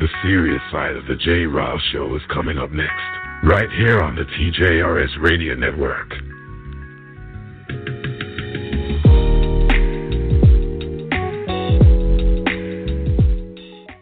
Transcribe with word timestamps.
The 0.00 0.08
serious 0.22 0.62
side 0.72 0.96
of 0.96 1.04
the 1.04 1.14
J. 1.14 1.44
Rouse 1.44 1.82
Show 1.92 2.16
is 2.16 2.22
coming 2.32 2.56
up 2.56 2.70
next, 2.70 2.90
right 3.44 3.68
here 3.70 4.00
on 4.00 4.16
the 4.16 4.22
TJRS 4.22 5.20
Radio 5.20 5.54
Network. 5.54 6.08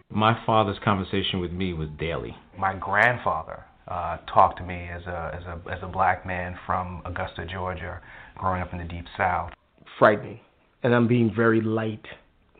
My 0.09 0.41
father's 0.47 0.79
conversation 0.84 1.41
with 1.41 1.51
me 1.51 1.73
was 1.73 1.89
daily. 1.99 2.37
My 2.57 2.77
grandfather 2.77 3.65
uh, 3.89 4.19
talked 4.33 4.59
to 4.59 4.65
me 4.65 4.89
as 4.95 5.03
a, 5.09 5.33
as, 5.35 5.43
a, 5.46 5.61
as 5.69 5.79
a 5.83 5.89
black 5.89 6.25
man 6.25 6.57
from 6.65 7.03
Augusta, 7.07 7.45
Georgia, 7.45 8.01
growing 8.37 8.62
up 8.62 8.73
in 8.73 8.79
the 8.79 8.85
Deep 8.85 9.07
South. 9.17 9.51
Frightening. 9.99 10.39
And 10.85 10.95
I'm 10.95 11.09
being 11.09 11.33
very 11.35 11.61
light 11.61 12.07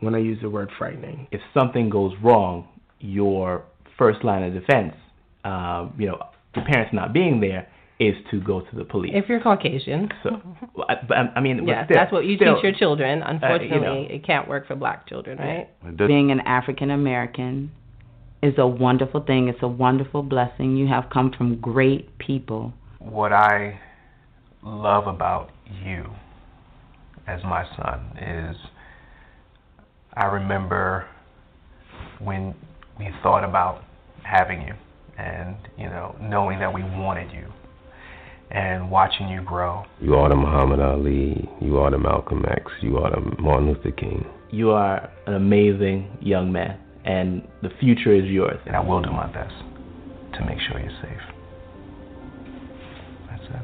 when 0.01 0.13
I 0.13 0.17
use 0.17 0.39
the 0.41 0.49
word 0.49 0.69
frightening. 0.77 1.29
If 1.31 1.39
something 1.53 1.89
goes 1.89 2.11
wrong, 2.21 2.67
your 2.99 3.63
first 3.97 4.23
line 4.23 4.43
of 4.43 4.53
defense, 4.53 4.93
uh, 5.43 5.89
you 5.97 6.07
know, 6.07 6.19
the 6.55 6.61
parents 6.61 6.93
not 6.93 7.13
being 7.13 7.39
there, 7.39 7.67
is 7.99 8.15
to 8.31 8.39
go 8.39 8.61
to 8.61 8.75
the 8.75 8.85
police. 8.85 9.11
If 9.13 9.27
you're 9.27 9.41
Caucasian. 9.41 10.09
So, 10.23 10.41
I, 10.87 10.95
I 11.35 11.41
mean, 11.41 11.67
yes, 11.67 11.85
still, 11.85 11.97
that's 11.97 12.11
what 12.13 12.25
you 12.25 12.37
still, 12.37 12.55
teach 12.55 12.63
your 12.63 12.73
children. 12.73 13.21
Unfortunately, 13.21 13.71
uh, 13.71 13.75
you 13.75 13.81
know, 13.81 14.07
it 14.09 14.25
can't 14.25 14.47
work 14.47 14.67
for 14.67 14.75
black 14.75 15.07
children, 15.07 15.37
right? 15.37 15.97
Being 15.97 16.31
an 16.31 16.39
African 16.41 16.91
American 16.91 17.71
is 18.41 18.53
a 18.57 18.65
wonderful 18.65 19.21
thing. 19.21 19.49
It's 19.49 19.61
a 19.61 19.67
wonderful 19.67 20.23
blessing. 20.23 20.77
You 20.77 20.87
have 20.87 21.09
come 21.11 21.33
from 21.37 21.59
great 21.59 22.17
people. 22.19 22.71
What 22.99 23.33
I 23.33 23.79
love 24.63 25.07
about 25.07 25.51
you 25.83 26.05
as 27.27 27.43
my 27.43 27.65
son 27.75 28.17
is 28.17 28.55
I 30.13 30.25
remember 30.25 31.05
when 32.19 32.55
we 32.99 33.09
thought 33.23 33.43
about 33.43 33.83
having 34.23 34.61
you 34.61 34.73
and, 35.17 35.55
you 35.77 35.85
know, 35.85 36.15
knowing 36.21 36.59
that 36.59 36.73
we 36.73 36.83
wanted 36.83 37.31
you 37.31 37.47
and 38.51 38.91
watching 38.91 39.29
you 39.29 39.41
grow. 39.41 39.85
You 40.01 40.15
are 40.15 40.29
the 40.29 40.35
Muhammad 40.35 40.79
Ali, 40.79 41.49
you 41.61 41.77
are 41.77 41.91
the 41.91 41.97
Malcolm 41.97 42.43
X, 42.49 42.71
you 42.81 42.97
are 42.97 43.11
the 43.11 43.41
Martin 43.41 43.69
Luther 43.69 43.91
King. 43.91 44.25
You 44.51 44.71
are 44.71 45.09
an 45.27 45.35
amazing 45.35 46.17
young 46.21 46.51
man, 46.51 46.79
and 47.05 47.47
the 47.61 47.69
future 47.79 48.13
is 48.13 48.25
yours. 48.25 48.59
And 48.65 48.75
I 48.75 48.79
will 48.79 49.01
do 49.01 49.11
my 49.11 49.31
best 49.31 49.53
to 50.33 50.45
make 50.45 50.57
sure 50.59 50.79
you're 50.79 51.01
safe. 51.01 51.21
That's 53.29 53.43
it. 53.43 53.61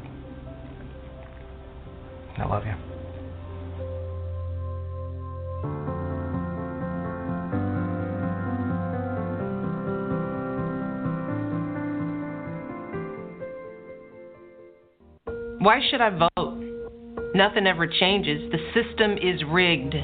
I 2.38 2.46
love 2.46 2.64
you. 2.64 2.95
Why 15.66 15.80
should 15.90 16.00
I 16.00 16.10
vote? 16.10 16.62
Nothing 17.34 17.66
ever 17.66 17.88
changes. 17.88 18.52
The 18.52 18.58
system 18.72 19.14
is 19.14 19.42
rigged. 19.48 19.96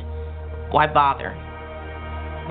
Why 0.72 0.88
bother? 0.92 1.34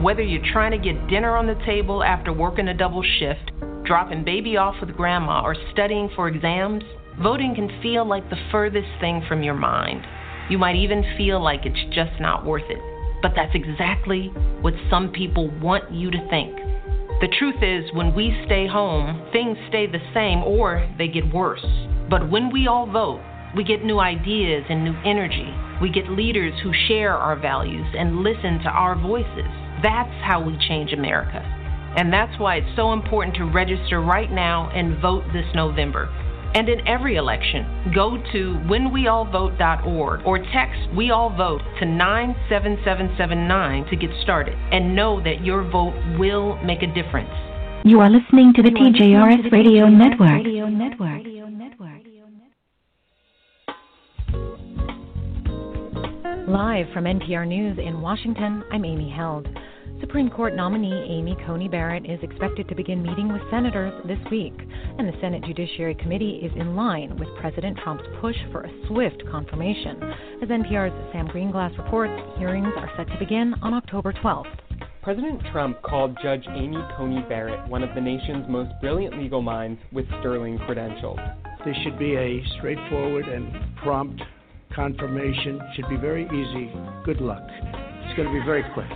Whether 0.01 0.21
you're 0.21 0.49
trying 0.53 0.71
to 0.71 0.77
get 0.77 1.09
dinner 1.09 1.35
on 1.35 1.45
the 1.45 1.61
table 1.65 2.05
after 2.05 2.31
working 2.31 2.69
a 2.69 2.73
double 2.73 3.03
shift, 3.19 3.51
dropping 3.83 4.23
baby 4.23 4.55
off 4.55 4.75
with 4.79 4.95
grandma, 4.95 5.41
or 5.43 5.57
studying 5.73 6.09
for 6.15 6.29
exams, 6.29 6.83
voting 7.21 7.53
can 7.53 7.81
feel 7.83 8.07
like 8.07 8.29
the 8.29 8.39
furthest 8.49 8.87
thing 9.01 9.21
from 9.27 9.43
your 9.43 9.55
mind. 9.55 10.05
You 10.49 10.57
might 10.57 10.77
even 10.77 11.03
feel 11.17 11.43
like 11.43 11.65
it's 11.65 11.93
just 11.93 12.17
not 12.21 12.45
worth 12.45 12.69
it. 12.69 12.79
But 13.21 13.33
that's 13.35 13.53
exactly 13.53 14.27
what 14.61 14.73
some 14.89 15.11
people 15.11 15.51
want 15.59 15.91
you 15.91 16.11
to 16.11 16.27
think. 16.29 16.55
The 17.19 17.35
truth 17.37 17.61
is, 17.61 17.93
when 17.93 18.15
we 18.15 18.41
stay 18.45 18.67
home, 18.67 19.27
things 19.33 19.57
stay 19.67 19.85
the 19.85 19.99
same 20.13 20.43
or 20.43 20.89
they 20.97 21.09
get 21.09 21.29
worse. 21.33 21.59
But 22.11 22.29
when 22.29 22.51
we 22.51 22.67
all 22.67 22.85
vote, 22.91 23.21
we 23.55 23.63
get 23.63 23.85
new 23.85 24.01
ideas 24.01 24.65
and 24.69 24.83
new 24.83 24.93
energy. 25.05 25.47
We 25.81 25.89
get 25.89 26.09
leaders 26.09 26.53
who 26.61 26.73
share 26.89 27.15
our 27.15 27.37
values 27.39 27.87
and 27.97 28.17
listen 28.17 28.59
to 28.63 28.69
our 28.69 28.99
voices. 28.99 29.47
That's 29.81 30.11
how 30.21 30.43
we 30.45 30.57
change 30.67 30.91
America. 30.91 31.39
And 31.97 32.11
that's 32.11 32.37
why 32.37 32.57
it's 32.57 32.75
so 32.75 32.91
important 32.91 33.37
to 33.37 33.45
register 33.45 34.01
right 34.01 34.29
now 34.29 34.69
and 34.71 34.99
vote 35.01 35.23
this 35.31 35.45
November. 35.55 36.09
And 36.53 36.67
in 36.67 36.85
every 36.85 37.15
election, 37.15 37.93
go 37.95 38.17
to 38.33 38.59
whenweallvote.org 38.67 40.25
or 40.25 40.39
text 40.51 40.81
We 40.93 41.11
All 41.11 41.29
Vote 41.29 41.61
to 41.79 41.85
97779 41.85 43.85
to 43.85 43.95
get 43.95 44.09
started 44.21 44.57
and 44.73 44.93
know 44.93 45.23
that 45.23 45.45
your 45.45 45.63
vote 45.63 45.93
will 46.19 46.57
make 46.63 46.83
a 46.83 46.87
difference. 46.87 47.31
You 47.85 48.01
are 48.01 48.09
listening 48.09 48.51
to 48.57 48.61
the 48.61 48.69
TJRS 48.69 49.49
Radio 49.49 49.87
Network. 49.87 50.43
Live 56.51 56.87
from 56.93 57.05
NPR 57.05 57.47
News 57.47 57.77
in 57.77 58.01
Washington, 58.01 58.61
I'm 58.73 58.83
Amy 58.83 59.09
Held. 59.09 59.47
Supreme 60.01 60.29
Court 60.29 60.53
nominee 60.53 61.07
Amy 61.09 61.37
Coney 61.45 61.69
Barrett 61.69 62.05
is 62.05 62.19
expected 62.21 62.67
to 62.67 62.75
begin 62.75 63.01
meeting 63.01 63.31
with 63.31 63.41
senators 63.49 63.93
this 64.05 64.19
week, 64.29 64.51
and 64.99 65.07
the 65.07 65.17
Senate 65.21 65.45
Judiciary 65.45 65.95
Committee 65.95 66.41
is 66.43 66.51
in 66.57 66.75
line 66.75 67.15
with 67.15 67.29
President 67.39 67.79
Trump's 67.81 68.03
push 68.19 68.35
for 68.51 68.63
a 68.63 68.87
swift 68.87 69.23
confirmation. 69.31 70.03
As 70.43 70.49
NPR's 70.49 71.13
Sam 71.13 71.29
Gringlas 71.29 71.77
reports, 71.77 72.21
hearings 72.37 72.73
are 72.75 72.91
set 72.97 73.07
to 73.07 73.17
begin 73.17 73.55
on 73.61 73.73
October 73.73 74.11
12th. 74.11 74.53
President 75.03 75.41
Trump 75.53 75.81
called 75.83 76.17
Judge 76.21 76.43
Amy 76.49 76.83
Coney 76.97 77.23
Barrett 77.29 77.65
one 77.69 77.81
of 77.81 77.95
the 77.95 78.01
nation's 78.01 78.45
most 78.49 78.71
brilliant 78.81 79.17
legal 79.17 79.41
minds 79.41 79.79
with 79.93 80.05
sterling 80.19 80.57
credentials. 80.65 81.19
This 81.63 81.77
should 81.85 81.97
be 81.97 82.17
a 82.17 82.43
straightforward 82.57 83.29
and 83.29 83.73
prompt 83.77 84.21
confirmation. 84.75 85.59
Should 85.75 85.89
be 85.89 85.97
very 85.97 86.25
easy. 86.25 86.71
Good 87.03 87.21
luck. 87.21 87.43
It's 87.47 88.15
going 88.15 88.27
to 88.27 88.33
be 88.33 88.45
very 88.45 88.63
quick. 88.73 88.89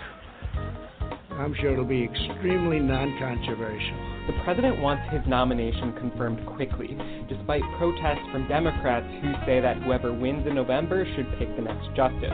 I'm 1.32 1.54
sure 1.60 1.74
it'll 1.74 1.84
be 1.84 2.04
extremely 2.04 2.80
non 2.80 3.18
controversial. 3.20 4.16
The 4.28 4.42
president 4.44 4.80
wants 4.82 5.04
his 5.12 5.22
nomination 5.28 5.94
confirmed 5.94 6.46
quickly, 6.56 6.98
despite 7.28 7.62
protests 7.78 8.24
from 8.32 8.48
Democrats 8.48 9.06
who 9.22 9.34
say 9.46 9.60
that 9.60 9.84
whoever 9.84 10.14
wins 10.14 10.48
in 10.48 10.56
November 10.56 11.06
should 11.16 11.28
pick 11.38 11.54
the 11.56 11.62
next 11.62 11.94
justice. 11.96 12.32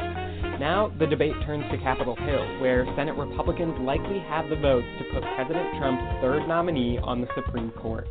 Now, 0.61 0.93
the 0.99 1.07
debate 1.07 1.33
turns 1.45 1.65
to 1.71 1.77
Capitol 1.79 2.15
Hill, 2.15 2.61
where 2.61 2.85
Senate 2.95 3.17
Republicans 3.17 3.73
likely 3.81 4.19
have 4.29 4.47
the 4.49 4.55
votes 4.55 4.85
to 4.99 5.03
put 5.11 5.23
President 5.35 5.65
Trump's 5.79 6.21
third 6.21 6.47
nominee 6.47 6.99
on 7.01 7.21
the 7.21 7.27
Supreme 7.33 7.71
Court. 7.81 8.07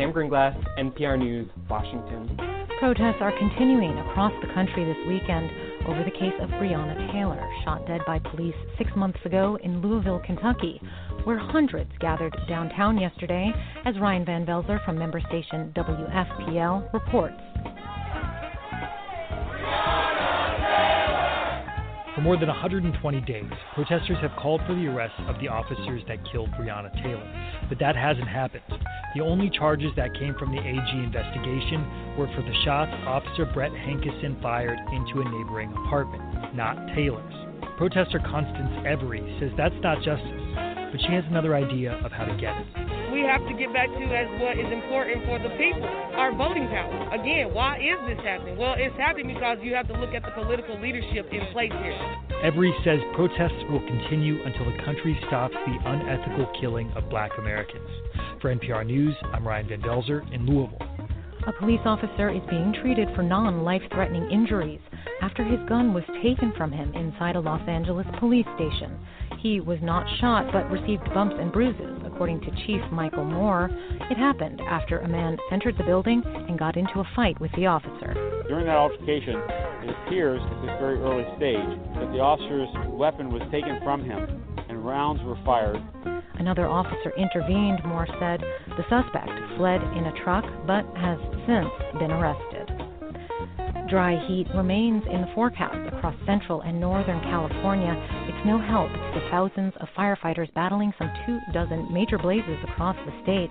Sam 0.00 0.14
Gringlas, 0.14 0.56
NPR 0.78 1.18
News, 1.18 1.46
Washington. 1.68 2.34
Protests 2.78 3.20
are 3.20 3.36
continuing 3.38 3.98
across 3.98 4.32
the 4.40 4.50
country 4.54 4.82
this 4.82 4.96
weekend 5.06 5.50
over 5.86 6.02
the 6.02 6.10
case 6.10 6.32
of 6.40 6.48
Breonna 6.48 7.12
Taylor, 7.12 7.46
shot 7.64 7.86
dead 7.86 8.00
by 8.06 8.18
police 8.18 8.54
six 8.78 8.90
months 8.96 9.18
ago 9.26 9.58
in 9.62 9.82
Louisville, 9.82 10.22
Kentucky, 10.24 10.80
where 11.24 11.36
hundreds 11.36 11.90
gathered 12.00 12.34
downtown 12.48 12.96
yesterday, 12.96 13.52
as 13.84 13.98
Ryan 13.98 14.24
Van 14.24 14.46
Velzer 14.46 14.82
from 14.86 14.98
member 14.98 15.20
station 15.20 15.70
WFPL 15.76 16.90
reports. 16.94 17.36
For 22.14 22.22
more 22.22 22.38
than 22.38 22.48
120 22.48 23.20
days, 23.20 23.44
protesters 23.74 24.16
have 24.22 24.32
called 24.40 24.62
for 24.66 24.74
the 24.74 24.86
arrest 24.86 25.14
of 25.28 25.38
the 25.40 25.48
officers 25.48 26.02
that 26.08 26.18
killed 26.32 26.50
Breonna 26.52 26.90
Taylor, 27.02 27.66
but 27.68 27.78
that 27.80 27.96
hasn't 27.96 28.28
happened. 28.28 28.64
The 29.14 29.20
only 29.22 29.50
charges 29.50 29.90
that 29.96 30.14
came 30.14 30.34
from 30.38 30.54
the 30.54 30.62
AG 30.62 30.90
investigation 30.94 32.14
were 32.16 32.30
for 32.36 32.42
the 32.42 32.54
shots 32.64 32.92
Officer 33.06 33.44
Brett 33.52 33.72
Hankison 33.72 34.40
fired 34.40 34.78
into 34.92 35.20
a 35.20 35.24
neighboring 35.24 35.72
apartment, 35.84 36.54
not 36.54 36.76
Taylor's. 36.94 37.34
Protester 37.76 38.20
Constance 38.20 38.70
Every 38.86 39.18
says 39.40 39.50
that's 39.56 39.74
not 39.82 39.98
justice, 40.04 40.46
but 40.94 41.00
she 41.02 41.10
has 41.10 41.24
another 41.26 41.56
idea 41.56 41.98
of 42.04 42.12
how 42.12 42.24
to 42.24 42.36
get 42.38 42.54
it. 42.54 42.66
We 43.10 43.26
have 43.26 43.42
to 43.50 43.54
get 43.58 43.72
back 43.74 43.90
to 43.90 44.04
as 44.14 44.30
what 44.38 44.54
is 44.54 44.70
important 44.70 45.26
for 45.26 45.42
the 45.42 45.50
people, 45.58 45.90
our 46.14 46.30
voting 46.30 46.68
power. 46.68 47.10
Again, 47.10 47.52
why 47.52 47.82
is 47.82 47.98
this 48.06 48.22
happening? 48.22 48.56
Well, 48.56 48.76
it's 48.78 48.94
happening 48.94 49.34
because 49.34 49.58
you 49.62 49.74
have 49.74 49.88
to 49.88 49.98
look 49.98 50.14
at 50.14 50.22
the 50.22 50.30
political 50.38 50.78
leadership 50.78 51.26
in 51.32 51.42
place 51.50 51.74
here. 51.82 51.98
Every 52.46 52.70
says 52.84 53.00
protests 53.18 53.58
will 53.66 53.82
continue 53.90 54.38
until 54.44 54.70
the 54.70 54.78
country 54.84 55.18
stops 55.26 55.54
the 55.66 55.76
unethical 55.82 56.46
killing 56.60 56.92
of 56.92 57.10
black 57.10 57.32
Americans. 57.38 57.90
For 58.40 58.54
NPR 58.54 58.86
News, 58.86 59.14
I'm 59.34 59.46
Ryan 59.46 59.68
Van 59.68 59.82
Velzer 59.82 60.22
in 60.32 60.46
Louisville. 60.46 60.80
A 61.46 61.52
police 61.52 61.80
officer 61.84 62.30
is 62.30 62.40
being 62.48 62.74
treated 62.80 63.08
for 63.14 63.22
non 63.22 63.64
life 63.64 63.82
threatening 63.92 64.30
injuries 64.30 64.80
after 65.20 65.44
his 65.44 65.60
gun 65.68 65.92
was 65.92 66.04
taken 66.22 66.50
from 66.56 66.72
him 66.72 66.90
inside 66.94 67.36
a 67.36 67.40
Los 67.40 67.60
Angeles 67.68 68.06
police 68.18 68.46
station. 68.56 68.98
He 69.40 69.60
was 69.60 69.78
not 69.82 70.06
shot 70.20 70.50
but 70.54 70.70
received 70.70 71.04
bumps 71.12 71.36
and 71.38 71.52
bruises, 71.52 72.00
according 72.06 72.40
to 72.40 72.66
Chief 72.66 72.80
Michael 72.90 73.26
Moore. 73.26 73.68
It 74.10 74.16
happened 74.16 74.62
after 74.62 75.00
a 75.00 75.08
man 75.08 75.36
entered 75.52 75.76
the 75.76 75.84
building 75.84 76.22
and 76.24 76.58
got 76.58 76.78
into 76.78 77.00
a 77.00 77.08
fight 77.14 77.38
with 77.40 77.52
the 77.56 77.66
officer. 77.66 78.14
During 78.48 78.64
that 78.66 78.76
altercation, 78.76 79.36
it 79.84 79.94
appears 80.06 80.40
at 80.40 80.62
this 80.62 80.76
very 80.80 80.98
early 81.00 81.26
stage 81.36 81.78
that 81.96 82.10
the 82.12 82.20
officer's 82.20 82.68
weapon 82.88 83.30
was 83.30 83.42
taken 83.50 83.80
from 83.84 84.02
him 84.02 84.42
and 84.70 84.84
rounds 84.84 85.22
were 85.24 85.36
fired. 85.44 85.76
Another 86.40 86.66
officer 86.66 87.12
intervened, 87.18 87.84
Moore 87.84 88.08
said. 88.18 88.40
The 88.70 88.84
suspect 88.88 89.28
fled 89.58 89.82
in 89.94 90.06
a 90.06 90.24
truck 90.24 90.42
but 90.66 90.86
has 90.96 91.18
since 91.46 91.68
been 92.00 92.10
arrested. 92.10 92.66
Dry 93.90 94.16
heat 94.26 94.46
remains 94.54 95.04
in 95.04 95.20
the 95.20 95.30
forecast 95.34 95.92
across 95.92 96.14
central 96.24 96.62
and 96.62 96.80
northern 96.80 97.20
California. 97.28 97.92
It's 98.26 98.46
no 98.46 98.58
help 98.58 98.88
to 98.88 99.20
the 99.20 99.28
thousands 99.30 99.74
of 99.80 99.88
firefighters 99.94 100.50
battling 100.54 100.94
some 100.96 101.12
two 101.26 101.40
dozen 101.52 101.92
major 101.92 102.16
blazes 102.16 102.58
across 102.64 102.96
the 103.04 103.12
state. 103.22 103.50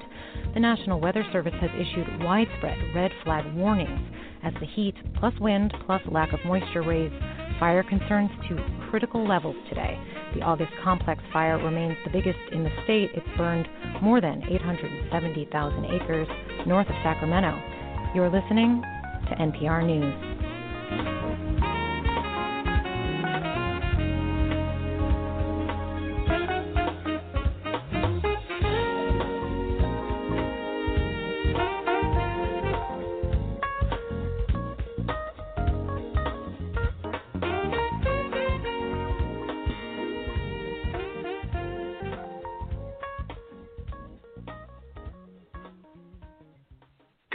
The 0.56 0.60
National 0.60 1.00
Weather 1.00 1.24
Service 1.32 1.54
has 1.62 1.70
issued 1.78 2.24
widespread 2.24 2.96
red 2.96 3.12
flag 3.24 3.46
warnings 3.54 4.02
as 4.44 4.54
the 4.60 4.66
heat 4.66 4.96
plus 5.20 5.38
wind 5.40 5.72
plus 5.86 6.02
lack 6.10 6.34
of 6.34 6.40
moisture 6.44 6.82
raise 6.82 7.14
fire 7.60 7.84
concerns 7.84 8.32
to 8.48 8.58
critical 8.90 9.28
levels 9.28 9.56
today. 9.68 10.00
The 10.36 10.42
August 10.42 10.72
complex 10.84 11.22
fire 11.34 11.58
remains 11.58 11.98
the 12.06 12.12
biggest 12.12 12.40
in 12.52 12.64
the 12.64 12.72
state. 12.84 13.12
It's 13.14 13.28
burned 13.38 13.68
more 14.02 14.22
than 14.22 14.44
870,000 14.44 15.86
acres 15.86 16.28
north 16.66 16.88
of 16.88 16.96
Sacramento. 17.04 17.58
You're 18.16 18.30
listening 18.30 18.82
to 19.30 19.36
NPR 19.36 19.86
News. 19.86 21.79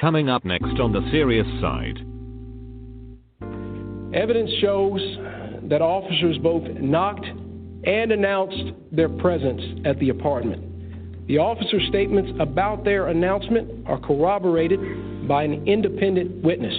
Coming 0.04 0.28
up 0.28 0.44
next 0.44 0.78
on 0.80 0.92
the 0.92 1.00
serious 1.10 1.46
side. 1.62 1.96
Evidence 4.14 4.50
shows 4.60 5.00
that 5.70 5.80
officers 5.80 6.36
both 6.42 6.62
knocked 6.78 7.24
and 7.24 8.12
announced 8.12 8.74
their 8.92 9.08
presence 9.08 9.62
at 9.86 9.98
the 10.00 10.10
apartment. 10.10 11.26
The 11.26 11.38
officers' 11.38 11.86
statements 11.88 12.32
about 12.38 12.84
their 12.84 13.06
announcement 13.06 13.88
are 13.88 13.98
corroborated 13.98 15.26
by 15.26 15.44
an 15.44 15.66
independent 15.66 16.44
witness 16.44 16.74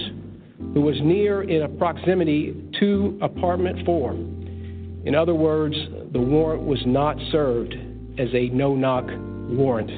who 0.72 0.82
was 0.82 0.94
near 1.02 1.42
in 1.42 1.62
a 1.62 1.68
proximity 1.68 2.54
to 2.78 3.18
apartment 3.22 3.84
4. 3.84 4.12
In 5.04 5.16
other 5.16 5.34
words, 5.34 5.74
the 6.12 6.20
warrant 6.20 6.62
was 6.62 6.78
not 6.86 7.16
served 7.32 7.74
as 8.20 8.28
a 8.34 8.50
no 8.50 8.76
knock 8.76 9.06
warrant. 9.48 9.90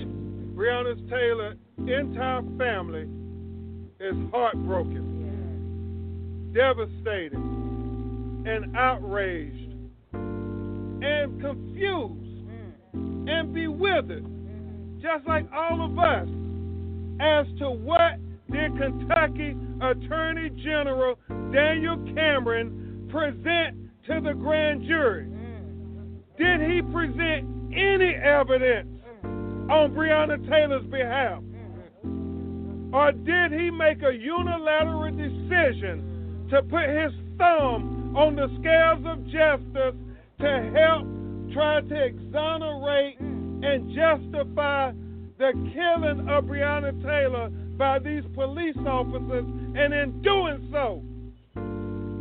Breonna 0.57 0.97
Taylor 1.11 1.57
entire 1.87 2.43
family 2.59 3.09
is 4.01 4.17
heartbroken, 4.33 6.51
devastated, 6.53 7.35
and 7.35 8.77
outraged, 8.77 9.75
and 10.13 11.41
confused, 11.41 12.45
mm. 12.95 13.29
and 13.29 13.53
bewildered, 13.53 14.25
mm. 14.25 15.03
just 15.03 15.27
like 15.27 15.45
all 15.53 15.85
of 15.85 15.99
us, 15.99 16.29
as 17.21 17.47
to 17.59 17.71
what 17.71 18.21
did 18.51 18.79
Kentucky 18.79 19.57
Attorney 19.81 20.51
General 20.63 21.19
Daniel 21.53 21.97
Cameron 22.15 23.09
present 23.11 23.77
to 24.07 24.21
the 24.21 24.35
grand 24.35 24.85
jury? 24.85 25.27
Mm. 25.27 26.21
Did 26.39 26.61
he 26.71 26.83
present 26.93 27.49
any 27.73 28.15
evidence 28.15 29.01
on 29.71 29.93
Breonna 29.95 30.39
Taylor's 30.49 30.87
behalf? 30.87 31.43
Or 32.93 33.13
did 33.13 33.53
he 33.53 33.71
make 33.71 34.03
a 34.03 34.15
unilateral 34.15 35.11
decision 35.11 36.47
to 36.51 36.63
put 36.63 36.89
his 36.89 37.13
thumb 37.37 38.17
on 38.17 38.35
the 38.37 38.49
scales 38.61 39.05
of 39.05 39.25
justice 39.27 39.95
to 40.41 40.71
help 40.75 41.07
try 41.53 41.81
to 41.81 42.05
exonerate 42.05 43.21
and 43.21 43.91
justify 43.95 44.93
the 45.39 45.53
killing 45.75 46.29
of 46.29 46.45
Breonna 46.45 46.93
Taylor 47.03 47.51
by 47.77 47.99
these 47.99 48.25
police 48.35 48.77
officers, 48.87 49.45
and 49.77 49.95
in 49.95 50.21
doing 50.23 50.69
so, 50.73 51.03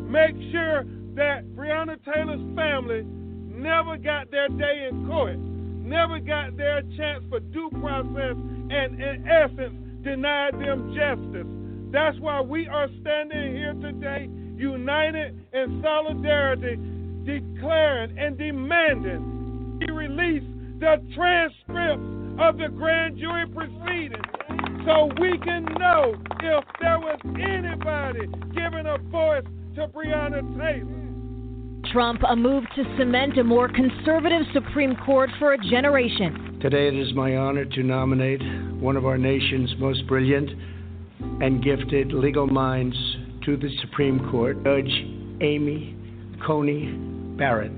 make 0.10 0.36
sure 0.52 0.84
that 1.16 1.44
Breonna 1.56 1.98
Taylor's 2.06 2.56
family 2.56 3.04
never 3.04 3.98
got 3.98 4.30
their 4.30 4.50
day 4.50 4.88
in 4.90 5.08
court, 5.08 5.38
never 5.88 6.20
got 6.20 6.58
their 6.58 6.82
chance 6.98 7.24
for 7.30 7.40
due 7.40 7.70
process, 7.80 8.36
and 8.70 9.02
in 9.02 9.26
essence, 9.28 9.74
denied 10.04 10.54
them 10.56 10.94
justice. 10.94 11.48
That's 11.92 12.20
why 12.20 12.42
we 12.42 12.68
are 12.68 12.88
standing 13.02 13.56
here 13.56 13.74
today, 13.74 14.30
united 14.58 15.40
in 15.54 15.82
solidarity, 15.82 16.76
declaring 17.24 18.18
and 18.18 18.38
demanding 18.38 19.80
he 19.82 19.92
release 19.92 20.44
the 20.80 21.02
transcripts 21.16 22.04
of 22.40 22.58
the 22.58 22.68
grand 22.70 23.18
jury 23.18 23.48
proceedings 23.48 24.26
so 24.86 25.10
we 25.20 25.38
can 25.40 25.66
know 25.80 26.16
if 26.42 26.66
there 26.80 27.00
was 27.00 27.20
anybody 27.26 28.28
giving 28.54 28.86
a 28.86 28.98
voice 29.10 29.44
to 29.76 29.88
Breonna 29.88 30.42
Taylor. 30.58 31.07
Trump, 31.92 32.22
a 32.28 32.36
move 32.36 32.64
to 32.76 32.84
cement 32.98 33.38
a 33.38 33.44
more 33.44 33.70
conservative 33.70 34.42
Supreme 34.54 34.96
Court 35.06 35.30
for 35.40 35.54
a 35.54 35.58
generation. 35.58 36.60
Today 36.62 36.88
it 36.88 36.96
is 36.96 37.14
my 37.14 37.38
honor 37.38 37.66
to 37.66 37.84
nominate 37.84 38.42
one 38.80 38.98
of 38.98 39.06
our 39.06 39.18
nation's 39.18 39.74
most 39.80 40.06
brilliant 40.08 40.50
and 41.42 41.64
gifted 41.64 42.12
legal 42.12 42.48
minds 42.48 42.96
to 43.46 43.58
the 43.58 43.70
Supreme 43.82 44.30
Court, 44.30 44.62
Judge 44.64 44.92
Amy 45.42 45.96
Coney 46.46 46.94
Barrett. 47.38 47.72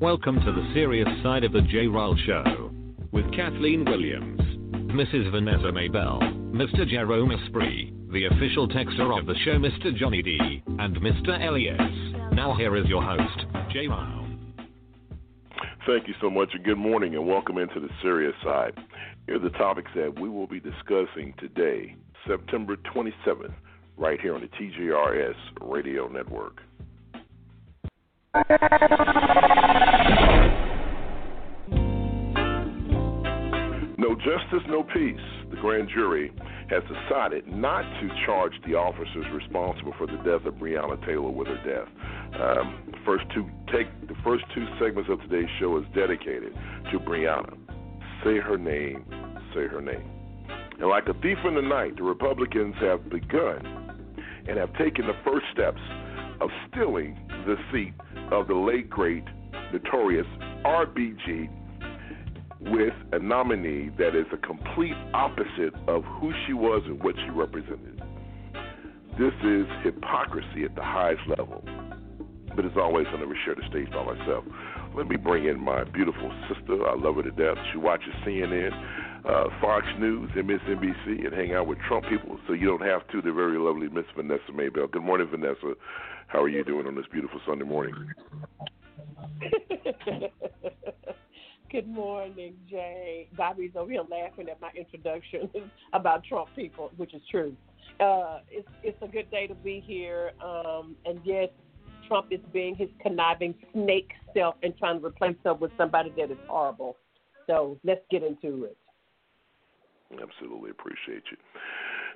Welcome 0.00 0.40
to 0.44 0.52
the 0.52 0.70
serious 0.74 1.08
side 1.22 1.44
of 1.44 1.52
the 1.52 1.62
J. 1.62 1.86
Ryle 1.86 2.16
Show 2.26 2.70
with 3.12 3.24
Kathleen 3.32 3.84
Williams, 3.84 4.40
Mrs. 4.92 5.30
Vanessa 5.30 5.72
Maybell, 5.72 6.20
Mr. 6.52 6.86
Jerome 6.86 7.30
Esprit, 7.30 7.95
the 8.12 8.26
official 8.26 8.68
texter 8.68 9.18
of 9.18 9.26
the 9.26 9.34
show, 9.44 9.58
Mr. 9.58 9.94
Johnny 9.96 10.22
D, 10.22 10.62
and 10.66 10.96
Mr. 10.96 11.30
Elias. 11.44 11.80
Now 12.32 12.54
here 12.56 12.76
is 12.76 12.86
your 12.86 13.02
host, 13.02 13.46
J. 13.72 13.88
Ryle. 13.88 14.28
Thank 15.86 16.06
you 16.06 16.14
so 16.20 16.30
much, 16.30 16.50
and 16.52 16.64
good 16.64 16.78
morning, 16.78 17.14
and 17.14 17.26
welcome 17.26 17.58
into 17.58 17.80
the 17.80 17.88
serious 18.02 18.34
side. 18.44 18.74
Here 19.26 19.36
are 19.36 19.40
the 19.40 19.50
topics 19.50 19.90
that 19.96 20.20
we 20.20 20.28
will 20.28 20.46
be 20.46 20.60
discussing 20.60 21.34
today, 21.38 21.96
September 22.28 22.76
27th, 22.94 23.54
right 23.96 24.20
here 24.20 24.34
on 24.34 24.40
the 24.40 24.48
TJRS 24.48 25.34
Radio 25.60 26.08
Network. 26.08 26.60
Justice, 34.26 34.66
no 34.68 34.82
peace. 34.82 35.22
The 35.50 35.56
grand 35.56 35.88
jury 35.88 36.32
has 36.68 36.82
decided 36.82 37.46
not 37.46 37.82
to 38.00 38.08
charge 38.26 38.52
the 38.66 38.74
officers 38.74 39.24
responsible 39.32 39.94
for 39.96 40.08
the 40.08 40.18
death 40.26 40.44
of 40.44 40.54
Breonna 40.54 40.98
Taylor 41.06 41.30
with 41.30 41.46
her 41.46 41.62
death. 41.62 41.86
Um, 42.34 42.90
the 42.90 42.98
first 43.06 43.24
two 43.32 43.48
take 43.72 43.86
the 44.08 44.16
first 44.24 44.44
two 44.52 44.66
segments 44.80 45.08
of 45.10 45.20
today's 45.22 45.48
show 45.60 45.78
is 45.78 45.84
dedicated 45.94 46.52
to 46.90 46.98
Breonna. 46.98 47.56
Say 48.24 48.38
her 48.38 48.58
name, 48.58 49.04
say 49.54 49.68
her 49.68 49.80
name. 49.80 50.10
And 50.80 50.88
like 50.88 51.06
a 51.06 51.14
thief 51.14 51.38
in 51.46 51.54
the 51.54 51.62
night, 51.62 51.96
the 51.96 52.02
Republicans 52.02 52.74
have 52.80 53.08
begun 53.08 53.62
and 54.48 54.58
have 54.58 54.74
taken 54.74 55.06
the 55.06 55.16
first 55.24 55.46
steps 55.52 55.80
of 56.40 56.50
stealing 56.68 57.16
the 57.46 57.56
seat 57.72 57.94
of 58.32 58.48
the 58.48 58.54
late 58.54 58.90
great, 58.90 59.24
notorious 59.72 60.26
RBG 60.64 61.48
with 62.66 62.94
a 63.12 63.18
nominee 63.18 63.90
that 63.98 64.14
is 64.16 64.26
a 64.32 64.36
complete 64.38 64.96
opposite 65.14 65.74
of 65.86 66.04
who 66.04 66.32
she 66.46 66.52
was 66.52 66.82
and 66.86 67.02
what 67.02 67.14
she 67.16 67.30
represented. 67.30 68.02
This 69.18 69.32
is 69.44 69.66
hypocrisy 69.82 70.64
at 70.64 70.74
the 70.74 70.82
highest 70.82 71.22
level. 71.28 71.64
But 72.54 72.64
as 72.64 72.72
always, 72.76 73.06
I 73.12 73.18
never 73.18 73.36
share 73.44 73.54
the 73.54 73.62
stage 73.68 73.90
by 73.90 74.04
myself. 74.04 74.44
Let 74.96 75.08
me 75.08 75.16
bring 75.16 75.46
in 75.46 75.60
my 75.60 75.84
beautiful 75.84 76.32
sister. 76.48 76.86
I 76.86 76.96
love 76.96 77.16
her 77.16 77.22
to 77.22 77.30
death. 77.30 77.56
She 77.72 77.78
watches 77.78 78.12
CNN, 78.26 78.72
uh, 79.24 79.48
Fox 79.60 79.86
News, 79.98 80.30
MSNBC, 80.34 81.26
and 81.26 81.34
hang 81.34 81.52
out 81.52 81.66
with 81.66 81.78
Trump 81.86 82.06
people, 82.08 82.38
so 82.46 82.54
you 82.54 82.66
don't 82.66 82.86
have 82.86 83.06
to. 83.08 83.20
The 83.20 83.32
very 83.32 83.58
lovely 83.58 83.88
Miss 83.88 84.06
Vanessa 84.16 84.52
Maybell. 84.52 84.90
Good 84.90 85.02
morning, 85.02 85.28
Vanessa. 85.30 85.74
How 86.28 86.42
are 86.42 86.48
you 86.48 86.64
doing 86.64 86.86
on 86.86 86.94
this 86.94 87.04
beautiful 87.12 87.40
Sunday 87.46 87.64
morning? 87.64 87.94
Good 91.70 91.88
morning, 91.88 92.54
Jay. 92.70 93.28
Bobby's 93.36 93.72
over 93.74 93.90
here 93.90 94.02
laughing 94.08 94.48
at 94.48 94.60
my 94.60 94.70
introduction 94.76 95.50
about 95.92 96.22
Trump 96.24 96.48
people, 96.54 96.92
which 96.96 97.12
is 97.12 97.22
true. 97.30 97.56
Uh, 97.98 98.38
it's 98.50 98.68
it's 98.82 98.98
a 99.02 99.08
good 99.08 99.30
day 99.30 99.46
to 99.46 99.54
be 99.54 99.82
here, 99.84 100.32
um, 100.44 100.94
and 101.06 101.18
yes, 101.24 101.48
Trump 102.06 102.26
is 102.30 102.40
being 102.52 102.76
his 102.76 102.88
conniving 103.00 103.54
snake 103.72 104.12
self 104.34 104.54
and 104.62 104.76
trying 104.78 105.00
to 105.00 105.06
replace 105.06 105.36
him 105.44 105.58
with 105.58 105.72
somebody 105.76 106.12
that 106.16 106.30
is 106.30 106.38
horrible. 106.46 106.96
So 107.46 107.78
let's 107.84 108.02
get 108.10 108.22
into 108.22 108.64
it. 108.64 108.76
Absolutely 110.12 110.70
appreciate 110.70 111.24
you. 111.30 111.36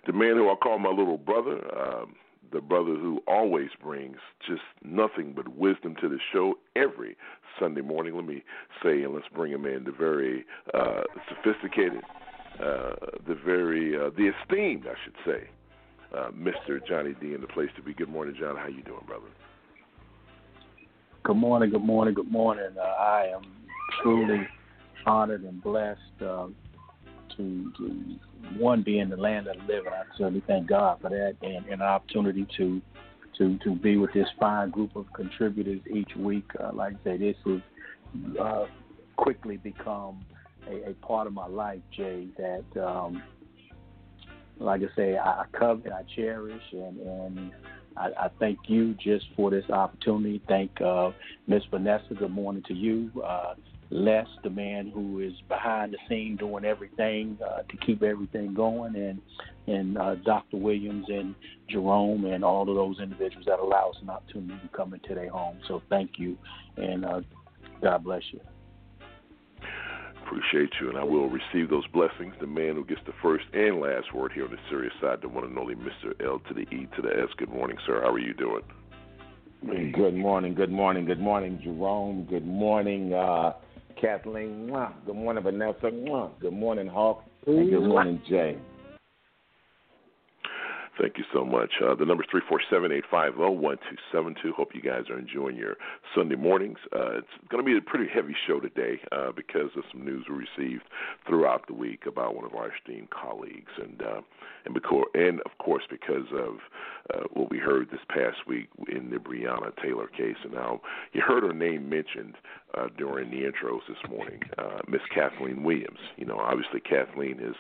The 0.07 0.13
man 0.13 0.37
who 0.37 0.49
I 0.49 0.55
call 0.55 0.79
my 0.79 0.91
little 0.91 1.19
brother, 1.19 1.59
um, 1.77 2.15
the 2.53 2.61
brother 2.61 2.95
who 2.95 3.23
always 3.27 3.71
brings 3.83 4.17
just 4.47 4.63
nothing 4.85 5.33
but 5.35 5.49
wisdom 5.49 5.95
to 6.01 6.09
the 6.09 6.19
show 6.33 6.55
every 6.77 7.17
Sunday 7.59 7.81
morning. 7.81 8.15
Let 8.15 8.27
me 8.27 8.43
say, 8.83 9.03
and 9.03 9.15
let's 9.15 9.29
bring 9.35 9.53
him 9.53 9.67
in, 9.67 9.85
the 9.85 9.93
very 9.93 10.45
uh, 10.75 11.03
sophisticated, 11.29 12.03
uh, 12.59 12.95
the 13.27 13.37
very, 13.45 13.97
uh, 13.97 14.11
the 14.17 14.33
esteemed, 14.43 14.87
I 14.87 14.95
should 15.05 15.15
say, 15.25 15.49
uh, 16.17 16.31
Mr. 16.31 16.85
Johnny 16.87 17.15
D 17.21 17.35
in 17.35 17.41
the 17.41 17.47
place 17.47 17.71
to 17.77 17.83
be. 17.83 17.95
Good 17.95 18.09
morning, 18.09 18.35
John. 18.39 18.57
How 18.57 18.69
you 18.69 18.83
doing, 18.83 19.05
brother? 19.07 19.27
Good 21.23 21.37
morning, 21.37 21.71
good 21.71 21.85
morning, 21.85 22.15
good 22.15 22.31
morning. 22.31 22.71
Uh, 22.79 22.83
I 22.83 23.27
am 23.35 23.43
truly 24.03 24.47
honored 25.07 25.43
and 25.43 25.63
blessed 25.63 26.01
uh, 26.23 26.47
to, 27.41 27.73
to 27.79 28.59
one 28.59 28.83
being 28.83 29.09
the 29.09 29.17
land 29.17 29.47
of 29.49 29.57
the 29.57 29.63
living. 29.75 29.93
I 29.93 30.03
certainly 30.17 30.43
thank 30.47 30.69
God 30.69 30.99
for 31.01 31.11
that, 31.11 31.37
and, 31.43 31.65
and 31.67 31.81
an 31.81 31.83
opportunity 31.83 32.47
to 32.57 32.81
to 33.39 33.59
to 33.59 33.75
be 33.75 33.97
with 33.97 34.13
this 34.13 34.29
fine 34.39 34.71
group 34.71 34.97
of 34.97 35.07
contributors 35.15 35.81
each 35.93 36.15
week. 36.17 36.45
Uh, 36.59 36.71
like 36.73 36.95
I 36.95 37.05
say, 37.05 37.17
this 37.17 37.37
has 37.47 37.61
uh, 38.41 38.67
quickly 39.17 39.57
become 39.57 40.25
a, 40.69 40.91
a 40.91 40.95
part 41.07 41.27
of 41.27 41.33
my 41.33 41.47
life, 41.47 41.81
Jay. 41.97 42.27
That 42.37 42.87
um, 42.87 43.23
like 44.59 44.83
I 44.83 44.97
say, 44.97 45.17
I 45.17 45.45
covet, 45.59 45.93
I 45.93 46.03
cherish, 46.15 46.63
and 46.73 46.99
and 47.01 47.53
I, 47.97 48.09
I 48.19 48.31
thank 48.39 48.59
you 48.67 48.95
just 48.95 49.27
for 49.37 49.51
this 49.51 49.69
opportunity. 49.71 50.43
Thank 50.49 50.81
uh, 50.81 51.11
Miss 51.47 51.63
Vanessa. 51.71 52.15
Good 52.15 52.31
morning 52.31 52.63
to 52.69 52.75
you. 52.75 53.11
Uh, 53.25 53.55
Les, 53.91 54.27
the 54.45 54.51
man 54.51 54.91
who 54.95 55.19
is 55.19 55.33
behind 55.49 55.93
the 55.93 55.99
scene 56.09 56.37
doing 56.37 56.65
everything 56.65 57.37
uh, 57.45 57.63
to 57.63 57.77
keep 57.85 58.03
everything 58.03 58.55
going, 58.55 58.95
and 58.95 59.21
and 59.67 59.99
uh, 59.99 60.15
Dr. 60.17 60.57
Williams 60.57 61.07
and 61.09 61.35
Jerome 61.69 62.25
and 62.25 62.45
all 62.45 62.69
of 62.69 62.75
those 62.75 63.01
individuals 63.01 63.47
that 63.47 63.59
allow 63.59 63.91
us 63.91 63.97
an 64.03 64.11
opportunity 64.11 64.55
to 64.63 64.77
come 64.77 64.95
into 64.95 65.15
their 65.15 65.31
home. 65.31 65.59
So 65.67 65.83
thank 65.91 66.13
you, 66.19 66.37
and 66.77 67.05
uh, 67.05 67.21
God 67.83 68.05
bless 68.05 68.23
you. 68.33 68.41
Appreciate 70.25 70.71
you, 70.81 70.91
and 70.91 70.97
I 70.97 71.03
will 71.03 71.29
receive 71.29 71.69
those 71.69 71.87
blessings. 71.89 72.35
The 72.41 72.47
man 72.47 72.77
who 72.77 72.85
gets 72.85 73.01
the 73.07 73.13
first 73.21 73.45
and 73.53 73.81
last 73.81 74.15
word 74.15 74.31
here 74.33 74.45
on 74.45 74.53
the 74.53 74.59
serious 74.69 74.93
side, 75.01 75.19
the 75.23 75.29
one 75.29 75.43
and 75.43 75.59
only 75.59 75.75
Mr. 75.75 76.13
L 76.25 76.41
to 76.47 76.55
the 76.55 76.61
E 76.61 76.89
to 76.95 77.03
the 77.03 77.09
S. 77.09 77.29
Good 77.37 77.49
morning, 77.51 77.77
sir. 77.85 78.01
How 78.05 78.13
are 78.13 78.19
you 78.21 78.35
doing? 78.35 78.63
Good 79.93 80.15
morning, 80.15 80.55
good 80.55 80.71
morning, 80.71 81.05
good 81.05 81.21
morning, 81.21 81.61
Jerome. 81.63 82.27
Good 82.31 82.47
morning, 82.47 83.13
uh, 83.13 83.53
Kathleen. 84.01 84.69
Mwah. 84.69 84.93
Good 85.07 85.17
morning, 85.17 85.43
Vanessa. 85.43 85.87
Mwah. 85.87 86.31
Good 86.41 86.53
morning, 86.53 86.87
Hawk. 86.87 87.25
And 87.47 87.71
good 87.71 87.83
morning, 87.83 88.21
Jay. 88.29 88.57
Thank 91.01 91.17
you 91.17 91.25
so 91.33 91.45
much. 91.47 91.71
Uh, 91.83 91.95
the 91.95 92.05
number 92.05 92.23
is 92.23 92.29
347-850-1272. 93.11 94.53
Hope 94.55 94.75
you 94.75 94.83
guys 94.83 95.05
are 95.09 95.19
enjoying 95.19 95.57
your 95.57 95.77
Sunday 96.15 96.37
mornings. 96.37 96.77
Uh, 96.95 97.19
it's 97.19 97.27
going 97.49 97.65
to 97.65 97.67
be 97.67 97.79
a 97.79 97.81
pretty 97.81 98.07
heavy 98.13 98.37
show 98.47 98.61
today 98.61 99.01
uh, 99.11 99.33
because 99.35 99.71
of 99.77 99.85
some 99.91 100.05
news 100.05 100.27
we 100.29 100.45
received 100.59 100.83
throughout 101.27 101.67
the 101.69 101.73
week 101.73 102.05
about 102.07 102.35
one 102.35 102.45
of 102.45 102.55
our 102.55 102.71
esteemed 102.75 103.09
colleagues, 103.09 103.73
and 103.83 104.03
uh, 104.03 104.21
and, 104.67 104.75
because, 104.75 105.05
and 105.15 105.41
of 105.47 105.57
course 105.59 105.85
because 105.89 106.27
of 106.35 106.59
uh, 107.15 107.25
what 107.33 107.51
we 107.51 107.59
heard 107.59 107.91
this 107.91 108.01
past 108.11 108.47
week 108.47 108.69
in 108.93 109.09
the 109.09 109.17
Breonna 109.17 109.73
Taylor 109.83 110.07
case. 110.09 110.37
And 110.45 110.53
now 110.53 110.83
you 111.15 111.23
heard 111.23 111.45
her 111.45 111.55
name 111.55 111.89
mentioned 111.89 112.35
uh, 112.77 112.89
during 112.97 113.31
the 113.31 113.39
intros 113.39 113.81
this 113.89 114.11
morning, 114.11 114.41
uh, 114.59 114.79
Miss 114.89 115.01
Kathleen 115.15 115.63
Williams. 115.63 115.99
You 116.17 116.27
know, 116.27 116.39
obviously 116.39 116.81
Kathleen 116.81 117.39
is 117.41 117.57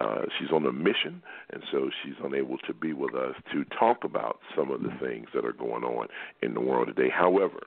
uh, 0.00 0.22
she's 0.38 0.50
on 0.50 0.64
a 0.66 0.72
mission, 0.72 1.22
and 1.50 1.62
so 1.70 1.90
she's 2.02 2.14
unable 2.22 2.58
to 2.58 2.74
be 2.74 2.92
with 2.92 3.14
us 3.14 3.34
to 3.52 3.64
talk 3.78 4.04
about 4.04 4.38
some 4.56 4.70
of 4.70 4.82
the 4.82 4.92
things 5.00 5.28
that 5.34 5.44
are 5.44 5.52
going 5.52 5.84
on 5.84 6.08
in 6.42 6.54
the 6.54 6.60
world 6.60 6.88
today. 6.88 7.10
However, 7.10 7.60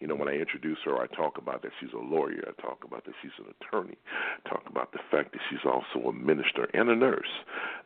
you 0.00 0.06
know, 0.06 0.14
when 0.14 0.28
I 0.28 0.34
introduce 0.34 0.78
her, 0.84 0.98
I 0.98 1.06
talk 1.06 1.38
about 1.38 1.62
that 1.62 1.72
she's 1.80 1.92
a 1.94 1.98
lawyer. 1.98 2.44
I 2.46 2.60
talk 2.60 2.84
about 2.84 3.04
that 3.06 3.14
she's 3.22 3.32
an 3.38 3.46
attorney. 3.60 3.96
I 4.44 4.48
talk 4.48 4.64
about 4.68 4.92
the 4.92 4.98
fact 5.10 5.32
that 5.32 5.40
she's 5.48 5.64
also 5.64 6.08
a 6.08 6.12
minister 6.12 6.68
and 6.74 6.90
a 6.90 6.96
nurse. 6.96 7.26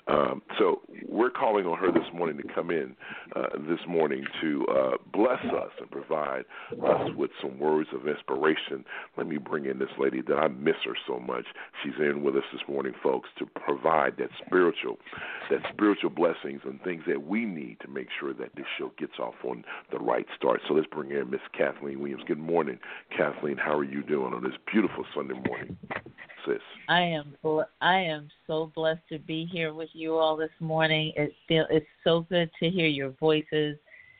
Um, 0.08 0.42
so 0.58 0.80
we're 1.08 1.30
calling 1.30 1.66
on 1.66 1.78
her 1.78 1.92
this 1.92 2.08
morning 2.12 2.36
to 2.38 2.52
come 2.52 2.70
in 2.70 2.96
uh, 3.36 3.50
this 3.68 3.78
morning 3.86 4.24
to 4.40 4.66
uh, 4.66 4.96
bless 5.12 5.44
us 5.44 5.70
and 5.78 5.88
provide 5.90 6.44
us 6.84 7.10
with 7.16 7.30
some 7.40 7.60
words 7.60 7.88
of 7.94 8.08
inspiration. 8.08 8.84
Let 9.16 9.28
me 9.28 9.38
bring 9.38 9.66
in 9.66 9.78
this 9.78 9.90
lady 9.98 10.20
that 10.22 10.36
I 10.36 10.48
miss 10.48 10.76
her 10.86 10.96
so 11.06 11.20
much. 11.20 11.44
She's 11.84 11.94
in 12.00 12.24
with 12.24 12.34
us 12.34 12.42
this 12.52 12.62
morning, 12.68 12.92
folks, 13.02 13.28
to 13.38 13.46
provide 13.46 14.16
that 14.18 14.30
spiritual, 14.44 14.98
that 15.48 15.60
spiritual 15.72 16.10
blessings 16.10 16.62
and 16.64 16.82
things 16.82 17.04
that 17.06 17.26
we 17.26 17.44
need 17.44 17.78
to 17.82 17.88
make 17.88 18.08
sure 18.18 18.32
that 18.34 18.56
this 18.56 18.66
show 18.78 18.90
gets 18.98 19.18
off 19.20 19.34
on 19.44 19.64
the 19.92 19.98
right 19.98 20.26
start. 20.36 20.60
So 20.66 20.74
let's 20.74 20.88
bring 20.88 21.12
in 21.12 21.30
Miss 21.30 21.40
Kathleen 21.56 21.99
Williams. 22.00 22.22
Good 22.26 22.38
morning, 22.38 22.78
Kathleen. 23.16 23.56
How 23.56 23.76
are 23.76 23.84
you 23.84 24.02
doing 24.02 24.32
on 24.32 24.42
this 24.42 24.54
beautiful 24.70 25.04
Sunday 25.14 25.34
morning, 25.46 25.76
sis? 26.46 26.58
I 26.88 27.00
am 27.00 27.34
bl- 27.42 27.60
I 27.80 27.96
am 27.96 28.28
so 28.46 28.72
blessed 28.74 29.02
to 29.10 29.18
be 29.18 29.44
here 29.44 29.74
with 29.74 29.90
you 29.92 30.16
all 30.16 30.36
this 30.36 30.50
morning. 30.60 31.12
It 31.16 31.32
feel 31.46 31.66
it's 31.70 31.86
so 32.02 32.22
good 32.30 32.50
to 32.60 32.70
hear 32.70 32.86
your 32.86 33.10
voices. 33.10 33.76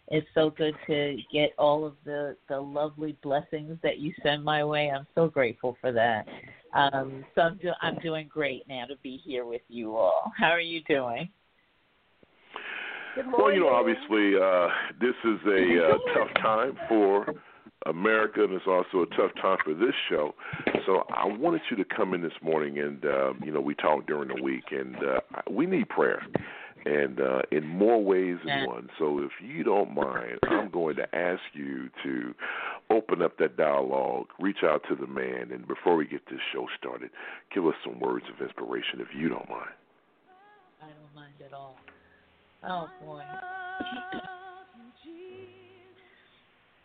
It's 0.09 0.27
so 0.35 0.51
good 0.51 0.75
to 0.89 1.17
get 1.33 1.55
all 1.59 1.87
of 1.87 1.95
the 2.05 2.37
the 2.49 2.61
lovely 2.61 3.17
blessings 3.23 3.79
that 3.83 3.99
you 3.99 4.13
send 4.23 4.45
my 4.45 4.63
way. 4.63 4.91
I'm 4.91 5.07
so 5.15 5.29
grateful 5.29 5.77
for 5.81 5.91
that. 5.93 6.27
Um, 6.75 7.25
so 7.35 7.43
I'm 7.43 7.57
do- 7.57 7.73
I'm 7.81 7.99
doing 7.99 8.29
great 8.29 8.69
now 8.69 8.85
to 8.87 8.97
be 9.03 9.17
here 9.17 9.47
with 9.47 9.63
you 9.69 9.97
all. 9.97 10.31
How 10.37 10.51
are 10.51 10.61
you 10.61 10.83
doing? 10.85 11.31
Well, 13.37 13.53
you 13.53 13.61
know, 13.61 13.69
obviously, 13.69 14.37
uh, 14.41 14.69
this 15.01 15.15
is 15.25 15.41
a 15.47 15.89
uh, 15.89 16.15
tough 16.15 16.35
time 16.41 16.79
for 16.89 17.35
America, 17.87 18.45
and 18.45 18.53
it's 18.53 18.67
also 18.67 19.03
a 19.03 19.17
tough 19.17 19.35
time 19.41 19.59
for 19.65 19.75
this 19.75 19.95
show. 20.09 20.35
So 20.87 21.05
I 21.15 21.27
wanted 21.27 21.63
you 21.71 21.77
to 21.77 21.85
come 21.85 22.15
in 22.15 22.23
this 22.23 22.33
morning, 22.43 22.79
and 22.79 23.05
uh, 23.05 23.33
you 23.43 23.53
know, 23.53 23.61
we 23.61 23.75
talked 23.75 24.07
during 24.07 24.29
the 24.29 24.43
week, 24.43 24.65
and 24.71 24.97
uh, 24.97 25.21
we 25.51 25.67
need 25.67 25.89
prayer, 25.89 26.23
and 26.85 27.21
uh, 27.21 27.41
in 27.51 27.67
more 27.67 28.03
ways 28.03 28.37
than 28.45 28.67
one. 28.67 28.89
So 28.99 29.21
if 29.21 29.31
you 29.43 29.65
don't 29.65 29.95
mind, 29.95 30.39
I'm 30.49 30.71
going 30.71 30.97
to 30.97 31.15
ask 31.15 31.41
you 31.55 31.89
to 32.05 32.35
open 32.91 33.23
up 33.23 33.39
that 33.39 33.57
dialogue, 33.57 34.27
reach 34.39 34.63
out 34.63 34.83
to 34.91 34.95
the 34.95 35.07
man, 35.07 35.51
and 35.51 35.67
before 35.67 35.97
we 35.97 36.07
get 36.07 36.21
this 36.31 36.41
show 36.53 36.67
started, 36.79 37.11
give 37.55 37.67
us 37.67 37.75
some 37.85 37.99
words 37.99 38.27
of 38.35 38.45
inspiration, 38.45 39.01
if 39.01 39.09
you 39.17 39.29
don't 39.29 39.49
mind. 39.49 39.71
I 40.83 40.87
don't 40.87 41.15
mind 41.15 41.35
at 41.45 41.55
all. 41.55 41.77
Oh 42.63 42.89
boy. 43.05 43.23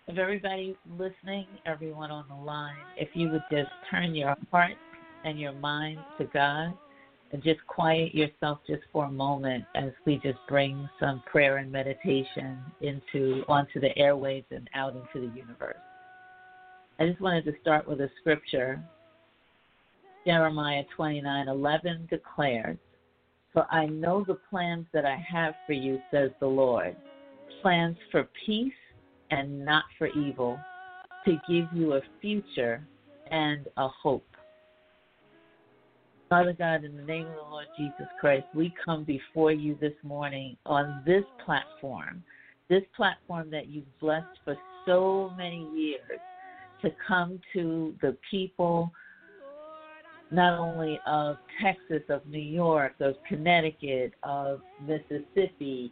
if 0.08 0.18
everybody 0.18 0.76
listening, 0.98 1.48
everyone 1.66 2.12
on 2.12 2.26
the 2.30 2.36
line, 2.36 2.86
if 2.96 3.10
you 3.14 3.30
would 3.32 3.44
just 3.50 3.72
turn 3.90 4.14
your 4.14 4.36
heart 4.52 4.78
and 5.24 5.40
your 5.40 5.54
mind 5.54 6.04
to 6.20 6.26
God 6.26 6.78
and 7.32 7.44
just 7.44 7.66
quiet 7.66 8.14
yourself 8.14 8.60
just 8.68 8.84
for 8.94 9.06
a 9.06 9.12
moment 9.12 9.66
as 9.74 9.92
we 10.06 10.18
just 10.18 10.40
bring 10.48 10.88
some 11.00 11.24
prayer 11.26 11.58
and 11.58 11.72
meditation 11.72 12.64
into 12.82 13.44
onto 13.48 13.80
the 13.80 13.90
airwaves 13.98 14.46
and 14.52 14.70
out 14.76 14.96
into 14.96 15.28
the 15.28 15.36
universe. 15.36 15.82
I 17.00 17.08
just 17.08 17.20
wanted 17.20 17.46
to 17.46 17.54
start 17.62 17.88
with 17.88 18.00
a 18.00 18.10
scripture. 18.20 18.82
Jeremiah 20.26 20.86
29:11 20.96 22.08
declares, 22.08 22.78
"For 23.52 23.66
I 23.72 23.88
know 23.88 24.24
the 24.24 24.36
plans 24.36 24.88
that 24.92 25.06
I 25.06 25.16
have 25.16 25.56
for 25.66 25.74
you," 25.74 26.02
says 26.12 26.32
the 26.40 26.48
Lord, 26.48 26.96
plans 27.62 27.98
for 28.12 28.26
peace 28.46 28.74
and 29.36 29.66
not 29.66 29.84
for 29.98 30.08
evil, 30.08 30.60
to 31.26 31.38
give 31.50 31.66
you 31.74 31.94
a 31.94 32.02
future 32.22 32.86
and 33.32 33.68
a 33.78 33.88
hope. 33.88 34.26
Father 36.30 36.54
God, 36.54 36.84
in 36.84 36.96
the 36.96 37.04
name 37.04 37.28
of 37.28 37.36
the 37.36 37.42
Lord 37.42 37.68
Jesus 37.78 38.08
Christ, 38.20 38.46
we 38.54 38.74
come 38.84 39.04
before 39.04 39.52
you 39.52 39.78
this 39.80 39.94
morning 40.04 40.58
on 40.66 41.04
this 41.06 41.24
platform, 41.46 42.24
this 42.70 42.84
platform 42.96 43.52
that 43.52 43.68
you've 43.68 44.00
blessed 44.00 44.40
for 44.44 44.56
so 44.86 45.32
many 45.38 45.68
years 45.76 46.20
to 46.82 46.92
come 47.08 47.40
to 47.54 47.96
the 48.02 48.18
people 48.30 48.92
not 50.32 50.58
only 50.60 51.00
of 51.06 51.38
Texas, 51.62 52.02
of 52.10 52.26
New 52.26 52.40
York, 52.40 52.94
of 53.00 53.16
Connecticut, 53.28 54.14
of 54.24 54.62
Mississippi, 54.86 55.92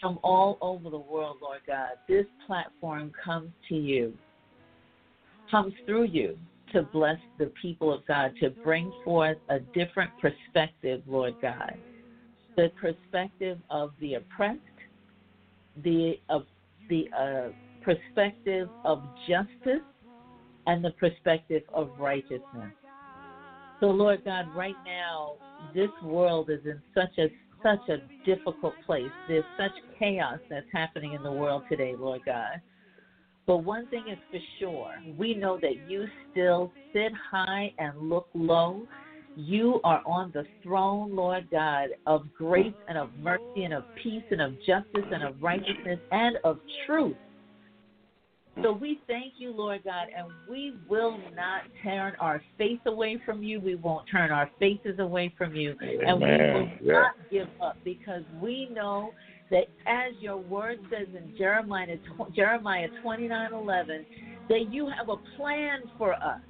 from 0.00 0.18
all 0.22 0.58
over 0.60 0.90
the 0.90 0.98
world, 0.98 1.38
Lord 1.42 1.60
God. 1.66 1.90
This 2.08 2.26
platform 2.46 3.12
comes 3.22 3.50
to 3.68 3.74
you, 3.74 4.12
comes 5.50 5.74
through 5.86 6.04
you 6.04 6.38
to 6.72 6.82
bless 6.82 7.18
the 7.38 7.50
people 7.60 7.92
of 7.92 8.06
God, 8.06 8.32
to 8.40 8.50
bring 8.62 8.92
forth 9.04 9.38
a 9.48 9.60
different 9.74 10.10
perspective, 10.20 11.02
Lord 11.06 11.34
God. 11.40 11.74
The 12.56 12.70
perspective 12.80 13.58
of 13.70 13.92
the 14.00 14.14
oppressed, 14.14 14.58
the 15.82 16.18
uh, 16.28 16.40
the 16.88 17.08
uh, 17.16 17.48
perspective 17.82 18.68
of 18.84 19.02
justice 19.26 19.84
and 20.66 20.84
the 20.84 20.90
perspective 20.92 21.62
of 21.72 21.90
righteousness. 21.98 22.72
So, 23.80 23.86
Lord 23.86 24.24
God, 24.24 24.46
right 24.54 24.74
now, 24.84 25.34
this 25.74 25.90
world 26.02 26.50
is 26.50 26.60
in 26.64 26.80
such 26.94 27.16
a 27.18 27.30
such 27.62 27.88
a 27.88 27.98
difficult 28.24 28.74
place. 28.86 29.10
There's 29.28 29.44
such 29.56 29.72
chaos 29.98 30.38
that's 30.50 30.66
happening 30.72 31.12
in 31.12 31.22
the 31.22 31.32
world 31.32 31.62
today, 31.68 31.94
Lord 31.98 32.22
God. 32.24 32.60
But 33.46 33.58
one 33.58 33.86
thing 33.88 34.04
is 34.10 34.18
for 34.30 34.38
sure 34.58 34.92
we 35.16 35.34
know 35.34 35.58
that 35.62 35.88
you 35.88 36.04
still 36.30 36.70
sit 36.92 37.12
high 37.30 37.72
and 37.78 38.10
look 38.10 38.28
low. 38.34 38.86
You 39.36 39.80
are 39.84 40.02
on 40.04 40.32
the 40.34 40.44
throne, 40.62 41.14
Lord 41.14 41.48
God, 41.50 41.88
of 42.06 42.26
grace 42.36 42.74
and 42.88 42.98
of 42.98 43.10
mercy 43.22 43.64
and 43.64 43.72
of 43.72 43.84
peace 44.02 44.24
and 44.30 44.42
of 44.42 44.52
justice 44.66 45.06
and 45.12 45.22
of 45.22 45.42
righteousness 45.42 46.00
and 46.10 46.36
of 46.44 46.58
truth. 46.84 47.16
So 48.62 48.72
we 48.72 49.00
thank 49.06 49.34
you, 49.38 49.52
Lord 49.52 49.82
God, 49.84 50.08
and 50.16 50.26
we 50.48 50.74
will 50.88 51.18
not 51.34 51.62
turn 51.82 52.14
our 52.20 52.42
face 52.56 52.80
away 52.86 53.20
from 53.24 53.42
you. 53.42 53.60
We 53.60 53.76
won't 53.76 54.06
turn 54.10 54.30
our 54.30 54.50
faces 54.58 54.98
away 54.98 55.32
from 55.36 55.54
you. 55.54 55.76
Amen. 55.82 56.06
And 56.06 56.20
we 56.20 56.52
will 56.52 56.70
Yeah. 56.80 56.92
not 56.92 57.12
give 57.30 57.48
up 57.60 57.76
because 57.84 58.24
we 58.40 58.66
know 58.70 59.14
that 59.50 59.68
as 59.86 60.20
your 60.20 60.36
word 60.36 60.80
says 60.90 61.08
in 61.14 61.32
Jeremiah, 61.36 61.98
Jeremiah 62.32 62.88
29 63.00 63.52
11, 63.52 64.06
that 64.48 64.66
you 64.72 64.88
have 64.88 65.08
a 65.08 65.16
plan 65.36 65.86
for 65.96 66.14
us. 66.14 66.40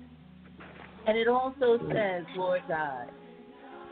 And 1.06 1.16
it 1.16 1.28
also 1.28 1.78
says, 1.92 2.26
Lord 2.34 2.62
God, 2.68 3.10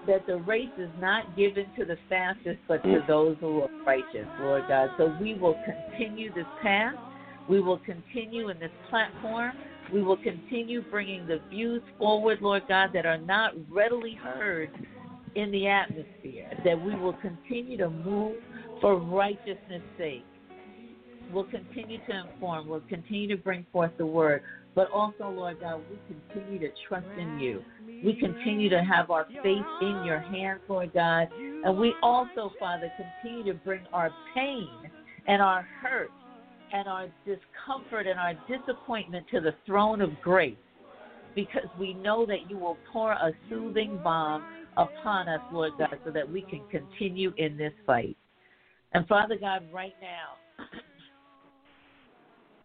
that 0.07 0.27
the 0.27 0.37
race 0.39 0.73
is 0.77 0.91
not 0.99 1.35
given 1.37 1.71
to 1.77 1.85
the 1.85 1.97
fastest, 2.09 2.61
but 2.69 2.83
to 2.85 3.03
those 3.07 3.37
who 3.41 3.63
are 3.63 3.71
righteous, 3.87 4.27
Lord 4.39 4.67
God. 4.69 4.91
So 4.97 5.07
we 5.21 5.35
will 5.35 5.57
continue 5.65 6.33
this 6.33 6.47
path. 6.63 6.95
We 7.49 7.61
will 7.61 7.79
continue 7.79 8.49
in 8.49 8.59
this 8.59 8.71
platform. 8.91 9.53
We 9.93 10.03
will 10.03 10.17
continue 10.17 10.83
bringing 10.91 11.27
the 11.27 11.41
views 11.49 11.83
forward, 11.99 12.39
Lord 12.41 12.65
God, 12.69 12.91
that 12.93 13.07
are 13.07 13.19
not 13.19 13.53
readily 13.71 14.15
heard 14.15 14.71
in 15.37 15.51
the 15.53 15.69
atmosphere. 15.69 16.51
That 16.65 16.81
we 16.81 16.97
will 16.97 17.13
continue 17.15 17.77
to 17.79 17.91
move 17.91 18.37
for 18.81 18.97
righteousness' 18.97 19.83
sake. 19.97 20.25
We'll 21.33 21.45
continue 21.45 21.99
to 22.07 22.25
inform. 22.27 22.69
We'll 22.69 22.81
continue 22.89 23.29
to 23.29 23.37
bring 23.37 23.67
forth 23.73 23.93
the 23.99 24.07
word. 24.07 24.43
But 24.75 24.91
also, 24.91 25.31
Lord 25.31 25.61
God, 25.61 25.83
we 25.91 25.99
continue 26.07 26.59
to 26.59 26.75
trust 26.87 27.07
in 27.19 27.39
you. 27.39 27.63
We 28.05 28.15
continue 28.15 28.69
to 28.71 28.83
have 28.83 29.11
our 29.11 29.27
faith 29.43 29.65
in 29.81 30.03
your 30.05 30.21
hands, 30.21 30.61
Lord 30.69 30.93
God. 30.93 31.29
And 31.65 31.79
we 31.79 31.95
also, 32.03 32.53
Father, 32.59 32.91
continue 32.97 33.45
to 33.53 33.55
bring 33.61 33.87
our 33.93 34.13
pain 34.35 34.69
and 35.27 35.41
our 35.41 35.67
hurt 35.81 36.11
and 36.73 36.89
our 36.89 37.09
discomfort 37.25 38.07
and 38.07 38.19
our 38.19 38.35
disappointment 38.49 39.27
to 39.31 39.41
the 39.41 39.55
throne 39.65 40.01
of 40.01 40.11
grace 40.21 40.57
because 41.35 41.69
we 41.79 41.95
know 41.95 42.27
that 42.27 42.49
you 42.51 42.59
will 42.59 42.79
pour 42.93 43.13
a 43.13 43.33
soothing 43.49 43.99
balm 44.03 44.43
upon 44.77 45.29
us, 45.29 45.41
Lord 45.53 45.73
God, 45.79 45.99
so 46.05 46.11
that 46.11 46.29
we 46.31 46.43
can 46.43 46.65
continue 46.71 47.33
in 47.37 47.57
this 47.57 47.73
fight. 47.87 48.17
And 48.93 49.07
Father 49.07 49.37
God, 49.39 49.63
right 49.73 49.95
now, 50.01 50.65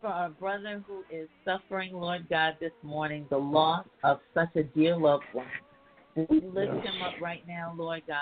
for 0.02 0.08
our 0.08 0.30
brother 0.30 0.82
who 0.88 1.04
is 1.16 1.28
suffering, 1.46 1.94
Lord 1.94 2.28
God, 2.30 2.56
this 2.60 2.72
morning, 2.82 3.26
the 3.30 3.38
loss 3.38 3.86
of 4.04 4.20
such 4.34 4.56
a 4.56 4.64
dear 4.64 4.96
loved 4.96 5.26
one, 5.34 5.46
we 6.16 6.42
lift 6.42 6.86
him 6.86 7.02
up 7.04 7.14
right 7.22 7.44
now, 7.48 7.74
Lord 7.78 8.04
God. 8.08 8.18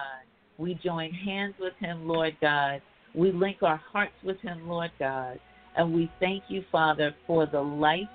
We 0.58 0.76
join 0.76 1.12
hands 1.12 1.56
with 1.60 1.74
him, 1.80 2.08
Lord 2.08 2.36
God. 2.42 2.82
We 3.14 3.32
link 3.32 3.58
our 3.62 3.82
hearts 3.92 4.14
with 4.24 4.40
him, 4.42 4.68
Lord 4.68 4.92
God. 5.00 5.40
And 5.80 5.94
we 5.94 6.12
thank 6.20 6.44
you, 6.50 6.66
Father, 6.74 7.16
for 7.26 7.46
the 7.46 7.62
life, 7.62 8.10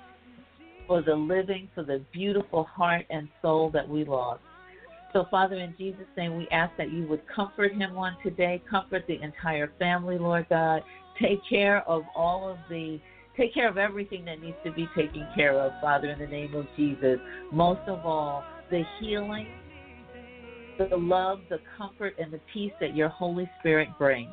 for 0.85 1.01
the 1.01 1.15
living, 1.15 1.67
for 1.73 1.81
the 1.81 1.99
beautiful 2.13 2.63
heart 2.65 3.07
and 3.09 3.27
soul 3.41 3.71
that 3.71 3.89
we 3.89 4.05
lost. 4.05 4.41
So, 5.13 5.25
Father, 5.31 5.55
in 5.55 5.73
Jesus' 5.75 6.05
name, 6.15 6.37
we 6.37 6.47
ask 6.49 6.71
that 6.77 6.91
you 6.91 7.07
would 7.07 7.23
comfort 7.27 7.73
him 7.73 7.97
on 7.97 8.17
today, 8.21 8.61
comfort 8.69 9.05
the 9.07 9.19
entire 9.19 9.71
family, 9.79 10.19
Lord 10.19 10.45
God. 10.47 10.83
Take 11.19 11.39
care 11.49 11.81
of 11.89 12.03
all 12.15 12.47
of 12.47 12.57
the, 12.69 12.99
take 13.35 13.51
care 13.51 13.67
of 13.67 13.79
everything 13.79 14.25
that 14.25 14.39
needs 14.43 14.57
to 14.63 14.71
be 14.71 14.87
taken 14.95 15.27
care 15.33 15.59
of, 15.59 15.71
Father, 15.81 16.11
in 16.11 16.19
the 16.19 16.27
name 16.27 16.53
of 16.53 16.67
Jesus. 16.77 17.17
Most 17.51 17.81
of 17.87 18.05
all, 18.05 18.43
the 18.69 18.83
healing, 18.99 19.47
the 20.77 20.95
love, 20.95 21.39
the 21.49 21.57
comfort, 21.79 22.13
and 22.19 22.31
the 22.31 22.41
peace 22.53 22.73
that 22.79 22.95
your 22.95 23.09
Holy 23.09 23.49
Spirit 23.59 23.87
brings. 23.97 24.29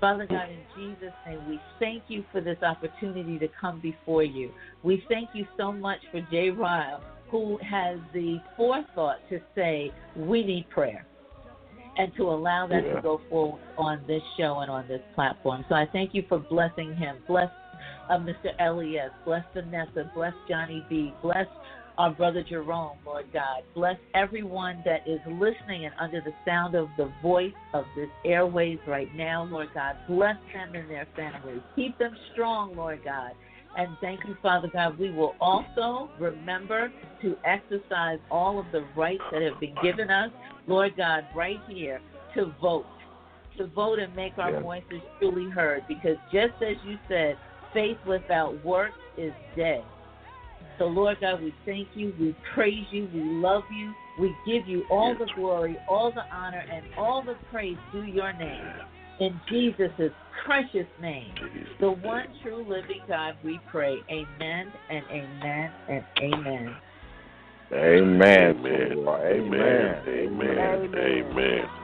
Father 0.00 0.26
God, 0.26 0.48
in 0.50 0.60
Jesus' 0.76 1.12
name, 1.26 1.48
we 1.48 1.60
thank 1.78 2.04
you 2.08 2.24
for 2.30 2.40
this 2.40 2.58
opportunity 2.62 3.38
to 3.38 3.48
come 3.60 3.80
before 3.80 4.22
you. 4.22 4.50
We 4.82 5.04
thank 5.08 5.30
you 5.32 5.46
so 5.56 5.72
much 5.72 5.98
for 6.10 6.20
Jay 6.30 6.50
Ryle, 6.50 7.02
who 7.30 7.58
has 7.58 7.98
the 8.12 8.40
forethought 8.56 9.18
to 9.30 9.40
say, 9.54 9.92
we 10.16 10.44
need 10.44 10.68
prayer, 10.70 11.06
and 11.96 12.14
to 12.16 12.24
allow 12.24 12.66
that 12.66 12.84
Yeah. 12.84 12.96
to 12.96 13.02
go 13.02 13.20
forward 13.28 13.62
on 13.78 14.04
this 14.06 14.22
show 14.36 14.60
and 14.60 14.70
on 14.70 14.86
this 14.88 15.02
platform. 15.14 15.64
So 15.68 15.74
I 15.74 15.86
thank 15.86 16.14
you 16.14 16.22
for 16.28 16.38
blessing 16.38 16.94
him. 16.94 17.22
Bless 17.26 17.50
uh, 18.08 18.18
Mr. 18.18 18.50
Elias. 18.60 19.12
Bless 19.24 19.44
Vanessa. 19.54 20.10
Bless 20.14 20.34
Johnny 20.48 20.84
B. 20.88 21.14
Bless 21.22 21.46
our 21.98 22.10
brother 22.10 22.42
Jerome, 22.42 22.96
Lord 23.06 23.26
God. 23.32 23.62
Bless 23.74 23.96
everyone 24.14 24.82
that 24.84 25.06
is 25.06 25.20
listening 25.26 25.84
and 25.84 25.94
under 26.00 26.20
the 26.20 26.32
sound 26.44 26.74
of 26.74 26.88
the 26.96 27.10
voice 27.22 27.52
of 27.72 27.84
this 27.96 28.08
airways 28.24 28.78
right 28.86 29.12
now, 29.14 29.44
Lord 29.44 29.68
God. 29.74 29.96
Bless 30.08 30.36
them 30.52 30.74
and 30.74 30.90
their 30.90 31.06
families. 31.14 31.60
Keep 31.76 31.98
them 31.98 32.16
strong, 32.32 32.76
Lord 32.76 33.00
God. 33.04 33.32
And 33.76 33.96
thank 34.00 34.20
you, 34.26 34.36
Father 34.42 34.68
God. 34.72 34.98
We 34.98 35.10
will 35.10 35.34
also 35.40 36.10
remember 36.18 36.92
to 37.22 37.36
exercise 37.44 38.18
all 38.30 38.58
of 38.58 38.66
the 38.72 38.84
rights 38.96 39.22
that 39.32 39.42
have 39.42 39.58
been 39.60 39.74
given 39.82 40.10
us, 40.10 40.30
Lord 40.66 40.96
God, 40.96 41.24
right 41.34 41.60
here 41.68 42.00
to 42.34 42.52
vote. 42.60 42.86
To 43.58 43.66
vote 43.66 43.98
and 44.00 44.14
make 44.16 44.36
our 44.38 44.50
Yeah. 44.50 44.60
voices 44.60 45.02
truly 45.18 45.48
heard. 45.48 45.86
Because 45.86 46.16
just 46.30 46.60
as 46.62 46.76
you 46.84 46.98
said, 47.08 47.36
faith 47.72 47.98
without 48.04 48.64
works 48.64 48.98
is 49.16 49.32
dead. 49.56 49.84
So, 50.78 50.86
Lord 50.86 51.18
God, 51.20 51.42
we 51.42 51.54
thank 51.64 51.88
you, 51.94 52.12
we 52.18 52.34
praise 52.54 52.84
you, 52.90 53.08
we 53.12 53.20
love 53.20 53.64
you, 53.70 53.92
we 54.18 54.34
give 54.46 54.66
you 54.66 54.84
all 54.90 55.14
the 55.14 55.28
glory, 55.34 55.76
all 55.88 56.12
the 56.12 56.24
honor, 56.34 56.62
and 56.70 56.84
all 56.96 57.22
the 57.22 57.36
praise 57.50 57.76
to 57.92 58.02
your 58.02 58.32
name. 58.32 58.64
In 59.20 59.40
Jesus' 59.48 60.10
precious 60.44 60.86
name, 61.00 61.34
the 61.80 61.90
one 61.90 62.26
true 62.42 62.64
living 62.68 63.02
God, 63.06 63.36
we 63.44 63.60
pray. 63.70 64.02
Amen 64.10 64.72
and 64.90 65.04
amen 65.10 65.70
and 65.88 66.04
amen. 66.20 66.76
Amen. 67.72 68.56
Amen. 68.66 69.08
Amen. 69.08 70.02
Amen. 70.08 70.94
Amen. 70.94 71.83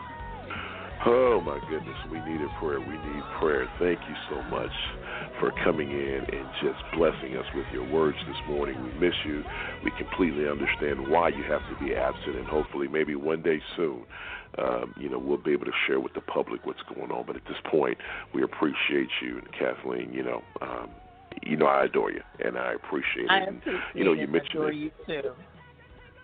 Oh 1.06 1.40
my 1.40 1.58
goodness, 1.70 1.96
we 2.10 2.18
needed 2.20 2.48
prayer. 2.60 2.78
We 2.78 2.92
need 2.94 3.22
prayer. 3.40 3.66
Thank 3.78 4.00
you 4.06 4.14
so 4.28 4.42
much 4.50 4.70
for 5.38 5.50
coming 5.64 5.90
in 5.90 6.26
and 6.30 6.46
just 6.60 6.76
blessing 6.92 7.36
us 7.38 7.46
with 7.54 7.64
your 7.72 7.84
words 7.84 8.18
this 8.26 8.36
morning. 8.46 8.76
We 8.82 8.92
miss 9.00 9.14
you. 9.24 9.42
We 9.82 9.92
completely 9.96 10.46
understand 10.46 11.08
why 11.08 11.28
you 11.28 11.42
have 11.48 11.62
to 11.70 11.84
be 11.84 11.94
absent, 11.94 12.36
and 12.36 12.46
hopefully, 12.46 12.86
maybe 12.86 13.14
one 13.14 13.42
day 13.42 13.60
soon, 13.76 14.04
um, 14.58 14.92
you 14.98 15.08
know, 15.08 15.18
we'll 15.18 15.38
be 15.38 15.52
able 15.52 15.64
to 15.64 15.72
share 15.86 16.00
with 16.00 16.12
the 16.12 16.20
public 16.20 16.66
what's 16.66 16.82
going 16.94 17.10
on. 17.10 17.24
But 17.26 17.36
at 17.36 17.44
this 17.48 17.56
point, 17.70 17.96
we 18.34 18.42
appreciate 18.42 19.08
you, 19.22 19.38
and 19.38 19.48
Kathleen. 19.58 20.12
You 20.12 20.22
know, 20.22 20.42
um, 20.60 20.90
you 21.42 21.56
know, 21.56 21.66
I 21.66 21.84
adore 21.86 22.10
you, 22.10 22.20
and 22.44 22.58
I 22.58 22.74
appreciate 22.74 23.24
it. 23.24 23.30
I 23.30 23.38
And, 23.38 23.56
appreciate 23.58 23.80
you 23.94 24.04
know, 24.04 24.12
you 24.12 24.24
and 24.24 24.32
mentioned 24.32 24.54
adore 24.54 24.70
it 24.70 24.76
you 24.76 24.90
too. 25.06 25.32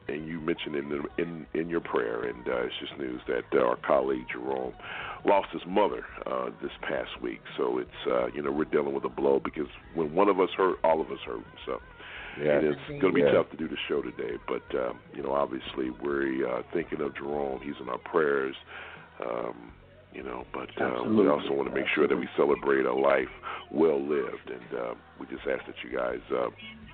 And 0.09 0.27
you 0.27 0.41
mentioned 0.41 0.77
in 0.77 0.89
the, 0.89 1.23
in 1.23 1.47
in 1.55 1.69
your 1.69 1.81
prayer, 1.81 2.25
and 2.25 2.47
uh, 2.49 2.63
it's 2.65 2.75
just 2.81 2.99
news 2.99 3.21
that 3.27 3.45
uh, 3.55 3.65
our 3.65 3.77
colleague 3.77 4.27
Jerome 4.33 4.75
lost 5.25 5.49
his 5.53 5.63
mother 5.67 6.05
uh, 6.27 6.47
this 6.63 6.71
past 6.83 7.21
week. 7.23 7.41
So 7.57 7.79
it's 7.79 7.91
uh, 8.11 8.27
you 8.29 8.43
know 8.43 8.53
we're 8.53 8.65
dealing 8.65 8.95
with 8.95 9.05
a 9.05 9.09
blow 9.09 9.41
because 9.43 9.69
when 9.95 10.15
one 10.15 10.29
of 10.29 10.41
us 10.41 10.51
hurt, 10.57 10.77
all 10.85 11.01
of 11.01 11.11
us 11.11 11.19
hurt. 11.27 11.45
So 11.67 11.81
Yes. 12.39 12.63
and 12.63 12.67
it's 12.67 13.01
going 13.01 13.01
to 13.01 13.13
be 13.13 13.21
Yes. 13.23 13.33
tough 13.33 13.51
to 13.51 13.57
do 13.57 13.67
the 13.67 13.79
show 13.89 14.03
today. 14.03 14.37
But 14.47 14.63
um, 14.79 15.01
you 15.15 15.23
know, 15.23 15.33
obviously 15.33 15.89
we're 15.89 16.47
uh, 16.47 16.63
thinking 16.73 17.01
of 17.01 17.17
Jerome. 17.17 17.61
He's 17.63 17.81
in 17.81 17.89
our 17.89 17.99
prayers. 17.99 18.55
Um, 19.25 19.73
you 20.13 20.23
know, 20.23 20.45
but 20.53 20.69
uh, 20.81 21.05
we 21.05 21.29
also 21.29 21.53
want 21.53 21.69
to 21.69 21.75
make 21.75 21.89
sure 21.95 22.07
that 22.09 22.17
we 22.17 22.29
celebrate 22.37 22.87
a 22.87 22.93
life 22.95 23.29
well 23.71 24.01
lived, 24.01 24.49
and 24.51 24.79
uh, 24.81 24.95
we 25.19 25.27
just 25.27 25.43
ask 25.47 25.67
that 25.67 25.75
you 25.85 25.97
guys, 25.97 26.21
uh, 26.33 26.49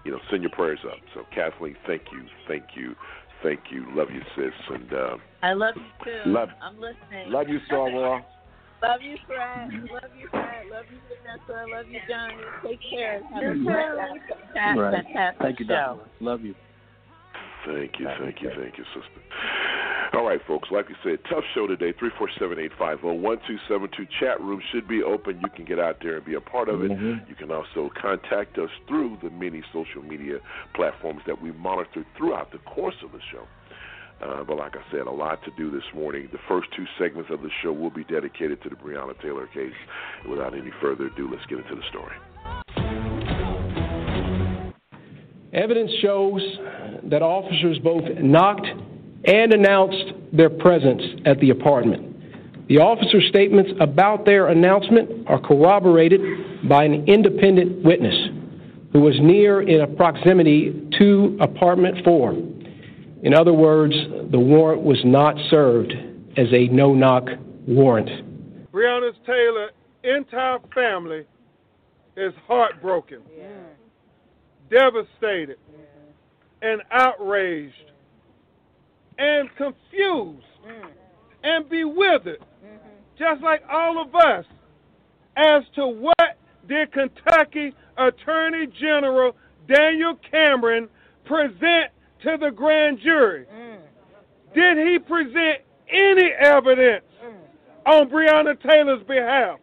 you 0.04 0.12
know, 0.12 0.18
send 0.30 0.42
your 0.42 0.50
prayers 0.50 0.80
up. 0.86 0.98
So, 1.14 1.22
Kathleen, 1.34 1.76
thank 1.86 2.02
you, 2.12 2.22
thank 2.48 2.64
you, 2.74 2.94
thank 3.42 3.60
you. 3.70 3.86
Love 3.94 4.08
you, 4.10 4.20
sis, 4.36 4.52
and 4.70 4.92
uh, 4.92 5.16
I 5.42 5.52
love 5.52 5.74
you 5.76 6.04
too. 6.04 6.30
Love- 6.30 6.48
I'm 6.60 6.78
listening. 6.78 7.30
Love 7.30 7.48
you, 7.48 7.58
Sorwell. 7.70 8.22
Love 8.82 9.00
you, 9.00 9.16
Fred. 9.28 9.70
Love 9.92 10.10
you, 10.18 10.26
Fred. 10.30 10.66
Love 10.68 10.86
you, 10.90 10.98
Vanessa. 11.06 11.66
Love 11.70 11.86
you, 11.88 12.00
Johnny. 12.08 12.34
Take 12.66 12.80
care. 12.90 13.22
Have 13.32 13.44
a 13.44 13.56
You 13.56 13.64
great, 13.64 13.86
too. 13.86 14.34
fantastic, 14.54 15.14
Right. 15.14 15.34
Thank 15.40 15.60
you, 15.60 15.66
show. 15.66 16.00
Dr. 16.00 16.10
Love 16.18 16.42
you. 16.42 16.54
Thank 17.66 17.98
you, 17.98 18.06
thank 18.18 18.42
you, 18.42 18.50
thank 18.56 18.78
you, 18.78 18.84
sister. 18.94 19.20
All 20.14 20.26
right, 20.26 20.40
folks. 20.46 20.68
Like 20.70 20.88
we 20.88 20.94
said, 21.02 21.18
tough 21.30 21.44
show 21.54 21.66
today. 21.66 21.94
Three 21.98 22.10
four 22.18 22.28
seven 22.38 22.58
eight 22.58 22.72
five 22.78 23.00
zero 23.00 23.14
one 23.14 23.38
two 23.46 23.56
seven 23.68 23.88
two. 23.96 24.06
Chat 24.20 24.40
room 24.40 24.60
should 24.70 24.86
be 24.86 25.02
open. 25.02 25.40
You 25.40 25.48
can 25.54 25.64
get 25.64 25.78
out 25.78 25.98
there 26.02 26.16
and 26.16 26.24
be 26.24 26.34
a 26.34 26.40
part 26.40 26.68
of 26.68 26.82
it. 26.84 26.90
Mhm. 26.90 27.26
You 27.28 27.34
can 27.34 27.50
also 27.50 27.90
contact 28.00 28.58
us 28.58 28.70
through 28.86 29.18
the 29.22 29.30
many 29.30 29.62
social 29.72 30.02
media 30.02 30.38
platforms 30.74 31.22
that 31.26 31.40
we 31.40 31.52
monitor 31.52 32.04
throughout 32.16 32.52
the 32.52 32.58
course 32.58 32.96
of 33.02 33.12
the 33.12 33.20
show. 33.30 33.46
Uh, 34.20 34.44
but 34.44 34.56
like 34.56 34.76
I 34.76 34.82
said, 34.92 35.06
a 35.06 35.10
lot 35.10 35.42
to 35.44 35.50
do 35.56 35.70
this 35.70 35.82
morning. 35.94 36.28
The 36.30 36.38
first 36.46 36.68
two 36.76 36.84
segments 36.98 37.30
of 37.30 37.40
the 37.42 37.50
show 37.62 37.72
will 37.72 37.90
be 37.90 38.04
dedicated 38.04 38.62
to 38.62 38.68
the 38.68 38.76
Breonna 38.76 39.18
Taylor 39.20 39.46
case. 39.46 39.74
Without 40.28 40.54
any 40.54 40.70
further 40.80 41.06
ado, 41.06 41.28
let's 41.30 41.46
get 41.46 41.58
into 41.58 41.74
the 41.74 41.82
story. 41.88 42.81
Evidence 45.52 45.90
shows 46.00 46.40
that 47.04 47.20
officers 47.20 47.78
both 47.78 48.04
knocked 48.18 48.66
and 49.26 49.52
announced 49.52 50.14
their 50.32 50.48
presence 50.48 51.02
at 51.26 51.38
the 51.40 51.50
apartment. 51.50 52.68
The 52.68 52.78
officers' 52.78 53.26
statements 53.28 53.70
about 53.78 54.24
their 54.24 54.48
announcement 54.48 55.28
are 55.28 55.38
corroborated 55.38 56.20
by 56.68 56.84
an 56.84 57.06
independent 57.06 57.84
witness 57.84 58.14
who 58.92 59.00
was 59.00 59.14
near 59.20 59.60
in 59.60 59.82
a 59.82 59.86
proximity 59.86 60.88
to 60.98 61.36
apartment 61.40 62.02
4. 62.02 62.32
In 63.22 63.34
other 63.34 63.52
words, 63.52 63.94
the 64.30 64.38
warrant 64.38 64.82
was 64.82 65.00
not 65.04 65.36
served 65.50 65.92
as 66.38 66.46
a 66.52 66.68
no 66.68 66.94
knock 66.94 67.24
warrant. 67.68 68.08
Breonna 68.72 69.12
Taylor 69.26 69.70
entire 70.02 70.58
family 70.74 71.24
is 72.16 72.32
heartbroken, 72.46 73.20
devastated, 74.72 75.58
and 76.62 76.80
outraged, 76.90 77.92
and 79.18 79.48
confused, 79.56 80.46
and 81.44 81.68
bewildered, 81.68 82.42
just 83.18 83.42
like 83.42 83.62
all 83.70 84.00
of 84.00 84.14
us, 84.14 84.44
as 85.36 85.62
to 85.74 85.86
what 85.86 86.38
did 86.68 86.90
Kentucky 86.92 87.74
Attorney 87.98 88.66
General 88.80 89.36
Daniel 89.68 90.18
Cameron 90.30 90.88
present 91.26 91.90
to 92.22 92.36
the 92.40 92.50
grand 92.50 92.98
jury? 93.00 93.46
Did 94.54 94.78
he 94.78 94.98
present 94.98 95.58
any 95.90 96.30
evidence 96.40 97.04
on 97.84 98.08
Breonna 98.08 98.60
Taylor's 98.62 99.02
behalf? 99.06 99.58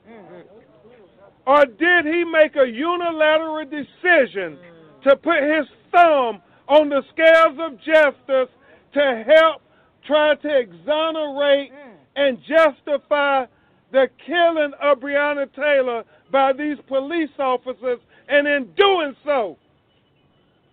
Or 1.47 1.65
did 1.65 2.05
he 2.05 2.23
make 2.25 2.55
a 2.55 2.67
unilateral 2.67 3.65
decision 3.65 4.59
to 5.03 5.15
put 5.15 5.41
his 5.43 5.65
thumb 5.91 6.41
on 6.67 6.89
the 6.89 7.01
scales 7.11 7.57
of 7.59 7.77
justice 7.79 8.53
to 8.93 9.23
help 9.27 9.61
try 10.05 10.35
to 10.35 10.59
exonerate 10.59 11.71
mm. 11.71 11.95
and 12.15 12.37
justify 12.47 13.45
the 13.91 14.07
killing 14.25 14.71
of 14.81 14.99
Breonna 14.99 15.51
Taylor 15.53 16.03
by 16.31 16.53
these 16.53 16.77
police 16.87 17.29
officers, 17.39 17.99
and 18.27 18.47
in 18.47 18.71
doing 18.77 19.15
so, 19.25 19.57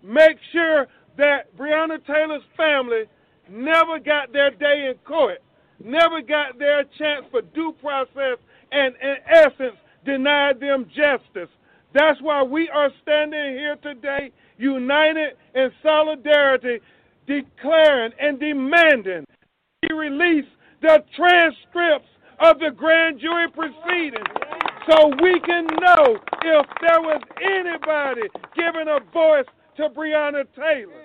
make 0.03 0.37
sure 0.53 0.87
that 1.17 1.57
Breonna 1.57 2.05
Taylor's 2.07 2.43
family 2.57 3.05
never 3.49 3.99
got 3.99 4.33
their 4.33 4.51
day 4.51 4.89
in 4.91 4.99
court, 5.07 5.39
never 5.83 6.21
got 6.21 6.59
their 6.59 6.85
chance 6.99 7.25
for 7.31 7.41
due 7.43 7.75
process, 7.81 8.39
and 8.73 8.95
in 9.03 9.17
essence, 9.27 9.77
denied 10.05 10.61
them 10.61 10.87
justice. 10.95 11.49
That's 11.97 12.21
why 12.21 12.43
we 12.43 12.69
are 12.69 12.91
standing 13.01 13.55
here 13.55 13.77
today, 13.77 14.31
united 14.59 15.31
in 15.55 15.71
solidarity, 15.83 16.81
declaring 17.27 18.13
and 18.21 18.39
demanding 18.39 19.25
he 19.81 19.95
release 19.95 20.45
the 20.83 21.03
transcripts 21.17 22.09
of 22.41 22.59
the 22.59 22.71
grand 22.71 23.19
jury 23.19 23.49
proceedings 23.51 24.29
so 24.91 25.09
we 25.23 25.41
can 25.41 25.65
know 25.81 26.19
if 26.45 26.67
there 26.83 27.01
was 27.01 27.23
anybody 27.43 28.29
giving 28.55 28.89
a 28.89 29.01
voice 29.13 29.47
to 29.79 29.89
Breonna 29.89 30.45
Taylor. 30.55 31.05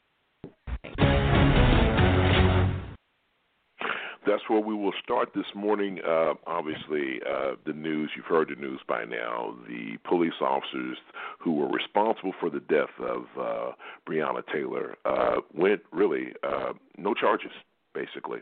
That's 4.26 4.44
where 4.48 4.60
we 4.60 4.76
will 4.76 4.94
start 5.04 5.30
this 5.34 5.48
morning. 5.56 6.00
Uh, 6.08 6.34
obviously, 6.46 7.20
uh, 7.28 7.56
the 7.66 7.74
news, 7.74 8.12
you've 8.16 8.26
heard 8.26 8.50
the 8.50 8.62
news 8.62 8.80
by 8.88 9.04
now. 9.04 9.56
The 9.68 9.98
police 10.08 10.40
officers 10.42 10.98
who 11.40 11.54
were 11.54 11.68
responsible 11.68 12.34
for 12.40 12.52
the 12.52 12.60
death 12.60 12.94
of 13.00 13.24
uh, 13.40 13.72
Breonna 14.08 14.44
Taylor 14.54 14.96
uh, 15.06 15.38
went 15.56 15.82
really 15.92 16.34
uh, 16.44 16.74
no 16.98 17.16
charges, 17.16 17.52
basically. 17.96 18.42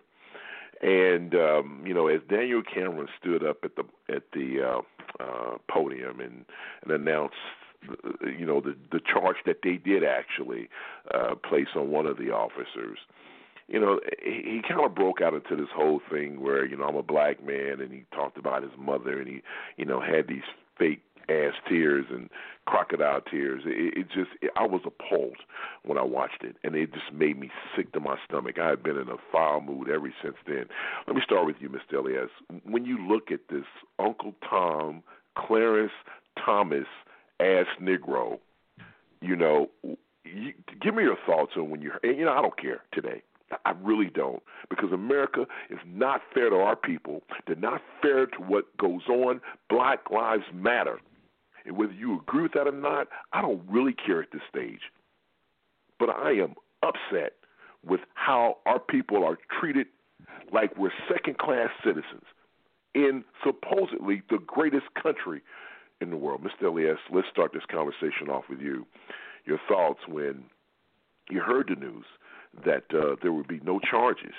And 0.82 1.34
um, 1.36 1.84
you 1.86 1.94
know, 1.94 2.08
as 2.08 2.22
Daniel 2.30 2.62
Cameron 2.62 3.08
stood 3.20 3.46
up 3.46 3.58
at 3.64 3.76
the 3.76 3.84
at 4.14 4.24
the 4.34 4.62
uh, 4.62 5.24
uh, 5.24 5.58
podium 5.70 6.20
and, 6.20 6.46
and 6.84 6.92
announced, 6.92 7.36
uh, 7.90 8.28
you 8.28 8.46
know, 8.46 8.62
the 8.62 8.76
the 8.92 9.00
charge 9.00 9.38
that 9.46 9.58
they 9.64 9.78
did 9.78 10.04
actually 10.04 10.70
uh, 11.14 11.36
place 11.36 11.68
on 11.76 11.90
one 11.90 12.06
of 12.06 12.18
the 12.18 12.32
officers, 12.32 12.98
you 13.70 13.80
know, 13.80 14.00
he, 14.24 14.42
he 14.44 14.62
kind 14.68 14.84
of 14.84 14.96
broke 14.96 15.22
out 15.22 15.34
into 15.34 15.56
this 15.56 15.72
whole 15.74 16.02
thing 16.12 16.42
where 16.42 16.66
you 16.66 16.76
know 16.76 16.86
I'm 16.86 16.96
a 16.96 17.04
black 17.04 17.46
man, 17.46 17.80
and 17.80 17.92
he 17.92 18.06
talked 18.14 18.38
about 18.38 18.64
his 18.64 18.72
mother, 18.78 19.20
and 19.20 19.28
he 19.28 19.42
you 19.78 19.86
know 19.86 20.02
had 20.02 20.28
these 20.28 20.44
fake 20.78 21.02
ass 21.30 21.54
tears 21.68 22.06
and 22.10 22.30
crocodile 22.66 23.22
tears. 23.22 23.64
It, 23.66 23.98
it 23.98 24.08
just 24.08 24.32
it, 24.42 24.52
I 24.58 24.66
was 24.66 24.82
appalled 24.86 25.38
when 25.84 25.98
I 25.98 26.04
watched 26.04 26.44
it, 26.44 26.56
and 26.64 26.76
it 26.76 26.92
just 26.94 27.14
made 27.14 27.40
me 27.40 27.52
sick 27.76 27.92
to 27.94 28.00
my 28.00 28.18
stomach. 28.28 28.58
I 28.60 28.70
have 28.70 28.84
been 28.84 28.98
in 28.98 29.10
a 29.10 29.18
foul 29.32 29.62
mood 29.62 29.90
ever 29.90 30.12
since 30.24 30.36
then. 30.48 30.66
Let 31.08 31.16
me 31.16 31.22
start 31.24 31.46
with 31.46 31.58
you, 31.60 31.70
Mr. 31.70 32.00
Elias. 32.00 32.32
When 32.64 32.86
you 32.86 32.98
look 33.08 33.32
at 33.32 33.42
this 33.50 33.66
Uncle 34.00 34.34
Tom, 34.50 35.04
Clarence 35.38 35.92
Thomas 36.44 36.88
ass 37.40 37.68
Negro, 37.82 38.40
you 39.22 39.36
know, 39.36 39.70
you, 40.24 40.54
give 40.82 40.96
me 40.96 41.04
your 41.04 41.18
thoughts 41.26 41.52
on 41.56 41.70
when 41.70 41.82
you. 41.82 41.92
You 42.04 42.26
know, 42.26 42.34
I 42.34 42.42
don't 42.42 42.58
care 42.60 42.82
today. 42.94 43.22
I 43.66 43.72
really 43.82 44.10
don't. 44.14 44.42
Because 44.70 44.92
America 44.92 45.46
is 45.70 45.80
not 45.86 46.22
fair 46.34 46.50
to 46.50 46.58
our 46.58 46.76
people. 46.76 47.24
They're 47.48 47.56
not 47.56 47.82
fair 48.02 48.26
to 48.28 48.38
what 48.38 48.76
goes 48.78 49.08
on. 49.08 49.42
Black 49.70 50.12
Lives 50.12 50.44
Matter. 50.54 51.00
And 51.66 51.78
whether 51.78 51.94
you 51.94 52.20
agree 52.20 52.44
with 52.44 52.54
that 52.54 52.68
or 52.68 52.72
not, 52.72 53.08
I 53.34 53.42
don't 53.42 53.62
really 53.68 53.94
care 53.94 54.22
at 54.22 54.32
this 54.32 54.42
stage. 54.50 54.82
But 56.00 56.10
I 56.10 56.32
am 56.32 56.56
upset 56.84 57.34
with 57.86 58.02
how 58.14 58.58
our 58.66 58.80
people 58.80 59.24
are 59.24 59.38
treated 59.60 59.88
like 60.54 60.78
we're 60.78 60.92
second 61.12 61.38
class 61.38 61.70
citizens 61.84 62.24
in 62.96 63.24
supposedly 63.46 64.22
the 64.30 64.40
greatest 64.46 64.86
country 65.02 65.42
in 66.02 66.10
the 66.10 66.18
world. 66.18 66.42
Mr. 66.44 66.68
Elias, 66.68 66.98
let's 67.12 67.28
start 67.32 67.54
this 67.54 67.64
conversation 67.70 68.30
off 68.30 68.46
with 68.50 68.62
you. 68.62 68.86
Your 69.46 69.60
thoughts 69.68 70.00
when 70.08 70.44
you 71.30 71.42
heard 71.42 71.70
the 71.70 71.80
news 71.80 72.06
that 72.66 72.84
uh, 72.94 73.16
there 73.22 73.32
would 73.32 73.48
be 73.48 73.60
no 73.64 73.80
charges 73.80 74.34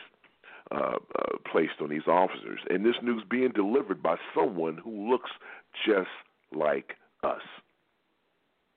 uh, 0.71 0.97
uh, 1.19 1.37
placed 1.51 1.81
on 1.81 1.91
these 1.91 2.07
officers, 2.07 2.61
and 2.69 2.85
this 2.85 2.95
news 3.03 3.23
being 3.31 3.51
delivered 3.53 4.03
by 4.03 4.17
someone 4.35 4.79
who 4.83 5.11
looks 5.11 5.31
just 5.87 6.09
like 6.55 6.97
us. 7.23 7.43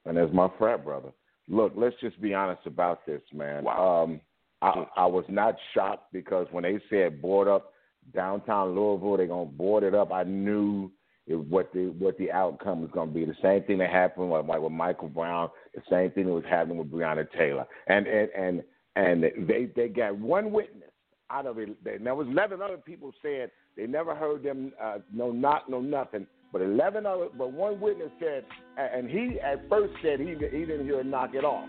And 0.05 0.17
as 0.17 0.29
my 0.33 0.49
frat 0.57 0.83
brother, 0.83 1.11
look, 1.47 1.73
let's 1.75 1.95
just 2.01 2.19
be 2.21 2.33
honest 2.33 2.65
about 2.65 3.05
this, 3.05 3.21
man. 3.33 3.63
Wow. 3.63 4.03
Um, 4.03 4.21
I, 4.61 4.85
I 4.97 5.05
was 5.05 5.25
not 5.27 5.55
shocked 5.73 6.11
because 6.13 6.47
when 6.51 6.63
they 6.63 6.79
said 6.89 7.21
board 7.21 7.47
up 7.47 7.73
downtown 8.13 8.75
Louisville, 8.75 9.17
they're 9.17 9.27
gonna 9.27 9.45
board 9.45 9.83
it 9.83 9.93
up. 9.93 10.11
I 10.11 10.23
knew 10.23 10.91
it, 11.27 11.35
what 11.35 11.71
the 11.73 11.93
what 11.99 12.17
the 12.17 12.31
outcome 12.31 12.81
was 12.81 12.91
gonna 12.93 13.11
be. 13.11 13.25
The 13.25 13.35
same 13.41 13.63
thing 13.63 13.77
that 13.79 13.89
happened 13.89 14.31
with, 14.31 14.45
like 14.45 14.61
with 14.61 14.71
Michael 14.71 15.09
Brown. 15.09 15.49
The 15.75 15.81
same 15.89 16.11
thing 16.11 16.25
that 16.25 16.33
was 16.33 16.43
happening 16.49 16.77
with 16.77 16.91
Breonna 16.91 17.29
Taylor. 17.37 17.65
And 17.87 18.07
and 18.07 18.29
and 18.31 18.63
and 18.95 19.23
they 19.23 19.67
they 19.75 19.87
got 19.87 20.17
one 20.17 20.51
witness 20.51 20.89
out 21.29 21.45
of 21.45 21.57
it. 21.57 21.69
And 21.85 22.05
there 22.05 22.15
was 22.15 22.27
eleven 22.27 22.61
other 22.61 22.77
people 22.77 23.11
said 23.21 23.51
they 23.75 23.87
never 23.87 24.15
heard 24.15 24.43
them 24.43 24.71
uh, 24.81 24.99
no 25.13 25.31
knock 25.31 25.69
no 25.69 25.81
nothing. 25.81 26.27
But 26.51 26.61
eleven 26.61 27.07
other, 27.07 27.29
but 27.35 27.51
one 27.51 27.79
witness 27.79 28.11
said, 28.19 28.45
and 28.77 29.09
he 29.09 29.39
at 29.39 29.67
first 29.69 29.93
said 30.03 30.19
he 30.19 30.27
he 30.27 30.65
didn't 30.65 30.85
hear 30.85 30.99
a 30.99 31.03
knock 31.03 31.33
at 31.35 31.43
all. 31.43 31.67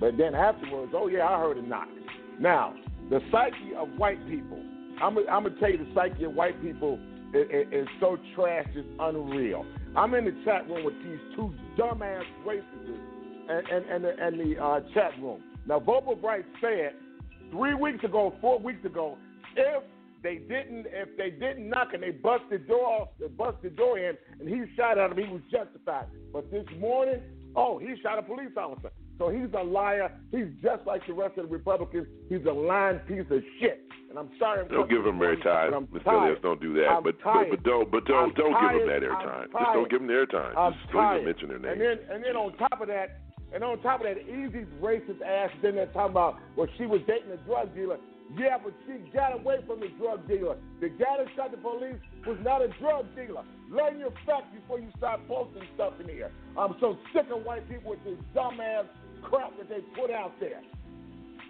But 0.00 0.16
then 0.16 0.34
afterwards, 0.34 0.92
oh 0.94 1.08
yeah, 1.08 1.28
I 1.28 1.38
heard 1.38 1.58
a 1.58 1.62
knock. 1.62 1.88
Now 2.40 2.74
the 3.10 3.20
psyche 3.30 3.74
of 3.76 3.88
white 3.98 4.26
people, 4.28 4.58
I'm 5.02 5.18
I'm 5.18 5.44
gonna 5.44 5.50
tell 5.60 5.70
you 5.70 5.78
the 5.78 5.92
psyche 5.94 6.24
of 6.24 6.34
white 6.34 6.60
people 6.62 6.98
is, 7.34 7.88
so 8.00 8.18
trash, 8.34 8.66
it's 8.74 8.88
unreal. 8.98 9.64
I'm 9.96 10.14
in 10.14 10.24
the 10.24 10.34
chat 10.44 10.68
room 10.68 10.84
with 10.84 10.94
these 11.04 11.18
two 11.36 11.54
dumbass 11.78 12.24
racists 12.46 12.62
and 13.48 13.68
and 13.68 13.86
and 13.86 14.04
the, 14.04 14.12
and 14.18 14.40
the 14.40 14.62
uh, 14.62 14.80
chat 14.94 15.12
room. 15.20 15.42
Now, 15.66 15.78
Vocal 15.78 16.16
Bright 16.16 16.44
said 16.60 16.94
three 17.50 17.74
weeks 17.74 18.04
ago, 18.04 18.34
four 18.40 18.58
weeks 18.58 18.84
ago, 18.84 19.16
if 19.56 19.82
they 20.22 20.36
didn't, 20.36 20.86
if 20.86 21.16
they 21.16 21.30
didn't 21.30 21.68
knock 21.68 21.88
and 21.94 22.02
they 22.02 22.10
busted 22.10 22.50
the 22.50 22.58
door 22.58 22.86
off, 22.86 23.08
they 23.20 23.28
bust 23.28 23.58
the 23.62 23.70
door 23.70 23.98
in, 23.98 24.16
and 24.40 24.48
he 24.48 24.62
shot 24.76 24.98
at 24.98 25.10
him, 25.10 25.18
he 25.18 25.30
was 25.30 25.42
justified. 25.50 26.06
But 26.32 26.50
this 26.50 26.66
morning, 26.78 27.20
oh, 27.56 27.78
he 27.78 27.94
shot 28.02 28.18
a 28.18 28.22
police 28.22 28.56
officer. 28.56 28.90
So 29.18 29.28
he's 29.28 29.52
a 29.56 29.62
liar. 29.62 30.10
He's 30.30 30.48
just 30.62 30.86
like 30.86 31.06
the 31.06 31.12
rest 31.12 31.38
of 31.38 31.48
the 31.48 31.52
Republicans. 31.52 32.06
He's 32.28 32.44
a 32.48 32.52
lying 32.52 32.98
piece 33.00 33.26
of 33.30 33.42
shit. 33.60 33.84
And 34.10 34.18
I'm 34.18 34.30
sorry. 34.38 34.60
I'm 34.60 34.68
Don't 34.68 34.90
give 34.90 35.06
him 35.06 35.18
airtime, 35.20 35.86
Mr. 35.88 36.06
Elias. 36.06 36.38
Don't 36.42 36.60
do 36.60 36.74
that. 36.74 37.00
But, 37.02 37.16
but 37.22 37.48
but 37.50 37.62
don't 37.62 37.90
but 37.90 38.04
don't 38.04 38.28
I'm 38.28 38.34
don't 38.34 38.52
give 38.60 38.82
him 38.82 38.88
that 38.88 39.02
airtime. 39.02 39.46
Just 39.52 39.72
don't 39.72 39.90
give 39.90 40.00
him 40.02 40.06
the 40.06 40.12
airtime. 40.12 40.56
I'm 40.56 40.72
Just 40.74 40.92
don't 40.92 41.14
even 41.14 41.24
mention 41.24 41.48
their 41.48 41.58
name. 41.58 41.72
And 41.72 41.80
then 41.80 41.98
and 42.10 42.24
then 42.24 42.36
on 42.36 42.52
top 42.58 42.80
of 42.80 42.88
that, 42.88 43.21
and 43.54 43.62
on 43.62 43.80
top 43.82 44.00
of 44.00 44.06
that, 44.06 44.18
easy 44.22 44.66
racist 44.80 45.22
ass 45.22 45.50
then 45.62 45.76
they're 45.76 45.86
talking 45.86 46.12
about 46.12 46.38
well 46.56 46.68
she 46.78 46.86
was 46.86 47.00
dating 47.06 47.30
a 47.32 47.36
drug 47.48 47.74
dealer. 47.74 47.98
Yeah, 48.38 48.56
but 48.62 48.72
she 48.86 48.94
got 49.12 49.34
away 49.34 49.58
from 49.66 49.80
the 49.80 49.88
drug 49.98 50.26
dealer. 50.26 50.56
The 50.80 50.88
guy 50.88 51.18
that 51.18 51.26
shot 51.36 51.50
the 51.50 51.58
police 51.58 52.00
was 52.26 52.38
not 52.42 52.62
a 52.62 52.68
drug 52.80 53.04
dealer. 53.14 53.44
Learn 53.70 53.98
your 53.98 54.12
facts 54.24 54.48
before 54.54 54.78
you 54.80 54.88
start 54.96 55.20
posting 55.28 55.62
stuff 55.74 55.94
in 56.00 56.08
here. 56.08 56.30
I'm 56.56 56.74
so 56.80 56.96
sick 57.12 57.26
of 57.34 57.44
white 57.44 57.68
people 57.68 57.90
with 57.90 58.04
this 58.04 58.16
dumbass 58.34 58.86
crap 59.22 59.56
that 59.58 59.68
they 59.68 59.80
put 60.00 60.10
out 60.10 60.32
there. 60.40 60.62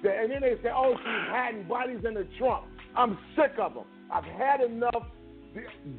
And 0.04 0.32
then 0.32 0.40
they 0.40 0.60
say, 0.62 0.70
oh, 0.74 0.94
she's 0.96 1.30
hiding 1.30 1.68
bodies 1.68 2.00
in 2.04 2.14
the 2.14 2.26
trunk. 2.36 2.66
I'm 2.96 3.16
sick 3.36 3.52
of 3.60 3.74
them. 3.74 3.84
I've 4.12 4.24
had 4.24 4.60
enough. 4.60 5.06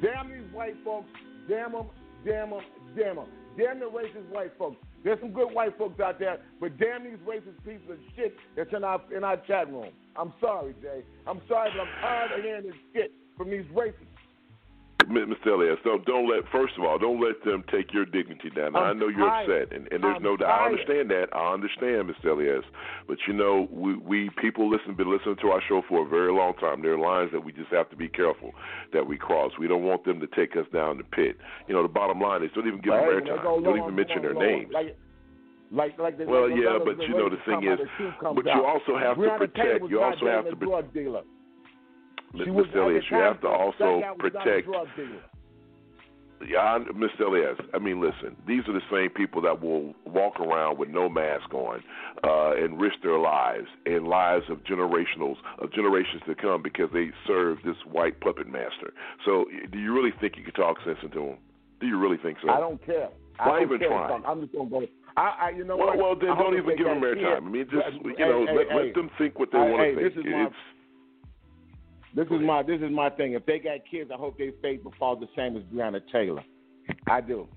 Damn 0.02 0.28
these 0.28 0.52
white 0.52 0.76
folks. 0.84 1.08
Damn 1.48 1.72
them, 1.72 1.86
damn 2.24 2.50
them, 2.50 2.60
damn 2.96 3.16
them. 3.16 3.26
Damn 3.56 3.78
the 3.78 3.86
racist 3.86 4.28
white 4.30 4.52
folks. 4.58 4.76
There's 5.04 5.20
some 5.20 5.32
good 5.32 5.52
white 5.52 5.76
folks 5.78 6.00
out 6.00 6.18
there, 6.18 6.38
but 6.60 6.78
damn 6.78 7.04
these 7.04 7.18
racist 7.26 7.62
pieces 7.64 7.88
of 7.90 7.98
shit 8.16 8.34
that's 8.56 8.72
in 8.72 8.84
our 8.84 9.00
in 9.14 9.22
our 9.22 9.36
chat 9.36 9.70
room. 9.70 9.90
I'm 10.16 10.32
sorry, 10.40 10.74
Jay. 10.80 11.02
I'm 11.26 11.40
sorry, 11.48 11.70
but 11.76 11.82
I'm 11.82 12.00
tired 12.00 12.32
of 12.38 12.44
hearing 12.44 12.64
this 12.64 12.74
shit 12.94 13.12
from 13.36 13.50
these 13.50 13.64
racists. 13.74 14.13
Mr. 15.08 15.46
Elias, 15.54 15.78
don't 15.84 16.04
don't 16.04 16.28
let 16.28 16.48
first 16.50 16.74
of 16.78 16.84
all, 16.84 16.98
don't 16.98 17.20
let 17.20 17.42
them 17.44 17.64
take 17.70 17.92
your 17.92 18.04
dignity 18.04 18.50
down. 18.50 18.76
I 18.76 18.92
know 18.92 19.08
you're 19.08 19.28
upset, 19.28 19.72
and, 19.74 19.88
and 19.92 20.02
there's 20.02 20.16
I'm 20.16 20.22
no 20.22 20.36
doubt. 20.36 20.50
I 20.50 20.66
understand 20.66 21.10
that. 21.10 21.26
I 21.32 21.52
understand, 21.52 22.10
Mr. 22.10 22.32
Elias. 22.32 22.64
But 23.06 23.18
you 23.26 23.34
know, 23.34 23.68
we 23.70 23.96
we 23.96 24.30
people 24.40 24.70
listen 24.70 24.94
been 24.94 25.10
listening 25.10 25.36
to 25.42 25.48
our 25.48 25.62
show 25.68 25.82
for 25.88 26.06
a 26.06 26.08
very 26.08 26.32
long 26.32 26.54
time. 26.54 26.82
There 26.82 26.94
are 26.94 26.98
lines 26.98 27.30
that 27.32 27.44
we 27.44 27.52
just 27.52 27.70
have 27.70 27.90
to 27.90 27.96
be 27.96 28.08
careful 28.08 28.52
that 28.92 29.06
we 29.06 29.16
cross. 29.16 29.52
We 29.58 29.68
don't 29.68 29.84
want 29.84 30.04
them 30.04 30.20
to 30.20 30.26
take 30.28 30.56
us 30.56 30.66
down 30.72 30.98
the 30.98 31.04
pit. 31.04 31.36
You 31.68 31.74
know, 31.74 31.82
the 31.82 31.88
bottom 31.88 32.20
line 32.20 32.42
is 32.42 32.50
don't 32.54 32.66
even 32.66 32.80
give 32.80 32.92
them 32.92 33.00
hey, 33.00 33.14
when 33.14 33.24
they 33.24 33.30
airtime. 33.30 33.64
Don't 33.64 33.78
even 33.78 33.94
mention 33.94 34.22
their 34.22 34.34
names. 34.34 34.70
Like, 34.72 34.96
like, 35.72 35.98
like 35.98 36.18
Well, 36.18 36.48
yeah, 36.48 36.78
but 36.78 37.00
you 37.02 37.16
know 37.16 37.28
the 37.28 37.42
thing 37.46 37.64
is, 37.66 37.78
the 37.78 37.88
truth 37.96 38.14
comes 38.20 38.36
but 38.36 38.44
you 38.46 38.64
also 38.64 38.96
have 38.96 39.16
to 39.16 39.38
protect. 39.38 39.90
You 39.90 40.02
also 40.02 40.26
have 40.26 40.46
to 40.46 40.82
dealer. 40.92 41.22
She 42.42 42.50
was 42.50 42.66
Mr. 42.66 42.86
Elias, 42.86 43.04
you 43.10 43.16
have 43.18 43.40
to 43.42 43.48
also 43.48 44.00
guy 44.00 44.10
was 44.10 44.32
not 44.32 44.46
a 44.46 44.52
protect. 44.52 44.68
Yeah, 46.46 46.58
I, 46.58 46.78
Mr. 46.92 47.26
Elias. 47.26 47.58
I 47.72 47.78
mean, 47.78 48.00
listen. 48.00 48.36
These 48.46 48.62
are 48.68 48.72
the 48.72 48.84
same 48.90 49.10
people 49.10 49.40
that 49.42 49.62
will 49.62 49.94
walk 50.04 50.40
around 50.40 50.78
with 50.78 50.88
no 50.90 51.08
mask 51.08 51.52
on 51.54 51.82
uh, 52.22 52.52
and 52.56 52.78
risk 52.80 52.96
their 53.02 53.18
lives 53.18 53.68
and 53.86 54.06
lives 54.06 54.44
of 54.50 54.58
generationals 54.64 55.36
of 55.58 55.72
generations 55.72 56.22
to 56.26 56.34
come 56.34 56.62
because 56.62 56.90
they 56.92 57.10
serve 57.26 57.58
this 57.64 57.76
white 57.90 58.20
puppet 58.20 58.46
master. 58.46 58.92
So, 59.24 59.46
do 59.70 59.78
you 59.78 59.94
really 59.94 60.12
think 60.20 60.36
you 60.36 60.44
could 60.44 60.56
talk 60.56 60.78
sense 60.84 60.98
into 61.02 61.20
them? 61.20 61.38
Do 61.80 61.86
you 61.86 61.98
really 61.98 62.18
think 62.18 62.38
so? 62.42 62.50
I 62.50 62.60
don't 62.60 62.84
care. 62.84 63.08
I 63.38 63.48
Why 63.48 63.60
don't 63.60 63.68
even 63.68 63.78
care. 63.78 63.88
try? 63.88 64.20
I'm 64.26 64.40
just 64.40 64.52
gonna 64.52 64.70
go. 64.70 64.82
I, 65.16 65.34
I 65.40 65.50
you 65.50 65.64
know 65.64 65.76
well, 65.76 65.88
what? 65.88 65.98
well, 65.98 66.16
then 66.18 66.30
I 66.30 66.38
don't 66.38 66.58
even 66.58 66.76
give 66.76 66.86
them 66.86 67.00
airtime. 67.00 67.36
I 67.36 67.40
mean, 67.40 67.64
just 67.70 67.84
Hey, 67.86 68.14
you 68.18 68.26
know, 68.26 68.46
hey, 68.46 68.56
let, 68.56 68.68
hey, 68.68 68.86
let 68.86 68.94
them 68.94 69.10
think 69.18 69.38
what 69.38 69.50
they 69.52 69.58
want 69.58 69.78
to 69.78 69.94
think. 69.94 70.14
This 70.14 70.18
is 70.18 70.26
my 70.30 70.46
It's 70.46 70.54
this 72.14 72.26
is 72.26 72.40
my 72.40 72.62
this 72.62 72.80
is 72.80 72.90
my 72.90 73.10
thing. 73.10 73.32
If 73.32 73.46
they 73.46 73.58
got 73.58 73.78
kids, 73.90 74.10
I 74.12 74.16
hope 74.16 74.38
their 74.38 74.52
fate 74.62 74.84
will 74.84 74.94
fall 74.98 75.16
the 75.16 75.28
same 75.36 75.56
as 75.56 75.62
Breonna 75.64 76.00
Taylor. 76.12 76.42
I 77.06 77.20
do. 77.20 77.48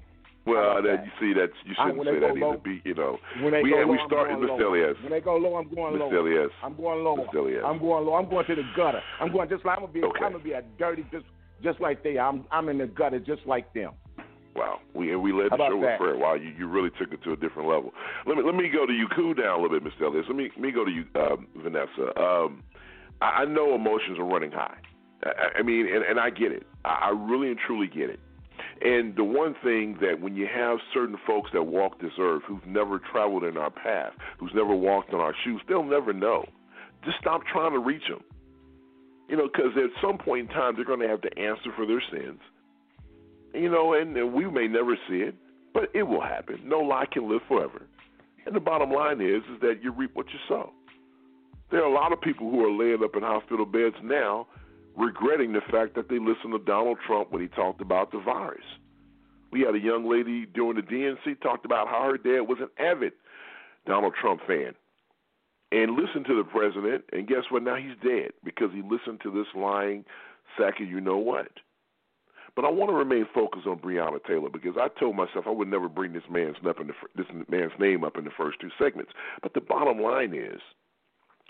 well, 0.45 0.81
that 0.81 1.03
you 1.05 1.11
see 1.19 1.33
that 1.39 1.49
you 1.65 1.75
shouldn't 1.75 2.05
say 2.05 2.19
that 2.19 2.37
low- 2.37 2.53
either. 2.53 2.57
Be 2.63 2.81
you 2.85 2.93
know, 2.95 3.17
When 3.41 3.51
they 3.51 3.61
we 3.61 3.71
go 3.71 3.77
low, 3.77 3.87
we 3.87 3.99
I'm 3.99 4.07
started, 4.07 4.39
low. 4.39 4.55
Elias. 4.57 4.97
When 5.03 5.11
they 5.11 5.19
go 5.21 5.35
low, 5.35 5.55
I'm 5.57 5.73
going 5.73 5.99
low. 5.99 6.09
Elias. 6.09 6.51
I'm 6.63 6.75
going 6.75 7.03
low. 7.03 7.15
Elias. 7.33 7.63
I'm 7.65 7.79
going 7.79 8.05
low. 8.05 8.15
I'm 8.15 8.29
going 8.29 8.45
to 8.47 8.55
the 8.55 8.63
gutter. 8.75 9.01
I'm 9.19 9.31
going 9.31 9.49
just 9.49 9.65
like 9.65 9.77
I'm 9.77 9.83
gonna 9.83 9.93
be. 9.93 10.03
Okay. 10.03 10.23
I'm 10.25 10.31
gonna 10.31 10.43
be 10.43 10.53
a 10.53 10.63
dirty 10.79 11.05
just 11.11 11.25
just 11.63 11.79
like 11.81 12.03
they. 12.03 12.17
I'm 12.17 12.45
I'm 12.51 12.69
in 12.69 12.77
the 12.77 12.87
gutter 12.87 13.19
just 13.19 13.45
like 13.45 13.71
them. 13.73 13.91
Wow, 14.55 14.79
we 14.95 15.11
and 15.11 15.21
we 15.21 15.31
led 15.33 15.51
the 15.51 15.57
show 15.57 15.77
with 15.77 15.99
prayer. 15.99 16.17
Wow, 16.17 16.33
you, 16.33 16.49
you 16.57 16.67
really 16.67 16.89
took 16.97 17.13
it 17.13 17.21
to 17.25 17.33
a 17.33 17.35
different 17.35 17.69
level. 17.69 17.91
Let 18.25 18.37
me 18.37 18.43
let 18.43 18.55
me 18.55 18.69
go 18.73 18.87
to 18.87 18.93
you. 18.93 19.07
Cool 19.15 19.35
down 19.35 19.59
a 19.59 19.61
little 19.61 19.79
bit, 19.79 19.83
Mr. 19.93 20.05
Elliott. 20.07 20.25
Let 20.27 20.35
me 20.35 20.49
let 20.55 20.59
me 20.61 20.71
go 20.71 20.83
to 20.83 20.89
you, 20.89 21.05
um, 21.15 21.45
Vanessa. 21.57 22.19
Um, 22.19 22.63
I, 23.21 23.45
know 23.45 23.73
emotions 23.75 24.19
are 24.19 24.25
running 24.25 24.51
high. 24.51 24.77
I, 25.23 25.59
I 25.59 25.61
mean, 25.63 25.87
and, 25.87 26.03
and 26.03 26.19
I 26.19 26.29
get 26.29 26.51
it. 26.51 26.63
I, 26.85 27.09
I 27.09 27.09
really 27.09 27.49
and 27.49 27.57
truly 27.65 27.87
get 27.87 28.09
it. 28.09 28.19
And 28.81 29.15
the 29.15 29.23
one 29.23 29.55
thing 29.63 29.97
that 30.01 30.21
when 30.21 30.35
you 30.35 30.47
have 30.53 30.77
certain 30.93 31.17
folks 31.25 31.49
that 31.53 31.63
walk 31.63 31.99
this 31.99 32.11
earth 32.19 32.43
who've 32.47 32.65
never 32.65 32.99
traveled 33.11 33.43
in 33.43 33.57
our 33.57 33.71
path, 33.71 34.13
who's 34.39 34.51
never 34.53 34.75
walked 34.75 35.13
in 35.13 35.19
our 35.19 35.33
shoes, 35.43 35.61
they'll 35.67 35.83
never 35.83 36.13
know. 36.13 36.45
Just 37.03 37.17
stop 37.19 37.41
trying 37.51 37.71
to 37.71 37.79
reach 37.79 38.07
them. 38.07 38.23
You 39.29 39.37
know, 39.37 39.49
because 39.51 39.71
at 39.75 39.89
some 40.01 40.17
point 40.17 40.49
in 40.49 40.55
time, 40.55 40.75
they're 40.75 40.85
going 40.85 41.01
to 41.01 41.07
have 41.07 41.21
to 41.21 41.37
answer 41.37 41.71
for 41.75 41.85
their 41.85 42.01
sins. 42.11 42.39
You 43.53 43.69
know, 43.69 43.93
and, 43.93 44.15
and 44.15 44.33
we 44.33 44.49
may 44.49 44.67
never 44.67 44.95
see 45.09 45.17
it, 45.17 45.35
but 45.73 45.89
it 45.93 46.03
will 46.03 46.21
happen. 46.21 46.61
No 46.63 46.79
lie 46.79 47.05
can 47.11 47.29
live 47.29 47.41
forever. 47.47 47.81
And 48.45 48.55
the 48.55 48.59
bottom 48.59 48.91
line 48.91 49.19
is, 49.19 49.43
is 49.53 49.59
that 49.61 49.83
you 49.83 49.91
reap 49.91 50.11
what 50.15 50.27
you 50.27 50.39
sow. 50.47 50.71
There 51.71 51.83
are 51.83 51.89
a 51.89 51.93
lot 51.93 52.13
of 52.13 52.21
people 52.21 52.49
who 52.49 52.63
are 52.65 52.71
laying 52.71 53.03
up 53.03 53.15
in 53.15 53.23
hospital 53.23 53.65
beds 53.65 53.95
now 54.01 54.47
regretting 54.95 55.53
the 55.53 55.61
fact 55.69 55.95
that 55.95 56.09
they 56.09 56.17
listened 56.17 56.53
to 56.53 56.59
Donald 56.59 56.97
Trump 57.05 57.31
when 57.31 57.41
he 57.41 57.47
talked 57.49 57.81
about 57.81 58.11
the 58.11 58.19
virus. 58.19 58.63
We 59.51 59.61
had 59.61 59.75
a 59.75 59.79
young 59.79 60.09
lady 60.09 60.45
during 60.45 60.75
the 60.75 60.81
DNC 60.81 61.41
talked 61.41 61.65
about 61.65 61.87
how 61.87 62.03
her 62.03 62.17
dad 62.17 62.47
was 62.47 62.57
an 62.59 62.69
avid 62.83 63.13
Donald 63.85 64.13
Trump 64.19 64.41
fan 64.47 64.73
and 65.71 65.95
listened 65.95 66.25
to 66.25 66.35
the 66.35 66.43
president, 66.43 67.03
and 67.11 67.27
guess 67.27 67.43
what? 67.49 67.63
Now 67.63 67.75
he's 67.75 67.95
dead 68.03 68.31
because 68.43 68.69
he 68.73 68.81
listened 68.81 69.19
to 69.23 69.31
this 69.31 69.47
lying 69.55 70.05
sack 70.57 70.79
of 70.79 70.87
you 70.87 71.01
know 71.01 71.17
what. 71.17 71.49
But 72.55 72.65
I 72.65 72.71
want 72.71 72.89
to 72.89 72.95
remain 72.95 73.27
focused 73.35 73.67
on 73.67 73.77
Breonna 73.77 74.23
Taylor 74.25 74.49
because 74.49 74.75
I 74.79 74.87
told 74.99 75.15
myself 75.15 75.45
I 75.45 75.51
would 75.51 75.67
never 75.67 75.87
bring 75.87 76.13
this 76.13 76.23
man's 76.29 76.55
up 76.67 76.79
in 76.79 76.87
the, 76.87 76.93
this 77.15 77.27
man's 77.49 77.73
name 77.79 78.03
up 78.03 78.17
in 78.17 78.23
the 78.23 78.31
first 78.35 78.59
two 78.59 78.71
segments. 78.81 79.11
But 79.43 79.53
the 79.53 79.61
bottom 79.61 80.01
line 80.01 80.33
is, 80.33 80.59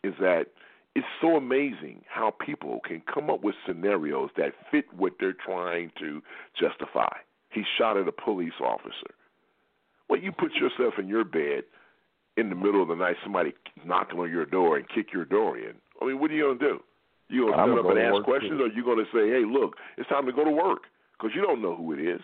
is 0.03 0.13
that 0.19 0.47
it's 0.95 1.05
so 1.21 1.35
amazing 1.35 2.01
how 2.09 2.31
people 2.43 2.79
can 2.83 3.01
come 3.01 3.29
up 3.29 3.43
with 3.43 3.55
scenarios 3.67 4.29
that 4.37 4.53
fit 4.71 4.85
what 4.95 5.13
they're 5.19 5.33
trying 5.33 5.91
to 5.99 6.21
justify. 6.59 7.13
He 7.51 7.63
shot 7.77 7.97
at 7.97 8.07
a 8.07 8.11
police 8.11 8.59
officer. 8.59 9.13
Well, 10.09 10.19
you 10.19 10.31
put 10.31 10.53
yourself 10.53 10.95
in 10.97 11.07
your 11.07 11.23
bed 11.23 11.63
in 12.35 12.49
the 12.49 12.55
middle 12.55 12.81
of 12.81 12.87
the 12.87 12.95
night, 12.95 13.15
somebody 13.23 13.53
knocking 13.85 14.19
on 14.19 14.29
your 14.29 14.45
door 14.45 14.77
and 14.77 14.87
kick 14.87 15.13
your 15.13 15.25
door 15.25 15.57
in. 15.57 15.73
I 16.01 16.05
mean, 16.05 16.19
what 16.19 16.31
are 16.31 16.33
you 16.33 16.43
gonna 16.43 16.59
do? 16.59 16.83
You 17.29 17.49
gonna 17.49 17.61
I'm 17.61 17.69
stand 17.73 17.79
up 17.79 17.91
and 17.91 17.99
ask 17.99 18.23
questions, 18.23 18.57
too. 18.59 18.63
or 18.63 18.67
you 18.67 18.85
gonna 18.85 19.05
say, 19.13 19.29
"Hey, 19.29 19.43
look, 19.45 19.75
it's 19.97 20.07
time 20.07 20.25
to 20.27 20.31
go 20.31 20.43
to 20.45 20.51
work," 20.51 20.83
because 21.13 21.35
you 21.35 21.41
don't 21.41 21.61
know 21.61 21.75
who 21.75 21.93
it 21.93 21.99
is. 21.99 22.21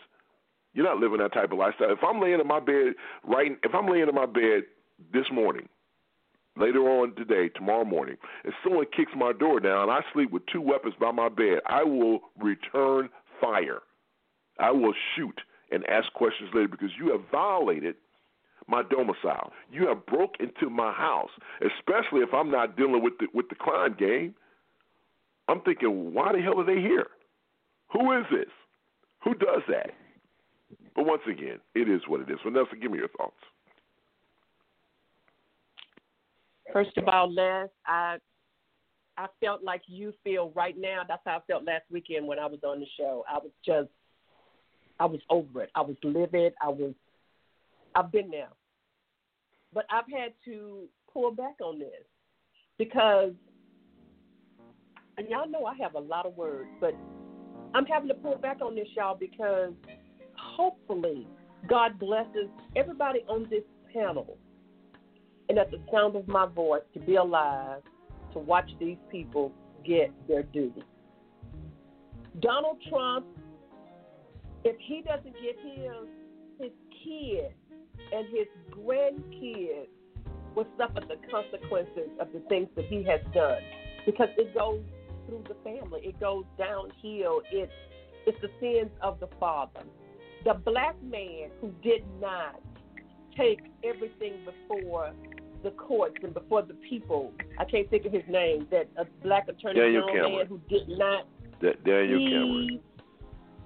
You're 0.73 0.85
not 0.85 0.97
living 0.97 1.19
that 1.19 1.33
type 1.33 1.51
of 1.51 1.57
lifestyle. 1.57 1.91
If 1.91 2.03
I'm 2.03 2.19
laying 2.21 2.39
in 2.39 2.47
my 2.47 2.59
bed 2.59 2.95
right, 3.23 3.57
if 3.63 3.75
I'm 3.75 3.87
laying 3.87 4.07
in 4.07 4.15
my 4.15 4.25
bed 4.25 4.63
this 5.11 5.29
morning, 5.31 5.67
later 6.57 6.81
on 6.81 7.15
today, 7.15 7.49
tomorrow 7.49 7.85
morning, 7.85 8.17
if 8.43 8.53
someone 8.63 8.85
kicks 8.95 9.11
my 9.15 9.33
door 9.33 9.59
down, 9.59 9.83
and 9.83 9.91
I 9.91 10.01
sleep 10.13 10.31
with 10.31 10.43
two 10.51 10.61
weapons 10.61 10.95
by 10.99 11.11
my 11.11 11.29
bed. 11.29 11.59
I 11.65 11.83
will 11.83 12.19
return 12.39 13.09
fire. 13.41 13.81
I 14.59 14.71
will 14.71 14.93
shoot 15.15 15.39
and 15.71 15.85
ask 15.87 16.11
questions 16.13 16.49
later 16.53 16.67
because 16.67 16.91
you 16.97 17.11
have 17.11 17.21
violated 17.31 17.95
my 18.67 18.83
domicile. 18.83 19.51
You 19.71 19.87
have 19.87 20.05
broke 20.05 20.35
into 20.39 20.69
my 20.69 20.93
house, 20.93 21.31
especially 21.61 22.21
if 22.21 22.33
I'm 22.33 22.51
not 22.51 22.77
dealing 22.77 23.03
with 23.03 23.13
the 23.19 23.27
with 23.33 23.49
the 23.49 23.55
crime 23.55 23.95
game. 23.97 24.35
I'm 25.49 25.61
thinking, 25.61 26.13
why 26.13 26.31
the 26.31 26.41
hell 26.41 26.59
are 26.59 26.65
they 26.65 26.79
here? 26.79 27.07
Who 27.91 28.17
is 28.17 28.25
this? 28.31 28.49
Who 29.23 29.33
does 29.33 29.61
that? 29.67 29.91
But 30.95 31.05
once 31.05 31.23
again, 31.29 31.59
it 31.75 31.89
is 31.89 32.01
what 32.07 32.21
it 32.21 32.29
is. 32.29 32.37
Vanessa, 32.45 32.75
give 32.81 32.91
me 32.91 32.99
your 32.99 33.09
thoughts. 33.09 33.35
First 36.73 36.97
of 36.97 37.07
all, 37.07 37.31
Les, 37.31 37.67
I 37.85 38.17
I 39.15 39.27
felt 39.39 39.63
like 39.63 39.83
you 39.85 40.11
feel 40.23 40.51
right 40.55 40.75
now. 40.75 41.03
That's 41.07 41.21
how 41.23 41.37
I 41.37 41.39
felt 41.45 41.65
last 41.65 41.83
weekend 41.91 42.27
when 42.27 42.39
I 42.39 42.47
was 42.47 42.59
on 42.63 42.79
the 42.79 42.87
show. 42.97 43.23
I 43.29 43.35
was 43.37 43.51
just, 43.63 43.89
I 44.99 45.05
was 45.05 45.19
over 45.29 45.61
it. 45.61 45.69
I 45.75 45.81
was 45.81 45.95
livid. 46.03 46.53
I 46.59 46.69
was, 46.69 46.93
I've 47.93 48.11
been 48.11 48.31
there, 48.31 48.49
but 49.71 49.85
I've 49.91 50.11
had 50.11 50.33
to 50.45 50.87
pull 51.13 51.29
back 51.29 51.57
on 51.63 51.77
this 51.77 51.89
because, 52.79 53.33
and 55.19 55.29
y'all 55.29 55.47
know 55.47 55.65
I 55.67 55.75
have 55.75 55.93
a 55.93 55.99
lot 55.99 56.25
of 56.25 56.35
words, 56.35 56.69
but 56.81 56.95
I'm 57.75 57.85
having 57.85 58.07
to 58.07 58.15
pull 58.15 58.37
back 58.37 58.61
on 58.61 58.73
this, 58.73 58.87
y'all, 58.95 59.15
because 59.15 59.73
hopefully 60.35 61.27
God 61.69 61.99
blesses 61.99 62.49
everybody 62.75 63.19
on 63.29 63.45
this 63.51 63.63
panel 63.93 64.39
and 65.49 65.57
at 65.57 65.71
the 65.71 65.79
sound 65.91 66.15
of 66.15 66.27
my 66.27 66.45
voice 66.45 66.83
to 66.93 66.99
be 66.99 67.15
alive 67.15 67.81
to 68.33 68.39
watch 68.39 68.69
these 68.79 68.97
people 69.11 69.51
get 69.85 70.11
their 70.27 70.43
due. 70.43 70.73
Donald 72.39 72.77
Trump, 72.89 73.25
if 74.63 74.75
he 74.79 75.01
doesn't 75.01 75.33
get 75.33 75.55
his 75.63 76.07
his 76.59 76.71
kids 77.03 77.53
and 78.11 78.27
his 78.29 78.47
grandkids 78.71 79.87
will 80.55 80.67
suffer 80.77 81.01
the 81.01 81.17
consequences 81.29 82.09
of 82.19 82.27
the 82.33 82.39
things 82.47 82.67
that 82.75 82.85
he 82.85 83.03
has 83.03 83.19
done 83.33 83.61
because 84.05 84.29
it 84.37 84.53
goes 84.55 84.81
through 85.27 85.43
the 85.47 85.55
family. 85.63 86.01
It 86.03 86.19
goes 86.19 86.45
downhill. 86.57 87.41
It's 87.51 87.71
it's 88.25 88.37
the 88.41 88.49
sins 88.59 88.91
of 89.01 89.19
the 89.19 89.27
father. 89.39 89.83
The 90.45 90.53
black 90.53 91.01
man 91.03 91.49
who 91.59 91.71
did 91.83 92.03
not 92.21 92.61
take 93.37 93.59
everything 93.83 94.33
before 94.45 95.11
the 95.63 95.71
courts 95.71 96.15
and 96.23 96.33
before 96.33 96.61
the 96.61 96.75
people. 96.89 97.31
I 97.57 97.65
can't 97.65 97.89
think 97.89 98.05
of 98.05 98.11
his 98.11 98.23
name. 98.29 98.67
That 98.71 98.89
a 98.97 99.05
black 99.23 99.47
attorney 99.47 99.79
general 99.79 100.13
man 100.13 100.45
who 100.47 100.59
did 100.69 100.87
not. 100.89 101.27
Da- 101.61 101.73
Daniel 101.85 102.19
he, 102.19 102.29
Cameron. 102.29 102.79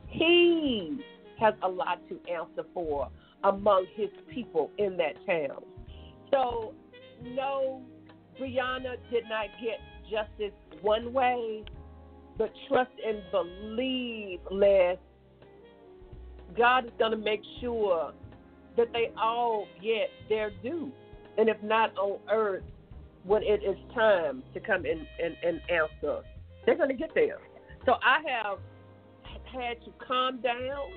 he 0.07 0.99
has 1.39 1.53
a 1.63 1.67
lot 1.67 1.99
to 2.09 2.19
answer 2.31 2.63
for 2.73 3.09
among 3.43 3.85
his 3.95 4.09
people 4.33 4.71
in 4.77 4.97
that 4.97 5.13
town. 5.25 5.63
So, 6.31 6.73
no, 7.23 7.81
Breonna 8.39 8.95
did 9.11 9.23
not 9.29 9.47
get 9.61 9.79
justice 10.09 10.55
one 10.81 11.13
way, 11.13 11.63
but 12.37 12.51
trust 12.67 12.91
and 13.05 13.21
believe, 13.31 14.39
Les, 14.51 14.97
God 16.57 16.85
is 16.85 16.91
going 16.97 17.11
to 17.11 17.17
make 17.17 17.41
sure 17.61 18.13
that 18.77 18.93
they 18.93 19.11
all 19.19 19.67
get 19.81 20.09
their 20.29 20.51
due. 20.61 20.91
And 21.37 21.49
if 21.49 21.61
not 21.61 21.95
on 21.97 22.19
earth, 22.31 22.63
when 23.23 23.43
it 23.43 23.61
is 23.63 23.77
time 23.93 24.43
to 24.53 24.59
come 24.59 24.85
and, 24.85 25.05
and, 25.23 25.35
and 25.43 25.61
answer, 25.69 26.21
they're 26.65 26.77
going 26.77 26.89
to 26.89 26.95
get 26.95 27.13
there. 27.13 27.39
So 27.85 27.93
I 28.03 28.19
have 28.27 28.59
had 29.53 29.83
to 29.85 29.91
calm 30.05 30.41
down 30.41 30.89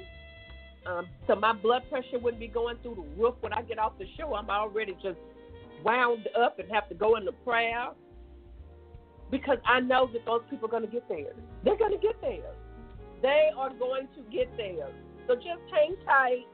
um, 0.87 1.07
so 1.27 1.35
my 1.35 1.53
blood 1.53 1.83
pressure 1.91 2.19
wouldn't 2.19 2.41
be 2.41 2.49
going 2.49 2.77
through 2.83 2.95
the 2.95 3.23
roof 3.23 3.35
when 3.41 3.53
I 3.53 3.63
get 3.63 3.79
off 3.79 3.93
the 3.99 4.07
show. 4.19 4.35
I'm 4.35 4.49
already 4.49 4.95
just 5.03 5.19
wound 5.85 6.29
up 6.41 6.59
and 6.59 6.71
have 6.73 6.89
to 6.89 6.95
go 6.95 7.17
into 7.17 7.33
prayer 7.33 7.89
because 9.31 9.59
I 9.67 9.81
know 9.81 10.09
that 10.13 10.25
those 10.27 10.43
people 10.49 10.69
are 10.69 10.71
going 10.71 10.87
to 10.87 10.91
get 10.91 11.09
there. 11.09 11.33
They're 11.65 11.77
going 11.77 11.93
to 11.93 11.99
get 11.99 12.21
there. 12.21 12.53
They 13.23 13.51
are 13.57 13.71
going 13.71 14.09
to 14.17 14.23
get 14.35 14.51
there. 14.57 14.89
So 15.27 15.35
just 15.37 15.61
hang 15.71 15.97
tight 16.05 16.47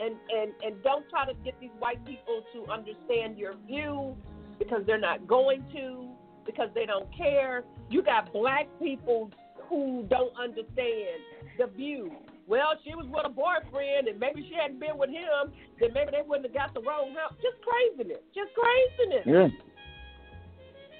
and, 0.00 0.14
and, 0.34 0.52
and 0.64 0.82
don't 0.82 1.08
try 1.10 1.26
to 1.26 1.34
get 1.44 1.58
these 1.60 1.70
white 1.78 2.04
people 2.06 2.42
to 2.54 2.70
understand 2.70 3.38
your 3.38 3.54
view 3.66 4.16
because 4.58 4.82
they're 4.86 4.98
not 5.00 5.26
going 5.26 5.64
to, 5.74 6.08
because 6.46 6.68
they 6.74 6.86
don't 6.86 7.08
care. 7.16 7.64
You 7.90 8.02
got 8.02 8.32
black 8.32 8.66
people 8.80 9.30
who 9.68 10.04
don't 10.08 10.32
understand 10.36 11.20
the 11.58 11.66
view. 11.66 12.12
Well, 12.48 12.74
she 12.84 12.94
was 12.96 13.06
with 13.06 13.24
a 13.24 13.30
boyfriend, 13.30 14.08
and 14.08 14.18
maybe 14.18 14.42
she 14.48 14.54
hadn't 14.54 14.80
been 14.80 14.98
with 14.98 15.10
him, 15.10 15.52
then 15.78 15.90
maybe 15.94 16.10
they 16.10 16.22
wouldn't 16.26 16.46
have 16.46 16.54
got 16.54 16.74
the 16.74 16.80
wrong 16.82 17.14
help. 17.14 17.38
Just 17.40 17.62
craziness. 17.62 18.18
Just 18.34 18.50
craziness. 18.58 19.22
Yeah. 19.24 19.48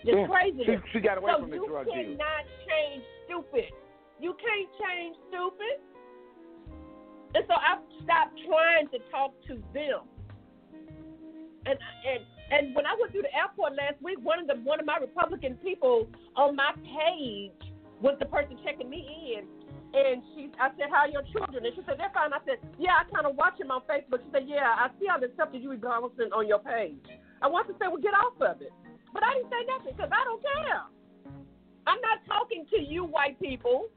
Just 0.04 0.16
Yeah. 0.18 0.26
craziness. 0.28 0.66
She- 0.84 0.90
she 0.92 1.00
got 1.00 1.18
away 1.18 1.32
so 1.32 1.40
from 1.40 1.50
the 1.50 1.56
you 1.56 1.66
drug 1.66 1.86
deal. 1.86 1.94
cannot 1.94 2.44
change 2.68 3.02
stupid. 3.24 3.72
You 4.20 4.34
can't 4.34 4.68
change 4.78 5.16
stupid. 5.28 5.80
And 7.34 7.44
so 7.46 7.54
I 7.54 7.78
stopped 8.02 8.34
trying 8.46 8.88
to 8.90 8.98
talk 9.10 9.34
to 9.46 9.62
them. 9.72 10.02
And 11.66 11.78
and 11.78 12.20
and 12.50 12.74
when 12.74 12.86
I 12.86 12.96
went 12.98 13.12
through 13.12 13.22
the 13.22 13.34
airport 13.36 13.76
last 13.76 14.02
week, 14.02 14.18
one 14.22 14.40
of 14.40 14.46
the 14.46 14.58
one 14.66 14.80
of 14.80 14.86
my 14.86 14.98
Republican 14.98 15.54
people 15.62 16.08
on 16.34 16.56
my 16.56 16.72
page 16.82 17.54
was 18.02 18.16
the 18.18 18.26
person 18.26 18.58
checking 18.64 18.90
me 18.90 19.36
in. 19.36 19.46
And 19.92 20.22
she, 20.34 20.50
I 20.58 20.70
said, 20.78 20.90
"How 20.90 21.06
are 21.06 21.10
your 21.10 21.22
children?" 21.30 21.66
And 21.66 21.74
she 21.74 21.82
said, 21.86 21.98
"They're 21.98 22.14
fine." 22.14 22.32
I 22.32 22.38
said, 22.46 22.58
"Yeah, 22.78 22.98
I 22.98 23.04
kind 23.10 23.26
of 23.26 23.36
watch 23.36 23.58
them 23.58 23.70
on 23.70 23.82
Facebook." 23.86 24.22
She 24.22 24.30
said, 24.32 24.46
"Yeah, 24.46 24.66
I 24.66 24.88
see 24.98 25.06
all 25.10 25.20
the 25.20 25.30
stuff 25.34 25.52
that 25.52 25.60
you 25.60 25.70
posting 25.78 26.32
on 26.32 26.46
your 26.46 26.58
page." 26.58 27.06
I 27.42 27.48
want 27.48 27.66
to 27.68 27.74
say, 27.74 27.86
"Well, 27.86 28.02
get 28.02 28.14
off 28.14 28.38
of 28.40 28.62
it," 28.62 28.72
but 29.12 29.22
I 29.22 29.34
didn't 29.34 29.50
say 29.50 29.62
nothing 29.66 29.94
because 29.94 30.10
I 30.10 30.22
don't 30.24 30.42
care. 30.42 30.82
I'm 31.86 32.00
not 32.00 32.18
talking 32.26 32.66
to 32.70 32.78
you, 32.78 33.04
white 33.04 33.38
people. 33.40 33.88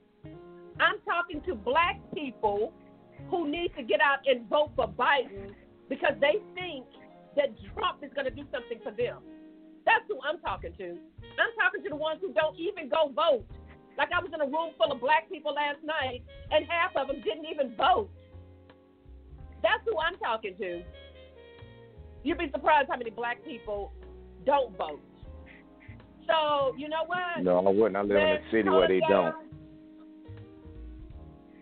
I'm 0.80 0.98
talking 1.06 1.42
to 1.46 1.54
black 1.54 2.02
people 2.14 2.74
who 3.30 3.50
need 3.50 3.72
to 3.78 3.84
get 3.84 4.02
out 4.02 4.20
and 4.26 4.48
vote 4.50 4.72
for 4.76 4.88
Biden 4.88 5.54
because 5.90 6.14
they 6.20 6.42
think 6.56 6.86
that 7.36 7.50
Trump 7.74 8.04
is 8.04 8.12
going 8.14 8.26
to 8.26 8.32
do 8.32 8.44
something 8.52 8.80
for 8.84 8.92
them. 8.92 9.18
That's 9.86 10.06
who 10.08 10.20
I'm 10.24 10.40
talking 10.40 10.74
to. 10.78 10.90
I'm 11.38 11.54
talking 11.60 11.84
to 11.84 11.90
the 11.90 11.96
ones 11.96 12.20
who 12.22 12.34
don't 12.34 12.58
even 12.58 12.90
go 12.90 13.12
vote. 13.14 13.46
Like 13.98 14.10
I 14.16 14.20
was 14.22 14.32
in 14.34 14.42
a 14.42 14.46
room 14.46 14.74
full 14.78 14.92
of 14.92 15.00
black 15.00 15.30
people 15.30 15.54
last 15.54 15.84
night, 15.84 16.24
and 16.52 16.66
half 16.68 16.96
of 16.96 17.08
them 17.08 17.22
didn't 17.24 17.46
even 17.46 17.76
vote. 17.76 18.10
That's 19.62 19.84
who 19.86 19.98
I'm 19.98 20.18
talking 20.18 20.56
to. 20.58 20.82
You'd 22.24 22.38
be 22.38 22.50
surprised 22.52 22.90
how 22.90 22.98
many 22.98 23.12
black 23.12 23.44
people 23.44 23.92
don't 24.46 24.78
vote. 24.78 25.02
So 26.28 26.74
you 26.78 26.88
know 26.90 27.04
what? 27.06 27.44
No, 27.44 27.60
I 27.60 27.70
wouldn't. 27.70 27.96
I 27.96 28.02
live 28.02 28.18
in 28.18 28.24
a 28.24 28.52
city 28.52 28.70
where 28.70 28.88
they 28.88 29.00
down. 29.02 29.10
don't. 29.10 29.53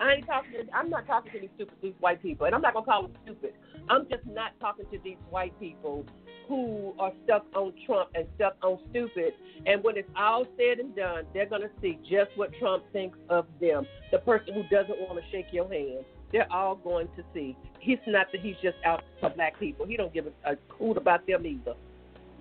I 0.02 0.14
ain't 0.14 0.26
talking. 0.26 0.52
To, 0.54 0.76
I'm 0.76 0.90
not 0.90 1.06
talking 1.06 1.32
to 1.34 1.40
these 1.40 1.50
stupid 1.56 1.76
these 1.82 1.94
white 2.00 2.22
people, 2.22 2.48
and 2.48 2.56
I'm 2.56 2.62
not 2.62 2.74
gonna 2.74 2.86
call 2.86 3.04
them 3.04 3.14
stupid. 3.24 3.54
I'm 3.90 4.08
just 4.10 4.26
not 4.26 4.52
talking 4.60 4.86
to 4.92 4.98
these 5.04 5.18
white 5.30 5.58
people 5.60 6.06
who 6.48 6.94
are 6.98 7.12
stuck 7.24 7.46
on 7.56 7.74
Trump 7.86 8.10
and 8.16 8.26
stuck 8.36 8.56
on 8.64 8.80
stupid. 8.90 9.34
And 9.66 9.84
when 9.84 9.98
it's 9.98 10.10
all 10.18 10.46
said 10.58 10.80
and 10.80 10.96
done, 10.96 11.26
they're 11.34 11.46
gonna 11.46 11.70
see 11.82 12.00
just 12.10 12.32
what 12.36 12.50
Trump 12.60 12.84
thinks 12.92 13.18
of 13.30 13.46
them. 13.60 13.86
The 14.12 14.18
person 14.20 14.56
who 14.56 14.64
doesn't 14.76 15.00
want 15.00 15.20
to 15.20 15.32
shake 15.32 15.48
your 15.52 15.70
hand, 15.70 16.04
they're 16.32 16.52
all 16.52 16.76
going 16.76 17.08
to 17.16 17.24
see. 17.34 17.56
He's 17.80 18.00
not 18.08 18.28
that 18.32 18.42
he's 18.42 18.56
just 18.64 18.78
out 18.84 19.04
for 19.20 19.30
black 19.30 19.60
people. 19.60 19.86
He 19.86 19.98
don't 19.98 20.14
give 20.14 20.26
a, 20.26 20.54
a 20.54 20.92
about 20.98 21.28
them 21.28 21.46
either. 21.46 21.76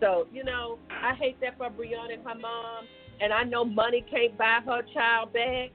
So 0.01 0.27
you 0.33 0.45
know, 0.45 0.79
I 0.91 1.15
hate 1.15 1.39
that 1.43 1.59
for 1.59 1.69
Breonna 1.69 2.15
and 2.15 2.27
her 2.27 2.35
mom. 2.37 2.87
And 3.21 3.35
I 3.35 3.43
know 3.43 3.67
money 3.67 4.03
can't 4.11 4.39
buy 4.39 4.61
her 4.65 4.81
child 4.95 5.35
back 5.35 5.73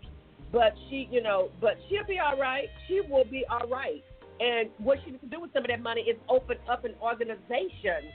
but 0.52 0.74
she, 0.90 1.08
you 1.12 1.22
know, 1.22 1.50
but 1.60 1.78
she'll 1.90 2.06
be 2.06 2.20
all 2.20 2.38
right. 2.38 2.68
She 2.88 3.02
will 3.02 3.26
be 3.26 3.44
all 3.50 3.68
right. 3.68 4.04
And 4.40 4.70
what 4.78 5.00
she 5.04 5.12
needs 5.12 5.24
to 5.24 5.30
do 5.30 5.42
with 5.42 5.54
some 5.54 5.64
of 5.64 5.70
that 5.70 5.82
money 5.82 6.02
is 6.02 6.18
open 6.30 6.58
up 6.70 6.84
an 6.86 6.94
organization 7.02 8.12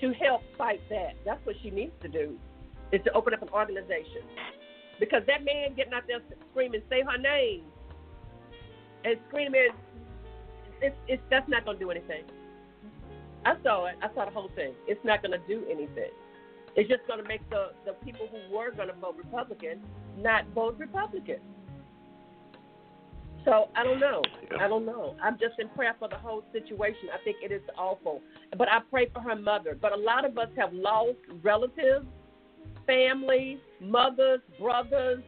to 0.00 0.12
help 0.14 0.42
fight 0.58 0.80
that. 0.90 1.14
That's 1.24 1.44
what 1.46 1.56
she 1.62 1.70
needs 1.70 1.92
to 2.02 2.08
do, 2.08 2.36
is 2.92 3.00
to 3.04 3.12
open 3.12 3.32
up 3.32 3.42
an 3.42 3.48
organization. 3.48 4.22
Because 5.00 5.22
that 5.26 5.44
man 5.44 5.74
getting 5.74 5.94
out 5.94 6.04
there 6.06 6.20
screaming, 6.50 6.82
say 6.90 7.02
her 7.02 7.18
name, 7.18 7.62
and 9.04 9.16
screaming, 9.28 9.70
it's, 10.80 10.96
it's 11.08 11.22
that's 11.30 11.48
not 11.48 11.64
going 11.64 11.78
to 11.78 11.84
do 11.84 11.90
anything. 11.90 12.24
I 13.44 13.54
saw 13.62 13.86
it. 13.86 13.96
I 14.02 14.12
saw 14.14 14.24
the 14.24 14.30
whole 14.30 14.50
thing. 14.54 14.72
It's 14.86 15.04
not 15.04 15.22
going 15.22 15.32
to 15.32 15.46
do 15.48 15.64
anything. 15.70 16.10
It's 16.76 16.88
just 16.88 17.06
going 17.06 17.22
to 17.22 17.28
make 17.28 17.48
the, 17.50 17.70
the 17.86 17.92
people 18.04 18.28
who 18.30 18.54
were 18.54 18.70
going 18.72 18.88
to 18.88 18.94
vote 18.94 19.16
Republican 19.16 19.80
not 20.18 20.46
vote 20.54 20.76
Republican. 20.78 21.38
So 23.44 23.68
I 23.76 23.84
don't 23.84 24.00
know. 24.00 24.22
I 24.58 24.68
don't 24.68 24.86
know. 24.86 25.16
I'm 25.22 25.34
just 25.34 25.58
in 25.58 25.68
prayer 25.70 25.94
for 25.98 26.08
the 26.08 26.16
whole 26.16 26.44
situation. 26.52 27.10
I 27.12 27.22
think 27.24 27.36
it 27.42 27.52
is 27.52 27.60
awful. 27.76 28.22
But 28.56 28.70
I 28.70 28.80
pray 28.90 29.10
for 29.12 29.20
her 29.20 29.36
mother. 29.36 29.76
But 29.80 29.92
a 29.92 29.96
lot 29.96 30.24
of 30.24 30.38
us 30.38 30.48
have 30.56 30.72
lost 30.72 31.18
relatives, 31.42 32.06
family, 32.86 33.60
mothers, 33.82 34.40
brothers, 34.58 35.22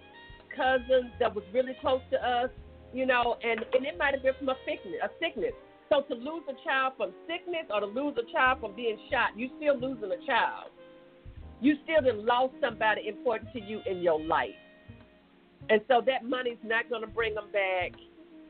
cousins 0.56 1.12
that 1.20 1.34
was 1.34 1.44
really 1.52 1.76
close 1.82 2.00
to 2.10 2.16
us, 2.16 2.48
you 2.94 3.04
know, 3.04 3.36
and, 3.42 3.60
and 3.74 3.84
it 3.84 3.98
might 3.98 4.14
have 4.14 4.22
been 4.22 4.34
from 4.38 4.48
a 4.48 4.56
sickness, 4.64 4.94
a 5.04 5.08
sickness. 5.20 5.52
So 5.90 6.00
to 6.08 6.14
lose 6.14 6.42
a 6.48 6.54
child 6.66 6.94
from 6.96 7.12
sickness 7.28 7.66
or 7.70 7.80
to 7.80 7.86
lose 7.86 8.16
a 8.16 8.32
child 8.32 8.60
from 8.60 8.74
being 8.74 8.96
shot, 9.10 9.36
you're 9.36 9.50
still 9.58 9.78
losing 9.78 10.10
a 10.10 10.26
child. 10.26 10.70
You 11.66 11.74
still 11.82 12.00
done 12.00 12.24
lost 12.24 12.54
somebody 12.60 13.08
important 13.08 13.52
to 13.54 13.60
you 13.60 13.80
in 13.86 13.98
your 13.98 14.20
life. 14.20 14.54
And 15.68 15.80
so 15.88 16.00
that 16.06 16.24
money's 16.24 16.62
not 16.62 16.88
going 16.88 17.00
to 17.00 17.08
bring 17.08 17.34
them 17.34 17.48
back. 17.52 17.90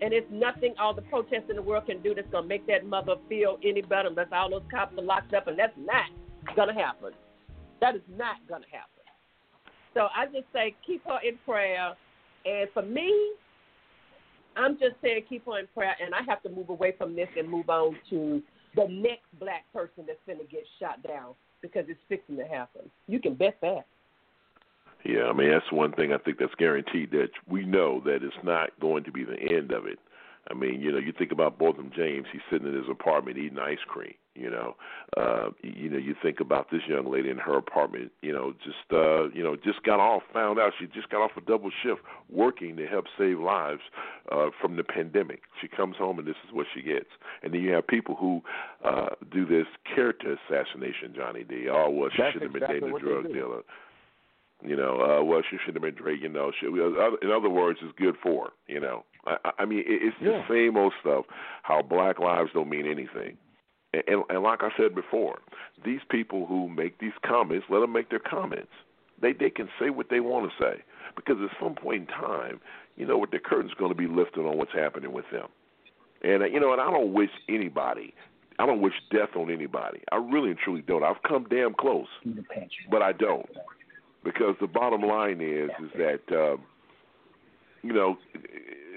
And 0.03 0.13
it's 0.13 0.27
nothing 0.31 0.75
all 0.79 0.93
the 0.93 1.01
protests 1.01 1.49
in 1.49 1.57
the 1.57 1.63
world 1.63 1.87
can 1.87 2.03
do 2.03 2.15
that's 2.15 2.29
going 2.31 2.45
to 2.45 2.49
make 2.49 2.67
that 2.67 2.85
mother 2.85 3.15
feel 3.27 3.57
any 3.65 3.81
better 3.81 4.09
unless 4.09 4.27
all 4.33 4.51
those 4.51 4.69
cops 4.71 4.99
are 4.99 5.03
locked 5.03 5.33
up. 5.33 5.47
And 5.47 5.59
that's 5.59 5.73
not 5.79 6.05
going 6.55 6.69
to 6.69 6.75
happen. 6.75 7.13
That 7.81 7.95
is 7.95 8.03
not 8.19 8.37
going 8.51 8.61
to 8.61 8.69
happen. 8.69 8.91
So 9.95 10.09
I 10.15 10.27
just 10.27 10.53
say 10.53 10.77
keep 10.87 11.03
her 11.07 11.19
in 11.27 11.39
prayer. 11.47 11.95
And 12.45 12.69
for 12.75 12.83
me, 12.83 13.33
I'm 14.59 14.75
just 14.75 14.97
saying 15.01 15.23
keep 15.27 15.47
her 15.47 15.59
in 15.59 15.69
prayer. 15.73 15.97
And 16.05 16.15
I 16.15 16.21
have 16.29 16.43
to 16.43 16.51
move 16.51 16.69
away 16.69 16.93
from 16.99 17.17
this 17.17 17.29
and 17.35 17.49
move 17.49 17.71
on 17.71 17.97
to 18.11 18.43
the 18.75 18.87
next 18.91 19.25
black 19.41 19.65
person 19.73 20.05
that's 20.07 20.21
going 20.27 20.39
to 20.39 20.45
get 20.45 20.65
shot 20.79 21.03
down 21.03 21.33
because 21.73 21.89
it's 21.89 22.01
fixing 22.09 22.37
to 22.37 22.45
happen. 22.45 22.83
You 23.07 23.21
can 23.21 23.35
bet 23.35 23.57
that. 23.63 23.87
Yeah, 25.05 25.25
I 25.25 25.33
mean 25.33 25.51
that's 25.51 25.71
one 25.71 25.93
thing 25.93 26.13
I 26.13 26.19
think 26.19 26.39
that's 26.39 26.55
guaranteed 26.57 27.13
that 27.13 27.31
we 27.49 27.65
know 27.65 28.01
that 28.05 28.23
it's 28.23 28.35
not 28.43 28.71
going 28.81 29.05
to 29.05 29.13
be 29.13 29.25
the 29.25 29.39
end 29.39 29.71
of 29.71 29.87
it. 29.87 29.99
I 30.51 30.55
mean, 30.55 30.81
you 30.81 30.93
know, 30.93 30.99
you 30.99 31.13
think 31.17 31.33
about 31.33 31.59
Botham 31.59 31.91
James. 31.95 32.27
He's 32.33 32.43
sitting 32.51 32.69
in 32.69 32.75
his 32.75 32.89
apartment 32.91 33.39
eating 33.39 33.59
ice 33.59 33.79
cream. 33.87 34.15
You 34.35 34.51
know, 34.51 34.77
uh, 35.17 35.49
you 35.63 35.89
know, 35.89 35.97
you 35.97 36.15
think 36.23 36.41
about 36.41 36.71
this 36.71 36.83
young 36.87 37.11
lady 37.11 37.31
in 37.31 37.39
her 37.39 37.57
apartment. 37.57 38.13
You 38.21 38.35
know, 38.35 38.53
just 38.63 38.93
uh, 38.93 39.29
you 39.31 39.43
know, 39.43 39.57
just 39.57 39.83
got 39.83 39.99
off, 39.99 40.23
found 40.33 40.59
out 40.59 40.73
she 40.79 40.87
just 40.89 41.09
got 41.09 41.23
off 41.23 41.31
a 41.39 41.41
double 41.41 41.71
shift 41.83 42.03
working 42.31 42.77
to 42.77 42.87
help 42.87 43.07
save 43.19 43.39
lives 43.39 43.81
uh, 44.31 44.49
from 44.61 44.77
the 44.77 44.85
pandemic. 44.85 45.41
She 45.61 45.69
comes 45.69 45.97
home 45.97 46.19
and 46.19 46.29
this 46.29 46.37
is 46.47 46.53
what 46.53 46.67
she 46.75 46.83
gets. 46.83 47.09
And 47.43 47.55
then 47.55 47.63
you 47.63 47.73
have 47.73 47.87
people 47.87 48.15
who 48.15 48.43
uh, 48.85 49.15
do 49.33 49.47
this 49.47 49.67
character 49.95 50.37
assassination, 50.49 51.15
Johnny 51.17 51.43
D. 51.43 51.69
Oh 51.71 51.89
well, 51.89 52.11
she 52.15 52.23
should 52.33 52.43
have 52.43 52.53
been 52.53 52.63
dating 52.69 52.95
a 52.95 52.99
drug 52.99 53.33
dealer. 53.33 53.63
You 54.67 54.77
know, 54.77 55.01
uh, 55.01 55.23
well, 55.25 55.43
she 55.49 55.57
shouldn't 55.59 55.77
have 55.77 55.95
been 55.95 56.03
Drake. 56.03 56.21
You 56.23 56.29
know, 56.29 56.51
she, 56.59 56.67
in 56.67 57.31
other 57.31 57.49
words, 57.49 57.79
it's 57.83 57.97
good 57.97 58.17
for. 58.21 58.51
You 58.67 58.81
know, 58.81 59.05
I, 59.27 59.37
I 59.61 59.65
mean, 59.65 59.85
it's 59.87 60.17
the 60.21 60.31
Yeah. 60.31 60.49
same 60.49 60.77
old 60.77 60.93
stuff. 61.01 61.25
How 61.63 61.83
black 61.83 62.19
lives 62.19 62.51
don't 62.53 62.69
mean 62.69 62.87
anything. 62.87 63.37
And, 63.95 64.03
and, 64.09 64.23
and 64.29 64.43
like 64.43 64.63
I 64.63 64.71
said 64.77 64.95
before, 64.95 65.39
these 65.85 66.01
people 66.11 66.47
who 66.47 66.69
make 66.69 66.99
these 66.99 67.13
comments, 67.25 67.67
let 67.71 67.79
them 67.81 67.93
make 67.93 68.11
their 68.11 68.19
comments. 68.19 68.73
They 69.23 69.33
they 69.33 69.51
can 69.51 69.69
say 69.81 69.91
what 69.91 70.11
they 70.11 70.21
want 70.21 70.51
to 70.51 70.63
say 70.63 70.83
because 71.15 71.37
at 71.43 71.57
some 71.63 71.75
point 71.77 72.03
in 72.03 72.07
time, 72.09 72.61
you 72.97 73.07
know 73.07 73.17
what 73.17 73.31
the 73.31 73.39
curtain's 73.39 73.73
going 73.75 73.91
to 73.91 73.97
be 73.97 74.09
lifted 74.09 74.41
on 74.47 74.59
what's 74.59 74.73
happening 74.75 75.13
with 75.13 75.25
them. 75.31 75.49
And 76.23 76.43
uh, 76.43 76.47
you 76.47 76.61
know, 76.61 76.73
and 76.73 76.81
I 76.81 76.91
don't 76.91 77.13
wish 77.15 77.31
anybody, 77.49 78.13
I 78.59 78.67
don't 78.67 78.81
wish 78.83 78.95
death 79.11 79.31
on 79.37 79.51
anybody. 79.51 80.01
I 80.13 80.17
really 80.17 80.51
and 80.51 80.59
truly 80.59 80.83
don't. 80.83 81.05
I've 81.05 81.23
come 81.27 81.47
damn 81.49 81.73
close, 81.73 82.09
but 82.91 83.01
I 83.01 83.13
don't 83.13 83.49
because 84.27 84.57
the 84.61 84.67
bottom 84.67 85.03
line 85.03 85.41
is 85.41 85.71
is 85.83 85.91
that 85.97 86.37
um, 86.37 86.61
you 87.83 87.93
know 87.93 88.19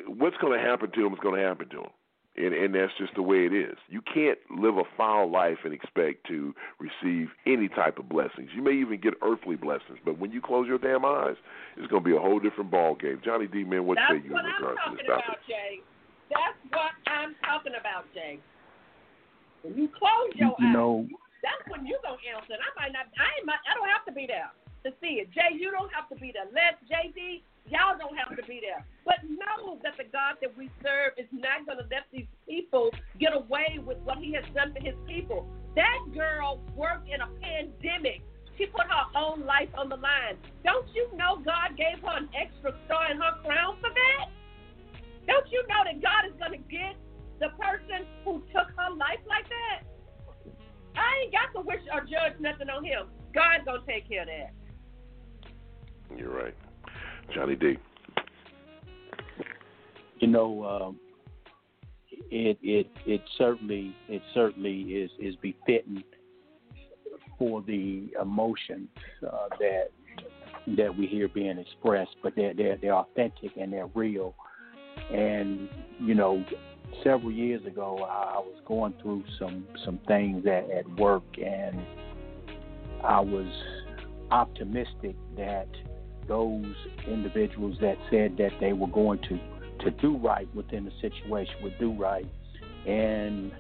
what's 0.08 0.36
going 0.38 0.58
to 0.58 0.66
happen 0.66 0.92
to 0.92 1.04
them 1.04 1.14
is 1.14 1.20
going 1.22 1.40
to 1.40 1.46
happen 1.46 1.70
to 1.70 1.78
them, 1.86 1.94
and 2.36 2.54
and 2.54 2.74
that's 2.74 2.92
just 2.98 3.14
the 3.14 3.22
way 3.22 3.46
it 3.46 3.54
is. 3.54 3.78
You 3.88 4.02
can't 4.02 4.40
live 4.50 4.78
a 4.78 4.84
foul 4.98 5.32
life 5.32 5.60
and 5.64 5.72
expect 5.72 6.26
to 6.28 6.54
receive 6.82 7.30
any 7.46 7.70
type 7.70 8.00
of 8.00 8.10
blessings. 8.10 8.50
You 8.56 8.64
may 8.64 8.74
even 8.74 9.00
get 9.00 9.14
earthly 9.22 9.56
blessings, 9.56 10.02
but 10.04 10.18
when 10.18 10.32
you 10.34 10.42
close 10.42 10.68
your 10.68 10.80
damn 10.82 11.06
eyes, 11.06 11.38
it's 11.78 11.88
going 11.88 12.02
to 12.04 12.10
be 12.10 12.16
a 12.16 12.20
whole 12.20 12.40
different 12.40 12.72
ball 12.72 12.96
game. 12.96 13.22
Johnny 13.24 13.46
D. 13.46 13.64
Man, 13.64 13.86
what 13.86 14.02
That's 14.02 14.18
say 14.18 14.26
you 14.26 14.34
That's 14.34 14.34
what 14.34 14.46
in 14.46 14.50
I'm 14.50 14.58
regards 14.66 14.82
to 14.82 14.90
talking 14.90 14.98
this 14.98 15.06
about, 15.14 15.24
topic? 15.30 15.46
Jay. 15.48 15.74
That's 16.34 16.58
what 16.74 16.94
I'm 17.06 17.32
talking 17.46 17.76
about, 17.78 18.06
Jay. 18.18 18.42
When 19.62 19.78
you 19.78 19.90
close 19.94 20.34
your 20.34 20.58
You 20.58 20.66
eyes, 20.66 20.74
know, 20.74 21.06
that's 21.46 21.62
when 21.70 21.86
you 21.86 22.02
gonna 22.02 22.18
answer. 22.34 22.58
And 22.58 22.64
I 22.66 22.72
might 22.82 22.94
not. 22.98 23.06
I 23.14 23.30
ain't. 23.38 23.46
I 23.46 23.78
don't 23.78 23.90
have 23.94 24.06
to 24.10 24.14
be 24.16 24.26
there 24.26 24.50
to 24.84 24.92
see 25.02 25.20
it. 25.22 25.32
Jay, 25.32 25.58
you 25.58 25.72
don't 25.72 25.92
have 25.94 26.10
to 26.10 26.16
be 26.16 26.32
there. 26.32 26.48
Les, 26.52 26.76
JD, 26.88 27.42
y'all 27.68 27.98
don't 27.98 28.16
have 28.18 28.36
to 28.36 28.44
be 28.44 28.62
there. 28.62 28.86
But 29.06 29.24
know 29.28 29.80
that 29.84 29.98
the 29.98 30.06
God 30.12 30.38
that 30.42 30.56
we 30.58 30.70
serve 30.82 31.14
is 31.18 31.28
not 31.32 31.66
gonna 31.68 31.88
let 31.90 32.08
these 32.12 32.30
people 32.48 32.92
get 33.20 33.34
away 33.34 33.80
with 33.84 33.98
what 34.04 34.18
He 34.20 34.34
has 34.34 34.46
done 34.56 34.74
to 34.74 34.80
His 34.80 34.96
people. 35.08 35.48
That 35.76 36.00
girl 36.14 36.60
worked 36.76 37.10
in 37.10 37.22
a 37.22 37.30
pandemic. 37.42 38.22
She 38.58 38.66
put 38.68 38.88
her 38.92 39.06
own 39.16 39.46
life 39.46 39.70
on 39.78 39.88
the 39.88 39.96
line. 39.96 40.36
Don't 40.66 40.86
you 40.94 41.08
know 41.16 41.40
God 41.40 41.78
gave 41.78 42.04
her 42.04 42.18
an 42.18 42.28
extra 42.36 42.76
star 42.86 43.12
in 43.12 43.18
her 43.18 43.40
crown 43.46 43.78
for 43.80 43.88
that? 43.88 44.28
Don't 45.28 45.48
you 45.52 45.64
know 45.70 45.88
that 45.88 46.02
God 46.02 46.28
is 46.28 46.36
going 46.36 46.52
to 46.52 46.64
get 46.68 47.00
the 47.40 47.56
person 47.56 48.04
who 48.26 48.44
took 48.52 48.68
her 48.76 48.92
life 48.98 49.24
like 49.30 49.48
that? 49.48 49.88
I 50.98 51.24
ain't 51.24 51.32
got 51.32 51.56
to 51.56 51.66
wish 51.66 51.80
or 51.94 52.02
judge 52.02 52.36
nothing 52.42 52.68
on 52.68 52.84
him. 52.84 53.08
God's 53.34 53.64
going 53.64 53.80
to 53.80 53.88
take 53.88 54.10
care 54.10 54.24
of 54.24 54.28
that. 54.28 54.52
You're 56.18 56.36
right, 56.36 56.56
Johnny 57.34 57.56
D. 57.56 57.78
you 60.20 60.28
know, 60.28 60.66
um, 60.66 61.00
it 62.32 62.58
it 62.62 62.88
it 63.06 63.22
certainly 63.38 63.96
it 64.08 64.22
certainly 64.34 64.82
is 64.82 65.12
is 65.20 65.36
befitting 65.38 66.04
for 67.38 67.62
the 67.62 68.10
emotions 68.22 68.90
uh, 69.26 69.48
that 69.60 69.90
that 70.78 70.96
we 70.96 71.08
hear 71.08 71.28
being 71.28 71.58
expressed, 71.58 72.16
but 72.22 72.34
they're 72.36 72.54
they're 72.54 72.78
they're 72.78 72.96
authentic 72.96 73.52
and 73.60 73.72
they're 73.72 73.90
real. 73.96 74.36
And 75.12 75.70
you 76.00 76.14
know, 76.16 76.44
several 77.04 77.32
years 77.32 77.66
ago, 77.66 78.00
I, 78.00 78.36
I 78.36 78.40
was 78.40 78.62
going 78.66 78.94
through 79.02 79.24
some 79.40 79.66
some 79.86 80.00
things 80.08 80.46
at, 80.46 80.70
at 80.70 80.90
work, 81.00 81.24
and 81.38 81.80
I 83.04 83.20
was 83.22 83.48
optimistic 84.32 85.16
that 85.38 85.68
those 86.30 86.74
individuals 87.08 87.76
that 87.82 87.98
said 88.10 88.38
that 88.38 88.52
they 88.62 88.72
were 88.72 88.88
going 88.88 89.20
to 89.28 89.38
to 89.84 89.92
do 89.92 90.18
right 90.18 90.48
within 90.54 90.86
the 90.86 90.92
situation 91.02 91.54
would 91.64 91.78
do 91.80 91.92
right. 91.94 92.26
And 92.86 93.52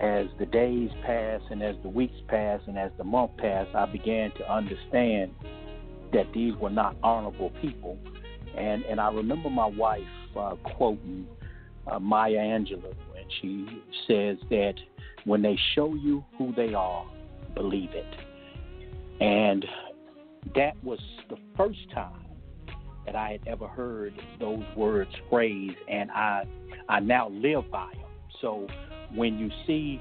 as 0.00 0.26
the 0.38 0.46
days 0.46 0.90
pass 1.04 1.40
and 1.50 1.62
as 1.62 1.76
the 1.82 1.88
weeks 1.88 2.16
pass 2.28 2.60
and 2.66 2.78
as 2.78 2.90
the 2.98 3.04
month 3.04 3.36
passed, 3.38 3.74
I 3.74 3.86
began 3.86 4.32
to 4.32 4.52
understand 4.52 5.32
that 6.12 6.26
these 6.34 6.54
were 6.56 6.70
not 6.70 6.96
honorable 7.02 7.50
people. 7.62 7.98
And 8.56 8.84
and 8.84 9.00
I 9.00 9.10
remember 9.12 9.50
my 9.50 9.66
wife 9.66 10.02
uh, 10.38 10.54
quoting 10.76 11.26
uh, 11.86 11.98
Maya 11.98 12.38
Angelou, 12.38 12.94
and 13.16 13.26
she 13.40 13.66
says 14.06 14.36
that 14.50 14.74
when 15.24 15.42
they 15.42 15.58
show 15.74 15.94
you 15.94 16.24
who 16.38 16.52
they 16.54 16.74
are, 16.74 17.06
believe 17.54 17.90
it. 17.92 18.14
And 19.20 19.64
that 20.54 20.82
was 20.82 20.98
the 21.28 21.36
first 21.56 21.90
time 21.94 22.24
that 23.04 23.14
I 23.14 23.32
had 23.32 23.40
ever 23.46 23.68
heard 23.68 24.14
those 24.40 24.64
words 24.76 25.10
phrased, 25.30 25.76
and 25.88 26.10
I 26.10 26.44
I 26.88 27.00
now 27.00 27.28
live 27.28 27.70
by 27.70 27.90
them. 27.92 28.02
So 28.40 28.66
when 29.14 29.38
you 29.38 29.50
see 29.66 30.00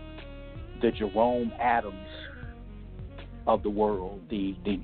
the 0.82 0.92
Jerome 0.92 1.52
Adams 1.60 2.10
of 3.48 3.64
the 3.64 3.70
world, 3.70 4.22
the 4.30 4.56
the 4.66 4.80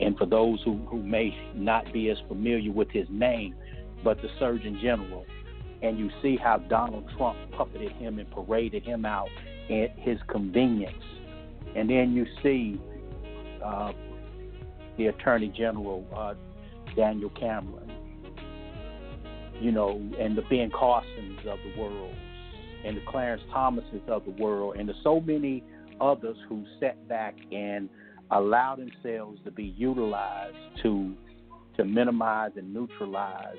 and 0.00 0.16
for 0.16 0.26
those 0.26 0.60
who, 0.64 0.78
who 0.88 1.02
may 1.02 1.36
not 1.54 1.92
be 1.92 2.10
as 2.10 2.16
familiar 2.26 2.72
with 2.72 2.90
his 2.90 3.06
name, 3.10 3.54
but 4.02 4.16
the 4.22 4.28
Surgeon 4.38 4.78
General, 4.82 5.24
and 5.82 5.98
you 5.98 6.10
see 6.22 6.36
how 6.36 6.58
Donald 6.58 7.08
Trump 7.16 7.38
puppeted 7.52 7.96
him 7.98 8.18
and 8.18 8.28
paraded 8.30 8.82
him 8.84 9.04
out 9.04 9.28
at 9.70 9.96
his 9.98 10.18
convenience, 10.28 11.04
and 11.76 11.88
then 11.88 12.12
you 12.14 12.26
see 12.42 12.80
uh, 13.64 13.92
the 14.96 15.06
Attorney 15.06 15.48
General 15.56 16.04
uh, 16.14 16.34
Daniel 16.94 17.30
Cameron, 17.30 17.90
you 19.60 19.72
know, 19.72 20.00
and 20.18 20.36
the 20.36 20.42
Ben 20.42 20.70
Carsons 20.70 21.38
of 21.46 21.58
the 21.64 21.80
world, 21.80 22.14
and 22.84 22.96
the 22.96 23.02
Clarence 23.08 23.42
Thomases 23.52 24.02
of 24.08 24.24
the 24.24 24.42
world, 24.42 24.76
and 24.76 24.88
the 24.88 24.94
so 25.02 25.20
many 25.20 25.62
others 26.00 26.36
who 26.48 26.64
sat 26.80 27.08
back 27.08 27.34
and 27.52 27.88
allow 28.30 28.76
themselves 28.76 29.38
to 29.44 29.50
be 29.50 29.74
utilized 29.76 30.56
to 30.82 31.14
to 31.76 31.84
minimize 31.84 32.50
and 32.56 32.72
neutralize 32.72 33.56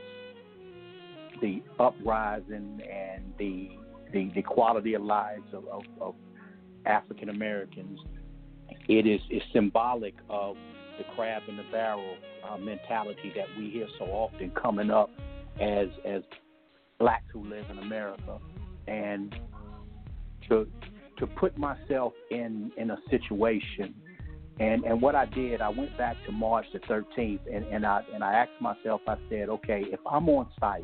the 1.41 1.61
uprising 1.79 2.81
and 2.91 3.23
the 3.37 3.69
the, 4.11 4.31
the 4.35 4.41
quality 4.41 4.93
of 4.93 5.01
lives 5.01 5.43
of, 5.53 5.65
of, 5.67 5.83
of 5.99 6.15
African 6.85 7.29
Americans. 7.29 7.99
It 8.87 9.07
is 9.07 9.21
is 9.29 9.41
symbolic 9.51 10.15
of 10.29 10.55
the 10.97 11.03
crab 11.15 11.43
in 11.47 11.57
the 11.57 11.65
barrel 11.71 12.15
uh, 12.47 12.57
mentality 12.57 13.31
that 13.35 13.47
we 13.57 13.69
hear 13.69 13.87
so 13.97 14.05
often 14.05 14.51
coming 14.51 14.89
up 14.89 15.09
as 15.61 15.87
as 16.05 16.21
blacks 16.99 17.25
who 17.31 17.43
live 17.43 17.65
in 17.69 17.79
America, 17.79 18.39
and 18.87 19.35
to 20.49 20.67
to 21.17 21.27
put 21.27 21.57
myself 21.57 22.13
in 22.31 22.71
in 22.77 22.91
a 22.91 22.97
situation 23.09 23.93
and 24.59 24.83
and 24.83 25.01
what 25.01 25.15
I 25.15 25.25
did, 25.25 25.61
I 25.61 25.69
went 25.69 25.97
back 25.97 26.15
to 26.25 26.31
March 26.31 26.65
the 26.73 26.79
13th, 26.79 27.39
and 27.51 27.65
and 27.65 27.85
I 27.85 28.01
and 28.13 28.23
I 28.23 28.33
asked 28.33 28.61
myself, 28.61 29.01
I 29.07 29.15
said, 29.29 29.49
okay, 29.49 29.83
if 29.87 29.99
I'm 30.09 30.29
on 30.29 30.47
site 30.59 30.83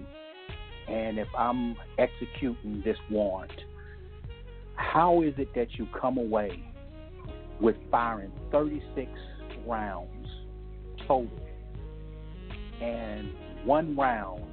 and 0.88 1.20
if 1.20 1.28
I'm 1.38 1.76
executing 2.00 2.82
this 2.84 2.98
warrant, 3.12 3.52
how 4.76 5.22
is 5.22 5.34
it 5.38 5.54
that 5.54 5.78
you 5.78 5.88
come 6.00 6.18
away 6.18 6.64
with 7.62 7.76
firing 7.92 8.32
36 8.52 9.12
rounds 9.70 10.28
total, 11.08 11.30
and 12.82 13.30
one 13.64 13.96
round 13.96 14.44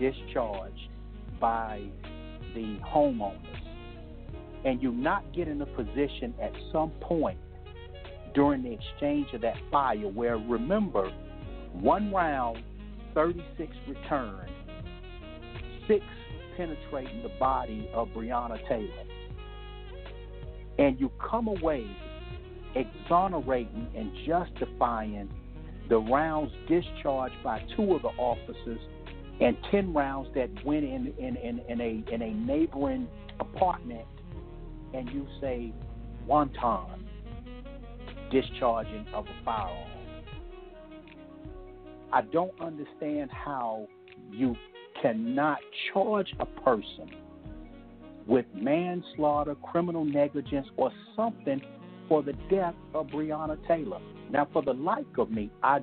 discharged 0.00 0.88
by 1.40 1.82
the 2.54 2.78
homeowners, 2.84 3.38
and 4.64 4.82
you 4.82 4.92
not 4.92 5.32
get 5.34 5.48
in 5.48 5.60
a 5.62 5.66
position 5.66 6.34
at 6.40 6.52
some 6.72 6.90
point 7.00 7.38
during 8.34 8.62
the 8.62 8.72
exchange 8.72 9.28
of 9.34 9.40
that 9.42 9.56
fire 9.70 10.08
where 10.08 10.36
remember 10.38 11.10
one 11.72 12.12
round 12.12 12.62
36 13.14 13.72
returned 13.88 14.50
six 15.88 16.04
penetrating 16.56 17.22
the 17.22 17.30
body 17.40 17.88
of 17.94 18.08
Breonna 18.08 18.58
Taylor. 18.68 18.88
And 20.78 20.98
you 20.98 21.10
come 21.30 21.48
away 21.48 21.86
exonerating 22.74 23.88
and 23.96 24.10
justifying 24.26 25.28
the 25.88 25.98
rounds 25.98 26.52
discharged 26.68 27.34
by 27.42 27.62
two 27.76 27.94
of 27.94 28.02
the 28.02 28.08
officers 28.08 28.80
and 29.40 29.56
10 29.70 29.92
rounds 29.92 30.28
that 30.34 30.48
went 30.64 30.84
in, 30.84 31.12
in, 31.18 31.36
in, 31.36 31.60
in, 31.68 31.80
a, 31.80 32.04
in 32.12 32.22
a 32.22 32.32
neighboring 32.34 33.08
apartment, 33.40 34.06
and 34.94 35.10
you 35.10 35.26
say 35.40 35.72
wanton 36.26 37.06
discharging 38.30 39.06
of 39.12 39.26
a 39.26 39.44
firearm. 39.44 39.88
I 42.12 42.22
don't 42.22 42.58
understand 42.60 43.30
how 43.30 43.88
you 44.30 44.54
cannot 45.00 45.58
charge 45.92 46.32
a 46.38 46.46
person 46.46 47.10
with 48.26 48.46
manslaughter, 48.54 49.54
criminal 49.56 50.04
negligence, 50.04 50.68
or 50.76 50.92
something 51.16 51.60
for 52.12 52.22
the 52.22 52.34
death 52.50 52.74
of 52.92 53.06
Breonna 53.06 53.56
Taylor. 53.66 53.98
Now, 54.30 54.46
for 54.52 54.60
the 54.60 54.74
like 54.74 55.06
of 55.16 55.30
me, 55.30 55.50
I 55.62 55.78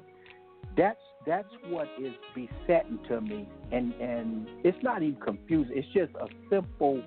that's 0.77 0.99
that's 1.25 1.47
what 1.69 1.87
is 1.99 2.13
besetting 2.35 2.99
to 3.07 3.19
me, 3.19 3.49
and 3.71 3.93
and 3.95 4.47
it's 4.63 4.77
not 4.83 5.01
even 5.01 5.19
confusing. 5.19 5.75
It's 5.75 5.87
just 5.87 6.11
a 6.21 6.27
simple 6.47 7.01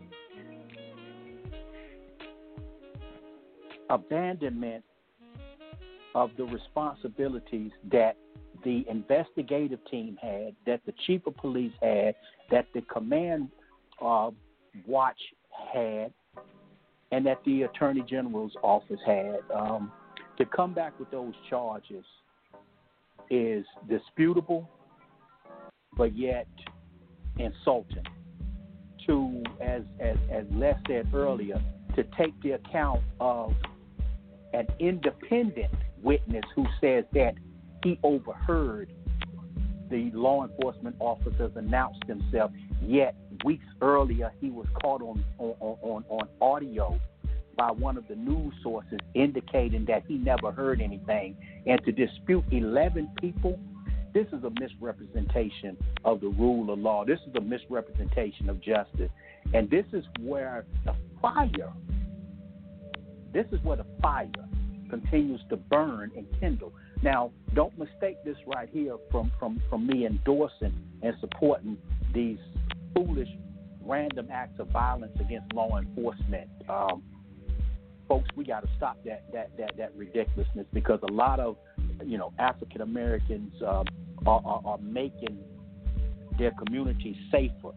abandonment 3.90 4.82
of 6.16 6.30
the 6.36 6.42
responsibilities 6.42 7.70
that 7.92 8.16
the 8.64 8.84
investigative 8.90 9.78
team 9.88 10.18
had, 10.20 10.56
that 10.66 10.80
the 10.84 10.94
chief 11.06 11.24
of 11.28 11.36
police 11.36 11.72
had, 11.80 12.16
that 12.50 12.66
the 12.74 12.80
command 12.92 13.50
uh, 14.04 14.30
watch 14.84 15.20
had, 15.72 16.12
and 17.12 17.24
that 17.26 17.38
the 17.44 17.62
attorney 17.62 18.02
general's 18.08 18.52
office 18.62 19.00
had. 19.06 19.38
Um, 19.54 19.92
to 20.38 20.46
come 20.46 20.72
back 20.72 20.98
with 20.98 21.10
those 21.10 21.34
charges 21.48 22.04
is 23.30 23.64
disputable, 23.88 24.68
but 25.96 26.16
yet 26.16 26.48
insulting. 27.38 28.04
To, 29.06 29.42
as, 29.60 29.82
as, 30.00 30.16
as 30.30 30.44
Les 30.52 30.76
said 30.86 31.12
earlier, 31.12 31.60
to 31.96 32.04
take 32.16 32.40
the 32.42 32.52
account 32.52 33.02
of 33.20 33.52
an 34.52 34.66
independent 34.78 35.74
witness 36.02 36.44
who 36.54 36.64
says 36.80 37.04
that 37.12 37.34
he 37.82 37.98
overheard 38.04 38.92
the 39.90 40.10
law 40.14 40.46
enforcement 40.46 40.96
officers 41.00 41.50
announce 41.56 41.96
themselves, 42.06 42.54
yet 42.80 43.16
weeks 43.45 43.64
earlier 43.80 44.32
he 44.40 44.51
was 44.51 44.66
caught 44.80 45.03
on, 45.03 45.24
on, 45.38 45.55
on, 45.61 46.05
on 46.09 46.28
audio 46.40 46.99
by 47.57 47.70
one 47.70 47.97
of 47.97 48.07
the 48.09 48.14
news 48.14 48.53
sources 48.62 48.99
indicating 49.14 49.84
that 49.86 50.05
he 50.07 50.14
never 50.14 50.51
heard 50.51 50.80
anything. 50.80 51.36
And 51.66 51.82
to 51.84 51.93
dispute 51.93 52.45
11 52.51 53.11
people, 53.20 53.59
this 54.14 54.26
is 54.28 54.45
a 54.45 54.51
misrepresentation 54.61 55.76
of 56.05 56.20
the 56.20 56.28
rule 56.28 56.72
of 56.72 56.78
law. 56.78 57.05
This 57.05 57.20
is 57.28 57.34
a 57.36 57.40
misrepresentation 57.40 58.49
of 58.49 58.61
justice. 58.61 59.11
And 59.55 59.70
this 59.70 59.86
is 59.93 60.05
where 60.20 60.64
the 60.84 60.95
fire, 61.20 61.72
this 63.32 63.47
is 63.53 63.62
where 63.62 63.76
the 63.76 63.86
fire 64.01 64.30
continues 64.90 65.40
to 65.49 65.57
burn 65.57 66.11
and 66.16 66.26
kindle. 66.38 66.72
Now, 67.03 67.32
don't 67.55 67.76
mistake 67.78 68.16
this 68.24 68.36
right 68.47 68.68
here 68.70 68.97
from, 69.11 69.32
from, 69.38 69.61
from 69.68 69.86
me 69.86 70.07
endorsing 70.07 70.74
and 71.03 71.14
supporting 71.20 71.78
these 72.14 72.38
foolish, 72.95 73.28
random 73.84 74.28
acts 74.30 74.59
of 74.61 74.68
violence 74.68 75.12
against 75.20 75.53
law 75.53 75.78
enforcement. 75.78 76.49
Um, 76.68 77.03
folks, 78.09 78.28
we 78.36 78.45
got 78.45 78.62
to 78.62 78.68
stop 78.76 79.03
that, 79.05 79.24
that, 79.32 79.57
that, 79.59 79.76
that 79.76 79.93
ridiculousness 79.97 80.66
because 80.72 81.01
a 81.09 81.12
lot 81.12 81.40
of, 81.40 81.57
you 82.05 82.18
know, 82.18 82.32
African 82.38 82.82
Americans 82.82 83.53
uh, 83.62 83.84
are, 84.26 84.43
are, 84.45 84.62
are 84.64 84.78
making 84.78 85.38
their 86.38 86.53
communities 86.53 87.16
safer. 87.30 87.70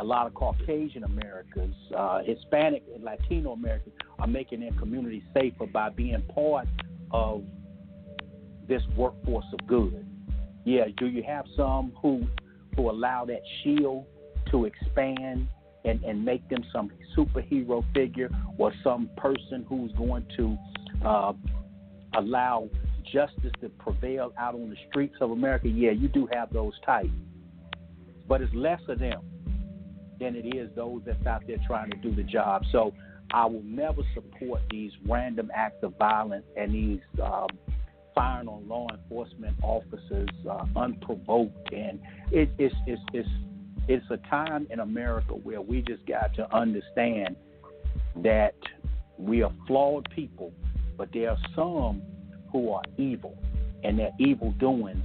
A 0.00 0.04
lot 0.04 0.26
of 0.26 0.34
Caucasian 0.34 1.04
Americans, 1.04 1.74
uh, 1.96 2.20
Hispanic 2.22 2.84
and 2.94 3.02
Latino 3.02 3.52
Americans 3.52 3.94
are 4.20 4.28
making 4.28 4.60
their 4.60 4.72
communities 4.72 5.24
safer 5.34 5.66
by 5.66 5.90
being 5.90 6.22
part 6.34 6.68
of 7.10 7.42
this 8.68 8.82
workforce 8.96 9.46
of 9.52 9.66
good. 9.66 10.06
Yeah, 10.64 10.84
do 10.98 11.06
you 11.06 11.22
have 11.22 11.46
some 11.56 11.92
who 12.00 12.26
who 12.76 12.90
allow 12.90 13.24
that 13.24 13.40
shield 13.62 14.04
to 14.50 14.64
expand 14.64 15.48
and, 15.84 16.02
and 16.02 16.24
make 16.24 16.48
them 16.48 16.64
some 16.72 16.90
superhero 17.16 17.84
figure 17.94 18.30
or 18.58 18.72
some 18.82 19.10
person 19.16 19.64
who's 19.68 19.92
going 19.92 20.26
to 20.36 20.56
uh, 21.04 21.32
allow 22.16 22.68
justice 23.12 23.52
to 23.60 23.68
prevail 23.70 24.32
out 24.38 24.54
on 24.54 24.70
the 24.70 24.76
streets 24.88 25.16
of 25.20 25.30
America? 25.30 25.68
Yeah, 25.68 25.92
you 25.92 26.08
do 26.08 26.28
have 26.32 26.52
those 26.52 26.74
types. 26.84 27.08
But 28.28 28.42
it's 28.42 28.54
less 28.54 28.80
of 28.88 28.98
them 28.98 29.22
than 30.20 30.36
it 30.36 30.54
is 30.54 30.70
those 30.74 31.02
that's 31.06 31.24
out 31.26 31.44
there 31.46 31.56
trying 31.66 31.90
to 31.90 31.96
do 31.98 32.14
the 32.14 32.24
job. 32.24 32.62
So 32.72 32.92
I 33.32 33.46
will 33.46 33.62
never 33.62 34.02
support 34.14 34.60
these 34.70 34.92
random 35.06 35.50
acts 35.54 35.82
of 35.82 35.96
violence 35.98 36.44
and 36.56 36.74
these 36.74 37.00
um, 37.22 37.48
firing 38.14 38.48
on 38.48 38.68
law 38.68 38.88
enforcement 38.92 39.56
officers 39.62 40.28
uh, 40.50 40.64
unprovoked, 40.76 41.72
and 41.72 42.00
it, 42.32 42.50
it's 42.58 42.74
it's 42.86 43.00
it's 43.12 43.28
it's 43.88 44.04
a 44.10 44.18
time 44.28 44.66
in 44.70 44.80
America 44.80 45.32
where 45.32 45.62
we 45.62 45.80
just 45.80 46.06
got 46.06 46.34
to 46.34 46.54
understand 46.54 47.36
that 48.16 48.54
we 49.16 49.42
are 49.42 49.52
flawed 49.66 50.08
people, 50.14 50.52
but 50.96 51.08
there 51.12 51.30
are 51.30 51.38
some 51.56 52.02
who 52.52 52.70
are 52.70 52.82
evil, 52.98 53.36
and 53.82 53.98
their 53.98 54.12
evil 54.18 54.52
doings 54.52 55.04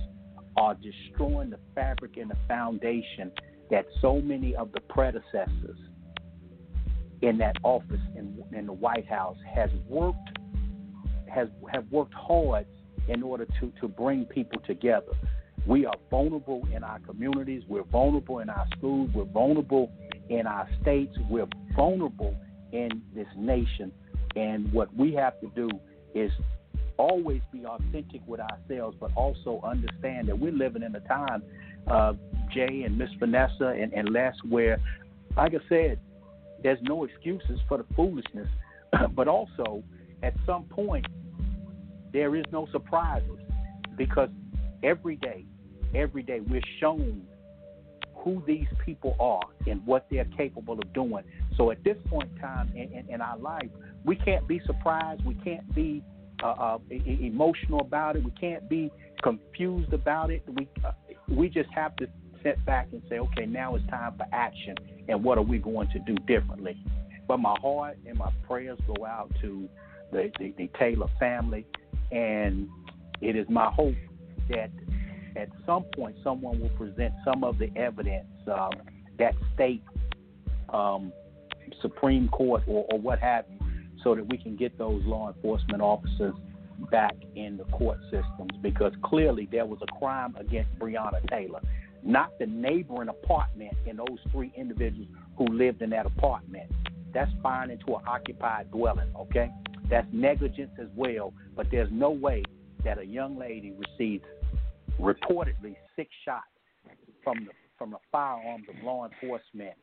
are 0.57 0.75
destroying 0.75 1.49
the 1.49 1.59
fabric 1.73 2.17
and 2.17 2.29
the 2.29 2.38
foundation 2.47 3.31
that 3.71 3.86
so 4.01 4.21
many 4.21 4.55
of 4.55 4.71
the 4.73 4.81
predecessors 4.81 5.79
in 7.21 7.38
that 7.38 7.55
office 7.63 8.01
in, 8.17 8.43
in 8.51 8.67
the 8.67 8.73
White 8.73 9.07
House 9.07 9.38
has 9.55 9.69
worked 9.88 10.38
has 11.34 11.47
have 11.71 11.86
worked 11.89 12.13
hard 12.13 12.67
in 13.07 13.23
order 13.23 13.45
to, 13.59 13.71
to 13.81 13.88
bring 13.88 14.25
people 14.25 14.61
together. 14.67 15.13
We 15.66 15.86
are 15.86 15.95
vulnerable 16.11 16.68
in 16.76 16.84
our 16.84 16.99
communities, 16.99 17.64
we're 17.68 17.84
vulnerable 17.84 18.39
in 18.39 18.49
our 18.49 18.66
schools, 18.78 19.09
we're 19.14 19.24
vulnerable 19.24 19.91
in 20.30 20.45
our 20.45 20.68
states, 20.82 21.16
we're 21.30 21.47
vulnerable 21.76 22.36
in 22.74 23.01
this 23.16 23.28
nation. 23.38 23.91
And 24.36 24.72
what 24.74 24.93
we 24.95 25.14
have 25.14 25.39
to 25.39 25.49
do 25.55 25.70
is 26.14 26.32
always 26.97 27.41
be 27.51 27.66
authentic 27.66 28.22
with 28.28 28.41
ourselves, 28.41 28.97
but 28.99 29.11
also 29.16 29.61
understand 29.64 30.28
that 30.28 30.38
we're 30.38 30.51
living 30.51 30.84
in 30.84 30.95
a 30.95 30.99
time, 31.01 31.43
uh, 31.88 32.14
Jay 32.53 32.84
and 32.86 32.97
Miss 32.97 33.09
Vanessa 33.20 33.68
and, 33.68 33.93
and 33.93 34.09
Les, 34.09 34.34
where, 34.49 34.80
like 35.38 35.53
I 35.53 35.70
said, 35.70 35.99
there's 36.61 36.80
no 36.82 37.03
excuses 37.03 37.59
for 37.68 37.78
the 37.78 37.86
foolishness, 37.95 38.47
but 39.16 39.28
also 39.28 39.84
at 40.24 40.34
some 40.45 40.64
point 40.64 41.05
there 42.11 42.36
is 42.36 42.45
no 42.51 42.68
surprises 42.72 43.39
because 43.97 44.30
every 44.84 45.16
day, 45.18 45.45
every 45.95 46.23
day 46.23 46.39
we're 46.39 46.61
shown 46.79 47.25
who 48.15 48.41
these 48.47 48.67
people 48.85 49.15
are 49.19 49.43
and 49.69 49.85
what 49.85 50.05
they're 50.09 50.27
capable 50.37 50.79
of 50.79 50.93
doing. 50.93 51.23
So 51.57 51.71
at 51.71 51.83
this 51.83 51.97
point 52.09 52.31
in 52.33 52.39
time 52.39 52.71
in, 52.75 52.91
in, 52.93 53.09
in 53.09 53.21
our 53.21 53.37
life, 53.37 53.69
we 54.05 54.15
can't 54.15 54.47
be 54.47 54.61
surprised. 54.65 55.25
We 55.25 55.35
can't 55.35 55.73
be 55.75 56.03
uh, 56.41 56.47
uh, 56.47 56.77
emotional 56.89 57.81
about 57.81 58.15
it. 58.15 58.23
We 58.23 58.31
can't 58.31 58.69
be 58.69 58.91
confused 59.21 59.93
about 59.93 60.31
it. 60.31 60.43
We 60.47 60.67
uh, 60.85 60.91
we 61.27 61.49
just 61.49 61.69
have 61.71 61.95
to 61.97 62.07
sit 62.43 62.63
back 62.65 62.89
and 62.91 63.01
say, 63.09 63.19
okay, 63.19 63.45
now 63.45 63.75
it's 63.75 63.87
time 63.87 64.13
for 64.17 64.25
action, 64.33 64.75
and 65.07 65.23
what 65.23 65.37
are 65.37 65.43
we 65.43 65.57
going 65.57 65.87
to 65.89 65.99
do 65.99 66.15
differently? 66.27 66.77
But 67.27 67.37
my 67.37 67.55
heart 67.61 67.97
and 68.05 68.17
my 68.17 68.31
prayers 68.47 68.77
go 68.85 69.05
out 69.05 69.31
to 69.41 69.69
the, 70.11 70.31
the, 70.39 70.53
the 70.57 70.69
Taylor 70.77 71.07
family. 71.19 71.65
And 72.11 72.69
it 73.21 73.35
is 73.35 73.47
my 73.49 73.71
hope 73.71 73.95
that 74.49 74.69
at 75.36 75.49
some 75.65 75.84
point 75.95 76.15
someone 76.23 76.59
will 76.59 76.69
present 76.69 77.13
some 77.25 77.43
of 77.43 77.57
the 77.57 77.69
evidence 77.75 78.27
um, 78.51 78.71
that 79.17 79.34
state 79.53 79.84
um, 80.73 81.11
Supreme 81.81 82.27
Court 82.29 82.63
or, 82.67 82.86
or 82.91 82.99
what 82.99 83.19
have 83.19 83.45
you, 83.49 83.59
so 84.03 84.15
that 84.15 84.27
we 84.27 84.38
can 84.38 84.55
get 84.55 84.77
those 84.77 85.01
law 85.05 85.31
enforcement 85.34 85.81
officers 85.81 86.34
back 86.91 87.15
in 87.36 87.57
the 87.57 87.63
court 87.65 87.99
systems 88.05 88.51
because 88.61 88.93
clearly 89.03 89.47
there 89.51 89.65
was 89.65 89.79
a 89.81 89.99
crime 89.99 90.36
against 90.38 90.77
Breonna 90.79 91.27
Taylor, 91.29 91.61
not 92.03 92.38
the 92.39 92.45
neighboring 92.45 93.09
apartment 93.09 93.73
and 93.88 93.99
those 93.99 94.19
three 94.31 94.51
individuals 94.55 95.07
who 95.38 95.47
lived 95.47 95.81
in 95.81 95.89
that 95.91 96.05
apartment. 96.05 96.69
That's 97.13 97.31
firing 97.41 97.71
into 97.71 97.95
an 97.95 98.01
occupied 98.07 98.71
dwelling, 98.71 99.09
okay? 99.15 99.51
That's 99.89 100.07
negligence 100.11 100.71
as 100.81 100.88
well. 100.95 101.34
But 101.55 101.67
there's 101.71 101.89
no 101.91 102.09
way 102.09 102.43
that 102.84 102.97
a 102.97 103.05
young 103.05 103.38
lady 103.38 103.71
receives 103.71 104.23
reportedly 105.04 105.76
six 105.95 106.10
shots 106.26 106.45
from 107.24 107.45
the 107.45 107.51
from 107.78 107.91
the 107.91 107.97
firearms 108.12 108.66
of 108.70 108.84
law 108.84 109.06
enforcement, 109.06 109.74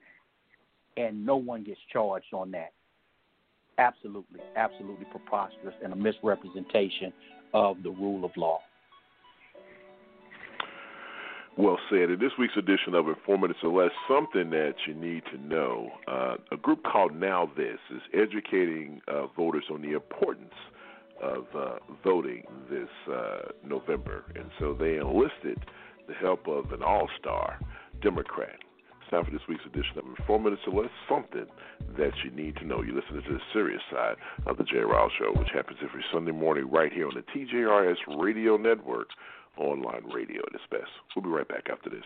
and 0.97 1.25
no 1.27 1.37
one 1.37 1.65
gets 1.65 1.81
charged 1.93 2.33
on 2.33 2.51
that. 2.53 2.73
Absolutely, 3.79 4.41
absolutely 4.57 5.07
preposterous 5.11 5.75
and 5.83 5.93
a 5.93 5.97
misrepresentation 5.97 7.13
of 7.53 7.83
the 7.83 7.91
rule 7.91 8.25
of 8.25 8.31
law. 8.37 8.61
Well 11.57 11.79
said. 11.91 12.11
In 12.11 12.19
this 12.21 12.33
week's 12.39 12.57
edition 12.57 12.95
of 12.95 13.09
In 13.09 13.17
Four 13.27 13.39
Minutes 13.39 13.59
Less, 13.63 13.91
something 14.09 14.51
that 14.51 14.75
you 14.87 14.95
need 14.95 15.23
to 15.33 15.39
know. 15.39 15.91
Uh, 16.07 16.37
a 16.53 16.57
group 16.57 16.83
called 16.85 17.15
Now 17.15 17.51
This 17.57 17.79
is 17.91 18.01
educating 18.15 19.01
uh, 19.09 19.27
voters 19.37 19.65
on 19.71 19.83
the 19.83 19.93
importance 19.93 20.55
of 21.21 21.45
uh, 21.55 21.77
voting 22.03 22.45
this 22.71 22.89
uh, 23.13 23.51
November. 23.65 24.25
And 24.35 24.51
so 24.59 24.75
they 24.79 24.97
enlisted 24.97 25.59
the 26.09 26.15
help 26.15 26.47
of 26.49 26.73
an 26.73 26.83
all 26.83 27.09
star 27.19 27.59
Democrat. 28.03 28.57
It's 29.01 29.11
time 29.11 29.25
for 29.25 29.31
this 29.31 29.47
week's 29.49 29.65
edition 29.67 29.99
of 29.99 30.05
Four 30.27 30.41
Minutes 30.41 30.63
or 30.67 30.83
Less, 30.83 30.91
something 31.09 31.47
that 31.99 32.13
you 32.25 32.31
need 32.31 32.57
to 32.57 32.65
know. 32.65 32.83
You're 32.83 32.95
listening 32.95 33.23
to 33.27 33.35
the 33.35 33.41
serious 33.53 33.83
side 33.91 34.17
of 34.47 34.57
the 34.57 34.65
Jay 34.65 34.79
Riles 34.79 35.13
Show, 35.19 35.39
which 35.39 35.51
happens 35.53 35.79
every 35.83 36.05
Sunday 36.13 36.33
morning 36.33 36.71
right 36.71 36.93
here 36.93 37.07
on 37.07 37.15
the 37.15 37.25
TJRS 37.33 37.97
Radio 38.19 38.57
Network 38.57 39.09
online 39.57 40.05
radio 40.13 40.41
at 40.47 40.55
its 40.55 40.65
best. 40.71 40.91
We'll 41.15 41.23
be 41.23 41.29
right 41.29 41.47
back 41.47 41.67
after 41.71 41.91
this. 41.91 42.05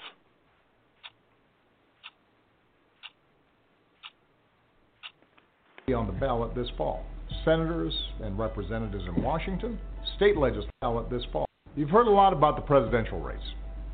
Be 5.87 5.93
On 5.93 6.07
the 6.07 6.13
ballot 6.13 6.55
this 6.55 6.69
fall. 6.77 7.05
Senators 7.45 7.95
and 8.23 8.39
representatives 8.39 9.05
in 9.07 9.23
Washington, 9.23 9.79
state 10.17 10.37
legislature 10.37 10.71
ballot 10.81 11.11
this 11.11 11.23
fall. 11.33 11.47
You've 11.77 11.91
heard 11.91 12.07
a 12.07 12.11
lot 12.11 12.33
about 12.33 12.57
the 12.57 12.63
presidential 12.63 13.21
race, 13.21 13.39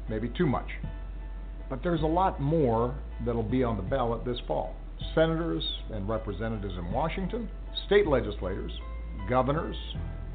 maybe 0.09 0.28
too 0.37 0.47
much. 0.47 0.68
But 1.68 1.83
there's 1.83 2.03
a 2.03 2.07
lot 2.07 2.41
more 2.41 2.95
that'll 3.24 3.43
be 3.43 3.62
on 3.62 3.76
the 3.76 3.83
ballot 3.83 4.24
this 4.24 4.39
fall. 4.47 4.74
Senators 5.14 5.64
and 5.93 6.09
representatives 6.09 6.74
in 6.76 6.93
Washington, 6.93 7.49
state 7.87 8.07
legislators, 8.07 8.72
governors, 9.28 9.76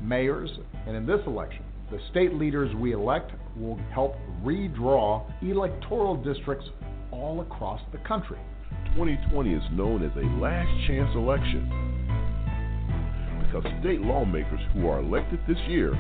mayors, 0.01 0.49
and 0.87 0.95
in 0.95 1.05
this 1.05 1.19
election, 1.27 1.63
the 1.91 1.99
state 2.11 2.33
leaders 2.33 2.73
we 2.75 2.93
elect 2.93 3.31
will 3.55 3.79
help 3.93 4.15
redraw 4.43 5.23
electoral 5.41 6.15
districts 6.15 6.65
all 7.11 7.41
across 7.41 7.81
the 7.91 7.99
country. 7.99 8.39
2020 8.95 9.53
is 9.53 9.63
known 9.71 10.03
as 10.03 10.11
a 10.15 10.25
last 10.41 10.69
chance 10.87 11.13
election 11.15 11.94
because 13.55 13.71
state 13.81 14.01
lawmakers 14.01 14.59
who 14.73 14.87
are 14.87 14.99
elected 14.99 15.39
this 15.47 15.57
year 15.67 15.91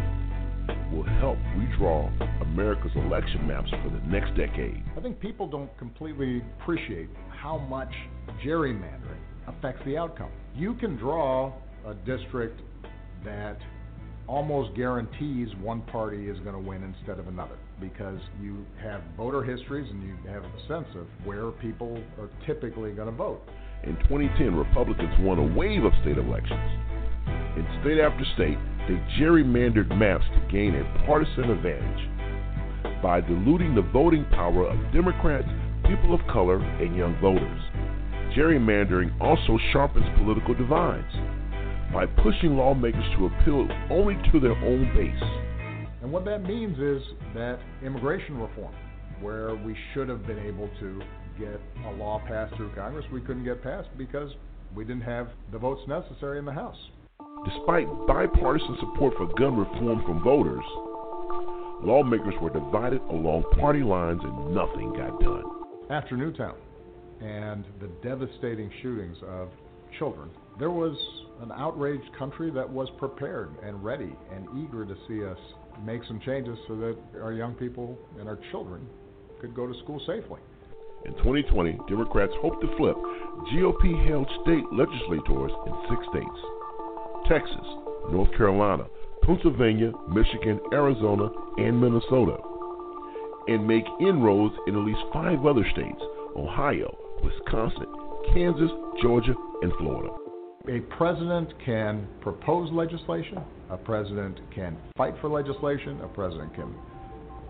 will 0.91 1.03
help 1.19 1.37
redraw 1.55 2.11
America's 2.41 2.91
election 2.95 3.47
maps 3.47 3.69
for 3.69 3.89
the 3.89 3.99
next 4.07 4.35
decade. 4.35 4.83
I 4.97 5.01
think 5.01 5.19
people 5.19 5.47
don't 5.47 5.75
completely 5.77 6.41
appreciate 6.59 7.09
how 7.29 7.57
much 7.57 7.91
gerrymandering 8.45 9.21
affects 9.47 9.81
the 9.85 9.97
outcome. 9.97 10.31
You 10.55 10.73
can 10.75 10.97
draw 10.97 11.53
a 11.85 11.93
district 12.05 12.61
that 13.23 13.57
almost 14.27 14.75
guarantees 14.75 15.49
one 15.61 15.81
party 15.83 16.27
is 16.29 16.39
going 16.39 16.55
to 16.55 16.67
win 16.69 16.83
instead 16.83 17.19
of 17.19 17.27
another 17.27 17.57
because 17.79 18.19
you 18.41 18.65
have 18.81 19.01
voter 19.15 19.43
histories 19.43 19.89
and 19.91 20.01
you 20.01 20.15
have 20.27 20.43
a 20.43 20.67
sense 20.67 20.87
of 20.95 21.05
where 21.25 21.51
people 21.51 22.01
are 22.19 22.29
typically 22.45 22.91
going 22.91 23.09
to 23.09 23.15
vote. 23.15 23.41
In 23.85 23.95
2010, 24.09 24.55
Republicans 24.55 25.13
won 25.19 25.37
a 25.37 25.55
wave 25.55 25.83
of 25.83 25.93
state 26.01 26.17
elections. 26.17 26.69
In 27.55 27.65
state 27.81 27.99
after 27.99 28.25
state, 28.33 28.57
they 28.87 28.97
gerrymandered 29.19 29.95
maps 29.95 30.25
to 30.33 30.51
gain 30.51 30.75
a 30.75 31.05
partisan 31.05 31.51
advantage 31.51 32.09
by 33.01 33.21
diluting 33.21 33.75
the 33.75 33.81
voting 33.81 34.25
power 34.31 34.67
of 34.67 34.91
Democrats, 34.91 35.47
people 35.87 36.13
of 36.13 36.21
color, 36.27 36.57
and 36.57 36.95
young 36.95 37.15
voters. 37.21 37.61
Gerrymandering 38.35 39.13
also 39.21 39.59
sharpens 39.71 40.05
political 40.17 40.55
divides 40.55 41.13
by 41.93 42.05
pushing 42.07 42.57
lawmakers 42.57 43.05
to 43.17 43.27
appeal 43.27 43.67
only 43.91 44.15
to 44.31 44.39
their 44.39 44.57
own 44.65 44.91
base. 44.95 45.23
And 46.01 46.11
what 46.11 46.25
that 46.25 46.43
means 46.43 46.77
is 46.79 47.01
that 47.35 47.59
immigration 47.83 48.39
reform, 48.39 48.73
where 49.21 49.55
we 49.55 49.77
should 49.93 50.09
have 50.09 50.25
been 50.25 50.39
able 50.39 50.69
to 50.79 51.01
get 51.39 51.59
a 51.85 51.91
law 51.91 52.21
passed 52.27 52.55
through 52.55 52.73
Congress, 52.75 53.05
we 53.11 53.21
couldn't 53.21 53.43
get 53.43 53.63
passed 53.63 53.89
because 53.97 54.31
we 54.75 54.83
didn't 54.83 55.03
have 55.03 55.29
the 55.51 55.57
votes 55.57 55.81
necessary 55.87 56.39
in 56.39 56.45
the 56.45 56.53
House. 56.53 56.77
Despite 57.45 57.87
bipartisan 58.07 58.77
support 58.79 59.13
for 59.17 59.27
gun 59.37 59.57
reform 59.57 60.03
from 60.05 60.23
voters, 60.23 60.63
lawmakers 61.83 62.33
were 62.41 62.49
divided 62.49 63.01
along 63.09 63.43
party 63.59 63.83
lines 63.83 64.21
and 64.23 64.53
nothing 64.53 64.93
got 64.93 65.19
done. 65.19 65.43
After 65.89 66.17
Newtown 66.17 66.55
and 67.21 67.65
the 67.79 67.87
devastating 68.01 68.71
shootings 68.81 69.17
of 69.27 69.49
children, 69.99 70.29
there 70.59 70.71
was 70.71 70.97
an 71.41 71.51
outraged 71.51 72.09
country 72.17 72.49
that 72.51 72.67
was 72.67 72.89
prepared 72.97 73.49
and 73.63 73.83
ready 73.83 74.15
and 74.33 74.47
eager 74.57 74.85
to 74.85 74.95
see 75.07 75.23
us 75.23 75.37
make 75.83 76.01
some 76.07 76.19
changes 76.21 76.57
so 76.67 76.75
that 76.77 76.97
our 77.21 77.33
young 77.33 77.53
people 77.53 77.97
and 78.19 78.27
our 78.27 78.39
children 78.51 78.87
could 79.39 79.53
go 79.53 79.67
to 79.67 79.77
school 79.79 80.01
safely. 80.07 80.39
In 81.05 81.13
2020, 81.17 81.77
Democrats 81.87 82.33
hope 82.41 82.59
to 82.61 82.77
flip 82.77 82.95
GOP 83.53 84.07
held 84.09 84.27
state 84.41 84.65
legislators 84.73 85.51
in 85.67 85.73
six 85.87 86.01
states 86.09 86.39
Texas, 87.29 87.67
North 88.09 88.31
Carolina, 88.35 88.85
Pennsylvania, 89.21 89.91
Michigan, 90.09 90.59
Arizona, 90.73 91.29
and 91.57 91.79
Minnesota, 91.79 92.37
and 93.47 93.67
make 93.67 93.85
inroads 94.01 94.55
in 94.65 94.75
at 94.75 94.81
least 94.81 95.01
five 95.13 95.45
other 95.45 95.65
states 95.73 96.01
Ohio, 96.35 96.97
Wisconsin, 97.23 97.87
Kansas, 98.33 98.71
Georgia, 99.01 99.35
and 99.61 99.71
Florida. 99.77 100.11
A 100.67 100.79
president 100.97 101.53
can 101.63 102.07
propose 102.21 102.71
legislation, 102.71 103.37
a 103.69 103.77
president 103.77 104.39
can 104.53 104.75
fight 104.97 105.13
for 105.21 105.29
legislation, 105.29 106.01
a 106.01 106.07
president 106.07 106.53
can 106.55 106.73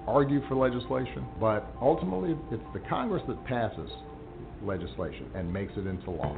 argue 0.08 0.41
for 0.47 0.56
legislation, 0.56 1.26
but 1.39 1.74
ultimately 1.82 2.36
it's 2.51 2.64
the 2.74 2.80
Congress 2.88 3.24
that 3.28 3.43
passes 3.45 3.89
legislation 4.64 5.30
and 5.36 5.51
makes 5.51 5.74
it 5.78 5.88
into 5.88 6.12
law. 6.12 6.36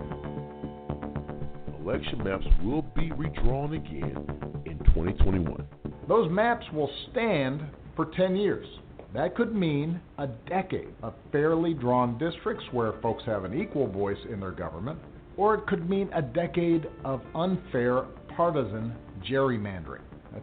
Election 1.81 2.23
maps 2.23 2.45
will 2.63 2.81
be 2.95 3.11
redrawn 3.11 3.73
again 3.73 4.25
in 4.65 4.77
2021. 4.79 5.65
Those 6.07 6.29
maps 6.31 6.65
will 6.73 6.89
stand 7.11 7.61
for 7.95 8.07
10 8.17 8.35
years. 8.35 8.65
That 9.13 9.35
could 9.35 9.55
mean 9.55 10.01
a 10.17 10.27
decade 10.27 10.93
of 11.01 11.13
fairly 11.31 11.73
drawn 11.73 12.17
districts 12.17 12.65
where 12.71 12.93
folks 13.01 13.23
have 13.25 13.45
an 13.45 13.59
equal 13.59 13.87
voice 13.87 14.17
in 14.29 14.39
their 14.39 14.51
government, 14.51 14.99
or 15.37 15.55
it 15.55 15.65
could 15.67 15.89
mean 15.89 16.09
a 16.13 16.21
decade 16.21 16.87
of 17.05 17.21
unfair 17.33 18.03
partisan 18.35 18.93
gerrymandering. 19.29 20.01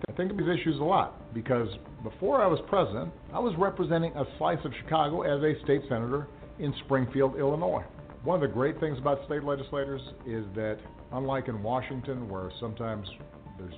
I 0.09 0.12
think 0.12 0.31
of 0.31 0.39
these 0.39 0.49
issues 0.49 0.81
a 0.81 0.85
lot 0.85 1.24
because 1.35 1.68
before 2.03 2.41
I 2.41 2.47
was 2.47 2.61
president, 2.68 3.12
I 3.32 3.41
was 3.41 3.55
representing 3.59 4.12
a 4.12 4.24
slice 4.39 4.64
of 4.64 4.72
Chicago 4.82 5.22
as 5.22 5.43
a 5.43 5.62
state 5.64 5.82
senator 5.89 6.28
in 6.59 6.72
Springfield, 6.85 7.37
Illinois. 7.37 7.82
One 8.22 8.43
of 8.43 8.49
the 8.49 8.55
great 8.55 8.78
things 8.80 8.97
about 8.99 9.24
state 9.26 9.43
legislators 9.43 10.01
is 10.24 10.45
that, 10.55 10.78
unlike 11.12 11.49
in 11.49 11.62
Washington, 11.62 12.28
where 12.28 12.51
sometimes 12.61 13.07
there's 13.59 13.74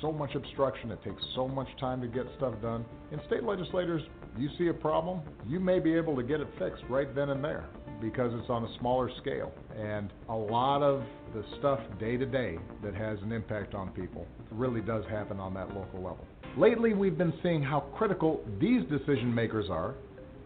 so 0.00 0.12
much 0.12 0.34
obstruction, 0.34 0.92
it 0.92 1.02
takes 1.02 1.22
so 1.34 1.48
much 1.48 1.68
time 1.80 2.00
to 2.02 2.06
get 2.06 2.26
stuff 2.36 2.54
done, 2.60 2.84
in 3.10 3.20
state 3.26 3.42
legislators, 3.42 4.02
you 4.36 4.50
see 4.58 4.68
a 4.68 4.74
problem, 4.74 5.22
you 5.48 5.58
may 5.58 5.80
be 5.80 5.94
able 5.94 6.14
to 6.14 6.22
get 6.22 6.40
it 6.40 6.48
fixed 6.58 6.84
right 6.90 7.12
then 7.14 7.30
and 7.30 7.42
there 7.42 7.66
because 8.00 8.32
it's 8.38 8.50
on 8.50 8.64
a 8.64 8.78
smaller 8.78 9.10
scale. 9.20 9.52
And 9.76 10.12
a 10.28 10.34
lot 10.34 10.82
of 10.82 11.02
the 11.34 11.44
stuff 11.58 11.80
day 11.98 12.16
to 12.16 12.26
day 12.26 12.58
that 12.82 12.94
has 12.94 13.18
an 13.22 13.32
impact 13.32 13.74
on 13.74 13.90
people 13.90 14.26
really 14.50 14.80
does 14.80 15.04
happen 15.10 15.38
on 15.38 15.54
that 15.54 15.68
local 15.74 16.02
level. 16.02 16.26
Lately, 16.56 16.94
we've 16.94 17.18
been 17.18 17.34
seeing 17.42 17.62
how 17.62 17.80
critical 17.96 18.40
these 18.60 18.82
decision 18.88 19.34
makers 19.34 19.66
are 19.70 19.94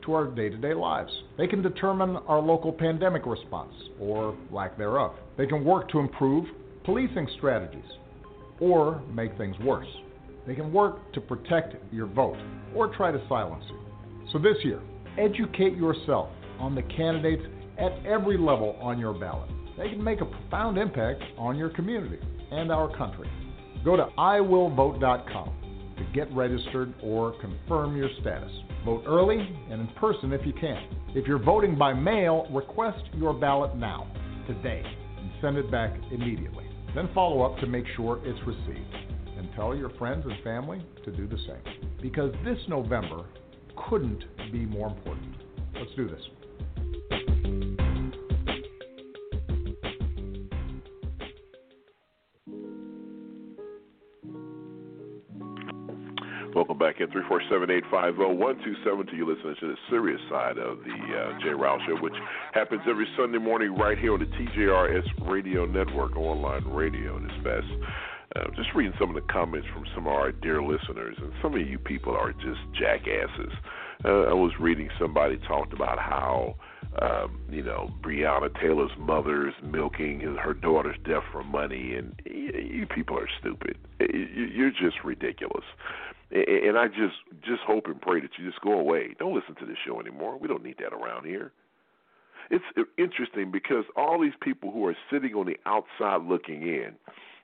to 0.04 0.14
our 0.14 0.26
day 0.26 0.48
to 0.48 0.56
day 0.56 0.74
lives. 0.74 1.12
They 1.38 1.46
can 1.46 1.62
determine 1.62 2.16
our 2.26 2.40
local 2.40 2.72
pandemic 2.72 3.26
response, 3.26 3.72
or 4.00 4.36
lack 4.50 4.76
thereof. 4.78 5.12
They 5.36 5.46
can 5.46 5.64
work 5.64 5.88
to 5.90 5.98
improve 5.98 6.46
policing 6.84 7.28
strategies, 7.36 7.84
or 8.60 9.02
make 9.12 9.36
things 9.36 9.56
worse. 9.60 9.86
They 10.46 10.54
can 10.54 10.72
work 10.72 11.12
to 11.12 11.20
protect 11.20 11.76
your 11.92 12.06
vote, 12.06 12.38
or 12.74 12.88
try 12.88 13.12
to 13.12 13.22
silence 13.28 13.64
you. 13.68 13.78
So 14.32 14.38
this 14.38 14.56
year, 14.64 14.80
educate 15.18 15.76
yourself 15.76 16.30
on 16.60 16.74
the 16.74 16.82
candidates 16.82 17.42
at 17.78 17.92
every 18.06 18.36
level 18.36 18.78
on 18.80 18.98
your 18.98 19.14
ballot. 19.14 19.50
They 19.78 19.88
can 19.88 20.04
make 20.04 20.20
a 20.20 20.26
profound 20.26 20.76
impact 20.78 21.22
on 21.38 21.56
your 21.56 21.70
community 21.70 22.18
and 22.50 22.70
our 22.70 22.94
country. 22.96 23.28
Go 23.84 23.96
to 23.96 24.06
iwillvote.com 24.18 25.52
to 25.96 26.04
get 26.14 26.32
registered 26.34 26.94
or 27.02 27.34
confirm 27.40 27.96
your 27.96 28.10
status. 28.20 28.50
Vote 28.84 29.04
early 29.06 29.38
and 29.70 29.80
in 29.80 29.88
person 29.98 30.32
if 30.32 30.46
you 30.46 30.52
can. 30.52 30.82
If 31.14 31.26
you're 31.26 31.42
voting 31.42 31.76
by 31.76 31.92
mail, 31.92 32.46
request 32.52 33.02
your 33.14 33.32
ballot 33.34 33.76
now, 33.76 34.06
today, 34.46 34.82
and 35.18 35.30
send 35.40 35.56
it 35.56 35.70
back 35.70 35.94
immediately. 36.10 36.64
Then 36.94 37.08
follow 37.14 37.42
up 37.42 37.58
to 37.60 37.66
make 37.66 37.84
sure 37.96 38.20
it's 38.24 38.46
received. 38.46 38.94
And 39.36 39.48
tell 39.54 39.74
your 39.74 39.90
friends 39.90 40.24
and 40.28 40.42
family 40.42 40.84
to 41.04 41.10
do 41.10 41.26
the 41.26 41.38
same. 41.38 41.90
Because 42.02 42.34
this 42.44 42.58
November 42.68 43.24
couldn't 43.88 44.24
be 44.52 44.66
more 44.66 44.88
important. 44.88 45.34
Let's 45.74 45.90
do 45.96 46.08
this. 46.08 46.20
Back 56.80 56.98
in 56.98 57.06
347-850-1272. 57.08 59.12
You're 59.12 59.26
listening 59.26 59.54
to 59.60 59.68
the 59.68 59.76
serious 59.90 60.20
side 60.30 60.56
of 60.56 60.78
the 60.78 60.90
uh, 60.90 61.38
Jay 61.40 61.50
Ryle 61.50 61.78
Show, 61.86 62.00
which 62.00 62.14
happens 62.54 62.80
every 62.88 63.06
Sunday 63.18 63.36
morning 63.36 63.76
right 63.76 63.98
here 63.98 64.14
on 64.14 64.20
the 64.20 64.24
TJRS 64.24 65.28
Radio 65.30 65.66
Network, 65.66 66.16
online 66.16 66.64
radio 66.64 67.22
it's 67.22 67.44
best. 67.44 67.66
Uh, 68.34 68.44
just 68.56 68.70
reading 68.74 68.94
some 68.98 69.10
of 69.10 69.14
the 69.14 69.20
comments 69.30 69.68
from 69.74 69.84
some 69.94 70.06
of 70.06 70.14
our 70.14 70.32
dear 70.32 70.62
listeners, 70.62 71.18
and 71.20 71.30
some 71.42 71.54
of 71.54 71.60
you 71.60 71.78
people 71.78 72.16
are 72.16 72.32
just 72.32 72.60
jackasses. 72.78 73.52
Uh, 74.02 74.30
I 74.30 74.32
was 74.32 74.52
reading 74.58 74.88
somebody 74.98 75.36
talked 75.46 75.74
about 75.74 75.98
how 75.98 76.54
um, 77.00 77.40
you 77.48 77.62
know, 77.62 77.88
Breonna 78.02 78.52
Taylor's 78.60 78.90
mother's 78.98 79.54
milking 79.62 80.18
his, 80.20 80.36
her 80.42 80.54
daughter's 80.54 80.96
death 81.04 81.22
for 81.30 81.44
money, 81.44 81.94
and 81.94 82.20
you, 82.24 82.80
you 82.80 82.86
people 82.86 83.16
are 83.16 83.28
stupid. 83.38 83.78
You're 84.00 84.72
just 84.72 84.96
ridiculous. 85.04 85.64
And 86.30 86.78
I 86.78 86.86
just 86.86 87.16
just 87.42 87.62
hope 87.66 87.86
and 87.86 88.00
pray 88.00 88.20
that 88.20 88.30
you 88.38 88.48
just 88.48 88.60
go 88.60 88.78
away. 88.78 89.16
Don't 89.18 89.34
listen 89.34 89.56
to 89.56 89.66
this 89.66 89.76
show 89.84 90.00
anymore. 90.00 90.38
We 90.38 90.46
don't 90.46 90.62
need 90.62 90.76
that 90.78 90.92
around 90.92 91.26
here. 91.26 91.52
It's 92.50 92.64
interesting 92.98 93.50
because 93.50 93.84
all 93.96 94.20
these 94.20 94.34
people 94.40 94.70
who 94.70 94.86
are 94.86 94.96
sitting 95.10 95.34
on 95.34 95.46
the 95.46 95.56
outside 95.66 96.26
looking 96.28 96.62
in, 96.62 96.94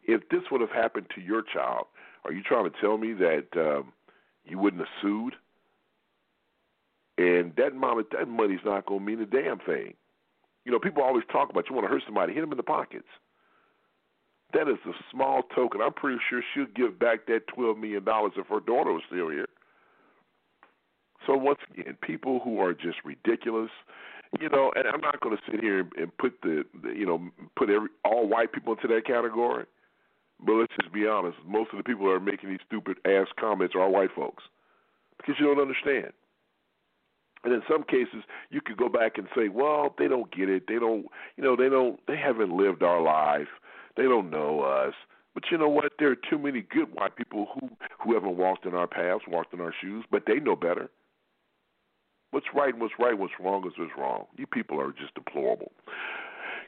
if 0.05 0.29
this 0.31 0.43
would 0.51 0.61
have 0.61 0.71
happened 0.71 1.07
to 1.15 1.21
your 1.21 1.43
child, 1.43 1.87
are 2.25 2.33
you 2.33 2.43
trying 2.43 2.65
to 2.65 2.81
tell 2.81 2.99
me 2.99 3.13
that 3.13 3.47
um, 3.57 3.93
you 4.45 4.59
wouldn't 4.59 4.83
have 4.83 4.91
sued? 5.01 5.35
And 7.19 7.55
that 7.57 7.73
amount 7.73 8.11
that 8.11 8.29
money's 8.29 8.61
not 8.65 8.87
going 8.87 9.01
to 9.01 9.07
mean 9.07 9.21
a 9.21 9.27
damn 9.27 9.59
thing. 9.59 9.95
You 10.65 10.73
know, 10.73 10.79
people 10.81 11.03
always 11.03 11.25
talk 11.31 11.51
about 11.51 11.69
you 11.69 11.75
want 11.75 11.87
to 11.87 11.93
hurt 11.93 12.03
somebody, 12.05 12.35
hit 12.35 12.41
them 12.41 12.53
in 12.53 12.57
the 12.57 12.63
pockets. 12.63 13.07
That 14.57 14.69
is 14.69 14.79
a 14.87 14.93
small 15.13 15.43
token. 15.55 15.83
I'm 15.83 15.93
pretty 15.93 16.19
sure 16.31 16.41
she'll 16.55 16.65
give 16.75 16.99
back 16.99 17.27
that 17.27 17.47
twelve 17.55 17.77
million 17.77 18.05
dollars 18.05 18.33
if 18.39 18.47
her 18.47 18.61
daughter 18.61 18.91
was 18.91 19.03
still 19.07 19.29
here. 19.29 19.49
So 21.27 21.37
once 21.37 21.59
again, 21.71 21.99
people 22.01 22.41
who 22.43 22.59
are 22.61 22.73
just 22.73 22.97
ridiculous, 23.05 23.71
you 24.41 24.49
know, 24.49 24.73
and 24.75 24.89
I'm 24.89 25.03
not 25.03 25.21
going 25.21 25.37
to 25.37 25.43
sit 25.51 25.61
here 25.61 25.81
and 25.99 26.17
put 26.17 26.41
the, 26.43 26.65
the, 26.83 26.91
you 26.91 27.05
know, 27.05 27.29
put 27.55 27.69
every 27.69 27.89
all 28.03 28.27
white 28.27 28.53
people 28.53 28.73
into 28.73 28.89
that 28.89 29.05
category. 29.07 29.67
But 30.41 30.53
let's 30.55 30.73
just 30.81 30.93
be 30.93 31.07
honest. 31.07 31.37
Most 31.47 31.71
of 31.73 31.77
the 31.77 31.85
people 31.85 32.07
that 32.07 32.13
are 32.13 32.21
making 32.21 32.49
these 32.49 32.65
stupid 32.67 32.97
ass 33.05 33.27
comments 33.39 33.75
are 33.75 33.91
white 33.91 34.11
folks 34.17 34.45
because 35.19 35.35
you 35.39 35.47
don't 35.47 35.61
understand. 35.61 36.13
And 37.45 37.53
in 37.53 37.63
some 37.71 37.85
cases, 37.85 38.25
you 38.51 38.63
could 38.63 38.79
go 38.79 38.89
back 38.89 39.19
and 39.19 39.29
say, 39.37 39.49
well, 39.49 39.95
they 39.99 40.09
don't 40.09 40.35
get 40.35 40.49
it. 40.49 40.65
They 40.67 40.79
don't, 40.79 41.07
you 41.37 41.45
know, 41.45 41.57
they 41.57 41.69
don't, 41.69 42.01
they 42.09 42.17
haven't 42.17 42.57
lived 42.57 42.83
our 42.83 43.03
life. 43.03 43.49
They 43.97 44.05
don't 44.05 44.31
know 44.31 44.61
us. 44.61 44.95
But 45.35 45.45
you 45.51 45.59
know 45.59 45.69
what? 45.69 45.93
There 45.99 46.11
are 46.11 46.17
too 46.17 46.39
many 46.39 46.63
good 46.63 46.95
white 46.95 47.17
people 47.17 47.49
who 47.55 47.69
who 48.01 48.15
haven't 48.15 48.37
walked 48.37 48.65
in 48.65 48.75
our 48.75 48.87
paths, 48.87 49.25
walked 49.29 49.53
in 49.53 49.61
our 49.61 49.75
shoes, 49.81 50.05
but 50.11 50.25
they 50.27 50.41
know 50.41 50.57
better. 50.57 50.89
What's 52.31 52.47
right 52.55 52.73
and 52.73 52.81
what's 52.81 52.95
right, 52.99 53.19
what's 53.19 53.35
wrong 53.39 53.67
is 53.67 53.75
what's 53.79 53.93
wrong. 53.99 54.27
You 54.37 54.47
people 54.47 54.81
are 54.81 54.93
just 54.93 55.15
deplorable. 55.15 55.73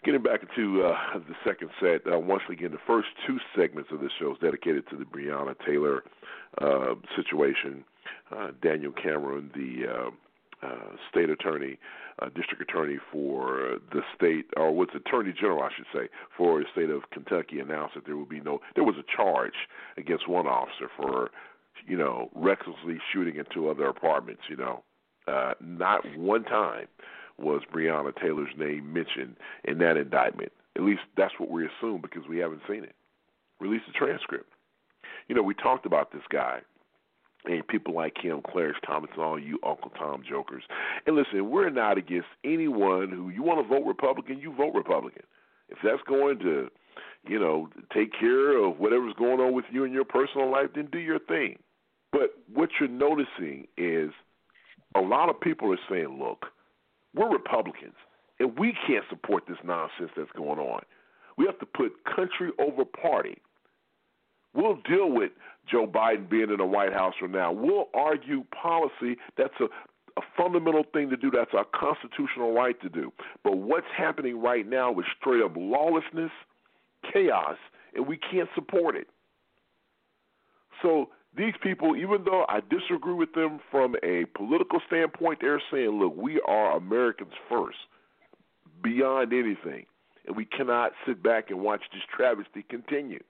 Getting 0.04 0.22
back 0.22 0.42
into 0.42 0.84
uh, 0.84 0.96
the 1.14 1.34
second 1.44 1.70
set, 1.80 2.02
uh, 2.10 2.18
once 2.18 2.42
again, 2.50 2.70
the 2.70 2.78
first 2.86 3.08
two 3.26 3.38
segments 3.56 3.90
of 3.90 4.00
this 4.00 4.12
show 4.18 4.32
is 4.32 4.38
dedicated 4.40 4.88
to 4.90 4.96
the 4.96 5.04
Breonna 5.04 5.54
Taylor 5.66 6.04
uh, 6.60 6.94
situation. 7.16 7.84
Uh, 8.30 8.50
Daniel 8.62 8.92
Cameron, 8.92 9.50
the 9.54 9.88
uh, 10.62 10.96
state 11.10 11.30
attorney, 11.30 11.78
uh, 12.20 12.26
district 12.34 12.62
attorney 12.62 12.98
for 13.12 13.78
the 13.92 14.02
state, 14.14 14.46
or 14.56 14.72
what's 14.72 14.94
attorney 14.94 15.32
general, 15.32 15.62
I 15.62 15.70
should 15.74 15.86
say, 15.92 16.08
for 16.36 16.60
the 16.60 16.66
state 16.72 16.90
of 16.90 17.10
Kentucky, 17.10 17.60
announced 17.60 17.94
that 17.94 18.06
there 18.06 18.16
would 18.16 18.28
be 18.28 18.40
no. 18.40 18.60
There 18.74 18.84
was 18.84 18.96
a 18.96 19.16
charge 19.16 19.68
against 19.96 20.28
one 20.28 20.46
officer 20.46 20.88
for, 20.96 21.30
you 21.86 21.96
know, 21.96 22.30
recklessly 22.34 22.98
shooting 23.12 23.36
into 23.36 23.68
other 23.68 23.86
apartments. 23.86 24.42
You 24.48 24.56
know, 24.56 24.82
uh, 25.26 25.54
not 25.60 26.00
one 26.16 26.44
time 26.44 26.88
was 27.38 27.62
Breonna 27.72 28.14
Taylor's 28.20 28.54
name 28.58 28.92
mentioned 28.92 29.36
in 29.64 29.78
that 29.78 29.96
indictment. 29.96 30.52
At 30.76 30.82
least 30.82 31.02
that's 31.16 31.34
what 31.38 31.50
we 31.50 31.66
assume 31.66 32.00
because 32.00 32.28
we 32.28 32.38
haven't 32.38 32.62
seen 32.68 32.84
it. 32.84 32.94
Release 33.60 33.82
the 33.86 33.92
transcript. 33.92 34.52
You 35.28 35.34
know, 35.34 35.42
we 35.42 35.54
talked 35.54 35.86
about 35.86 36.12
this 36.12 36.22
guy 36.30 36.60
and 37.44 37.66
people 37.66 37.94
like 37.94 38.16
him, 38.18 38.40
Clarence 38.46 38.78
Thomas, 38.86 39.10
and 39.14 39.22
all 39.22 39.38
you 39.38 39.58
Uncle 39.64 39.90
Tom 39.90 40.22
jokers. 40.28 40.64
And 41.06 41.16
listen, 41.16 41.50
we're 41.50 41.70
not 41.70 41.98
against 41.98 42.28
anyone 42.44 43.10
who 43.10 43.30
you 43.30 43.42
want 43.42 43.62
to 43.62 43.68
vote 43.68 43.86
Republican, 43.86 44.38
you 44.38 44.54
vote 44.54 44.74
Republican. 44.74 45.22
If 45.68 45.78
that's 45.84 46.02
going 46.08 46.38
to, 46.40 46.68
you 47.26 47.38
know, 47.38 47.68
take 47.94 48.12
care 48.18 48.62
of 48.62 48.78
whatever's 48.78 49.14
going 49.18 49.40
on 49.40 49.52
with 49.52 49.66
you 49.70 49.84
in 49.84 49.92
your 49.92 50.04
personal 50.04 50.50
life, 50.50 50.70
then 50.74 50.88
do 50.90 50.98
your 50.98 51.18
thing. 51.18 51.58
But 52.10 52.34
what 52.52 52.70
you're 52.80 52.88
noticing 52.88 53.66
is 53.76 54.10
a 54.94 55.00
lot 55.00 55.28
of 55.28 55.40
people 55.40 55.72
are 55.72 55.78
saying, 55.90 56.18
look, 56.18 56.46
we're 57.14 57.30
Republicans, 57.30 57.94
and 58.40 58.58
we 58.58 58.74
can't 58.86 59.04
support 59.10 59.44
this 59.46 59.58
nonsense 59.64 60.10
that's 60.16 60.30
going 60.36 60.58
on. 60.58 60.82
We 61.36 61.46
have 61.46 61.58
to 61.60 61.66
put 61.66 61.92
country 62.04 62.50
over 62.58 62.84
party. 62.84 63.38
We'll 64.54 64.78
deal 64.88 65.10
with 65.10 65.32
Joe 65.70 65.86
Biden 65.86 66.28
being 66.28 66.50
in 66.50 66.56
the 66.58 66.66
White 66.66 66.92
House 66.92 67.14
from 67.18 67.32
now. 67.32 67.52
We'll 67.52 67.88
argue 67.94 68.44
policy. 68.50 69.16
That's 69.36 69.54
a, 69.60 69.64
a 70.18 70.22
fundamental 70.36 70.84
thing 70.92 71.10
to 71.10 71.16
do. 71.16 71.30
That's 71.30 71.52
our 71.54 71.66
constitutional 71.74 72.52
right 72.52 72.80
to 72.80 72.88
do. 72.88 73.12
But 73.44 73.58
what's 73.58 73.86
happening 73.96 74.40
right 74.40 74.68
now 74.68 74.92
is 74.98 75.06
straight 75.20 75.42
up 75.42 75.52
lawlessness, 75.56 76.32
chaos, 77.12 77.56
and 77.94 78.06
we 78.06 78.16
can't 78.16 78.48
support 78.54 78.96
it. 78.96 79.08
So 80.82 81.10
these 81.36 81.54
people, 81.62 81.96
even 81.96 82.24
though 82.24 82.44
I 82.48 82.60
disagree 82.60 83.14
with 83.14 83.32
them 83.32 83.60
from 83.70 83.96
a 84.02 84.24
political 84.36 84.80
standpoint, 84.86 85.38
they're 85.40 85.62
saying, 85.70 85.90
look, 85.90 86.16
we 86.16 86.40
are 86.46 86.76
Americans 86.76 87.32
first, 87.48 87.78
beyond 88.82 89.32
anything. 89.32 89.86
And 90.26 90.36
we 90.36 90.44
cannot 90.44 90.92
sit 91.06 91.22
back 91.22 91.50
and 91.50 91.60
watch 91.60 91.82
this 91.92 92.02
travesty 92.14 92.64
continue. 92.68 93.22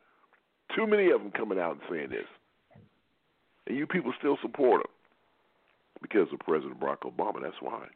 Too 0.76 0.86
many 0.86 1.10
of 1.10 1.22
them 1.22 1.32
coming 1.32 1.58
out 1.58 1.72
and 1.72 1.80
saying 1.90 2.10
this. 2.10 2.26
And 3.66 3.76
you 3.76 3.86
people 3.86 4.12
still 4.18 4.38
support 4.42 4.82
him 4.82 4.90
because 6.00 6.28
of 6.32 6.38
President 6.40 6.80
Barack 6.80 7.00
Obama. 7.00 7.42
That's 7.42 7.60
why. 7.60 7.86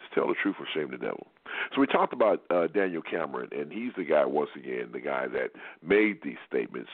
Just 0.00 0.14
tell 0.14 0.28
the 0.28 0.34
truth 0.42 0.56
or 0.58 0.66
shame 0.74 0.90
the 0.90 0.96
devil. 0.96 1.26
So 1.74 1.80
we 1.80 1.86
talked 1.86 2.12
about 2.12 2.42
uh, 2.50 2.66
Daniel 2.68 3.02
Cameron, 3.02 3.50
and 3.52 3.72
he's 3.72 3.92
the 3.96 4.04
guy, 4.04 4.24
once 4.24 4.50
again, 4.56 4.90
the 4.92 5.00
guy 5.00 5.26
that 5.28 5.50
made 5.86 6.22
these 6.22 6.38
statements. 6.48 6.90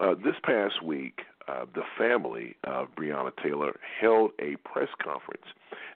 Uh, 0.00 0.14
this 0.14 0.34
past 0.44 0.82
week, 0.84 1.20
uh, 1.48 1.64
the 1.74 1.82
family 1.96 2.56
of 2.64 2.88
Breonna 2.94 3.32
Taylor 3.42 3.78
held 4.00 4.32
a 4.40 4.56
press 4.68 4.88
conference. 5.02 5.44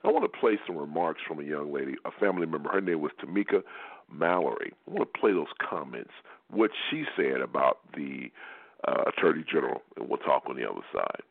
I 0.03 0.09
want 0.09 0.29
to 0.29 0.39
play 0.39 0.57
some 0.65 0.77
remarks 0.77 1.21
from 1.27 1.39
a 1.39 1.43
young 1.43 1.71
lady, 1.73 1.95
a 2.05 2.11
family 2.19 2.45
member. 2.45 2.69
Her 2.69 2.81
name 2.81 3.01
was 3.01 3.11
Tamika 3.23 3.61
Mallory. 4.13 4.73
I 4.87 4.91
want 4.91 5.13
to 5.13 5.19
play 5.19 5.31
those 5.31 5.47
comments, 5.69 6.11
what 6.49 6.71
she 6.89 7.03
said 7.15 7.41
about 7.41 7.79
the 7.95 8.31
uh, 8.87 9.03
Attorney 9.07 9.43
General, 9.51 9.81
and 9.97 10.07
we'll 10.07 10.19
talk 10.19 10.43
on 10.47 10.55
the 10.55 10.69
other 10.69 10.81
side. 10.93 11.23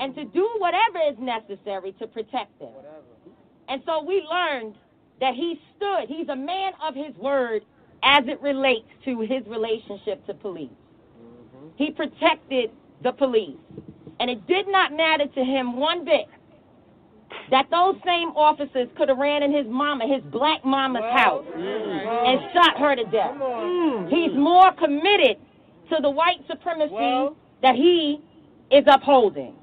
And 0.00 0.14
to 0.14 0.24
do 0.24 0.48
whatever 0.58 0.98
is 1.10 1.18
necessary 1.18 1.92
to 1.98 2.06
protect 2.06 2.58
them. 2.58 2.72
And 3.68 3.82
so 3.86 4.02
we 4.02 4.26
learned 4.30 4.74
that 5.20 5.34
he 5.34 5.60
stood, 5.76 6.08
he's 6.08 6.28
a 6.28 6.36
man 6.36 6.72
of 6.82 6.94
his 6.94 7.14
word 7.16 7.62
as 8.02 8.24
it 8.26 8.40
relates 8.40 8.88
to 9.04 9.20
his 9.20 9.46
relationship 9.46 10.26
to 10.26 10.34
police. 10.34 10.70
He 11.76 11.90
protected 11.90 12.70
the 13.02 13.12
police. 13.12 13.58
And 14.18 14.30
it 14.30 14.46
did 14.46 14.66
not 14.68 14.92
matter 14.92 15.26
to 15.26 15.44
him 15.44 15.76
one 15.76 16.04
bit 16.04 16.26
that 17.50 17.66
those 17.70 17.96
same 18.06 18.28
officers 18.36 18.88
could 18.96 19.08
have 19.08 19.18
ran 19.18 19.42
in 19.42 19.52
his 19.52 19.66
mama, 19.66 20.06
his 20.06 20.22
black 20.30 20.64
mama's 20.64 21.02
house, 21.16 21.44
and 21.54 22.40
shot 22.54 22.78
her 22.78 22.94
to 22.94 23.04
death. 23.10 23.34
Hmm. 23.34 24.06
He's 24.08 24.32
more 24.34 24.70
committed 24.78 25.36
to 25.90 25.96
the 26.00 26.10
white 26.10 26.38
supremacy 26.48 27.34
that 27.62 27.74
he 27.74 28.20
is 28.70 28.84
upholding. 28.86 29.54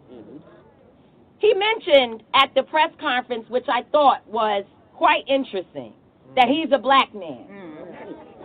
He 1.40 1.54
mentioned 1.54 2.24
at 2.34 2.50
the 2.56 2.64
press 2.64 2.90
conference, 3.00 3.46
which 3.50 3.66
I 3.70 3.84
thought 3.92 4.28
was 4.28 4.66
quite 4.96 5.24
interesting, 5.28 5.94
that 6.36 6.48
he's 6.48 6.72
a 6.74 6.80
black 6.80 7.14
man. 7.14 7.46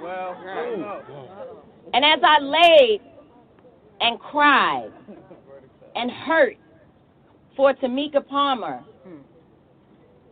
Well, 0.00 0.36
And 1.94 2.04
as 2.04 2.20
I 2.22 2.40
laid 2.40 3.00
and 4.00 4.18
cried 4.18 4.90
and 5.94 6.10
hurt 6.10 6.56
for 7.56 7.72
Tamika 7.74 8.26
Palmer 8.26 8.82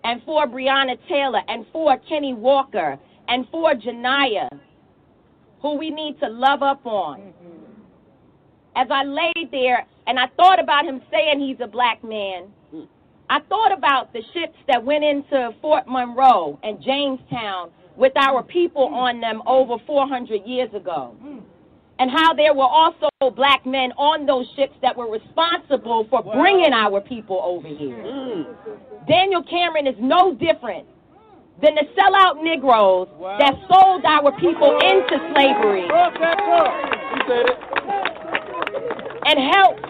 and 0.05 0.23
for 0.25 0.47
Breonna 0.47 0.97
Taylor 1.09 1.41
and 1.49 1.67
for 1.73 1.97
Kenny 2.09 2.35
Walker 2.35 2.99
and 3.29 3.47
for 3.51 3.75
Janiyah, 3.75 4.49
who 5.63 5.77
we 5.77 5.91
need 5.91 6.19
to 6.21 6.29
love 6.29 6.63
up 6.63 6.85
on. 6.87 7.33
As 8.77 8.89
I 8.91 9.05
laid 9.05 9.51
there 9.51 9.87
and 10.07 10.19
I 10.19 10.27
thought 10.37 10.61
about 10.61 10.85
him 10.85 11.01
saying 11.11 11.41
he's 11.41 11.61
a 11.63 11.67
black 11.67 12.03
man, 12.03 12.49
I 13.29 13.41
thought 13.49 13.77
about 13.77 14.13
the 14.13 14.23
ships 14.35 14.57
that 14.69 14.85
went 14.85 15.05
into 15.05 15.51
Fort 15.61 15.85
Monroe 15.87 16.59
and 16.63 16.83
Jamestown 16.83 17.71
with 17.97 18.13
our 18.17 18.43
people 18.43 18.87
on 18.87 19.21
them 19.21 19.43
over 19.47 19.77
400 19.87 20.47
years 20.47 20.73
ago. 20.75 21.15
And 22.01 22.11
how 22.11 22.33
there 22.33 22.55
were 22.55 22.65
also 22.65 23.09
black 23.37 23.67
men 23.67 23.93
on 23.93 24.25
those 24.25 24.47
ships 24.57 24.73
that 24.81 24.97
were 24.97 25.13
responsible 25.13 26.07
for 26.09 26.23
bringing 26.23 26.73
our 26.73 26.99
people 27.01 27.39
over 27.45 27.69
here. 27.69 28.47
Daniel 29.07 29.45
Cameron 29.45 29.87
is 29.87 29.95
no 30.01 30.35
different 30.35 30.89
than 31.61 31.75
the 31.75 31.85
sellout 31.93 32.43
Negroes 32.43 33.07
that 33.39 33.53
sold 33.69 34.03
our 34.09 34.33
people 34.41 34.81
into 34.81 35.21
slavery 35.37 35.85
and 39.29 39.39
helped 39.53 39.85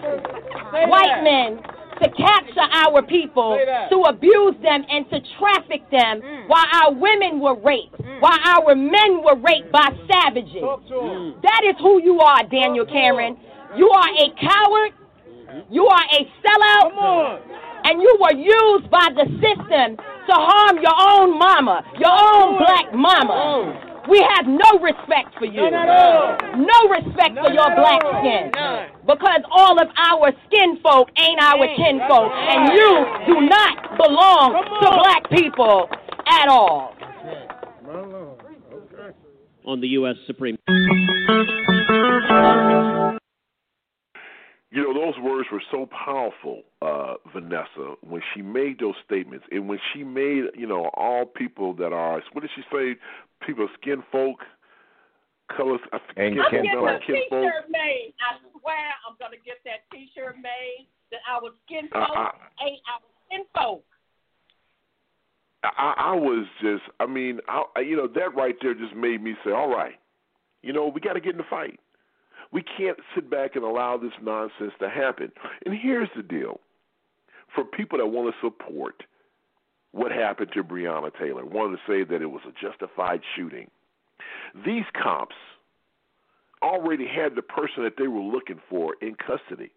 white 0.91 1.23
men 1.23 1.63
to 2.01 2.09
capture 2.09 2.67
our 2.85 3.01
people, 3.03 3.57
to 3.89 3.97
abuse 4.09 4.55
them, 4.61 4.83
and 4.89 5.09
to 5.09 5.19
traffic 5.37 5.89
them 5.91 6.21
while 6.47 6.65
our 6.81 6.93
women 6.93 7.39
were 7.39 7.55
raped, 7.55 8.01
while 8.19 8.39
our 8.45 8.75
men 8.75 9.21
were 9.23 9.37
raped 9.37 9.71
by 9.71 9.89
savages. 10.09 10.61
Mm. 10.61 11.41
That 11.41 11.61
is 11.69 11.75
who 11.79 12.01
you 12.01 12.19
are, 12.19 12.43
Daniel 12.49 12.85
Cameron. 12.85 13.37
You 13.77 13.89
are 13.89 14.09
a 14.09 14.27
coward. 14.39 14.91
Mm-hmm. 15.29 15.73
You 15.73 15.85
are 15.85 16.05
a 16.17 16.21
sellout. 16.41 17.39
And 17.83 18.01
you 18.01 18.17
were 18.21 18.37
used 18.37 18.91
by 18.91 19.07
the 19.15 19.25
system 19.41 19.97
to 19.97 20.33
harm 20.33 20.77
your 20.81 20.93
own 20.93 21.37
mama, 21.37 21.83
your 21.97 22.11
own 22.11 22.57
black 22.59 22.93
mama. 22.93 23.90
We 24.09 24.25
have 24.35 24.47
no 24.47 24.79
respect 24.81 25.37
for 25.37 25.45
you. 25.45 25.69
No 25.69 26.79
respect 26.89 27.37
for 27.37 27.51
your 27.53 27.69
black 27.75 28.01
skin. 28.21 28.51
Because 29.05 29.41
all 29.51 29.79
of 29.79 29.87
our 29.97 30.31
skin 30.47 30.79
folk 30.81 31.09
ain't 31.17 31.39
our 31.41 31.67
kin 31.75 32.01
folk. 32.07 32.31
And 32.33 32.73
you 32.73 33.05
do 33.27 33.41
not 33.41 33.97
belong 33.97 34.63
to 34.81 34.87
black 34.97 35.29
people 35.29 35.89
at 36.27 36.47
all. 36.49 36.95
on 39.65 39.79
the 39.79 39.87
U.S. 39.89 40.15
Supreme. 40.25 40.57
You 44.73 44.83
know, 44.83 44.93
those 44.93 45.19
words 45.21 45.49
were 45.51 45.61
so 45.69 45.85
powerful, 45.87 46.63
uh, 46.81 47.15
Vanessa, 47.33 47.95
when 48.01 48.21
she 48.33 48.41
made 48.41 48.79
those 48.79 48.95
statements. 49.05 49.45
And 49.51 49.67
when 49.67 49.79
she 49.91 50.03
made, 50.03 50.45
you 50.55 50.65
know, 50.65 50.89
all 50.93 51.25
people 51.25 51.73
that 51.73 51.91
are, 51.91 52.21
what 52.31 52.41
did 52.41 52.51
she 52.55 52.61
say? 52.71 52.95
People, 53.45 53.67
skin 53.81 54.01
folk, 54.13 54.39
colors, 55.55 55.81
I 55.91 55.99
forget, 56.07 56.23
I'm 56.23 56.47
skin 56.47 56.63
getting 56.63 56.79
folk, 56.79 56.87
a 56.89 57.05
kin 57.05 57.15
folk. 57.29 57.43
T-shirt 57.43 57.69
made. 57.69 58.13
I 58.23 58.39
swear 58.61 58.87
I'm 59.07 59.15
gonna 59.19 59.35
get 59.45 59.57
that 59.65 59.83
T-shirt 59.91 60.37
made. 60.37 60.87
That 61.11 61.19
our 61.29 61.51
skin 61.65 61.89
Uh, 61.91 62.07
folk 62.07 62.17
uh, 62.17 62.65
ain't 62.65 62.79
our 62.87 63.01
skin 63.27 63.45
folk. 63.53 63.83
I, 65.63 65.93
I 65.97 66.15
was 66.15 66.47
just, 66.61 66.83
I 66.99 67.05
mean, 67.05 67.39
I, 67.49 67.63
I- 67.75 67.81
you 67.81 67.97
know, 67.97 68.07
that 68.07 68.33
right 68.35 68.55
there 68.61 68.73
just 68.73 68.95
made 68.95 69.21
me 69.21 69.35
say, 69.43 69.51
all 69.51 69.69
right, 69.69 69.99
you 70.63 70.71
know, 70.71 70.87
we 70.87 71.01
got 71.01 71.13
to 71.13 71.19
get 71.19 71.33
in 71.33 71.37
the 71.37 71.43
fight. 71.49 71.79
We 72.51 72.63
can't 72.63 72.97
sit 73.15 73.29
back 73.29 73.55
and 73.55 73.63
allow 73.63 73.97
this 73.97 74.11
nonsense 74.21 74.73
to 74.79 74.89
happen. 74.89 75.31
And 75.65 75.75
here's 75.75 76.09
the 76.15 76.23
deal 76.23 76.59
for 77.53 77.63
people 77.63 77.97
that 77.97 78.07
want 78.07 78.33
to 78.33 78.47
support 78.47 79.03
what 79.91 80.11
happened 80.11 80.51
to 80.53 80.63
Breonna 80.63 81.11
Taylor, 81.17 81.45
want 81.45 81.77
to 81.77 81.91
say 81.91 82.03
that 82.03 82.21
it 82.21 82.27
was 82.27 82.41
a 82.47 82.51
justified 82.65 83.21
shooting, 83.35 83.69
these 84.65 84.85
cops 85.01 85.35
already 86.61 87.07
had 87.07 87.35
the 87.35 87.41
person 87.41 87.83
that 87.83 87.93
they 87.97 88.07
were 88.07 88.21
looking 88.21 88.59
for 88.69 88.95
in 89.01 89.15
custody. 89.15 89.71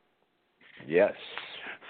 Yes. 0.86 1.14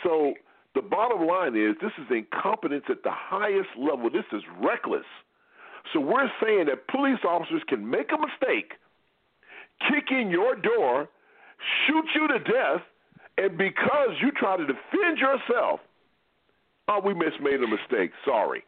So 0.03 0.35
the 0.75 0.83
bottom 0.83 1.27
line 1.27 1.57
is 1.57 1.75
this 1.81 1.93
is 1.99 2.07
incompetence 2.11 2.85
at 2.89 3.03
the 3.03 3.11
highest 3.13 3.71
level. 3.77 4.09
This 4.11 4.25
is 4.33 4.43
reckless. 4.61 5.07
So 5.93 6.01
we're 6.01 6.31
saying 6.43 6.67
that 6.67 6.89
police 6.89 7.21
officers 7.29 7.63
can 7.69 7.89
make 7.89 8.11
a 8.13 8.19
mistake, 8.19 8.73
kick 9.81 10.11
in 10.11 10.31
your 10.31 10.57
door, 10.57 11.09
shoot 11.87 12.05
you 12.15 12.29
to 12.29 12.39
death, 12.39 12.83
and 13.37 13.59
because 13.59 14.11
you 14.21 14.31
try 14.33 14.57
to 14.57 14.67
defend 14.67 15.19
yourself, 15.19 15.81
oh, 16.89 17.01
we 17.05 17.15
just 17.15 17.41
made 17.43 17.63
a 17.63 17.69
mistake. 17.69 18.13
Sorry. 18.25 18.65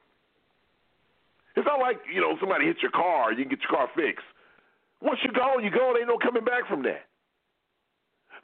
It's 1.57 1.67
not 1.67 1.81
like, 1.81 1.99
you 2.13 2.21
know, 2.21 2.37
somebody 2.39 2.67
hits 2.67 2.83
your 2.83 2.91
car, 2.91 3.33
you 3.33 3.45
can 3.45 3.51
get 3.51 3.61
your 3.61 3.79
car 3.79 3.89
fixed. 3.95 4.27
Once 5.01 5.19
you're 5.23 5.33
gone, 5.33 5.63
you're 5.63 5.73
gone. 5.73 5.97
Ain't 5.99 6.09
no 6.09 6.19
coming 6.19 6.45
back 6.45 6.67
from 6.69 6.83
that. 6.83 7.07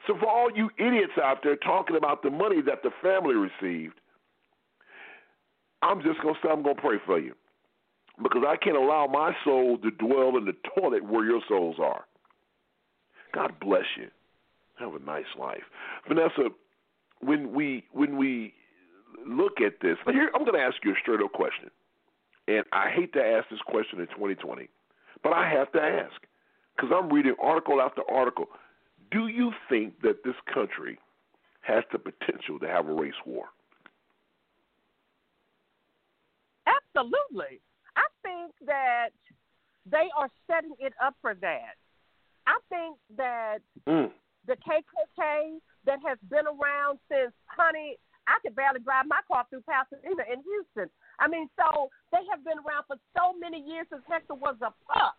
So 0.07 0.17
for 0.19 0.27
all 0.27 0.49
you 0.53 0.69
idiots 0.77 1.13
out 1.21 1.39
there 1.43 1.55
talking 1.55 1.95
about 1.95 2.23
the 2.23 2.29
money 2.29 2.61
that 2.61 2.83
the 2.83 2.91
family 3.01 3.35
received, 3.35 3.95
I'm 5.81 6.01
just 6.01 6.21
gonna 6.21 6.37
say 6.43 6.49
I'm 6.49 6.63
gonna 6.63 6.75
pray 6.75 6.97
for 7.05 7.19
you. 7.19 7.33
Because 8.21 8.43
I 8.47 8.57
can't 8.57 8.77
allow 8.77 9.07
my 9.07 9.33
soul 9.43 9.77
to 9.79 9.91
dwell 9.91 10.37
in 10.37 10.45
the 10.45 10.55
toilet 10.77 11.03
where 11.03 11.25
your 11.25 11.41
souls 11.47 11.77
are. 11.79 12.05
God 13.33 13.53
bless 13.59 13.85
you. 13.97 14.07
Have 14.79 14.95
a 14.95 14.99
nice 14.99 15.25
life. 15.39 15.63
Vanessa, 16.07 16.49
when 17.21 17.53
we 17.53 17.85
when 17.91 18.17
we 18.17 18.53
look 19.27 19.61
at 19.65 19.73
this, 19.81 19.97
here 20.05 20.29
I'm 20.35 20.45
gonna 20.45 20.59
ask 20.59 20.77
you 20.83 20.91
a 20.91 20.95
straight 21.01 21.21
up 21.21 21.31
question. 21.33 21.69
And 22.47 22.65
I 22.73 22.89
hate 22.89 23.13
to 23.13 23.23
ask 23.23 23.49
this 23.49 23.61
question 23.65 23.99
in 24.01 24.07
2020, 24.07 24.67
but 25.23 25.31
I 25.31 25.49
have 25.49 25.71
to 25.71 25.81
ask 25.81 26.13
because 26.75 26.91
I'm 26.93 27.11
reading 27.11 27.35
article 27.41 27.81
after 27.81 28.01
article. 28.11 28.47
Do 29.11 29.27
you 29.27 29.51
think 29.69 30.01
that 30.01 30.23
this 30.25 30.35
country 30.53 30.97
has 31.61 31.83
the 31.91 31.99
potential 31.99 32.59
to 32.59 32.67
have 32.67 32.89
a 32.89 32.93
race 32.93 33.13
war? 33.25 33.45
Absolutely. 36.67 37.61
I 37.95 38.05
think 38.23 38.51
that 38.65 39.09
they 39.89 40.09
are 40.17 40.29
setting 40.47 40.75
it 40.79 40.93
up 41.01 41.15
for 41.21 41.35
that. 41.35 41.75
I 42.45 42.57
think 42.69 42.97
that 43.15 43.59
Mm. 43.87 44.11
the 44.45 44.55
KKK 44.57 45.61
that 45.85 45.99
has 46.05 46.17
been 46.29 46.47
around 46.47 46.99
since, 47.09 47.33
honey, 47.47 47.97
I 48.27 48.39
could 48.39 48.55
barely 48.55 48.79
drive 48.79 49.05
my 49.07 49.19
car 49.27 49.45
through 49.49 49.61
Pasadena 49.61 50.23
in 50.31 50.41
Houston. 50.43 50.89
I 51.19 51.27
mean, 51.27 51.49
so 51.59 51.89
they 52.11 52.23
have 52.31 52.43
been 52.43 52.59
around 52.59 52.85
for 52.87 52.97
so 53.17 53.33
many 53.33 53.59
years 53.59 53.87
since 53.89 54.03
Hector 54.07 54.35
was 54.35 54.55
a 54.61 54.71
pup. 54.87 55.15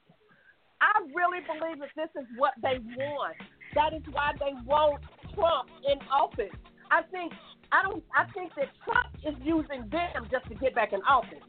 I 0.80 1.00
really 1.14 1.40
believe 1.40 1.80
that 1.80 1.90
this 1.96 2.10
is 2.16 2.26
what 2.36 2.54
they 2.62 2.78
want. 2.96 3.36
That 3.74 3.92
is 3.92 4.02
why 4.12 4.32
they 4.38 4.52
want 4.64 5.02
Trump 5.34 5.68
in 5.84 5.98
office. 6.08 6.52
I 6.90 7.02
think 7.10 7.32
I 7.72 7.82
don't. 7.82 8.04
I 8.14 8.24
think 8.32 8.54
that 8.54 8.68
Trump 8.84 9.08
is 9.24 9.34
using 9.42 9.88
them 9.88 10.28
just 10.30 10.46
to 10.48 10.54
get 10.54 10.74
back 10.74 10.92
in 10.92 11.02
office. 11.02 11.42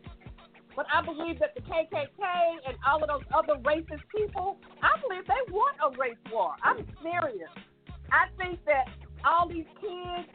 But 0.76 0.88
I 0.94 1.02
believe 1.02 1.40
that 1.40 1.56
the 1.56 1.62
KKK 1.62 2.20
and 2.68 2.78
all 2.86 3.02
of 3.02 3.08
those 3.08 3.24
other 3.34 3.56
racist 3.64 4.04
people, 4.14 4.58
I 4.84 5.00
believe 5.00 5.26
they 5.26 5.52
want 5.52 5.78
a 5.80 5.98
race 5.98 6.20
war. 6.32 6.56
I'm 6.64 6.86
serious. 7.02 7.50
I 8.12 8.28
think 8.38 8.60
that 8.66 8.86
all 9.26 9.48
these 9.48 9.66
kids 9.80 10.28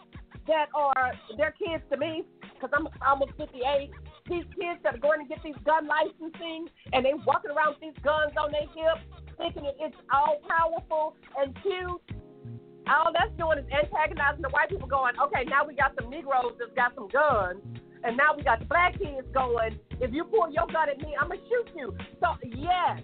that 0.46 0.66
are, 0.74 1.12
they're 1.36 1.54
kids 1.54 1.84
to 1.92 1.96
me, 1.96 2.24
because 2.54 2.70
I'm 2.72 2.88
almost 3.06 3.32
58, 3.36 3.90
these 4.28 4.44
kids 4.56 4.80
that 4.82 4.94
are 4.94 5.02
going 5.02 5.20
to 5.20 5.28
get 5.28 5.42
these 5.44 5.58
gun 5.64 5.86
licensing 5.86 6.68
and 6.92 7.04
they 7.04 7.12
walking 7.26 7.50
around 7.50 7.76
with 7.76 7.92
these 7.92 8.02
guns 8.02 8.32
on 8.40 8.50
their 8.50 8.68
hips, 8.72 9.04
thinking 9.36 9.64
that 9.64 9.76
it's 9.78 9.96
all 10.12 10.40
powerful 10.48 11.16
and 11.38 11.54
cute. 11.62 12.00
All 12.88 13.12
that's 13.12 13.30
doing 13.38 13.58
is 13.58 13.68
antagonizing 13.70 14.42
the 14.42 14.48
white 14.50 14.68
people, 14.68 14.88
going, 14.88 15.14
okay, 15.20 15.44
now 15.44 15.64
we 15.66 15.74
got 15.74 15.92
some 16.00 16.10
Negroes 16.10 16.56
that's 16.58 16.74
got 16.74 16.94
some 16.94 17.08
guns, 17.08 17.60
and 18.04 18.16
now 18.16 18.34
we 18.36 18.42
got 18.42 18.60
the 18.60 18.64
black 18.66 18.98
kids 18.98 19.26
going, 19.34 19.78
if 20.00 20.12
you 20.12 20.24
pull 20.24 20.50
your 20.50 20.66
gun 20.72 20.88
at 20.88 20.98
me, 20.98 21.14
I'm 21.20 21.28
going 21.28 21.40
to 21.40 21.46
shoot 21.46 21.68
you. 21.76 21.94
So, 22.20 22.28
yes, 22.44 23.00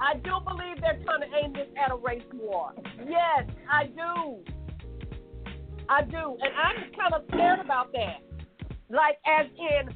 I 0.00 0.14
do 0.14 0.32
believe 0.44 0.80
they're 0.80 1.00
trying 1.04 1.20
to 1.20 1.30
aim 1.42 1.52
this 1.52 1.68
at 1.82 1.90
a 1.90 1.96
race 1.96 2.22
war. 2.34 2.74
Yes, 3.08 3.48
I 3.70 3.86
do. 3.86 4.44
I 5.88 6.02
do. 6.02 6.36
And 6.40 6.52
I'm 6.52 6.92
kind 6.92 7.14
of 7.14 7.22
scared 7.28 7.60
about 7.60 7.92
that. 7.92 8.20
Like, 8.90 9.16
as 9.24 9.46
in, 9.56 9.88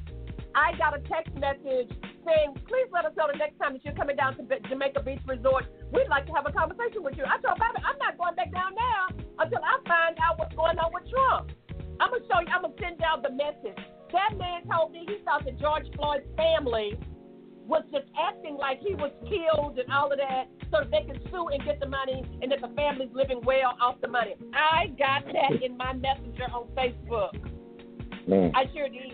I 0.55 0.75
got 0.77 0.97
a 0.97 1.01
text 1.05 1.33
message 1.35 1.93
saying, 2.25 2.53
please 2.67 2.89
let 2.91 3.05
us 3.05 3.13
know 3.17 3.27
the 3.31 3.37
next 3.37 3.57
time 3.59 3.73
that 3.73 3.85
you're 3.85 3.93
coming 3.93 4.15
down 4.15 4.35
to 4.37 4.43
Jamaica 4.67 5.03
Beach 5.03 5.21
Resort. 5.27 5.65
We'd 5.93 6.09
like 6.09 6.25
to 6.27 6.33
have 6.33 6.45
a 6.47 6.51
conversation 6.51 7.03
with 7.03 7.17
you. 7.17 7.23
I 7.23 7.37
told 7.41 7.59
Bobby, 7.59 7.81
I'm 7.85 7.97
not 7.99 8.17
going 8.17 8.35
back 8.35 8.51
down 8.51 8.73
now 8.73 9.13
until 9.39 9.61
I 9.61 9.77
find 9.87 10.17
out 10.19 10.39
what's 10.39 10.55
going 10.55 10.77
on 10.79 10.91
with 10.93 11.09
Trump. 11.09 11.51
I'm 11.99 12.09
going 12.09 12.21
to 12.21 12.27
show 12.27 12.39
you, 12.39 12.47
I'm 12.47 12.63
to 12.63 12.73
send 12.79 12.99
y'all 12.99 13.21
the 13.21 13.31
message. 13.31 13.77
That 14.11 14.37
man 14.37 14.65
told 14.71 14.91
me 14.91 15.05
he 15.07 15.17
thought 15.23 15.45
that 15.45 15.59
George 15.59 15.85
Floyd's 15.95 16.25
family 16.35 16.97
was 17.67 17.83
just 17.91 18.05
acting 18.17 18.57
like 18.57 18.79
he 18.79 18.95
was 18.95 19.11
killed 19.29 19.77
and 19.77 19.91
all 19.93 20.11
of 20.11 20.17
that 20.17 20.49
so 20.71 20.81
that 20.81 20.89
they 20.89 21.05
could 21.05 21.21
sue 21.29 21.47
and 21.49 21.63
get 21.63 21.79
the 21.79 21.85
money 21.85 22.25
and 22.41 22.51
that 22.51 22.61
the 22.61 22.73
family's 22.75 23.13
living 23.13 23.41
well 23.43 23.77
off 23.79 24.01
the 24.01 24.07
money. 24.07 24.33
I 24.53 24.87
got 24.97 25.25
that 25.25 25.61
in 25.61 25.77
my 25.77 25.93
messenger 25.93 26.45
on 26.51 26.67
Facebook. 26.73 27.37
Mm. 28.27 28.51
I 28.55 28.65
sure 28.73 28.89
did. 28.89 29.13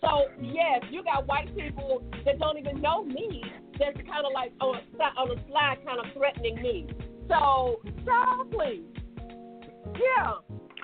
So 0.00 0.26
yes, 0.42 0.82
you 0.90 1.04
got 1.04 1.26
white 1.26 1.54
people 1.56 2.02
that 2.24 2.38
don't 2.38 2.58
even 2.58 2.80
know 2.80 3.04
me. 3.04 3.42
That's 3.78 3.96
kind 3.96 4.26
of 4.26 4.32
like 4.34 4.52
on 4.60 4.76
a 4.76 5.02
on 5.18 5.38
a 5.38 5.48
slide, 5.48 5.78
kind 5.86 6.00
of 6.00 6.06
threatening 6.14 6.60
me. 6.60 6.86
So, 7.28 7.80
so 8.04 8.44
please, 8.50 8.82
yeah, 9.94 10.34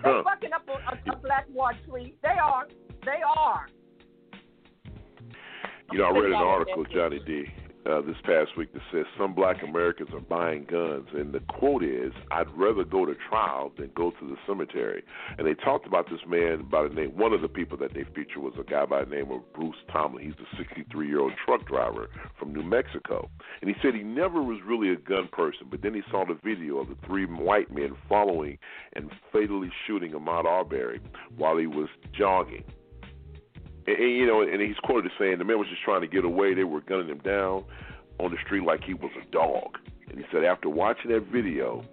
they're 0.05 0.23
fucking 0.23 0.53
up 0.53 0.69
a, 0.69 0.73
a, 0.73 1.15
a 1.15 1.17
black 1.17 1.47
war 1.53 1.73
tree. 1.89 2.15
They 2.23 2.29
are. 2.29 2.67
They 3.05 3.21
are. 3.27 3.67
You 5.93 5.99
know, 5.99 6.05
I 6.05 6.11
read 6.11 6.27
an 6.27 6.35
article. 6.35 6.85
Johnny 6.93 7.21
D. 7.27 7.45
uh, 7.87 8.01
this 8.01 8.17
past 8.25 8.57
week 8.57 8.73
that 8.73 8.83
says 8.91 9.05
some 9.19 9.35
black 9.35 9.63
Americans 9.63 10.11
are 10.13 10.21
buying 10.21 10.65
guns, 10.65 11.09
and 11.13 11.33
the 11.33 11.41
quote 11.41 11.85
is, 11.85 12.13
"I'd 12.31 12.51
rather 12.57 12.85
go 12.85 13.05
to 13.05 13.15
trial 13.15 13.73
than 13.77 13.91
go 13.95 14.11
to 14.11 14.27
the 14.27 14.37
cemetery." 14.47 15.03
And 15.37 15.47
they 15.47 15.55
talked 15.55 15.87
about 15.87 16.09
this 16.11 16.21
man 16.27 16.63
by 16.71 16.89
the 16.89 16.95
name. 16.95 17.17
One 17.17 17.33
of 17.33 17.43
the 17.43 17.49
people 17.49 17.77
that 17.79 17.93
they 17.95 18.05
featured 18.05 18.39
was 18.39 18.55
a 18.59 18.65
guy 18.65 18.87
by 18.87 19.05
the 19.05 19.11
name 19.15 19.31
of 19.31 19.53
Bruce 19.53 19.77
Tomlin. 19.93 20.25
He's 20.25 20.35
a 20.35 20.63
63-year-old 20.63 21.33
truck 21.45 21.67
driver 21.67 22.09
from 22.39 22.55
New 22.55 22.63
Mexico, 22.63 23.29
and 23.61 23.69
he 23.69 23.77
said 23.83 23.95
he 23.95 24.03
never 24.03 24.43
was 24.43 24.61
really 24.67 24.91
a 24.91 24.97
gun 24.97 25.29
person, 25.31 25.67
but 25.71 25.83
then 25.83 25.95
he 25.95 26.03
saw 26.11 26.25
the 26.25 26.39
video 26.43 26.79
of 26.79 26.89
the 26.89 26.97
three 27.07 27.27
white 27.27 27.71
men 27.71 27.97
following 28.09 28.59
and 28.95 29.11
fatally 29.33 29.71
shooting 29.87 30.13
Ahmaud 30.13 30.47
Arbery 30.47 31.01
while 31.37 31.57
he 31.57 31.67
was 31.67 31.89
jogging 32.17 32.65
and, 33.87 33.97
and, 33.97 34.13
you 34.17 34.27
know, 34.27 34.43
and 34.43 34.61
he's 34.61 34.77
quoted 34.83 35.07
as 35.07 35.19
saying 35.19 35.39
the 35.39 35.45
man 35.45 35.59
was 35.59 35.69
just 35.69 35.83
trying 35.83 36.01
to 36.01 36.07
get 36.07 36.25
away. 36.25 36.55
They 36.55 36.65
were 36.65 36.81
gunning 36.81 37.09
him 37.09 37.19
down 37.19 37.65
on 38.19 38.31
the 38.31 38.39
street 38.45 38.65
like 38.65 38.85
he 38.85 38.95
was 38.95 39.11
a 39.21 39.31
dog. 39.31 39.79
And 40.09 40.19
he 40.19 40.25
said 40.33 40.45
after 40.45 40.69
watching 40.69 41.11
that 41.11 41.27
video, 41.33 41.85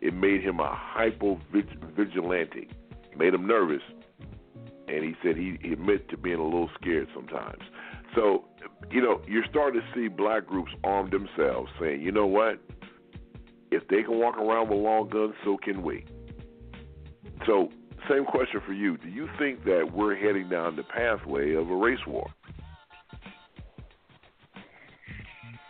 it 0.00 0.14
made 0.14 0.42
him 0.42 0.60
a 0.60 0.74
hypo 0.74 1.40
vigilante, 1.96 2.68
made 3.16 3.34
him 3.34 3.46
nervous, 3.46 3.82
and 4.88 5.04
he 5.04 5.14
said 5.22 5.36
he, 5.36 5.58
he 5.62 5.72
admitted 5.72 6.08
to 6.10 6.16
being 6.16 6.38
a 6.38 6.44
little 6.44 6.70
scared 6.80 7.08
sometimes. 7.14 7.62
So, 8.14 8.44
you 8.90 9.00
know, 9.00 9.20
you're 9.26 9.44
starting 9.50 9.80
to 9.80 9.86
see 9.94 10.08
black 10.08 10.46
groups 10.46 10.70
arm 10.84 11.10
themselves, 11.10 11.70
saying, 11.80 12.02
you 12.02 12.12
know 12.12 12.26
what? 12.26 12.60
If 13.70 13.88
they 13.88 14.02
can 14.02 14.18
walk 14.18 14.38
around 14.38 14.68
with 14.68 14.78
long 14.78 15.08
guns, 15.08 15.34
so 15.44 15.56
can 15.56 15.82
we. 15.82 16.04
So 17.46 17.70
same 18.08 18.24
question 18.24 18.60
for 18.66 18.72
you. 18.72 18.96
Do 18.96 19.08
you 19.08 19.28
think 19.38 19.64
that 19.64 19.90
we're 19.92 20.16
heading 20.16 20.48
down 20.48 20.76
the 20.76 20.82
pathway 20.82 21.54
of 21.54 21.70
a 21.70 21.76
race 21.76 21.98
war? 22.06 22.26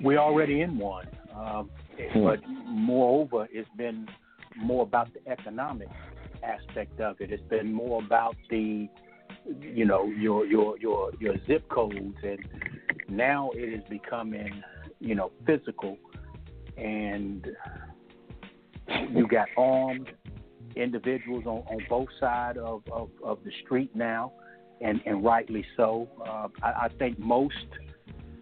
We're 0.01 0.19
already 0.19 0.61
in 0.61 0.79
one, 0.79 1.09
um, 1.35 1.71
hmm. 1.99 2.23
but 2.23 2.41
moreover, 2.67 3.49
it's 3.51 3.69
been 3.77 4.07
more 4.57 4.83
about 4.83 5.09
the 5.15 5.31
economic 5.31 5.89
aspect 6.43 7.01
of 7.01 7.21
it. 7.21 7.33
It's 7.33 7.43
been 7.49 7.73
more 7.73 8.03
about 8.03 8.37
the, 8.51 8.89
you 9.61 9.85
know, 9.87 10.07
your 10.07 10.45
your 10.47 10.79
your 10.79 11.13
your 11.19 11.35
zip 11.47 11.69
codes, 11.71 12.17
and 12.23 12.39
now 13.09 13.51
it 13.55 13.73
is 13.73 13.83
becoming, 13.89 14.63
you 15.01 15.15
know, 15.15 15.33
physical, 15.47 15.97
and 16.77 17.47
you 19.11 19.27
got 19.27 19.49
armed 19.57 20.11
individuals 20.77 21.45
on, 21.47 21.63
on 21.69 21.79
both 21.89 22.09
sides 22.21 22.59
of, 22.63 22.83
of, 22.93 23.11
of 23.25 23.39
the 23.45 23.51
street 23.65 23.91
now, 23.95 24.33
and, 24.81 25.01
and 25.07 25.25
rightly 25.25 25.65
so. 25.77 26.09
Uh, 26.25 26.49
I, 26.63 26.85
I 26.85 26.89
think 26.99 27.19
most, 27.19 27.55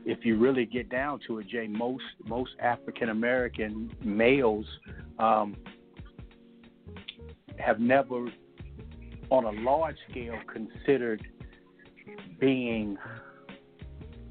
if 0.05 0.25
you 0.25 0.37
really 0.37 0.67
get 0.67 0.89
down 0.91 1.21
to 1.27 1.39
it, 1.39 1.49
Jay, 1.49 1.67
most 1.67 2.05
most 2.27 2.51
African 2.61 3.11
American 3.11 3.91
males 4.03 4.67
um, 5.19 5.57
have 7.59 7.79
never, 7.81 8.27
on 9.31 9.45
a 9.45 9.53
large 9.63 9.97
scale, 10.11 10.39
considered 10.53 11.23
being 12.41 12.99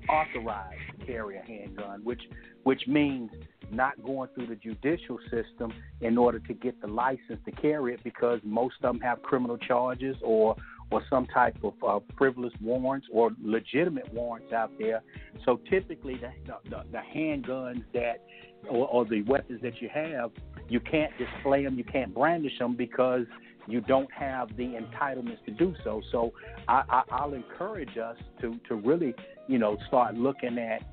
authorized 0.09 0.92
carry 1.05 1.37
a 1.37 1.41
handgun, 1.41 2.01
which 2.03 2.21
which 2.63 2.87
means 2.87 3.29
not 3.71 4.01
going 4.03 4.29
through 4.35 4.47
the 4.47 4.55
judicial 4.55 5.17
system 5.31 5.73
in 6.01 6.17
order 6.17 6.39
to 6.39 6.53
get 6.53 6.79
the 6.81 6.87
license 6.87 7.39
to 7.45 7.51
carry 7.51 7.93
it 7.93 8.03
because 8.03 8.39
most 8.43 8.75
of 8.83 8.93
them 8.93 9.01
have 9.01 9.21
criminal 9.23 9.57
charges 9.57 10.15
or 10.21 10.55
or 10.91 11.01
some 11.09 11.25
type 11.27 11.57
of 11.63 11.73
uh, 11.87 11.99
frivolous 12.17 12.53
warrants 12.61 13.07
or 13.11 13.31
legitimate 13.41 14.11
warrants 14.13 14.53
out 14.53 14.71
there. 14.77 15.01
So 15.43 15.59
typically, 15.69 16.15
the, 16.15 16.31
the, 16.69 16.83
the 16.91 17.01
handguns 17.15 17.83
that 17.93 18.21
or, 18.69 18.87
or 18.87 19.05
the 19.05 19.23
weapons 19.23 19.61
that 19.63 19.81
you 19.81 19.89
have, 19.93 20.31
you 20.69 20.79
can't 20.79 21.11
display 21.17 21.63
them, 21.63 21.77
you 21.77 21.83
can't 21.83 22.13
brandish 22.13 22.57
them 22.59 22.75
because 22.75 23.25
you 23.67 23.81
don't 23.81 24.11
have 24.11 24.55
the 24.57 24.63
entitlements 24.63 25.43
to 25.45 25.51
do 25.51 25.73
so. 25.83 26.01
So 26.11 26.33
I, 26.67 26.83
I, 26.89 27.03
I'll 27.11 27.33
encourage 27.33 27.97
us 27.97 28.17
to 28.41 28.59
to 28.67 28.75
really, 28.75 29.13
you 29.47 29.57
know, 29.57 29.77
start 29.87 30.15
looking 30.15 30.57
at 30.57 30.83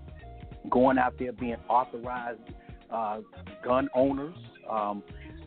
going 0.68 0.98
out 0.98 1.14
there 1.18 1.32
being 1.32 1.56
authorized 1.68 2.40
uh, 2.90 3.20
gun 3.64 3.88
owners. 3.94 4.34
Um, 4.68 5.02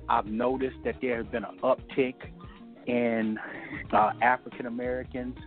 I've 0.09 0.25
noticed 0.25 0.77
that 0.85 0.95
there 1.01 1.17
has 1.17 1.27
been 1.27 1.43
an 1.43 1.59
uptick 1.63 2.15
in 2.87 3.37
uh, 3.93 4.11
African 4.21 4.65
Americans, 4.65 5.37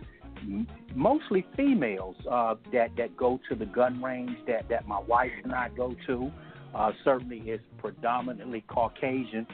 mostly 0.95 1.45
females, 1.55 2.15
uh, 2.29 2.55
that 2.71 2.89
that 2.97 3.15
go 3.15 3.39
to 3.49 3.55
the 3.55 3.65
gun 3.65 4.01
range 4.01 4.37
that 4.47 4.67
that 4.69 4.87
my 4.87 4.99
wife 4.99 5.31
and 5.43 5.53
I 5.53 5.69
go 5.69 5.95
to. 6.07 6.31
Uh, 6.75 6.91
certainly, 7.03 7.39
is 7.39 7.61
predominantly 7.77 8.63
Caucasian 8.67 9.47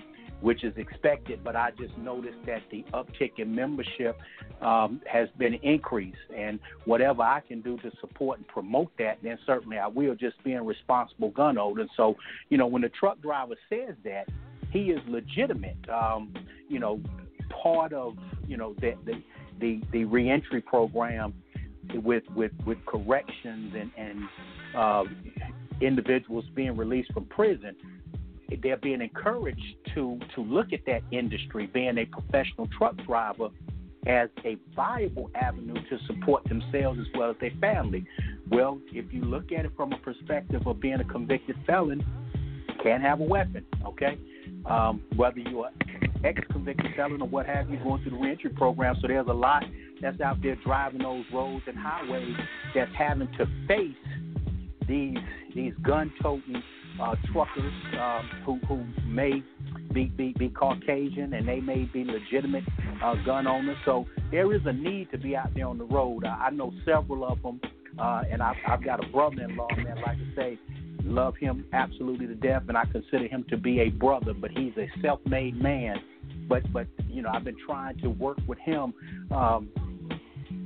which 0.44 0.66
is 0.66 0.74
expected. 0.76 1.44
But 1.44 1.56
I 1.56 1.72
just 1.72 1.98
noticed 1.98 2.38
that 2.46 2.62
the 2.70 2.84
uptick 2.94 3.40
in 3.40 3.56
membership 3.56 4.20
um, 4.62 5.02
has 5.12 5.30
been 5.38 5.56
increased, 5.56 6.18
and 6.36 6.60
whatever 6.86 7.24
I 7.24 7.40
can 7.48 7.62
do 7.62 7.78
to 7.78 7.92
support 8.02 8.40
and 8.40 8.48
promote 8.48 8.92
that, 9.00 9.20
then 9.24 9.40
certainly 9.46 9.78
I 9.78 9.88
will. 9.88 10.16
Just 10.16 10.44
being 10.44 10.64
responsible 10.66 11.30
gun 11.30 11.58
owner. 11.58 11.86
So, 11.96 12.16
you 12.50 12.58
know, 12.58 12.68
when 12.68 12.82
the 12.82 12.90
truck 12.90 13.22
driver 13.22 13.56
says 13.70 13.96
that, 14.04 14.28
he 14.72 14.92
is 14.92 15.00
legitimate. 15.08 15.78
Um, 15.90 16.34
you 16.68 16.80
know, 16.80 17.00
part 17.64 17.94
of 17.94 18.16
you 18.46 18.58
know 18.58 18.76
the 18.82 18.96
the 19.06 19.24
the, 19.60 19.82
the 19.94 20.06
reentry 20.06 20.62
program 20.62 21.34
with 21.94 22.24
with 22.36 22.52
with 22.66 22.78
corrections 22.86 23.74
and 23.80 23.92
and 23.98 24.24
uh, 24.76 25.04
individuals 25.80 26.44
being 26.54 26.76
released 26.76 27.14
from 27.14 27.26
prison 27.26 27.76
they're 28.62 28.78
being 28.78 29.02
encouraged 29.02 29.76
to 29.96 30.20
to 30.36 30.42
look 30.42 30.74
at 30.74 30.86
that 30.86 31.02
industry, 31.12 31.68
being 31.68 31.98
a 31.98 32.06
professional 32.06 32.68
truck 32.78 32.96
driver, 33.06 33.50
as 34.06 34.30
a 34.44 34.58
viable 34.76 35.32
avenue 35.36 35.76
to 35.90 35.98
support 36.08 36.44
themselves 36.46 37.00
as 37.00 37.08
well 37.18 37.32
as 37.32 37.36
their 37.40 37.52
family. 37.62 38.06
Well, 38.50 38.80
if 38.92 39.14
you 39.14 39.22
look 39.22 39.52
at 39.52 39.66
it 39.66 39.72
from 39.76 39.94
a 39.94 39.98
perspective 39.98 40.68
of 40.68 40.80
being 40.80 41.00
a 41.00 41.06
convicted 41.06 41.56
felon, 41.66 42.04
can't 42.82 43.02
have 43.02 43.22
a 43.22 43.24
weapon, 43.24 43.66
okay? 43.86 44.18
Um, 44.66 45.02
whether 45.16 45.40
you're 45.40 45.70
ex-convicted 46.24 46.96
felon 46.96 47.22
or 47.22 47.28
what 47.28 47.46
have 47.46 47.70
you, 47.70 47.78
going 47.78 48.02
through 48.02 48.12
the 48.12 48.18
reentry 48.18 48.50
program. 48.50 48.96
So 49.02 49.08
there's 49.08 49.28
a 49.28 49.34
lot 49.34 49.64
that's 50.02 50.20
out 50.22 50.42
there 50.42 50.58
driving 50.64 51.02
those 51.02 51.24
roads 51.34 51.64
and 51.68 51.78
highways 51.78 52.36
that's 52.76 52.92
having 52.98 53.30
to 53.38 53.46
face 53.68 53.96
these 54.88 55.18
these 55.56 55.74
gun-toting 55.82 56.62
uh, 57.02 57.16
truckers 57.32 57.74
um, 58.00 58.30
who 58.46 58.60
who 58.68 58.86
may 59.08 59.44
be, 59.94 60.06
be 60.06 60.34
be 60.38 60.50
Caucasian 60.50 61.34
and 61.34 61.48
they 61.48 61.60
may 61.60 61.84
be 61.84 62.04
legitimate 62.04 62.64
uh, 63.04 63.16
gun 63.26 63.48
owners. 63.48 63.78
So 63.86 64.06
there 64.32 64.54
is 64.54 64.62
a 64.66 64.74
need 64.74 65.12
to 65.12 65.18
be 65.18 65.36
out 65.36 65.54
there 65.56 65.68
on 65.68 65.78
the 65.78 65.86
road. 65.86 66.26
I, 66.26 66.48
I 66.48 66.50
know 66.50 66.74
several 66.86 67.26
of 67.26 67.42
them, 67.42 67.60
uh, 68.00 68.24
and 68.30 68.42
I've, 68.42 68.56
I've 68.68 68.84
got 68.84 69.04
a 69.04 69.08
brother-in-law, 69.10 69.68
man. 69.78 69.96
Like 69.98 70.18
I 70.18 70.36
say, 70.36 70.60
love 71.04 71.36
him 71.38 71.66
absolutely 71.74 72.28
to 72.28 72.36
death, 72.36 72.64
and 72.68 72.78
I 72.78 72.86
consider 72.86 73.28
him 73.28 73.46
to 73.50 73.58
be 73.58 73.82
a 73.82 73.90
brother. 73.90 74.34
But 74.34 74.52
he's 74.52 74.74
a 74.78 74.88
self-made 75.02 75.62
man. 75.62 75.98
But 76.48 76.72
but 76.74 76.88
you 77.08 77.22
know, 77.22 77.30
I've 77.34 77.44
been 77.44 77.58
trying 77.66 77.98
to 78.00 78.10
work 78.10 78.40
with 78.48 78.60
him 78.60 78.94
um, 79.32 79.70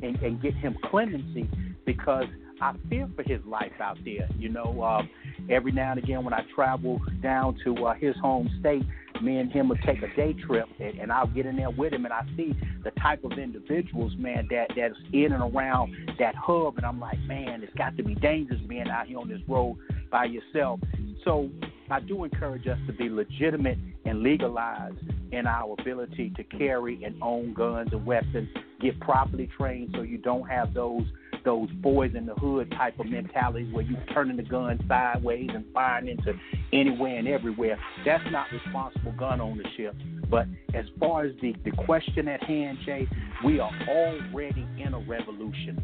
and, 0.02 0.16
and 0.22 0.42
get 0.42 0.54
him 0.56 0.78
clemency 0.86 1.50
because 1.86 2.26
I 2.62 2.74
fear 2.90 3.10
for 3.16 3.24
his 3.24 3.40
life 3.46 3.72
out 3.80 3.98
there. 4.04 4.28
You 4.38 4.50
know, 4.50 4.82
uh, 4.82 5.04
every 5.50 5.72
now 5.72 5.92
and 5.92 6.04
again 6.04 6.24
when 6.24 6.34
I 6.34 6.44
travel 6.56 7.02
down 7.22 7.58
to 7.64 7.86
uh, 7.86 7.94
his 7.96 8.16
home 8.18 8.50
state, 8.60 8.84
me 9.22 9.38
and 9.38 9.52
him 9.52 9.70
would 9.70 9.82
take 9.86 10.02
a 10.02 10.16
day 10.16 10.34
trip, 10.34 10.68
and, 10.80 11.00
and 11.00 11.12
I'll 11.12 11.28
get 11.28 11.46
in 11.46 11.56
there 11.56 11.72
with 11.72 11.94
him, 11.94 12.06
and 12.06 12.14
I 12.14 12.24
see 12.36 12.56
the 12.84 12.92
type 13.02 13.24
of 13.24 13.34
individuals, 13.34 14.14
man, 14.18 14.48
that 14.52 14.68
that's 14.76 14.96
in 15.14 15.32
and 15.34 15.54
around 15.54 15.96
that 16.20 16.36
hub, 16.36 16.78
and 16.78 16.86
I'm 16.86 17.00
like, 17.00 17.20
man, 17.22 17.64
it's 17.64 17.74
got 17.76 17.98
to 17.98 18.04
be 18.04 18.16
dangerous 18.16 18.62
being 18.68 18.90
out 18.90 19.08
here 19.08 19.18
on 19.18 19.28
this 19.28 19.42
road 19.48 19.78
by 20.12 20.26
yourself. 20.26 20.80
So 21.24 21.50
I 21.90 22.00
do 22.00 22.24
encourage 22.24 22.68
us 22.68 22.78
to 22.88 22.94
be 22.94 23.10
legitimate 23.10 23.78
and 24.06 24.22
legalized 24.22 25.00
in 25.32 25.48
our 25.48 25.76
ability 25.80 26.34
to 26.38 26.44
carry 26.44 27.04
and 27.04 27.22
own 27.22 27.54
guns 27.54 27.90
and 27.92 28.06
weapons, 28.06 28.50
get 28.80 29.00
properly 29.00 29.50
trained 29.58 29.94
so 29.96 30.02
you 30.02 30.18
don't 30.18 30.48
have 30.48 30.74
those 30.74 31.04
those 31.44 31.70
boys 31.82 32.12
in 32.16 32.26
the 32.26 32.36
hood 32.36 32.72
type 32.72 33.00
of 33.00 33.08
mentality 33.08 33.70
where 33.72 33.84
you 33.84 33.98
turning 34.14 34.38
the 34.38 34.44
gun 34.44 34.80
sideways 34.88 35.50
and 35.54 35.66
firing 35.74 36.10
into 36.10 36.34
anywhere 36.74 37.18
and 37.18 37.28
everywhere. 37.28 37.80
That's 38.06 38.24
not 38.32 38.48
responsible 38.52 39.14
gun 39.14 39.42
ownership. 39.42 39.96
But 40.30 40.48
as 40.74 40.86
far 41.00 41.26
as 41.26 41.34
the, 41.42 41.56
the 41.64 41.72
question 41.72 42.28
at 42.28 42.44
hand, 42.44 42.80
Jay, 42.86 43.08
we 43.46 43.60
are 43.60 43.72
already 43.88 44.68
in 44.78 44.94
a 44.94 45.00
revolution. 45.00 45.82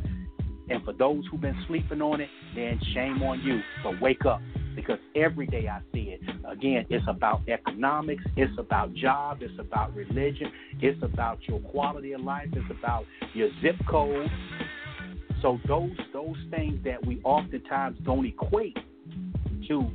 And 0.69 0.83
for 0.83 0.93
those 0.93 1.23
who've 1.29 1.41
been 1.41 1.57
sleeping 1.67 2.01
on 2.01 2.21
it, 2.21 2.29
then 2.55 2.79
shame 2.93 3.21
on 3.21 3.41
you. 3.41 3.59
But 3.83 4.01
wake 4.01 4.25
up 4.25 4.41
because 4.75 4.99
every 5.15 5.45
day 5.45 5.67
I 5.67 5.81
see 5.93 6.17
it. 6.17 6.21
Again, 6.49 6.85
it's 6.89 7.05
about 7.07 7.47
economics, 7.47 8.23
it's 8.35 8.57
about 8.57 8.93
job, 8.93 9.39
it's 9.41 9.53
about 9.59 9.95
religion, 9.95 10.51
it's 10.81 11.01
about 11.03 11.39
your 11.47 11.59
quality 11.59 12.13
of 12.13 12.21
life, 12.21 12.47
it's 12.53 12.71
about 12.71 13.05
your 13.33 13.49
zip 13.61 13.75
code, 13.89 14.29
so 15.43 15.59
those 15.67 15.91
those 16.13 16.37
things 16.49 16.79
that 16.85 17.05
we 17.05 17.21
oftentimes 17.23 17.97
don't 18.03 18.25
equate 18.25 18.77
to 19.67 19.91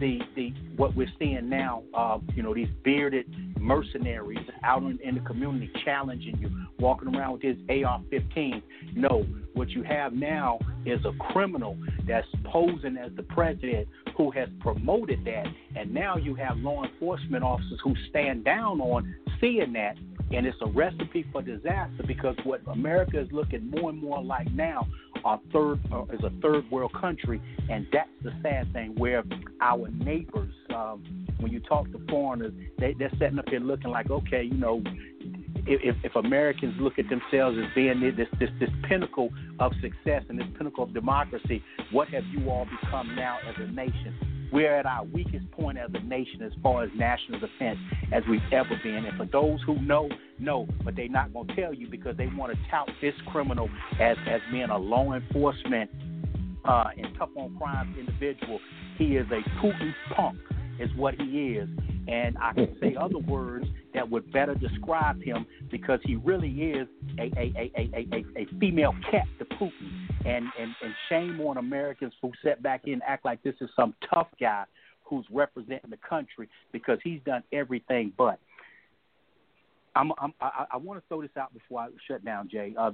the 0.00 0.18
the 0.34 0.52
what 0.76 0.94
we're 0.96 1.12
seeing 1.18 1.48
now. 1.48 1.82
Uh, 1.94 2.18
you 2.34 2.42
know, 2.42 2.52
these 2.52 2.68
bearded 2.82 3.26
mercenaries 3.58 4.38
out 4.64 4.82
in, 4.82 4.98
in 5.04 5.14
the 5.14 5.20
community 5.20 5.70
challenging 5.84 6.36
you, 6.38 6.50
walking 6.78 7.14
around 7.14 7.34
with 7.34 7.42
his 7.42 7.56
AR-15. 7.68 8.62
No, 8.96 9.24
what 9.52 9.68
you 9.68 9.82
have 9.82 10.12
now 10.12 10.58
is 10.84 10.98
a 11.04 11.12
criminal 11.32 11.76
that's 12.08 12.26
posing 12.44 12.96
as 12.96 13.12
the 13.16 13.22
president 13.22 13.86
who 14.16 14.30
has 14.32 14.48
promoted 14.58 15.24
that, 15.24 15.46
and 15.76 15.94
now 15.94 16.16
you 16.16 16.34
have 16.34 16.56
law 16.58 16.82
enforcement 16.82 17.44
officers 17.44 17.78
who 17.84 17.94
stand 18.08 18.44
down 18.44 18.80
on 18.80 19.14
seeing 19.40 19.72
that 19.74 19.96
and 20.30 20.46
it's 20.46 20.56
a 20.62 20.66
recipe 20.66 21.26
for 21.32 21.42
disaster 21.42 22.02
because 22.06 22.36
what 22.44 22.60
America 22.68 23.20
is 23.20 23.28
looking 23.32 23.70
more 23.70 23.90
and 23.90 24.00
more 24.00 24.22
like 24.22 24.50
now 24.52 24.86
are 25.24 25.40
third 25.52 25.80
uh, 25.92 26.04
is 26.12 26.20
a 26.24 26.30
third 26.40 26.70
world 26.70 26.92
country, 26.98 27.40
and 27.68 27.86
that's 27.92 28.08
the 28.22 28.32
sad 28.42 28.72
thing 28.72 28.94
where 28.96 29.22
our 29.60 29.88
neighbors, 29.88 30.52
um, 30.74 31.26
when 31.40 31.52
you 31.52 31.60
talk 31.60 31.90
to 31.92 32.00
foreigners, 32.08 32.52
they, 32.78 32.94
they're 32.94 33.10
sitting 33.18 33.38
up 33.38 33.48
here 33.48 33.60
looking 33.60 33.90
like, 33.90 34.10
okay, 34.10 34.42
you 34.42 34.56
know, 34.56 34.82
if, 35.66 35.96
if 36.02 36.16
Americans 36.16 36.74
look 36.80 36.98
at 36.98 37.04
themselves 37.08 37.58
as 37.58 37.66
being 37.74 38.00
this, 38.00 38.28
this 38.38 38.50
this 38.58 38.70
pinnacle 38.88 39.30
of 39.58 39.72
success 39.82 40.22
and 40.28 40.38
this 40.38 40.46
pinnacle 40.56 40.84
of 40.84 40.94
democracy, 40.94 41.62
what 41.92 42.08
have 42.08 42.24
you 42.26 42.48
all 42.48 42.66
become 42.80 43.14
now 43.14 43.38
as 43.48 43.54
a 43.58 43.70
nation? 43.72 44.29
We're 44.52 44.74
at 44.74 44.86
our 44.86 45.04
weakest 45.04 45.50
point 45.52 45.78
as 45.78 45.90
a 45.94 46.00
nation 46.00 46.42
as 46.42 46.52
far 46.62 46.82
as 46.82 46.90
national 46.96 47.40
defense 47.40 47.78
as 48.12 48.22
we've 48.28 48.40
ever 48.52 48.78
been. 48.82 49.04
And 49.06 49.16
for 49.16 49.26
those 49.26 49.60
who 49.64 49.80
know, 49.80 50.08
know, 50.38 50.66
but 50.84 50.96
they're 50.96 51.08
not 51.08 51.32
going 51.32 51.48
to 51.48 51.56
tell 51.56 51.72
you 51.72 51.88
because 51.88 52.16
they 52.16 52.26
want 52.26 52.52
to 52.52 52.58
tout 52.70 52.88
this 53.00 53.14
criminal 53.28 53.68
as, 54.00 54.16
as 54.28 54.40
being 54.50 54.70
a 54.70 54.78
law 54.78 55.12
enforcement 55.12 55.90
uh, 56.64 56.88
and 56.96 57.06
tough 57.16 57.30
on 57.36 57.56
crime 57.58 57.94
individual. 57.98 58.58
He 58.98 59.16
is 59.16 59.26
a 59.30 59.40
Putin 59.60 59.94
punk, 60.16 60.38
is 60.80 60.90
what 60.96 61.14
he 61.14 61.54
is. 61.56 61.68
And 62.08 62.36
I 62.38 62.52
can 62.52 62.76
say 62.80 62.96
other 62.98 63.18
words 63.18 63.66
that 63.94 64.08
would 64.08 64.32
better 64.32 64.54
describe 64.54 65.22
him 65.22 65.46
because 65.70 66.00
he 66.04 66.16
really 66.16 66.50
is 66.50 66.88
a, 67.18 67.22
a, 67.22 67.52
a, 67.56 67.72
a, 67.76 68.08
a, 68.12 68.42
a 68.42 68.46
female 68.58 68.94
cat 69.10 69.26
to 69.38 69.44
Putin. 69.44 70.08
And, 70.24 70.46
and, 70.58 70.74
and 70.82 70.94
shame 71.08 71.40
on 71.40 71.56
Americans 71.58 72.12
who 72.20 72.32
sit 72.42 72.62
back 72.62 72.82
and 72.86 73.02
act 73.06 73.24
like 73.24 73.42
this 73.42 73.54
is 73.60 73.70
some 73.76 73.94
tough 74.12 74.28
guy 74.40 74.64
who's 75.04 75.24
representing 75.30 75.90
the 75.90 75.98
country 76.08 76.48
because 76.72 76.98
he's 77.02 77.20
done 77.24 77.42
everything 77.52 78.12
but. 78.16 78.38
I'm, 79.96 80.12
I'm, 80.18 80.32
I, 80.40 80.66
I 80.72 80.76
want 80.76 81.00
to 81.00 81.04
throw 81.08 81.20
this 81.20 81.36
out 81.36 81.52
before 81.52 81.80
I 81.80 81.88
shut 82.06 82.24
down, 82.24 82.48
Jay. 82.48 82.74
Uh, 82.78 82.92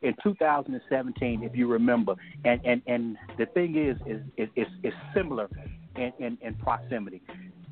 in 0.00 0.14
2017, 0.22 1.42
if 1.42 1.54
you 1.54 1.66
remember, 1.66 2.14
and, 2.44 2.60
and, 2.64 2.82
and 2.86 3.16
the 3.38 3.46
thing 3.46 3.76
is, 3.76 3.96
is, 4.06 4.22
is, 4.38 4.48
is, 4.56 4.66
is 4.82 4.92
similar 5.14 5.48
in, 5.96 6.12
in, 6.18 6.38
in 6.40 6.54
proximity. 6.54 7.22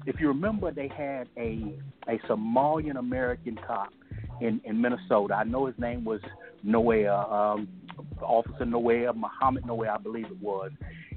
If 0.06 0.20
you 0.20 0.28
remember, 0.28 0.70
they 0.70 0.88
had 0.88 1.28
a 1.36 1.74
a 2.08 2.18
Somalian 2.28 2.98
American 2.98 3.58
cop 3.66 3.92
in, 4.40 4.60
in 4.64 4.80
Minnesota. 4.80 5.34
I 5.34 5.44
know 5.44 5.66
his 5.66 5.78
name 5.78 6.04
was 6.04 6.20
Noah, 6.62 7.54
um, 7.56 7.68
Officer 8.22 8.64
Noah, 8.64 9.12
Muhammad 9.12 9.66
Noah, 9.66 9.90
I 9.94 9.98
believe 9.98 10.26
it 10.26 10.40
was. 10.40 10.70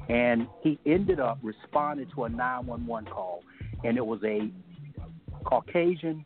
And 0.10 0.47
he 0.62 0.78
ended 0.86 1.20
up 1.20 1.39
responding 1.41 2.08
to 2.16 2.26
a 2.26 2.30
911 2.30 3.10
call, 3.12 3.41
and 3.84 3.97
it 3.97 4.06
was 4.06 4.20
a 4.26 4.51
Caucasian 5.45 6.26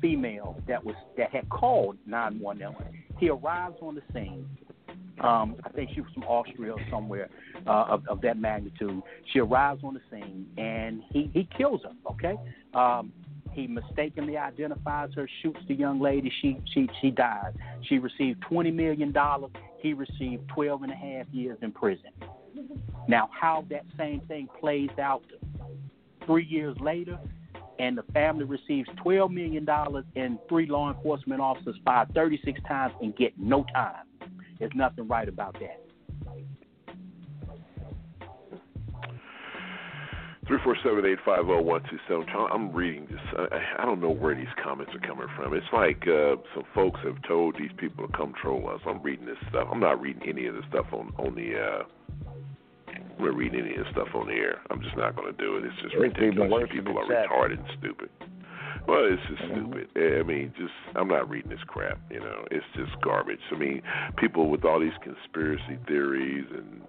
female 0.00 0.60
that 0.68 0.84
was 0.84 0.96
that 1.16 1.30
had 1.30 1.48
called 1.48 1.96
911. 2.06 3.04
He 3.18 3.30
arrives 3.30 3.76
on 3.80 3.94
the 3.94 4.02
scene. 4.12 4.46
Um, 5.22 5.56
I 5.64 5.68
think 5.68 5.90
she 5.94 6.00
was 6.00 6.10
from 6.12 6.24
Austria 6.24 6.72
or 6.72 6.80
somewhere 6.90 7.28
uh, 7.66 7.84
of, 7.88 8.02
of 8.08 8.20
that 8.22 8.38
magnitude. 8.38 9.02
She 9.32 9.38
arrives 9.38 9.82
on 9.84 9.94
the 9.94 10.00
scene 10.10 10.48
and 10.58 11.02
he, 11.10 11.30
he 11.32 11.48
kills 11.56 11.82
her. 11.84 11.92
Okay, 12.10 12.34
um, 12.74 13.12
he 13.52 13.66
mistakenly 13.66 14.36
identifies 14.36 15.10
her, 15.14 15.28
shoots 15.42 15.60
the 15.68 15.74
young 15.74 16.00
lady. 16.00 16.32
She 16.40 16.58
she 16.74 16.88
she 17.00 17.10
dies. 17.10 17.52
She 17.88 17.98
received 17.98 18.42
twenty 18.48 18.70
million 18.70 19.12
dollars. 19.12 19.52
He 19.78 19.92
received 19.92 20.48
twelve 20.48 20.82
and 20.82 20.92
a 20.92 20.96
half 20.96 21.26
years 21.32 21.58
in 21.62 21.72
prison. 21.72 22.10
Now, 23.08 23.30
how 23.38 23.64
that 23.70 23.84
same 23.98 24.20
thing 24.28 24.48
plays 24.58 24.90
out 25.00 25.22
three 26.26 26.46
years 26.46 26.76
later, 26.80 27.18
and 27.78 27.96
the 27.96 28.04
family 28.12 28.44
receives 28.44 28.88
twelve 29.02 29.30
million 29.30 29.64
dollars, 29.64 30.04
and 30.16 30.38
three 30.48 30.66
law 30.66 30.92
enforcement 30.92 31.40
officers 31.40 31.76
fired 31.84 32.12
thirty 32.14 32.40
six 32.44 32.60
times 32.66 32.94
and 33.00 33.14
get 33.16 33.38
no 33.38 33.64
time. 33.72 34.06
There's 34.62 34.70
nothing 34.76 35.08
right 35.08 35.28
about 35.28 35.54
that. 35.58 35.80
Three 40.46 40.58
four 40.62 40.76
seven 40.84 41.04
eight 41.04 41.18
five 41.24 41.46
zero 41.46 41.60
one 41.60 41.82
two 41.90 41.98
seven. 42.06 42.26
I'm 42.30 42.72
reading 42.72 43.08
this. 43.10 43.18
I, 43.36 43.82
I 43.82 43.84
don't 43.84 44.00
know 44.00 44.10
where 44.10 44.36
these 44.36 44.46
comments 44.62 44.92
are 44.94 45.04
coming 45.04 45.26
from. 45.36 45.52
It's 45.54 45.66
like 45.72 46.06
uh, 46.06 46.36
some 46.54 46.62
folks 46.76 47.00
have 47.02 47.20
told 47.26 47.56
these 47.58 47.72
people 47.76 48.06
to 48.06 48.16
come 48.16 48.34
troll 48.40 48.68
us. 48.70 48.80
I'm 48.86 49.02
reading 49.02 49.26
this 49.26 49.36
stuff. 49.48 49.66
I'm 49.68 49.80
not 49.80 50.00
reading 50.00 50.22
any 50.28 50.46
of 50.46 50.54
this 50.54 50.64
stuff 50.68 50.86
on 50.92 51.12
on 51.18 51.34
the. 51.34 51.58
Uh, 51.58 51.82
I'm 53.18 53.24
not 53.24 53.34
reading 53.34 53.62
any 53.62 53.74
of 53.74 53.84
this 53.84 53.92
stuff 53.94 54.14
on 54.14 54.28
the 54.28 54.34
air. 54.34 54.60
I'm 54.70 54.80
just 54.80 54.96
not 54.96 55.16
going 55.16 55.34
to 55.34 55.36
do 55.42 55.56
it. 55.56 55.64
It's 55.64 55.74
just 55.82 55.94
It's 55.94 56.14
even 56.18 56.38
ridiculous. 56.38 56.50
worse 56.52 56.70
People 56.70 56.98
are 56.98 57.06
retarded 57.06 57.58
and 57.58 57.78
stupid. 57.80 58.10
Well, 58.86 59.04
it's 59.04 59.22
just 59.28 59.50
stupid. 59.50 59.88
Eh, 59.96 60.20
I 60.20 60.22
mean, 60.22 60.52
just 60.56 60.72
I'm 60.96 61.08
not 61.08 61.28
reading 61.28 61.50
this 61.50 61.62
crap. 61.66 61.98
You 62.10 62.20
know, 62.20 62.44
it's 62.50 62.64
just 62.76 63.00
garbage. 63.02 63.40
I 63.50 63.58
mean, 63.58 63.82
people 64.16 64.50
with 64.50 64.64
all 64.64 64.80
these 64.80 64.96
conspiracy 65.02 65.78
theories 65.86 66.46
and, 66.50 66.82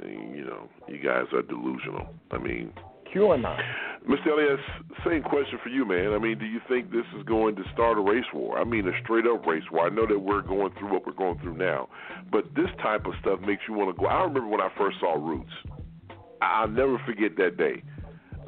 and 0.00 0.36
you 0.36 0.44
know, 0.44 0.68
you 0.88 0.98
guys 0.98 1.26
are 1.32 1.42
delusional. 1.42 2.08
I 2.30 2.38
mean, 2.38 2.72
QAnon. 3.14 3.58
Mr. 4.08 4.32
Elias, 4.32 4.60
same 5.06 5.22
question 5.22 5.58
for 5.62 5.68
you, 5.68 5.84
man. 5.84 6.12
I 6.12 6.18
mean, 6.18 6.38
do 6.38 6.46
you 6.46 6.60
think 6.68 6.90
this 6.90 7.04
is 7.16 7.24
going 7.24 7.56
to 7.56 7.62
start 7.72 7.98
a 7.98 8.00
race 8.00 8.24
war? 8.32 8.58
I 8.58 8.64
mean, 8.64 8.86
a 8.86 8.92
straight 9.02 9.26
up 9.26 9.46
race 9.46 9.64
war. 9.72 9.86
I 9.86 9.90
know 9.90 10.06
that 10.06 10.18
we're 10.18 10.42
going 10.42 10.72
through 10.78 10.92
what 10.92 11.06
we're 11.06 11.12
going 11.12 11.38
through 11.40 11.56
now, 11.56 11.88
but 12.30 12.44
this 12.54 12.68
type 12.82 13.06
of 13.06 13.14
stuff 13.20 13.40
makes 13.40 13.62
you 13.68 13.74
want 13.74 13.94
to 13.94 14.00
go. 14.00 14.06
I 14.06 14.22
remember 14.22 14.48
when 14.48 14.60
I 14.60 14.70
first 14.76 14.98
saw 15.00 15.14
Roots. 15.14 15.52
I'll 16.40 16.68
never 16.68 16.98
forget 17.04 17.36
that 17.38 17.56
day. 17.56 17.82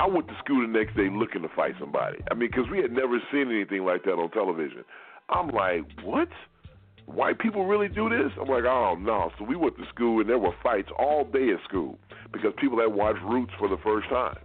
I 0.00 0.06
went 0.06 0.28
to 0.28 0.34
school 0.42 0.66
the 0.66 0.72
next 0.72 0.96
day 0.96 1.08
looking 1.12 1.42
to 1.42 1.48
fight 1.54 1.74
somebody. 1.78 2.18
I 2.30 2.34
mean, 2.34 2.50
because 2.50 2.70
we 2.70 2.78
had 2.78 2.90
never 2.90 3.18
seen 3.30 3.50
anything 3.50 3.84
like 3.84 4.04
that 4.04 4.12
on 4.12 4.30
television. 4.30 4.84
I'm 5.28 5.48
like, 5.48 5.82
what? 6.02 6.28
White 7.04 7.38
people 7.38 7.66
really 7.66 7.88
do 7.88 8.08
this? 8.08 8.32
I'm 8.40 8.48
like, 8.48 8.64
oh 8.64 8.96
no. 8.98 9.30
So 9.38 9.44
we 9.44 9.56
went 9.56 9.76
to 9.76 9.84
school 9.92 10.20
and 10.20 10.28
there 10.28 10.38
were 10.38 10.54
fights 10.62 10.88
all 10.98 11.24
day 11.24 11.50
at 11.50 11.62
school 11.68 11.98
because 12.32 12.52
people 12.58 12.78
had 12.80 12.94
watched 12.94 13.22
Roots 13.22 13.52
for 13.58 13.68
the 13.68 13.76
first 13.84 14.08
time 14.08 14.38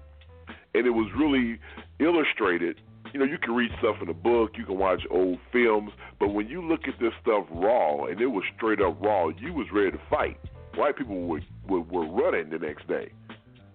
and 0.76 0.86
it 0.86 0.92
was 0.92 1.10
really 1.18 1.58
illustrated. 2.00 2.82
You 3.14 3.20
know, 3.20 3.26
you 3.26 3.38
can 3.38 3.56
read 3.56 3.72
stuff 3.80 3.96
in 4.02 4.10
a 4.10 4.14
book, 4.14 4.52
you 4.58 4.66
can 4.66 4.78
watch 4.78 5.04
old 5.10 5.40
films, 5.54 5.92
but 6.20 6.30
when 6.30 6.50
you 6.50 6.62
look 6.62 6.82
at 6.88 7.00
this 7.00 7.14
stuff 7.22 7.46
raw, 7.50 8.06
and 8.06 8.20
it 8.20 8.28
was 8.28 8.44
straight 8.58 8.82
up 8.82 9.02
raw, 9.02 9.30
you 9.30 9.54
was 9.54 9.68
ready 9.72 9.92
to 9.92 10.02
fight. 10.10 10.38
White 10.76 10.98
people 10.98 11.22
were 11.22 11.40
were, 11.70 11.80
were 11.80 12.08
running 12.08 12.50
the 12.50 12.60
next 12.60 12.88
day 12.90 13.12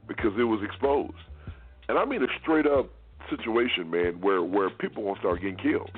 because 0.07 0.33
it 0.39 0.45
was 0.45 0.61
exposed, 0.63 1.15
and 1.91 1.99
I 1.99 2.05
mean 2.05 2.23
a 2.23 2.27
straight 2.41 2.67
up 2.67 2.91
situation, 3.29 3.91
man, 3.91 4.21
where 4.21 4.43
where 4.43 4.71
people 4.71 5.05
gonna 5.05 5.21
start 5.21 5.41
getting 5.41 5.57
killed. 5.57 5.91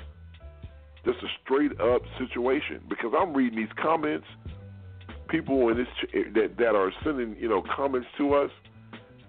Just 1.05 1.19
a 1.23 1.29
straight 1.45 1.73
up 1.81 2.03
situation 2.19 2.81
because 2.89 3.13
I'm 3.19 3.35
reading 3.35 3.59
these 3.59 3.73
comments, 3.81 4.27
people 5.29 5.69
in 5.69 5.77
this 5.77 5.87
ch- 6.01 6.35
that 6.35 6.57
that 6.59 6.75
are 6.75 6.93
sending 7.05 7.37
you 7.39 7.49
know 7.49 7.63
comments 7.77 8.09
to 8.19 8.35
us 8.35 8.51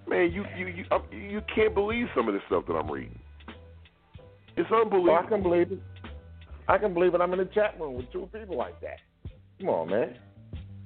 man, 0.07 0.31
you 0.31 0.45
you 0.57 0.67
you 0.67 0.85
uh, 0.91 0.99
you 1.11 1.41
can't 1.53 1.73
believe 1.73 2.07
some 2.15 2.27
of 2.27 2.33
the 2.33 2.41
stuff 2.47 2.65
that 2.67 2.73
I'm 2.73 2.89
reading. 2.89 3.19
It's 4.55 4.69
unbelievable. 4.71 5.15
I 5.15 5.27
can 5.27 5.41
believe 5.41 5.71
it. 5.71 5.79
I 6.67 6.77
can 6.77 6.93
believe 6.93 7.13
it. 7.13 7.21
I'm 7.21 7.33
in 7.33 7.39
a 7.39 7.45
chat 7.45 7.79
room 7.79 7.95
with 7.95 8.11
two 8.11 8.29
people 8.33 8.57
like 8.57 8.79
that. 8.81 8.99
Come 9.59 9.69
on, 9.69 9.89
man. 9.89 10.15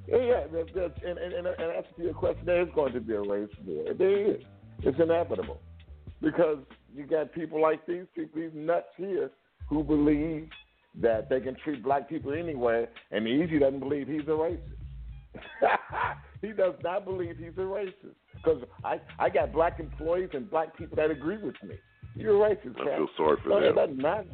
Yeah, 0.08 0.18
yeah. 0.18 0.44
There's, 0.52 0.70
there's, 0.74 0.92
and, 1.06 1.18
and, 1.18 1.34
and, 1.34 1.48
and 1.48 1.72
answer 1.76 1.90
to 1.98 2.04
your 2.04 2.14
question, 2.14 2.46
there 2.46 2.62
is 2.62 2.70
going 2.74 2.94
to 2.94 3.02
be 3.02 3.14
a 3.14 3.22
race 3.22 3.50
war. 3.66 3.94
There 3.94 4.32
is. 4.32 4.42
It's 4.84 4.98
inevitable 5.00 5.60
because 6.22 6.58
you 6.96 7.06
got 7.06 7.34
people 7.34 7.62
like 7.62 7.86
these 7.86 8.06
people, 8.16 8.42
these 8.42 8.52
nuts 8.54 8.88
here, 8.98 9.30
who 9.70 9.84
believe 9.84 10.50
that 11.02 11.30
they 11.30 11.40
can 11.40 11.56
treat 11.64 11.84
black 11.84 12.10
people 12.10 12.34
anyway, 12.34 12.88
and 13.12 13.28
Easy 13.28 13.60
doesn't 13.60 13.80
believe 13.80 14.08
he's 14.08 14.22
a 14.22 14.32
racist. 14.32 14.62
he 16.42 16.50
does 16.50 16.74
not 16.84 17.06
believe 17.06 17.38
he's 17.38 17.58
a 17.58 17.62
racist 17.62 18.16
because 18.36 18.64
I 18.84 19.00
I 19.20 19.30
got 19.30 19.54
black 19.54 19.80
employees 19.80 20.30
and 20.34 20.50
black 20.50 20.76
people 20.78 20.96
that 20.96 21.12
agree 21.12 21.38
with 21.38 21.56
me. 21.64 21.76
You're 22.16 22.44
a 22.44 22.50
racist. 22.50 22.80
I 22.80 22.86
Cap. 22.86 22.98
feel 22.98 23.08
sorry 23.16 23.38
for 23.44 23.50
no, 23.50 23.60
them. 23.60 23.70
It 23.70 23.76
doesn't 23.76 23.98
matter. 23.98 24.26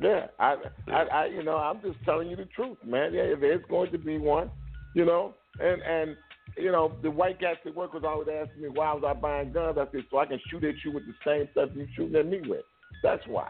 Yeah, 0.00 0.26
I, 0.38 0.56
I, 0.88 1.02
I, 1.02 1.26
you 1.26 1.42
know, 1.42 1.56
I'm 1.56 1.80
just 1.82 2.02
telling 2.04 2.30
you 2.30 2.36
the 2.36 2.46
truth, 2.46 2.78
man. 2.84 3.12
Yeah, 3.12 3.34
there's 3.38 3.62
going 3.68 3.92
to 3.92 3.98
be 3.98 4.16
one, 4.16 4.50
you 4.94 5.04
know, 5.04 5.34
and 5.60 5.82
and 5.82 6.16
you 6.56 6.70
know, 6.70 6.92
the 7.02 7.10
white 7.10 7.40
guys 7.40 7.56
at 7.64 7.74
work 7.74 7.94
was 7.94 8.04
always 8.04 8.28
asking 8.28 8.62
me 8.62 8.68
why 8.68 8.92
was 8.92 9.04
I 9.06 9.14
buying 9.14 9.52
guns. 9.52 9.78
I 9.78 9.86
said 9.92 10.04
so 10.10 10.18
I 10.18 10.26
can 10.26 10.40
shoot 10.50 10.64
at 10.64 10.74
you 10.84 10.92
with 10.92 11.04
the 11.06 11.14
same 11.24 11.48
stuff 11.52 11.70
you're 11.74 11.86
shooting 11.96 12.16
at 12.16 12.26
me 12.26 12.40
with. 12.46 12.64
That's 13.02 13.26
why. 13.26 13.48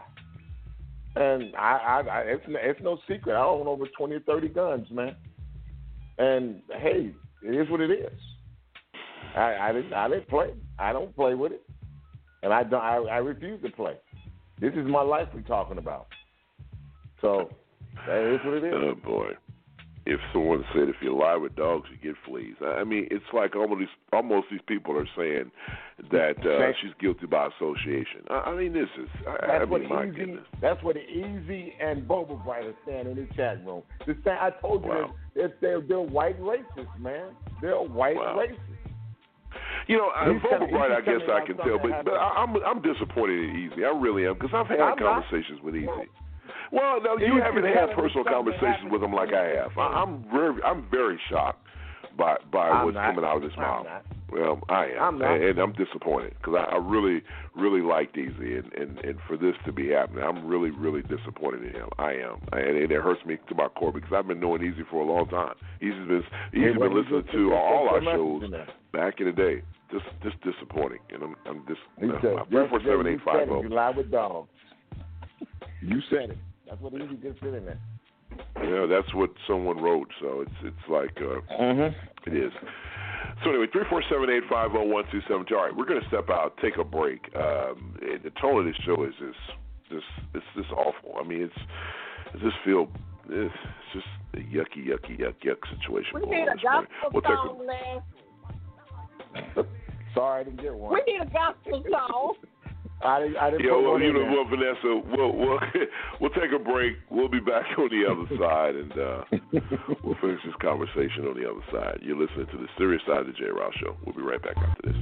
And 1.15 1.55
I, 1.55 1.77
I, 1.77 1.99
I 2.01 2.19
it's 2.21 2.43
it's 2.47 2.81
no 2.81 2.97
secret. 3.07 3.35
I 3.35 3.43
own 3.43 3.67
over 3.67 3.85
twenty 3.97 4.15
or 4.15 4.21
thirty 4.21 4.47
guns, 4.47 4.87
man. 4.89 5.15
And 6.17 6.61
hey, 6.79 7.11
it 7.43 7.55
is 7.55 7.69
what 7.69 7.81
it 7.81 7.91
is. 7.91 8.19
I, 9.35 9.55
I 9.69 9.73
didn't. 9.73 9.93
I 9.93 10.07
didn't 10.07 10.27
play. 10.27 10.53
I 10.79 10.93
don't 10.93 11.15
play 11.15 11.35
with 11.35 11.51
it, 11.51 11.63
and 12.41 12.53
I 12.53 12.63
don't. 12.63 12.81
I, 12.81 12.95
I 12.95 13.17
refuse 13.17 13.61
to 13.63 13.69
play. 13.69 13.95
This 14.59 14.73
is 14.73 14.87
my 14.87 15.01
life 15.01 15.27
we're 15.33 15.41
talking 15.41 15.77
about. 15.77 16.07
So 17.21 17.49
that 18.07 18.33
is 18.33 18.39
what 18.45 18.55
it 18.55 18.63
is. 18.63 18.73
Oh 18.75 18.95
boy. 18.95 19.31
If 20.05 20.19
someone 20.33 20.65
said 20.73 20.89
if 20.89 20.97
you 21.01 21.17
lie 21.17 21.37
with 21.37 21.55
dogs 21.55 21.87
you 21.89 21.97
get 21.97 22.17
fleas, 22.25 22.55
I 22.61 22.83
mean 22.83 23.07
it's 23.09 23.23
like 23.33 23.55
almost 23.55 23.79
these, 23.79 23.87
almost 24.11 24.47
these 24.51 24.59
people 24.67 24.97
are 24.97 25.07
saying 25.15 25.49
that 26.11 26.35
uh, 26.45 26.73
she's 26.81 26.91
guilty 26.99 27.25
by 27.25 27.47
association. 27.55 28.21
I, 28.29 28.51
I 28.51 28.55
mean 28.57 28.73
this 28.73 28.89
is 29.01 29.07
I, 29.27 29.47
That's 29.47 29.61
I 29.61 29.65
what 29.65 29.81
mean 29.81 29.89
my 29.89 30.05
easy. 30.05 30.15
goodness. 30.17 30.45
That's 30.61 30.83
what 30.83 30.97
Easy 30.97 31.73
and 31.79 32.05
Boba 32.07 32.43
Bright 32.43 32.65
are 32.65 32.75
saying 32.85 33.07
in 33.07 33.15
the 33.15 33.27
chat 33.35 33.65
room. 33.65 33.83
The 34.05 34.15
same, 34.25 34.37
I 34.41 34.49
told 34.61 34.83
you 34.83 34.89
Wow. 34.89 35.15
that 35.35 35.61
they're, 35.61 35.79
they're 35.81 36.01
white 36.01 36.39
racists, 36.41 36.87
man. 36.99 37.29
They're 37.61 37.75
white 37.77 38.17
Wow. 38.17 38.43
racists. 38.43 38.57
You 39.87 39.97
know, 39.97 40.09
uh, 40.09 40.33
He's 40.33 40.41
Vocal 40.41 40.67
Bright, 40.67 40.91
I 40.91 41.01
guess 41.01 41.21
I 41.29 41.45
can 41.45 41.57
tell, 41.57 41.77
but 41.77 42.03
but 42.03 42.13
I, 42.15 42.43
I'm 42.43 42.55
I'm 42.65 42.81
disappointed 42.81 43.39
in 43.49 43.55
Easy. 43.71 43.85
I 43.85 43.89
really 43.89 44.25
am 44.25 44.33
because 44.33 44.49
I've 44.53 44.67
had 44.67 44.79
I'm 44.79 44.97
not. 44.99 45.23
conversations 45.23 45.61
with 45.61 45.75
Easy. 45.75 45.87
Well, 46.71 47.01
no, 47.01 47.17
you 47.17 47.41
haven't 47.41 47.65
had 47.65 47.95
personal 47.95 48.23
conversations 48.23 48.91
with 48.91 49.03
him 49.03 49.13
like 49.13 49.33
I 49.33 49.47
have. 49.61 49.77
I, 49.77 50.01
I'm 50.01 50.23
very 50.31 50.61
I'm 50.63 50.87
very 50.89 51.19
shocked 51.29 51.65
by 52.17 52.37
by 52.51 52.69
I'm 52.69 52.85
what's 52.85 52.95
not. 52.95 53.15
coming 53.15 53.25
out 53.25 53.37
of 53.37 53.43
his 53.43 53.57
mouth. 53.57 53.87
Well, 54.31 54.61
I 54.67 54.85
am, 54.85 55.01
I'm 55.01 55.19
not. 55.19 55.35
and, 55.35 55.43
and 55.43 55.59
I'm 55.59 55.73
disappointed 55.73 56.33
because 56.39 56.55
I, 56.57 56.75
I 56.75 56.77
really, 56.77 57.21
really 57.55 57.81
liked 57.81 58.17
Easy, 58.17 58.57
and, 58.57 58.73
and 58.73 58.97
and 58.99 59.19
for 59.27 59.37
this 59.37 59.53
to 59.67 59.71
be 59.71 59.89
happening, 59.89 60.23
I'm 60.23 60.47
really, 60.47 60.71
really 60.71 61.03
disappointed 61.03 61.63
in 61.63 61.73
him. 61.73 61.89
I 61.99 62.13
am, 62.13 62.41
and 62.51 62.75
it, 62.77 62.91
it 62.91 63.01
hurts 63.01 63.23
me 63.27 63.37
to 63.47 63.55
my 63.55 63.67
core 63.67 63.91
because 63.93 64.09
I've 64.11 64.27
been 64.27 64.39
knowing 64.39 64.63
Easy 64.63 64.81
for 64.89 65.01
a 65.01 65.05
long 65.05 65.27
time. 65.29 65.53
Easy's 65.81 66.07
been 66.07 66.23
Easy's 66.51 66.79
been 66.79 66.95
listening 66.95 67.25
to 67.31 67.53
all 67.53 67.89
our 67.89 68.01
shows 68.01 68.41
message 68.41 68.45
in 68.45 68.51
there. 68.51 68.67
back 68.91 69.19
in 69.19 69.27
the 69.27 69.31
day. 69.31 69.61
Just, 69.91 70.05
just 70.23 70.37
disappointing, 70.41 70.97
and 71.11 71.21
I'm, 71.21 71.35
I'm 71.45 71.63
just. 71.67 71.79
Uh, 72.01 72.43
three 72.49 72.67
four 72.67 72.79
seven 72.83 73.05
eight 73.05 73.19
five. 73.23 73.47
You 73.47 73.69
lie 73.69 73.91
with 73.95 74.09
dogs. 74.09 74.49
You 75.83 75.99
said 76.09 76.31
it. 76.31 76.37
That's 76.73 76.81
what 76.81 76.93
Easy 76.99 77.17
just 77.21 77.39
said 77.39 77.53
in 77.53 77.65
there. 77.65 77.77
Yeah, 78.63 78.87
that's 78.89 79.13
what 79.13 79.29
someone 79.47 79.77
wrote. 79.77 80.07
So 80.19 80.41
it's 80.41 80.57
it's 80.63 80.89
like 80.89 81.15
uh, 81.17 81.39
Mm-hmm. 81.53 81.93
it 82.31 82.35
is. 82.45 82.51
So 83.43 83.51
anyway, 83.51 83.67
three 83.71 83.83
four 83.91 84.01
seven 84.09 84.27
eight 84.31 84.41
five 84.49 84.71
zero 84.71 84.83
one 84.87 85.03
two 85.11 85.21
seven 85.27 85.45
two. 85.47 85.55
All 85.55 85.65
right, 85.65 85.75
we're 85.75 85.85
going 85.85 86.01
to 86.01 86.07
step 86.07 86.31
out, 86.31 86.57
take 86.63 86.77
a 86.77 86.83
break. 86.83 87.29
Um, 87.35 87.95
eh, 88.01 88.17
the 88.23 88.31
tone 88.41 88.57
of 88.59 88.65
this 88.65 88.75
show 88.85 89.03
is 89.03 89.13
just 89.19 89.37
just 89.91 90.05
it's 90.33 90.45
just 90.55 90.71
awful. 90.71 91.13
I 91.19 91.27
mean, 91.27 91.43
it's 91.43 91.59
I 92.33 92.37
just 92.39 92.55
feel 92.65 92.89
it's 93.29 93.53
just 93.93 94.07
a 94.33 94.37
yucky, 94.37 94.87
yucky, 94.89 95.19
yuck, 95.19 95.35
yuck 95.45 95.61
situation 95.77 96.13
We 96.15 96.21
going 96.21 96.31
need 96.31 96.49
on 96.49 96.49
a 96.49 96.55
this 96.55 96.63
gospel 96.63 97.09
We'll 97.13 97.21
take 97.21 97.31
a 97.31 97.35
song, 97.35 97.67
Les. 99.55 99.65
Sorry, 100.15 100.41
I 100.41 100.43
didn't 100.43 100.61
get 100.61 100.73
one. 100.73 100.93
We 100.93 101.13
need 101.13 101.21
a 101.21 101.29
gospel 101.29 101.83
song. 101.91 102.33
I 103.03 103.19
didn't. 103.19 103.37
I 103.37 103.49
didn't 103.51 103.65
Yeah, 103.65 103.71
put 103.73 103.83
well, 103.83 103.99
you 104.01 104.13
know 104.13 104.25
what, 104.25 104.49
Vanessa, 104.49 105.01
we'll 105.11 105.35
we'll 105.35 105.59
we'll 106.21 106.29
take 106.31 106.51
a 106.55 106.59
break. 106.59 106.95
We'll 107.09 107.29
be 107.29 107.39
back 107.39 107.65
on 107.77 107.89
the 107.89 108.03
other 108.07 108.27
side, 108.39 108.75
and 108.75 108.91
uh, 108.93 109.23
we'll 110.03 110.15
finish 110.21 110.39
this 110.45 110.55
conversation 110.61 111.27
on 111.27 111.35
the 111.35 111.49
other 111.49 111.63
side. 111.71 111.99
You're 112.01 112.17
listening 112.17 112.47
to 112.47 112.57
the 112.57 112.67
serious 112.77 113.01
side 113.07 113.19
of 113.19 113.27
the 113.27 113.33
J. 113.33 113.45
Rouse 113.51 113.73
Show. 113.79 113.95
We'll 114.05 114.15
be 114.15 114.21
right 114.21 114.41
back 114.41 114.57
after 114.57 114.81
this. 114.83 114.95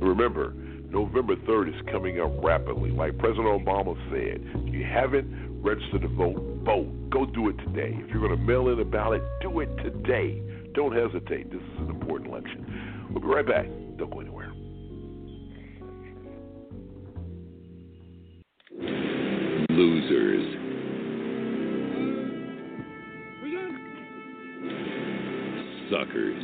Remember, 0.00 0.54
November 0.88 1.36
3rd 1.36 1.74
is 1.74 1.82
coming 1.90 2.20
up 2.20 2.30
rapidly. 2.42 2.90
Like 2.90 3.18
President 3.18 3.46
Obama 3.46 3.96
said, 4.10 4.40
if 4.66 4.72
you 4.72 4.84
haven't 4.84 5.62
registered 5.62 6.02
to 6.02 6.08
vote, 6.08 6.36
vote. 6.64 6.88
Go 7.10 7.26
do 7.26 7.48
it 7.48 7.56
today. 7.58 7.92
If 8.00 8.10
you're 8.10 8.26
going 8.26 8.38
to 8.38 8.44
mail 8.44 8.68
in 8.68 8.78
a 8.80 8.84
ballot, 8.84 9.22
do 9.42 9.60
it 9.60 9.68
today. 9.82 10.40
Don't 10.74 10.94
hesitate. 10.94 11.50
This 11.50 11.60
is 11.60 11.78
an 11.80 11.90
important 11.90 12.30
election. 12.30 12.95
We'll 13.10 13.20
be 13.20 13.26
right 13.26 13.46
back. 13.46 13.66
Don't 13.96 14.10
go 14.10 14.20
anywhere. 14.20 14.52
Losers. 19.70 20.56
Suckers. 25.90 26.42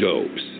Dopes. 0.00 0.59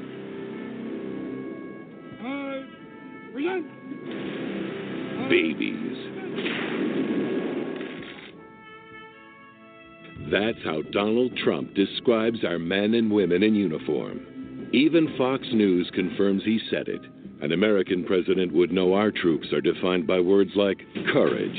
That's 10.51 10.65
how 10.65 10.83
Donald 10.91 11.37
Trump 11.37 11.75
describes 11.75 12.45
our 12.45 12.59
men 12.59 12.95
and 12.95 13.13
women 13.13 13.45
in 13.45 13.55
uniform. 13.55 14.69
Even 14.73 15.15
Fox 15.17 15.47
News 15.53 15.89
confirms 15.95 16.43
he 16.43 16.59
said 16.69 16.89
it. 16.89 17.03
An 17.41 17.53
American 17.53 18.03
president 18.03 18.53
would 18.53 18.73
know 18.73 18.95
our 18.95 19.13
troops 19.13 19.53
are 19.53 19.61
defined 19.61 20.09
by 20.09 20.19
words 20.19 20.51
like 20.57 20.85
courage, 21.13 21.57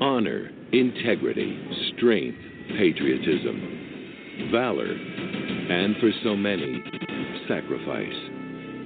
honor, 0.00 0.50
integrity, 0.72 1.54
strength, 1.94 2.38
patriotism, 2.78 4.48
valor, 4.50 4.90
and 4.90 5.96
for 5.98 6.10
so 6.24 6.34
many, 6.34 6.82
sacrifice. 7.46 8.16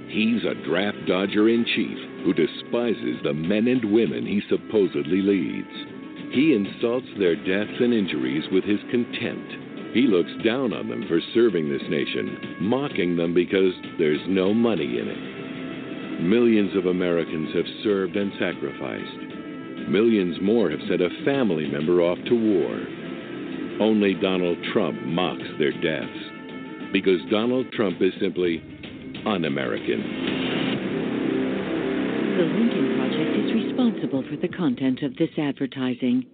He's 0.09 0.43
a 0.43 0.67
draft 0.67 0.97
dodger 1.07 1.47
in 1.47 1.63
chief 1.63 2.25
who 2.25 2.33
despises 2.33 3.23
the 3.23 3.33
men 3.33 3.69
and 3.69 3.93
women 3.93 4.25
he 4.25 4.41
supposedly 4.49 5.21
leads. 5.21 5.94
He 6.35 6.51
insults 6.53 7.07
their 7.17 7.37
deaths 7.37 7.79
and 7.79 7.93
injuries 7.93 8.43
with 8.51 8.65
his 8.65 8.81
contempt. 8.91 9.93
He 9.93 10.01
looks 10.01 10.31
down 10.43 10.73
on 10.73 10.89
them 10.89 11.05
for 11.07 11.21
serving 11.33 11.69
this 11.69 11.87
nation, 11.89 12.57
mocking 12.59 13.15
them 13.15 13.33
because 13.33 13.71
there's 13.97 14.19
no 14.27 14.53
money 14.53 14.99
in 14.99 15.07
it. 15.07 16.21
Millions 16.23 16.75
of 16.75 16.87
Americans 16.87 17.55
have 17.55 17.83
served 17.83 18.17
and 18.17 18.33
sacrificed. 18.33 19.87
Millions 19.87 20.35
more 20.41 20.69
have 20.69 20.81
sent 20.89 20.99
a 20.99 21.23
family 21.23 21.69
member 21.69 22.01
off 22.01 22.17
to 22.27 22.35
war. 22.35 22.83
Only 23.79 24.13
Donald 24.15 24.57
Trump 24.73 25.01
mocks 25.03 25.47
their 25.57 25.71
deaths 25.71 26.91
because 26.91 27.21
Donald 27.31 27.71
Trump 27.71 28.01
is 28.01 28.11
simply 28.19 28.61
un 29.25 29.45
American. 29.45 30.34
The 32.35 32.43
Lincoln 32.43 32.97
Project 32.97 33.37
is 33.37 33.53
responsible 33.55 34.21
for 34.29 34.35
the 34.35 34.49
content 34.49 35.03
of 35.03 35.15
this 35.15 35.29
advertising. 35.37 36.25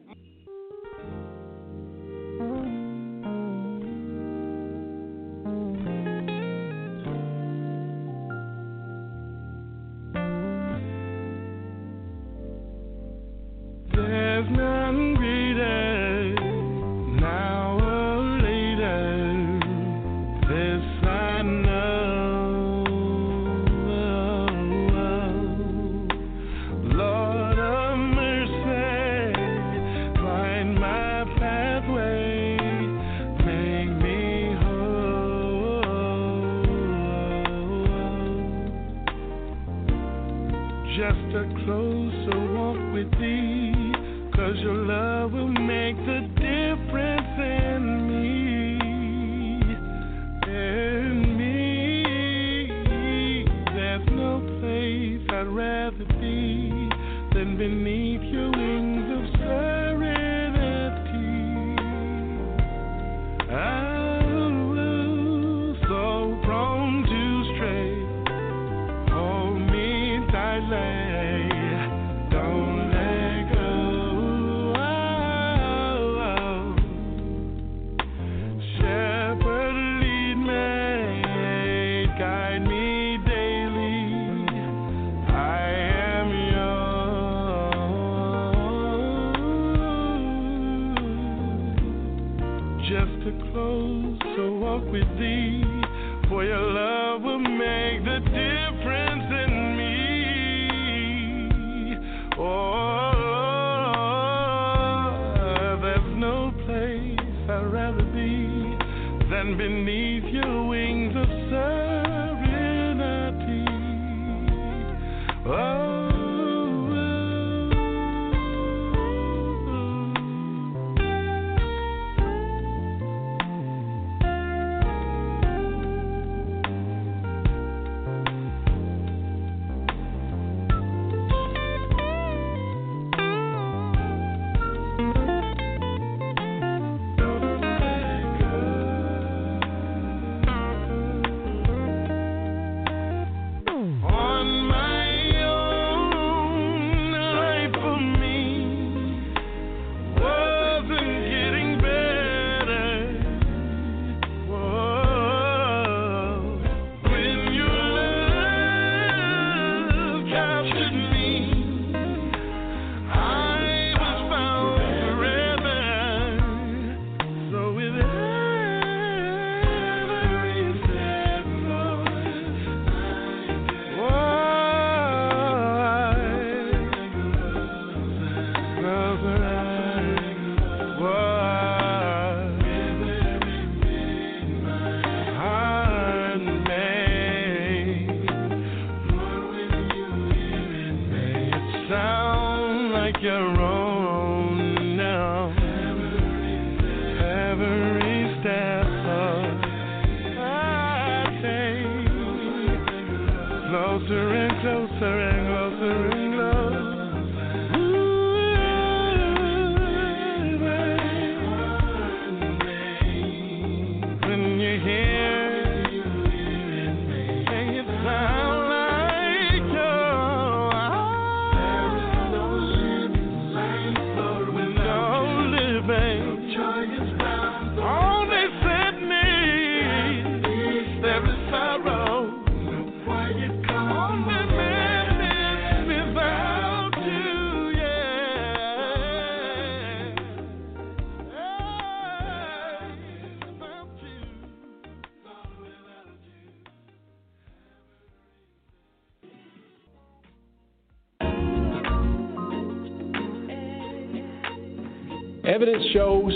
Evidence 255.62 255.86
shows 255.94 256.34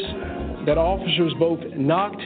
that 0.67 0.77
officers 0.77 1.33
both 1.39 1.59
knocked 1.75 2.21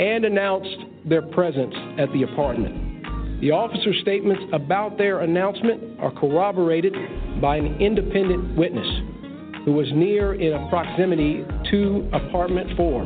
and 0.00 0.24
announced 0.24 0.76
their 1.04 1.22
presence 1.22 1.72
at 2.00 2.12
the 2.12 2.24
apartment. 2.24 3.40
The 3.40 3.52
officers' 3.52 4.00
statements 4.02 4.42
about 4.52 4.98
their 4.98 5.20
announcement 5.20 6.00
are 6.00 6.10
corroborated 6.10 6.94
by 7.40 7.58
an 7.58 7.80
independent 7.80 8.56
witness 8.56 8.88
who 9.64 9.70
was 9.70 9.86
near 9.94 10.34
in 10.34 10.52
a 10.54 10.68
proximity 10.68 11.44
to 11.70 12.10
apartment 12.12 12.76
4. 12.76 13.02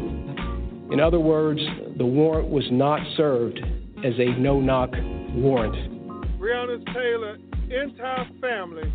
In 0.92 1.00
other 1.00 1.20
words, 1.20 1.60
the 1.98 2.06
warrant 2.06 2.48
was 2.48 2.64
not 2.70 3.00
served 3.18 3.58
as 4.02 4.14
a 4.18 4.34
no 4.40 4.62
knock 4.62 4.92
warrant. 5.34 6.40
Breonna 6.40 6.82
Taylor 6.94 7.36
entire 7.68 8.30
family 8.40 8.90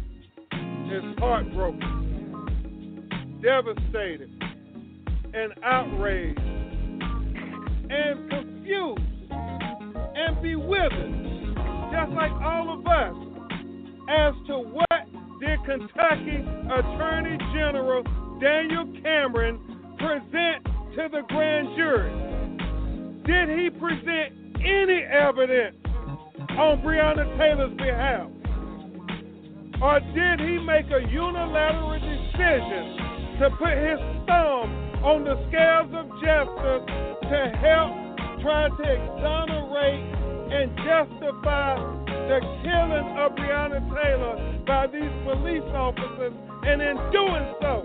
is 0.91 1.03
heartbroken, 1.19 1.99
devastated, 3.43 4.30
and 5.33 5.53
outraged, 5.63 6.39
and 7.89 8.29
confused, 8.29 9.01
and 9.31 10.41
bewildered, 10.41 11.13
just 11.91 12.11
like 12.11 12.31
all 12.31 12.73
of 12.73 12.85
us, 12.85 13.15
as 14.09 14.33
to 14.47 14.59
what 14.59 15.07
did 15.39 15.59
Kentucky 15.65 16.43
Attorney 16.67 17.37
General 17.53 18.03
Daniel 18.41 18.85
Cameron 19.01 19.59
present 19.97 20.65
to 20.95 21.07
the 21.11 21.21
grand 21.29 21.69
jury? 21.77 22.11
Did 23.25 23.57
he 23.57 23.69
present 23.69 24.33
any 24.59 25.03
evidence 25.03 25.77
on 26.57 26.81
Breonna 26.81 27.25
Taylor's 27.37 27.77
behalf? 27.77 28.27
Or 29.81 29.99
did 29.99 30.39
he 30.41 30.59
make 30.59 30.85
a 30.91 31.09
unilateral 31.09 31.97
decision 31.97 33.39
to 33.39 33.49
put 33.57 33.77
his 33.77 33.97
thumb 34.27 34.80
on 35.03 35.23
the 35.25 35.33
scales 35.49 35.89
of 35.97 36.05
justice 36.21 36.85
to 37.25 37.39
help 37.57 37.93
try 38.41 38.69
to 38.69 38.85
exonerate 38.85 40.05
and 40.53 40.69
justify 40.85 41.73
the 42.29 42.39
killing 42.61 43.07
of 43.17 43.33
Breonna 43.33 43.81
Taylor 43.89 44.35
by 44.67 44.85
these 44.87 45.11
police 45.25 45.65
officers, 45.73 46.33
and 46.63 46.81
in 46.81 46.95
doing 47.09 47.45
so, 47.61 47.81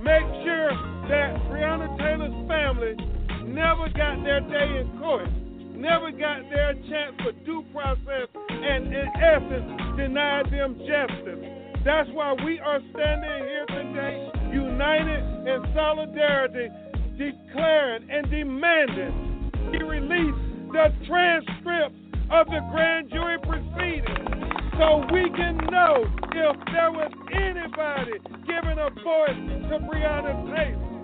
make 0.00 0.24
sure 0.40 0.72
that 1.08 1.36
Breonna 1.52 1.92
Taylor's 1.98 2.34
family 2.48 2.96
never 3.44 3.88
got 3.92 4.24
their 4.24 4.40
day 4.40 4.80
in 4.80 4.98
court, 4.98 5.28
never 5.76 6.10
got 6.10 6.48
their 6.48 6.72
chance 6.88 7.14
for 7.22 7.32
due 7.44 7.64
process, 7.72 8.28
and 8.48 8.86
in 8.88 9.08
essence, 9.20 9.68
denied 9.96 10.50
them 10.50 10.78
justice. 10.80 11.44
That's 11.84 12.08
why 12.12 12.32
we 12.44 12.58
are 12.58 12.80
standing 12.92 13.44
here 13.44 13.66
today, 13.68 14.30
united 14.54 15.24
in 15.46 15.74
solidarity, 15.74 16.70
declaring 17.18 18.08
and 18.08 18.30
demanding 18.30 19.50
he 19.72 19.82
release 19.82 20.34
the 20.72 20.92
transcripts 21.06 21.98
of 22.30 22.46
the 22.46 22.60
grand 22.70 23.10
jury 23.10 23.38
proceedings 23.42 24.44
so 24.78 25.04
we 25.12 25.30
can 25.36 25.56
know 25.70 26.04
if 26.32 26.56
there 26.72 26.90
was 26.90 27.12
anybody 27.32 28.18
giving 28.46 28.78
a 28.78 28.90
voice 29.02 29.38
to 29.68 29.78
Breonna 29.86 30.34
Taylor. 30.54 30.94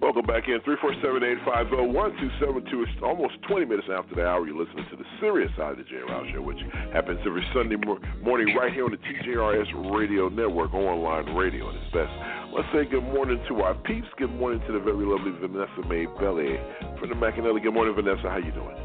Welcome 0.00 0.26
back 0.26 0.48
in. 0.48 0.60
347-850-1272. 0.60 2.84
It's 2.84 2.92
almost 3.02 3.34
20 3.48 3.64
minutes 3.64 3.88
after 3.90 4.14
the 4.14 4.26
hour. 4.26 4.46
You're 4.46 4.62
listening 4.62 4.84
to 4.90 4.96
the 4.96 5.04
serious 5.20 5.50
side 5.56 5.72
of 5.72 5.78
the 5.78 5.84
J. 5.84 5.96
Rouse 6.06 6.26
Show, 6.34 6.42
which 6.42 6.58
happens 6.92 7.18
every 7.24 7.42
Sunday 7.54 7.76
mor- 7.76 7.98
morning 8.22 8.54
right 8.54 8.70
here 8.72 8.84
on 8.84 8.90
the 8.90 8.98
TJRS 8.98 9.72
Radio 9.96 10.28
Network, 10.28 10.74
online 10.74 11.34
radio 11.34 11.70
at 11.70 11.76
its 11.76 11.90
best. 11.94 12.12
Let's 12.52 12.68
say 12.74 12.84
good 12.84 13.04
morning 13.04 13.42
to 13.48 13.62
our 13.62 13.74
peeps. 13.74 14.08
Good 14.18 14.34
morning 14.34 14.60
to 14.66 14.72
the 14.72 14.80
very 14.80 15.06
lovely 15.06 15.30
Vanessa 15.40 15.80
May 15.88 16.04
Belly 16.20 16.58
from 17.00 17.08
the 17.08 17.14
McAnally. 17.16 17.62
Good 17.62 17.72
morning, 17.72 17.94
Vanessa. 17.94 18.28
How 18.28 18.36
you 18.36 18.52
doing? 18.52 18.76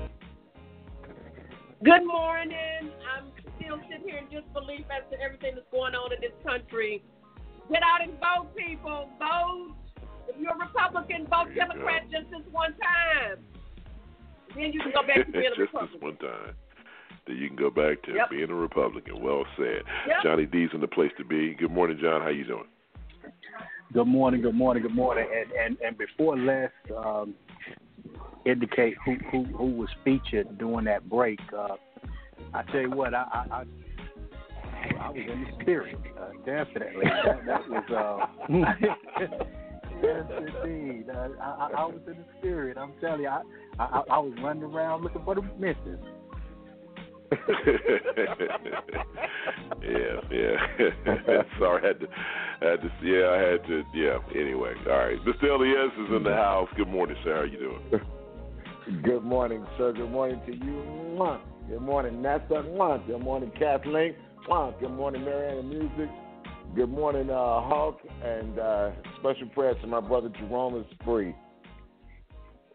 Good 1.84 2.06
morning. 2.06 2.92
I'm 3.18 3.26
still 3.60 3.80
sitting 3.90 4.08
here 4.08 4.20
in 4.20 4.30
disbelief 4.30 4.86
as 4.96 5.04
to 5.12 5.20
everything 5.20 5.56
that's 5.56 5.68
going 5.72 5.94
on 5.96 6.14
in 6.14 6.22
this 6.22 6.32
country. 6.46 7.04
Get 7.70 7.84
out 7.84 8.02
and 8.02 8.14
vote, 8.14 8.56
people. 8.56 9.10
Vote. 9.20 9.76
You're 10.40 10.52
a 10.54 10.58
Republican, 10.60 11.28
vote 11.28 11.54
Democrat 11.56 12.04
just 12.12 12.30
this 12.32 12.42
one 12.52 12.74
time. 12.74 13.40
Then 14.56 14.72
you 14.74 14.82
can 14.82 14.92
go 14.94 15.02
back 15.08 15.26
to 15.26 15.32
being 15.32 15.46
a 15.58 15.60
Republican. 15.62 15.88
just 15.90 15.94
this 15.94 16.02
one 16.02 16.18
time. 16.18 16.56
Then 17.28 17.36
you 17.38 17.48
can 17.48 17.58
go 17.58 17.70
back 17.70 18.02
to 18.04 18.14
Yep. 18.14 18.30
being 18.30 18.50
a 18.50 18.56
Republican. 18.56 19.22
Well 19.22 19.46
said. 19.58 19.84
Yep. 20.08 20.18
Johnny 20.24 20.46
D's 20.46 20.70
in 20.74 20.82
the 20.82 20.88
place 20.88 21.12
to 21.18 21.24
be. 21.26 21.54
Good 21.54 21.72
morning, 21.72 21.98
John. 22.02 22.22
How 22.22 22.30
you 22.30 22.46
doing? 22.46 22.66
Good 23.94 24.08
morning, 24.08 24.42
good 24.42 24.56
morning, 24.56 24.84
good 24.84 24.96
morning. 24.96 25.28
And 25.34 25.52
and, 25.52 25.78
and 25.86 25.98
before 25.98 26.38
Les 26.38 26.70
um, 26.98 27.36
indicate 28.46 28.96
who, 29.06 29.16
who 29.32 29.44
who 29.56 29.66
was 29.66 29.90
featured 30.04 30.58
during 30.58 30.86
that 30.86 31.10
break, 31.10 31.40
uh, 31.58 31.76
I 32.54 32.64
tell 32.72 32.82
you 32.82 32.92
what, 32.92 33.14
I 33.14 33.26
I, 33.32 33.46
I, 33.52 33.64
I 35.00 35.10
was 35.10 35.18
in 35.18 35.44
the 35.46 35.62
spirit, 35.62 35.98
uh, 36.20 36.30
definitely. 36.46 37.06
That, 37.06 37.46
that 37.46 37.70
was. 37.70 38.28
Uh, 38.50 39.44
Yes, 40.02 40.26
indeed. 40.38 41.10
Uh, 41.10 41.30
I, 41.42 41.44
I, 41.44 41.70
I 41.78 41.86
was 41.86 42.02
in 42.08 42.14
the 42.14 42.26
spirit. 42.40 42.78
I'm 42.78 42.94
telling 43.02 43.22
you, 43.22 43.28
I, 43.28 43.42
I, 43.80 44.02
I 44.12 44.20
was 44.20 44.34
running 44.44 44.64
around 44.64 45.04
looking 45.04 45.24
for 45.24 45.36
the 45.36 45.42
misses. 45.60 46.00
yeah, 49.82 50.20
yeah. 50.32 51.44
Sorry, 51.60 51.82
I 51.82 51.88
had 51.88 52.00
to, 52.02 52.08
I 52.62 52.66
had 52.72 52.82
to. 52.82 52.90
Yeah, 53.04 53.30
I 53.30 53.38
had 53.52 53.68
to. 53.68 53.84
Yeah. 53.96 54.18
Anyway, 54.36 54.74
all 54.88 54.98
right. 54.98 55.18
Mr. 55.26 55.50
Elias 55.50 55.94
is 55.94 56.16
in 56.16 56.24
the 56.24 56.34
house. 56.34 56.68
Good 56.76 56.90
morning, 56.90 57.16
sir. 57.24 57.36
How 57.38 57.44
you 57.44 57.58
doing? 57.58 59.02
Good 59.04 59.24
morning, 59.24 59.66
sir. 59.78 59.94
Good 59.94 60.12
morning 60.12 60.42
to 60.46 60.52
you. 60.54 60.84
Mwah. 61.16 61.40
Good 61.70 61.82
morning, 61.82 62.22
Nessa. 62.22 62.64
Mwah. 62.68 63.06
Good 63.08 63.22
morning, 63.22 63.52
Kathleen. 63.58 64.16
Mwah. 64.50 64.78
Good 64.82 64.92
morning, 64.92 65.24
Marianne 65.24 65.70
Music. 65.70 66.10
Good 66.76 66.90
morning, 66.90 67.30
uh, 67.30 67.34
Hawk. 67.34 68.00
And 68.24 68.58
uh, 68.58 68.92
special 69.20 69.48
prayers 69.54 69.76
to 69.82 69.88
my 69.88 70.00
brother 70.00 70.30
Jerome 70.30 70.86
Spree. 70.94 71.36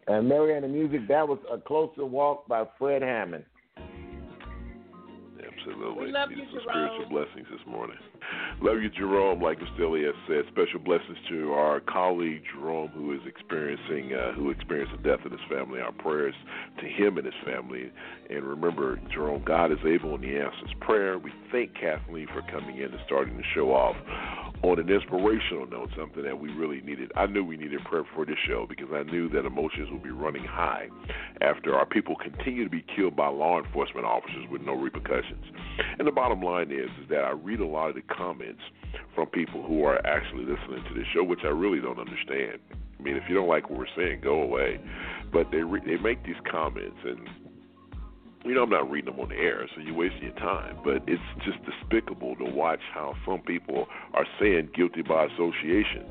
And 0.07 0.29
Marianne 0.29 0.61
the 0.61 0.67
Music, 0.67 1.07
that 1.09 1.27
was 1.27 1.39
a 1.51 1.57
closer 1.57 2.05
walk 2.05 2.47
by 2.47 2.63
Fred 2.77 3.01
Hammond. 3.01 3.43
Absolutely. 5.45 6.05
We 6.05 6.11
love 6.11 6.29
Need 6.29 6.37
you, 6.37 6.43
some 6.53 6.59
Jerome. 6.63 6.89
spiritual 6.95 7.09
blessings 7.09 7.47
this 7.51 7.67
morning. 7.67 7.97
Love 8.61 8.81
you, 8.81 8.89
Jerome. 8.89 9.41
Like. 9.41 9.57
Elias 9.79 10.15
said, 10.27 10.43
special 10.51 10.79
blessings 10.79 11.17
to 11.29 11.53
our 11.53 11.79
colleague 11.79 12.41
Jerome, 12.53 12.89
who 12.89 13.13
is 13.13 13.21
experiencing, 13.25 14.13
uh, 14.13 14.33
who 14.33 14.49
experienced 14.49 14.93
the 14.95 15.09
death 15.09 15.25
of 15.25 15.31
his 15.31 15.41
family. 15.49 15.79
Our 15.79 15.91
prayers 15.91 16.35
to 16.79 16.85
him 16.85 17.17
and 17.17 17.25
his 17.25 17.35
family. 17.45 17.91
And 18.29 18.43
remember, 18.43 18.99
Jerome, 19.13 19.43
God 19.45 19.71
is 19.71 19.77
able 19.85 20.15
and 20.15 20.23
He 20.23 20.35
answers 20.35 20.73
prayer. 20.81 21.17
We 21.17 21.31
thank 21.51 21.75
Kathleen 21.75 22.27
for 22.33 22.41
coming 22.51 22.77
in 22.77 22.91
and 22.91 22.99
starting 23.05 23.37
the 23.37 23.43
show 23.55 23.71
off 23.71 23.95
on 24.63 24.79
an 24.79 24.89
inspirational 24.89 25.67
note, 25.67 25.89
something 25.97 26.23
that 26.23 26.39
we 26.39 26.49
really 26.51 26.81
needed. 26.81 27.11
I 27.15 27.27
knew 27.27 27.43
we 27.43 27.57
needed 27.57 27.83
prayer 27.85 28.03
for 28.15 28.25
this 28.25 28.37
show 28.47 28.65
because 28.67 28.87
I 28.91 29.03
knew 29.03 29.29
that 29.29 29.45
emotions 29.45 29.89
would 29.91 30.03
be 30.03 30.09
running 30.09 30.43
high 30.43 30.89
after 31.41 31.75
our 31.75 31.85
people 31.85 32.15
continue 32.15 32.63
to 32.63 32.69
be 32.69 32.83
killed 32.95 33.15
by 33.15 33.27
law 33.27 33.61
enforcement 33.61 34.05
officers 34.05 34.45
with 34.49 34.61
no 34.61 34.73
repercussions. 34.73 35.45
And 35.99 36.07
the 36.07 36.11
bottom 36.11 36.41
line 36.41 36.71
is, 36.71 36.89
is 37.01 37.09
that 37.09 37.23
I 37.23 37.31
read 37.31 37.59
a 37.59 37.65
lot 37.65 37.89
of 37.89 37.95
the 37.95 38.01
comments 38.07 38.61
from 39.15 39.27
people 39.27 39.63
who 39.63 39.83
are 39.83 40.05
actually 40.05 40.45
listening 40.45 40.83
to 40.87 40.93
this 40.93 41.07
show, 41.13 41.23
which 41.23 41.41
I 41.43 41.49
really 41.49 41.79
don't 41.79 41.99
understand. 41.99 42.59
I 42.99 43.03
mean, 43.03 43.15
if 43.15 43.23
you 43.29 43.35
don't 43.35 43.47
like 43.47 43.69
what 43.69 43.79
we're 43.79 43.95
saying, 43.95 44.21
go 44.21 44.41
away. 44.41 44.79
But 45.31 45.51
they 45.51 45.57
re- 45.57 45.83
they 45.85 45.97
make 45.97 46.23
these 46.25 46.39
comments 46.49 46.97
and 47.03 47.27
you 48.45 48.53
know, 48.53 48.63
I'm 48.63 48.69
not 48.69 48.89
reading 48.89 49.11
them 49.11 49.19
on 49.19 49.29
the 49.29 49.35
air, 49.35 49.67
so 49.75 49.81
you're 49.81 49.93
wasting 49.93 50.23
your 50.23 50.35
time. 50.35 50.77
But 50.83 51.03
it's 51.05 51.21
just 51.43 51.57
despicable 51.65 52.35
to 52.37 52.45
watch 52.45 52.79
how 52.93 53.13
some 53.25 53.41
people 53.41 53.87
are 54.13 54.25
saying 54.39 54.69
guilty 54.73 55.01
by 55.01 55.25
association. 55.25 56.05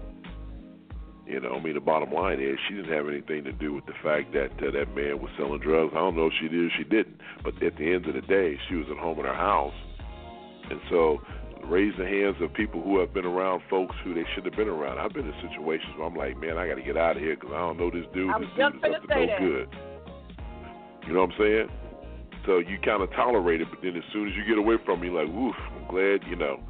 You 1.26 1.40
know, 1.40 1.56
I 1.56 1.62
mean, 1.62 1.74
the 1.74 1.80
bottom 1.80 2.12
line 2.12 2.40
is 2.40 2.58
she 2.68 2.74
didn't 2.74 2.92
have 2.92 3.08
anything 3.08 3.44
to 3.44 3.52
do 3.52 3.72
with 3.72 3.86
the 3.86 3.94
fact 4.02 4.32
that 4.34 4.52
uh, 4.62 4.70
that 4.70 4.94
man 4.94 5.20
was 5.20 5.30
selling 5.36 5.60
drugs. 5.60 5.92
I 5.94 5.98
don't 5.98 6.14
know 6.14 6.26
if 6.26 6.34
she 6.40 6.48
did 6.48 6.66
or 6.66 6.70
she 6.76 6.84
didn't. 6.84 7.20
But 7.42 7.60
at 7.62 7.76
the 7.78 7.92
end 7.92 8.06
of 8.06 8.14
the 8.14 8.20
day, 8.20 8.58
she 8.68 8.76
was 8.76 8.86
at 8.90 8.96
home 8.96 9.18
in 9.18 9.24
her 9.24 9.34
house. 9.34 9.74
And 10.70 10.80
so 10.90 11.22
raise 11.68 11.92
the 11.98 12.04
hands 12.06 12.36
of 12.40 12.52
people 12.54 12.82
who 12.82 12.98
have 13.00 13.12
been 13.12 13.24
around 13.26 13.62
folks 13.68 13.94
who 14.04 14.14
they 14.14 14.24
should 14.34 14.44
have 14.44 14.54
been 14.56 14.68
around. 14.68 14.98
I've 14.98 15.12
been 15.12 15.26
in 15.26 15.34
situations 15.50 15.92
where 15.96 16.06
I'm 16.06 16.14
like, 16.14 16.36
man, 16.38 16.56
I 16.58 16.68
got 16.68 16.76
to 16.76 16.82
get 16.82 16.96
out 16.96 17.16
of 17.16 17.22
here 17.22 17.34
because 17.34 17.50
I 17.54 17.58
don't 17.58 17.78
know 17.78 17.90
this 17.90 18.06
dude. 18.14 18.30
I 18.30 18.38
This 18.38 18.48
was 18.56 18.72
dude 18.72 18.84
is 18.90 18.96
up 18.96 19.02
to 19.02 19.08
no 19.08 19.26
that. 19.26 19.38
good. 19.40 19.68
You 21.06 21.12
know 21.14 21.20
what 21.20 21.30
I'm 21.30 21.38
saying? 21.38 21.68
So 22.46 22.58
you 22.58 22.78
kind 22.84 23.02
of 23.02 23.10
tolerate 23.12 23.60
it, 23.60 23.68
but 23.70 23.80
then 23.82 23.96
as 23.96 24.04
soon 24.12 24.28
as 24.28 24.34
you 24.36 24.44
get 24.46 24.58
away 24.58 24.76
from 24.84 25.00
me, 25.00 25.10
like, 25.10 25.26
woof, 25.28 25.54
I'm 25.74 25.88
glad, 25.88 26.22
you 26.28 26.36
know. 26.36 26.60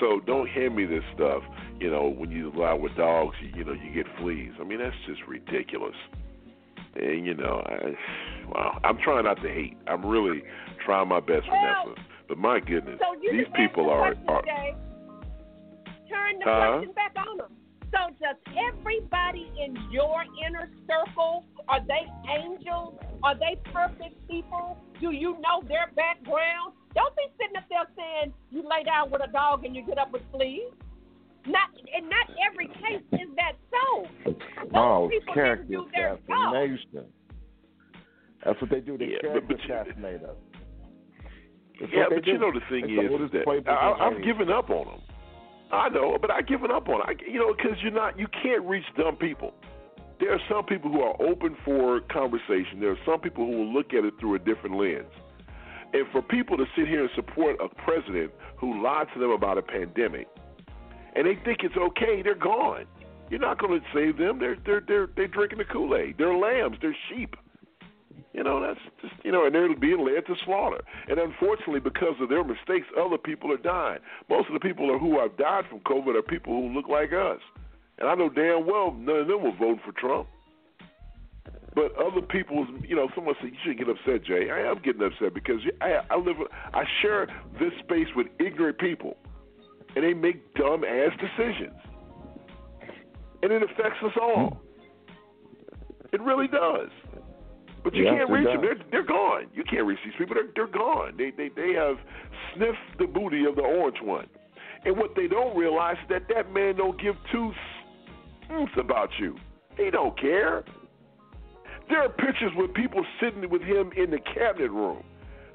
So 0.00 0.20
don't 0.26 0.48
hand 0.48 0.74
me 0.74 0.84
this 0.84 1.04
stuff, 1.14 1.42
you 1.78 1.90
know, 1.90 2.08
when 2.08 2.30
you 2.30 2.50
lie 2.56 2.70
out 2.70 2.80
with 2.80 2.96
dogs, 2.96 3.36
you, 3.40 3.50
you 3.56 3.64
know, 3.64 3.72
you 3.72 3.92
get 3.94 4.06
fleas. 4.18 4.52
I 4.60 4.64
mean, 4.64 4.78
that's 4.78 4.96
just 5.06 5.20
ridiculous. 5.28 5.94
And, 6.96 7.24
you 7.24 7.34
know, 7.34 7.62
I, 7.66 7.94
wow, 8.48 8.80
I'm 8.82 8.98
trying 8.98 9.24
not 9.24 9.40
to 9.42 9.48
hate. 9.48 9.76
I'm 9.86 10.04
really 10.04 10.42
trying 10.84 11.08
my 11.08 11.20
best, 11.20 11.46
Vanessa. 11.46 12.00
But 12.32 12.38
my 12.38 12.60
goodness, 12.60 12.98
So 12.98 13.12
you 13.20 13.30
these 13.30 13.46
people 13.54 13.90
asked 13.92 13.92
are, 13.92 14.14
the 14.14 14.32
are 14.32 14.40
question, 14.40 14.56
Jay. 14.56 14.74
Turn 16.08 16.38
the 16.38 16.44
Huh? 16.46 16.78
question 16.78 16.92
back 16.94 17.12
on 17.28 17.36
them. 17.36 17.52
So 17.92 17.98
does 18.24 18.36
everybody 18.56 19.52
in 19.62 19.76
your 19.90 20.24
inner 20.46 20.70
circle 20.88 21.44
are 21.68 21.80
they 21.86 22.08
angels? 22.32 22.94
Are 23.22 23.34
they 23.34 23.60
perfect 23.70 24.16
people? 24.30 24.78
Do 24.98 25.10
you 25.10 25.32
know 25.44 25.60
their 25.68 25.90
background? 25.94 26.72
Don't 26.94 27.14
be 27.16 27.24
sitting 27.38 27.54
up 27.58 27.64
there 27.68 27.84
saying 27.98 28.32
you 28.50 28.62
lay 28.66 28.82
down 28.82 29.10
with 29.10 29.20
a 29.22 29.30
dog 29.30 29.66
and 29.66 29.76
you 29.76 29.84
get 29.84 29.98
up 29.98 30.10
with 30.10 30.22
fleas. 30.32 30.72
Not 31.44 31.68
and 31.94 32.08
not 32.08 32.30
every 32.50 32.68
case 32.68 33.04
is 33.12 33.28
that 33.36 33.56
so. 33.70 34.06
Oh, 34.72 35.10
people 35.12 35.34
character 35.34 35.64
didn't 35.66 35.84
do 35.84 35.90
their 35.94 36.16
job. 36.26 36.54
assassination. 36.54 37.12
That's 38.42 38.58
what 38.58 38.70
they 38.70 38.80
do. 38.80 38.96
They 38.96 39.04
Yeah, 39.04 39.18
character 39.20 39.40
but- 39.48 39.48
but 39.58 39.68
you- 39.68 39.74
assassinate 39.74 40.22
us. 40.24 40.36
That's 41.82 41.92
yeah, 41.92 42.06
but 42.08 42.26
you 42.26 42.38
know 42.38 42.52
the 42.54 42.62
thing 42.70 42.86
It's 42.86 42.94
the 42.94 43.24
is, 43.24 43.26
is 43.26 43.32
that 43.32 43.68
I, 43.68 44.10
history. 44.14 44.24
given 44.24 44.50
up 44.50 44.70
on 44.70 44.86
them. 44.86 45.00
I 45.72 45.88
know, 45.88 46.16
but 46.20 46.30
I've 46.30 46.46
given 46.46 46.70
up 46.70 46.88
on 46.88 47.00
it. 47.00 47.06
I, 47.08 47.30
you 47.30 47.40
know, 47.40 47.52
because 47.54 47.76
you're 47.82 47.90
not, 47.90 48.18
you 48.18 48.28
can't 48.42 48.62
reach 48.62 48.84
dumb 48.96 49.16
people. 49.16 49.52
There 50.20 50.32
are 50.32 50.40
some 50.48 50.64
people 50.64 50.92
who 50.92 51.00
are 51.00 51.20
open 51.20 51.56
for 51.64 52.00
conversation. 52.12 52.78
There 52.78 52.92
are 52.92 53.04
some 53.04 53.18
people 53.18 53.46
who 53.46 53.56
will 53.58 53.72
look 53.72 53.92
at 53.92 54.04
it 54.04 54.14
through 54.20 54.36
a 54.36 54.38
different 54.38 54.76
lens. 54.76 55.10
And 55.92 56.06
for 56.12 56.22
people 56.22 56.56
to 56.56 56.64
sit 56.76 56.86
here 56.86 57.00
and 57.00 57.10
support 57.16 57.56
a 57.60 57.68
president 57.82 58.30
who 58.56 58.80
lied 58.82 59.08
to 59.14 59.20
them 59.20 59.30
about 59.30 59.58
a 59.58 59.62
pandemic, 59.62 60.28
and 61.16 61.26
they 61.26 61.34
think 61.44 61.58
it's 61.64 61.76
okay, 61.76 62.22
they're 62.22 62.34
gone. 62.36 62.86
You're 63.28 63.40
not 63.40 63.58
going 63.58 63.80
to 63.80 63.86
save 63.92 64.18
them. 64.18 64.38
They're 64.38 64.56
they're 64.64 64.82
they're 64.86 65.08
they're 65.16 65.26
drinking 65.26 65.58
the 65.58 65.64
Kool 65.64 65.96
Aid. 65.96 66.16
They're 66.18 66.36
lambs. 66.36 66.76
They're 66.80 66.96
sheep. 67.10 67.34
You 68.32 68.44
know, 68.44 68.60
that's 68.60 68.80
just 69.00 69.11
you 69.24 69.32
know, 69.32 69.46
and 69.46 69.54
they're 69.54 69.74
being 69.76 70.04
led 70.04 70.26
to 70.26 70.34
slaughter. 70.44 70.80
And 71.08 71.18
unfortunately, 71.18 71.80
because 71.80 72.14
of 72.20 72.28
their 72.28 72.44
mistakes, 72.44 72.86
other 72.98 73.18
people 73.18 73.52
are 73.52 73.56
dying. 73.56 74.00
Most 74.28 74.48
of 74.48 74.54
the 74.54 74.60
people 74.60 74.98
who 74.98 75.20
have 75.20 75.36
died 75.36 75.64
from 75.68 75.80
COVID 75.80 76.16
are 76.16 76.22
people 76.22 76.52
who 76.52 76.74
look 76.74 76.88
like 76.88 77.12
us. 77.12 77.40
And 77.98 78.08
I 78.08 78.14
know 78.14 78.28
damn 78.28 78.66
well 78.66 78.92
none 78.92 79.16
of 79.16 79.28
them 79.28 79.42
were 79.42 79.52
voting 79.52 79.80
for 79.84 79.92
Trump. 79.92 80.28
But 81.74 81.96
other 81.96 82.20
people, 82.20 82.66
you 82.86 82.94
know, 82.94 83.08
someone 83.14 83.34
said 83.40 83.50
you 83.50 83.58
shouldn't 83.62 83.78
get 83.78 83.88
upset, 83.88 84.24
Jay. 84.26 84.50
I 84.50 84.70
am 84.70 84.80
getting 84.84 85.02
upset 85.02 85.32
because 85.32 85.60
I, 85.80 86.00
I 86.10 86.16
live, 86.16 86.36
I 86.74 86.84
share 87.00 87.26
this 87.58 87.72
space 87.82 88.08
with 88.14 88.26
ignorant 88.38 88.78
people, 88.78 89.16
and 89.96 90.04
they 90.04 90.12
make 90.12 90.54
dumb 90.54 90.84
ass 90.84 91.12
decisions, 91.18 91.78
and 93.42 93.52
it 93.52 93.62
affects 93.62 94.02
us 94.04 94.12
all. 94.20 94.60
It 96.12 96.20
really 96.20 96.46
does. 96.46 96.90
But 97.84 97.94
you 97.94 98.04
Yes, 98.04 98.14
can't 98.18 98.30
reach 98.30 98.44
them. 98.46 98.60
They're 98.60 98.78
they're 98.90 99.06
gone. 99.06 99.46
You 99.54 99.64
can't 99.64 99.86
reach 99.86 99.98
these 100.04 100.14
people. 100.18 100.34
They're 100.34 100.50
they're 100.54 100.72
gone. 100.72 101.14
They 101.16 101.30
they 101.30 101.48
they 101.54 101.72
have 101.74 101.96
sniffed 102.54 102.98
the 102.98 103.06
booty 103.06 103.44
of 103.44 103.56
the 103.56 103.62
orange 103.62 103.98
one. 104.02 104.26
And 104.84 104.96
what 104.96 105.14
they 105.16 105.26
don't 105.28 105.56
realize 105.56 105.96
is 106.02 106.08
that 106.10 106.22
that 106.34 106.52
man 106.52 106.76
don't 106.76 107.00
give 107.00 107.14
two 107.30 107.52
cents 108.48 108.72
about 108.78 109.10
you. 109.18 109.36
He 109.76 109.90
don't 109.90 110.18
care. 110.20 110.64
There 111.88 112.00
are 112.02 112.08
pictures 112.08 112.52
with 112.56 112.72
people 112.74 113.04
sitting 113.20 113.48
with 113.50 113.62
him 113.62 113.90
in 113.96 114.10
the 114.10 114.18
cabinet 114.34 114.70
room. 114.70 115.02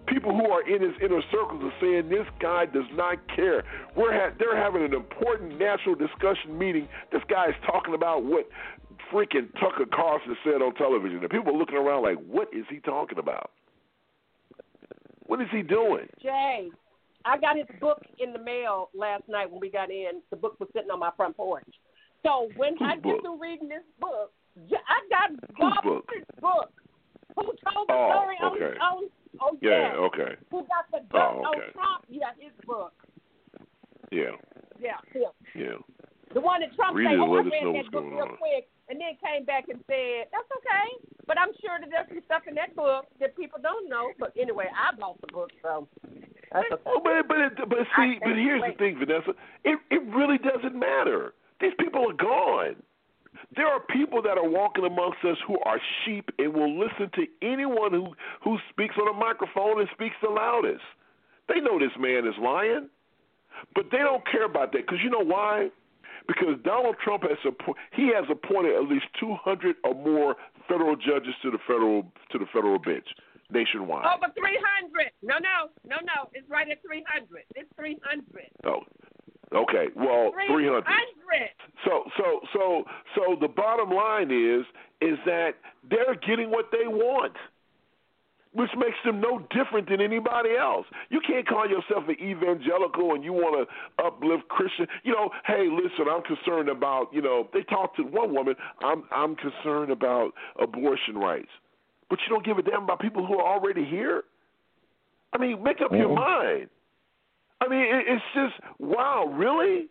People 0.08 0.32
who 0.34 0.50
are 0.50 0.62
in 0.68 0.82
his 0.82 0.94
inner 1.04 1.22
circles 1.32 1.62
are 1.64 1.74
saying 1.82 2.08
this 2.10 2.26
guy 2.40 2.66
does 2.66 2.86
not 2.94 3.18
care. 3.36 3.64
We're 3.96 4.14
ha- 4.14 4.34
they're 4.40 4.56
having 4.56 4.84
an 4.84 4.94
important 4.94 5.60
national 5.60 5.96
discussion 5.96 6.58
meeting. 6.58 6.88
This 7.12 7.22
guy 7.30 7.48
is 7.50 7.56
talking 7.66 7.94
about 7.94 8.24
what 8.24 8.48
freaking 9.12 9.52
Tucker 9.60 9.86
Carlson 9.94 10.36
said 10.44 10.62
on 10.62 10.74
television, 10.76 11.20
and 11.20 11.30
people 11.30 11.54
are 11.54 11.58
looking 11.58 11.76
around 11.78 12.04
like, 12.04 12.18
what 12.28 12.48
is 12.54 12.66
he 12.70 12.80
talking 12.80 13.18
about? 13.20 13.52
What 15.26 15.42
is 15.42 15.48
he 15.52 15.62
doing? 15.62 16.08
Jay, 16.22 16.70
I 17.26 17.38
got 17.38 17.58
his 17.58 17.66
book 17.82 18.02
in 18.20 18.32
the 18.32 18.40
mail 18.40 18.90
last 18.94 19.24
night 19.28 19.52
when 19.52 19.60
we 19.60 19.70
got 19.70 19.92
in. 19.92 20.22
The 20.30 20.38
book 20.38 20.58
was 20.60 20.70
sitting 20.74 20.90
on 20.90 21.00
my 21.00 21.12
front 21.18 21.36
porch. 21.36 21.68
So 22.24 22.50
when 22.56 22.76
I 22.82 22.96
get 22.96 23.04
book? 23.04 23.22
through 23.22 23.42
reading 23.42 23.68
this 23.68 23.84
book, 24.00 24.32
I 24.58 25.00
got 25.10 25.58
Bob's 25.60 25.78
book? 25.84 26.06
Book. 26.42 26.72
Who 27.36 27.44
told 27.44 27.88
the 27.88 27.94
Oh, 27.94 28.10
story 28.12 28.36
oh, 28.42 28.56
okay. 28.56 28.78
on, 28.80 29.04
on 29.04 29.10
oh 29.42 29.58
Yeah, 29.62 29.94
yeah. 29.94 30.08
okay. 30.10 30.36
Who 30.50 30.62
got 30.66 30.90
the 30.92 31.06
book? 31.06 31.22
Oh, 31.22 31.44
okay. 31.54 31.68
on 31.68 31.74
Trump? 31.74 32.06
Yeah, 32.10 32.32
his 32.40 32.52
book. 32.66 32.94
Yeah, 34.12 34.32
Yeah, 34.80 34.98
him. 35.14 35.30
yeah. 35.54 35.78
The 36.34 36.42
one 36.42 36.62
that 36.62 36.74
Trump 36.76 36.96
Read 36.96 37.12
it 37.12 37.20
"Oh, 37.20 37.36
I 37.36 37.42
read 37.42 37.52
that 37.86 37.92
book 37.92 38.06
real 38.06 38.22
on. 38.22 38.38
quick," 38.38 38.68
and 38.90 39.00
then 39.00 39.18
came 39.20 39.46
back 39.46 39.66
and 39.70 39.84
said, 39.88 40.28
"That's 40.32 40.50
okay," 40.58 40.88
but 41.26 41.38
I'm 41.38 41.52
sure 41.62 41.78
that 41.80 41.90
there's 41.90 42.08
some 42.08 42.22
stuff 42.26 42.44
in 42.48 42.56
that 42.56 42.76
book 42.76 43.06
that 43.20 43.36
people 43.36 43.60
don't 43.62 43.90
know. 43.90 44.12
But 44.20 44.34
anyway, 44.40 44.68
I 44.72 44.96
bought 44.96 45.20
the 45.22 45.28
book, 45.28 45.52
so 45.62 45.88
that's 46.52 46.72
okay. 46.72 46.84
Oh, 46.86 47.00
but 47.04 47.28
but 47.28 47.40
it, 47.40 47.54
but 47.58 47.80
see, 47.96 48.20
but 48.24 48.36
here's 48.36 48.64
the 48.64 48.78
thing, 48.78 48.98
Vanessa. 49.00 49.36
It 49.64 49.80
it 49.92 50.04
really 50.16 50.38
doesn't 50.38 50.76
matter. 50.76 51.34
These 51.60 51.74
people 51.80 52.10
are 52.10 52.14
gone. 52.14 52.76
There 53.56 53.68
are 53.68 53.80
people 53.80 54.22
that 54.24 54.38
are 54.38 54.50
walking 54.50 54.86
amongst 54.86 55.24
us 55.24 55.38
who 55.46 55.58
are 55.66 55.80
sheep 56.04 56.30
and 56.38 56.54
will 56.54 56.78
listen 56.78 57.10
to 57.16 57.28
anyone 57.42 57.94
who 57.94 58.16
who 58.44 58.58
speaks 58.70 58.96
on 59.00 59.08
a 59.08 59.18
microphone 59.18 59.80
and 59.80 59.90
speaks 59.94 60.16
the 60.22 60.30
loudest. 60.30 60.84
They 61.48 61.60
know 61.62 61.80
this 61.80 61.96
man 62.00 62.28
is 62.28 62.36
lying, 62.42 62.90
but 63.76 63.86
they 63.92 64.00
don't 64.00 64.26
care 64.30 64.46
about 64.46 64.72
that 64.74 64.86
because 64.86 65.00
you 65.04 65.10
know 65.10 65.24
why? 65.24 65.70
Because 66.28 66.60
Donald 66.64 66.96
Trump 67.04 67.24
has 67.24 67.38
he 67.94 68.12
has 68.14 68.26
appointed 68.30 68.76
at 68.76 68.84
least 68.84 69.06
200 69.20 69.78
or 69.84 69.96
more 69.96 70.36
federal 70.68 70.96
judges 70.96 71.34
to 71.42 71.52
the 71.52 71.58
federal 71.66 72.04
to 72.32 72.38
the 72.38 72.46
federal 72.54 72.80
bench 72.80 73.08
nationwide. 73.52 74.06
Over 74.06 74.32
300. 74.36 75.12
No, 75.24 75.36
no, 75.40 75.72
no, 75.88 75.96
no. 76.04 76.30
It's 76.34 76.50
right 76.50 76.68
at 76.70 76.82
300. 76.84 77.44
It's 77.56 77.70
300. 77.76 78.52
Oh, 78.66 78.84
okay. 79.56 79.88
Well, 79.96 80.32
300. 80.36 80.84
300. 80.84 80.84
So 81.86 82.04
so 82.18 82.42
so 82.54 82.84
so 83.16 83.38
the 83.40 83.48
bottom 83.48 83.90
line 83.90 84.32
is 84.32 84.66
is 85.02 85.18
that 85.26 85.52
they're 85.90 86.16
getting 86.16 86.52
what 86.52 86.72
they 86.72 86.88
want. 86.88 87.36
Which 88.58 88.72
makes 88.76 88.98
them 89.06 89.22
no 89.22 89.38
different 89.54 89.88
than 89.88 90.02
anybody 90.02 90.58
else. 90.60 90.88
You 91.10 91.22
can't 91.22 91.48
call 91.48 91.70
yourself 91.70 92.10
an 92.10 92.18
evangelical 92.20 93.14
and 93.14 93.24
you 93.24 93.32
want 93.32 93.54
to 93.54 94.04
uplift 94.04 94.48
Christian. 94.50 94.88
You 95.04 95.14
know, 95.14 95.30
hey, 95.46 95.68
listen, 95.70 96.08
I'm 96.10 96.24
concerned 96.24 96.68
about. 96.68 97.14
You 97.14 97.22
know, 97.22 97.48
they 97.54 97.62
talked 97.62 97.98
to 97.98 98.04
one 98.04 98.34
woman. 98.34 98.56
I'm 98.84 99.04
I'm 99.12 99.36
concerned 99.36 99.92
about 99.92 100.32
abortion 100.60 101.20
rights, 101.20 101.54
but 102.10 102.18
you 102.26 102.34
don't 102.34 102.44
give 102.44 102.58
a 102.58 102.64
damn 102.64 102.86
about 102.86 103.00
people 103.00 103.28
who 103.28 103.38
are 103.38 103.46
already 103.46 103.86
here. 103.86 104.24
I 105.34 105.38
mean, 105.38 105.62
make 105.62 105.80
up 105.82 105.92
your 105.92 106.10
Mhm. 106.10 106.16
mind. 106.16 106.70
I 107.62 107.68
mean, 107.68 107.82
it, 107.82 108.06
it's 108.08 108.26
just 108.34 108.56
wow, 108.80 109.26
really? 109.36 109.88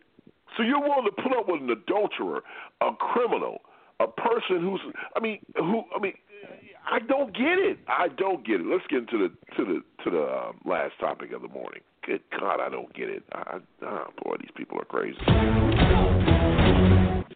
So 0.56 0.64
you're 0.64 0.80
willing 0.80 1.04
to 1.04 1.22
put 1.22 1.36
up 1.38 1.46
with 1.46 1.60
an 1.62 1.70
adulterer, 1.70 2.42
a 2.80 2.92
criminal, 2.94 3.60
a 4.00 4.08
person 4.08 4.60
who's 4.60 4.80
I 5.14 5.20
mean, 5.20 5.38
who 5.56 5.84
I 5.94 6.00
mean, 6.00 6.14
I 6.88 7.00
don't 7.00 7.34
get 7.34 7.58
it. 7.58 7.78
I 7.88 8.08
don't 8.16 8.46
get 8.46 8.60
it. 8.60 8.66
Let's 8.66 8.86
get 8.88 9.00
into 9.00 9.18
the 9.18 9.54
to 9.56 9.64
the 9.64 10.04
to 10.04 10.10
the 10.10 10.22
um, 10.22 10.60
last 10.64 10.92
topic 11.00 11.32
of 11.32 11.42
the 11.42 11.48
morning. 11.48 11.80
Good 12.06 12.20
God, 12.38 12.60
I 12.60 12.68
don't 12.68 12.92
get 12.94 13.08
it. 13.08 13.24
I, 13.32 13.58
oh 13.82 14.06
boy, 14.22 14.36
these 14.38 14.50
people 14.56 14.78
are 14.78 14.84
crazy. 14.84 15.18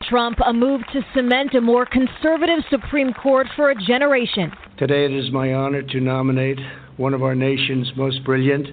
Trump, 0.09 0.39
a 0.44 0.52
move 0.52 0.81
to 0.93 1.01
cement 1.14 1.55
a 1.55 1.60
more 1.60 1.86
conservative 1.86 2.64
Supreme 2.70 3.12
Court 3.12 3.47
for 3.55 3.70
a 3.70 3.74
generation. 3.74 4.51
Today 4.78 5.05
it 5.05 5.12
is 5.12 5.31
my 5.32 5.52
honor 5.52 5.82
to 5.82 6.01
nominate 6.01 6.59
one 6.97 7.14
of 7.14 7.22
our 7.22 7.35
nation's 7.35 7.90
most 7.97 8.24
brilliant 8.24 8.66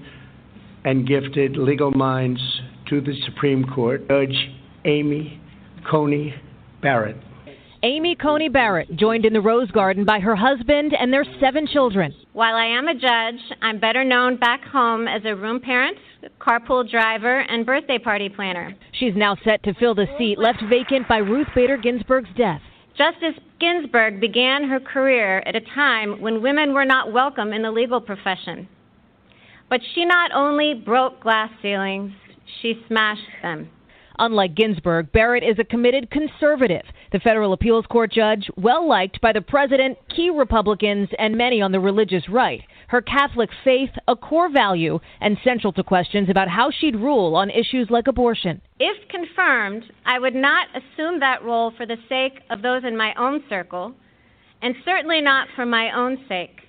and 0.85 1.07
gifted 1.07 1.57
legal 1.57 1.91
minds 1.91 2.41
to 2.89 3.01
the 3.01 3.13
Supreme 3.25 3.65
Court, 3.65 4.07
Judge 4.07 4.49
Amy 4.85 5.41
Coney 5.89 6.33
Barrett. 6.81 7.17
Amy 7.88 8.15
Coney 8.15 8.49
Barrett, 8.49 8.97
joined 8.97 9.23
in 9.23 9.31
the 9.31 9.39
Rose 9.39 9.72
Garden 9.72 10.03
by 10.03 10.19
her 10.19 10.35
husband 10.35 10.93
and 10.93 11.14
their 11.14 11.23
seven 11.39 11.65
children. 11.65 12.14
While 12.34 12.55
I 12.55 12.65
am 12.65 12.89
a 12.89 12.93
judge, 12.93 13.39
I'm 13.61 13.80
better 13.80 14.03
known 14.03 14.35
back 14.35 14.61
home 14.61 15.07
as 15.07 15.22
a 15.23 15.34
room 15.34 15.61
parent, 15.61 15.97
carpool 16.38 16.91
driver, 16.91 17.39
and 17.39 17.65
birthday 17.65 17.97
party 17.97 18.27
planner. 18.27 18.76
She's 18.91 19.14
now 19.15 19.38
set 19.45 19.64
to 19.64 19.73
fill 19.76 19.95
the 19.95 20.05
seat 20.18 20.38
left 20.38 20.61
vacant 20.69 21.07
by 21.07 21.19
Ruth 21.19 21.47
Bader 21.55 21.77
Ginsburg's 21.77 22.27
death. 22.35 22.59
Justice 22.97 23.41
Ginsburg 23.61 24.19
began 24.19 24.68
her 24.68 24.81
career 24.81 25.41
at 25.45 25.55
a 25.55 25.61
time 25.73 26.19
when 26.19 26.41
women 26.41 26.73
were 26.73 26.84
not 26.84 27.14
welcome 27.14 27.53
in 27.53 27.61
the 27.61 27.72
legal 27.72 28.01
profession. 28.01 28.68
But 29.69 29.80
she 29.95 30.03
not 30.03 30.31
only 30.34 30.73
broke 30.73 31.22
glass 31.22 31.51
ceilings, 31.61 32.11
she 32.61 32.84
smashed 32.89 33.22
them. 33.41 33.69
Unlike 34.19 34.55
Ginsburg, 34.55 35.11
Barrett 35.11 35.43
is 35.43 35.59
a 35.59 35.64
committed 35.64 36.09
conservative. 36.09 36.84
The 37.11 37.19
federal 37.19 37.53
appeals 37.53 37.85
court 37.85 38.11
judge, 38.11 38.49
well 38.57 38.88
liked 38.88 39.21
by 39.21 39.31
the 39.31 39.41
president, 39.41 39.97
key 40.13 40.29
Republicans, 40.29 41.09
and 41.17 41.38
many 41.38 41.61
on 41.61 41.71
the 41.71 41.79
religious 41.79 42.27
right. 42.27 42.61
Her 42.88 43.01
Catholic 43.01 43.49
faith, 43.63 43.91
a 44.07 44.15
core 44.15 44.49
value, 44.51 44.99
and 45.21 45.38
central 45.43 45.71
to 45.73 45.84
questions 45.84 46.29
about 46.29 46.49
how 46.49 46.69
she'd 46.69 46.95
rule 46.95 47.35
on 47.35 47.49
issues 47.49 47.89
like 47.89 48.07
abortion. 48.07 48.61
If 48.79 49.07
confirmed, 49.09 49.84
I 50.05 50.19
would 50.19 50.35
not 50.35 50.67
assume 50.75 51.19
that 51.21 51.43
role 51.43 51.71
for 51.77 51.85
the 51.85 51.97
sake 52.09 52.41
of 52.49 52.61
those 52.61 52.84
in 52.84 52.97
my 52.97 53.13
own 53.15 53.43
circle, 53.49 53.93
and 54.61 54.75
certainly 54.84 55.21
not 55.21 55.47
for 55.55 55.65
my 55.65 55.91
own 55.95 56.17
sake. 56.27 56.59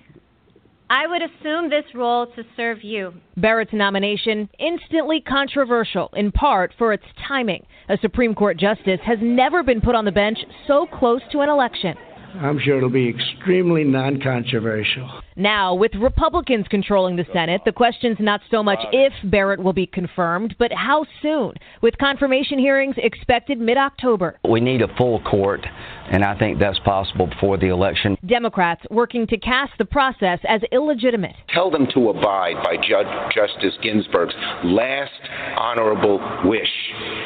I 0.91 1.05
would 1.05 1.21
assume 1.21 1.69
this 1.69 1.85
role 1.93 2.25
to 2.35 2.43
serve 2.57 2.83
you. 2.83 3.13
Barrett's 3.37 3.73
nomination, 3.73 4.49
instantly 4.57 5.21
controversial, 5.21 6.09
in 6.15 6.31
part 6.31 6.73
for 6.79 6.93
its 6.93 7.03
timing. 7.27 7.63
A 7.89 7.97
Supreme 7.99 8.33
Court 8.33 8.57
justice 8.57 8.99
has 9.05 9.19
never 9.21 9.61
been 9.61 9.81
put 9.81 9.93
on 9.93 10.05
the 10.05 10.11
bench 10.11 10.39
so 10.65 10.87
close 10.87 11.21
to 11.31 11.41
an 11.41 11.49
election. 11.49 11.95
I'm 12.35 12.59
sure 12.59 12.77
it'll 12.77 12.89
be 12.89 13.09
extremely 13.09 13.83
non 13.83 14.21
controversial. 14.21 15.09
Now, 15.35 15.73
with 15.73 15.91
Republicans 15.95 16.65
controlling 16.69 17.15
the 17.15 17.25
Senate, 17.33 17.61
the 17.65 17.71
question's 17.71 18.17
not 18.19 18.41
so 18.51 18.61
much 18.61 18.79
if 18.91 19.13
Barrett 19.23 19.61
will 19.61 19.73
be 19.73 19.87
confirmed, 19.87 20.55
but 20.59 20.71
how 20.71 21.05
soon, 21.21 21.53
with 21.81 21.97
confirmation 21.97 22.59
hearings 22.59 22.95
expected 22.97 23.59
mid 23.59 23.77
October. 23.77 24.37
We 24.47 24.59
need 24.59 24.81
a 24.81 24.95
full 24.95 25.21
court, 25.21 25.65
and 26.11 26.23
I 26.23 26.37
think 26.37 26.59
that's 26.59 26.79
possible 26.79 27.27
before 27.27 27.57
the 27.57 27.67
election. 27.67 28.17
Democrats 28.25 28.83
working 28.91 29.25
to 29.27 29.37
cast 29.37 29.71
the 29.77 29.85
process 29.85 30.39
as 30.47 30.61
illegitimate. 30.71 31.35
Tell 31.53 31.71
them 31.71 31.87
to 31.93 32.09
abide 32.09 32.63
by 32.63 32.75
Judge 32.77 33.07
Justice 33.33 33.77
Ginsburg's 33.81 34.35
last 34.63 35.11
honorable 35.57 36.19
wish, 36.45 36.69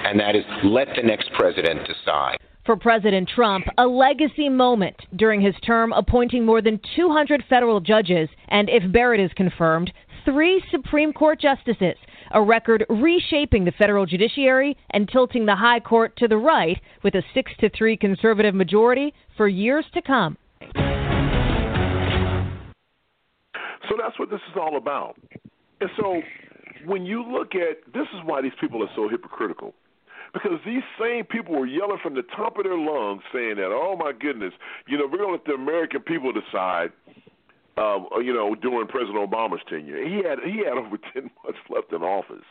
and 0.06 0.20
that 0.20 0.36
is 0.36 0.44
let 0.64 0.88
the 0.96 1.04
next 1.04 1.30
president 1.34 1.82
decide. 1.88 2.38
For 2.66 2.78
President 2.78 3.28
Trump, 3.28 3.66
a 3.78 3.86
legacy 3.86 4.48
moment 4.48 4.96
during 5.18 5.42
his 5.42 5.56
term 5.66 5.92
appointing 5.92 6.46
more 6.46 6.62
than 6.62 6.80
200 6.96 7.44
federal 7.50 7.82
judges, 7.82 8.30
and 8.48 8.70
if 8.70 8.90
Barrett 8.90 9.20
is 9.20 9.32
confirmed, 9.36 9.92
three 10.24 10.64
Supreme 10.72 11.12
Court 11.12 11.42
justices, 11.42 11.98
a 12.32 12.42
record 12.42 12.86
reshaping 12.90 13.66
the 13.66 13.74
federal 13.78 14.06
judiciary 14.06 14.78
and 14.92 15.10
tilting 15.10 15.46
the 15.46 15.58
high 15.58 15.82
court 15.82 16.16
to 16.18 16.30
the 16.30 16.38
right 16.38 16.80
with 17.04 17.16
a 17.16 17.24
6 17.34 17.52
to 17.60 17.70
3 17.78 17.98
conservative 17.98 18.56
majority 18.56 19.14
for 19.36 19.50
years 19.50 19.84
to 19.94 20.02
come. 20.02 20.38
So 23.90 23.98
that's 24.02 24.18
what 24.18 24.30
this 24.30 24.40
is 24.50 24.56
all 24.56 24.78
about. 24.78 25.16
And 25.82 25.90
so 26.00 26.22
when 26.86 27.06
you 27.06 27.30
look 27.30 27.56
at 27.56 27.84
this 27.94 28.08
is 28.14 28.22
why 28.24 28.42
these 28.42 28.54
people 28.62 28.82
are 28.82 28.90
so 28.96 29.10
hypocritical. 29.10 29.74
Because 30.34 30.60
these 30.66 30.82
same 31.00 31.26
people 31.26 31.56
were 31.56 31.68
yelling 31.68 32.00
from 32.02 32.16
the 32.16 32.24
top 32.24 32.58
of 32.58 32.64
their 32.64 32.78
lungs 32.78 33.22
saying 33.32 33.58
that, 33.58 33.70
oh 33.70 33.96
my 33.98 34.12
goodness, 34.12 34.54
you 34.88 34.98
know, 34.98 35.06
we're 35.06 35.20
going 35.20 35.30
to 35.30 35.34
let 35.34 35.46
the 35.46 35.54
American 35.54 36.02
people 36.02 36.34
decide, 36.34 36.92
um, 37.78 38.08
you 38.18 38.34
know, 38.34 38.56
during 38.56 38.88
President 38.88 39.18
Obama's 39.18 39.62
tenure. 39.70 40.04
He 40.04 40.18
had 40.28 40.40
he 40.44 40.66
had 40.66 40.78
over 40.78 40.98
10 41.14 41.30
months 41.44 41.60
left 41.70 41.94
in 41.94 42.02
office. 42.02 42.46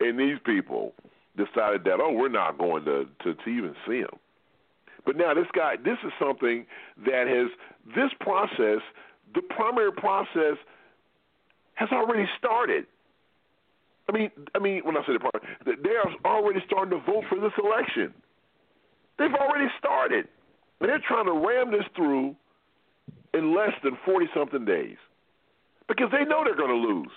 And 0.00 0.18
these 0.18 0.38
people 0.44 0.92
decided 1.36 1.84
that, 1.84 2.00
oh, 2.00 2.12
we're 2.12 2.28
not 2.28 2.58
going 2.58 2.84
to, 2.84 3.06
to, 3.22 3.34
to 3.34 3.48
even 3.48 3.74
see 3.86 3.98
him. 3.98 4.18
But 5.06 5.16
now 5.16 5.34
this 5.34 5.46
guy, 5.52 5.76
this 5.76 5.98
is 6.04 6.12
something 6.18 6.66
that 7.06 7.26
has, 7.28 7.50
this 7.94 8.10
process, 8.20 8.82
the 9.34 9.42
primary 9.42 9.92
process 9.92 10.56
has 11.74 11.90
already 11.92 12.28
started. 12.38 12.86
I 14.08 14.12
mean, 14.12 14.30
I 14.54 14.58
mean, 14.58 14.82
when 14.84 14.96
I 14.96 15.00
say 15.06 15.14
the 15.14 15.20
part, 15.20 15.42
they 15.64 15.90
are 15.90 16.10
already 16.24 16.60
starting 16.66 16.90
to 16.90 17.04
vote 17.04 17.24
for 17.28 17.40
this 17.40 17.52
election. 17.62 18.12
They've 19.18 19.32
already 19.32 19.68
started, 19.78 20.28
and 20.80 20.90
they're 20.90 21.02
trying 21.06 21.26
to 21.26 21.32
ram 21.32 21.70
this 21.70 21.86
through 21.96 22.36
in 23.32 23.54
less 23.54 23.72
than 23.82 23.96
forty 24.04 24.26
something 24.34 24.64
days 24.64 24.96
because 25.88 26.08
they 26.12 26.24
know 26.24 26.42
they're 26.44 26.56
going 26.56 26.70
to 26.70 26.88
lose. 26.88 27.10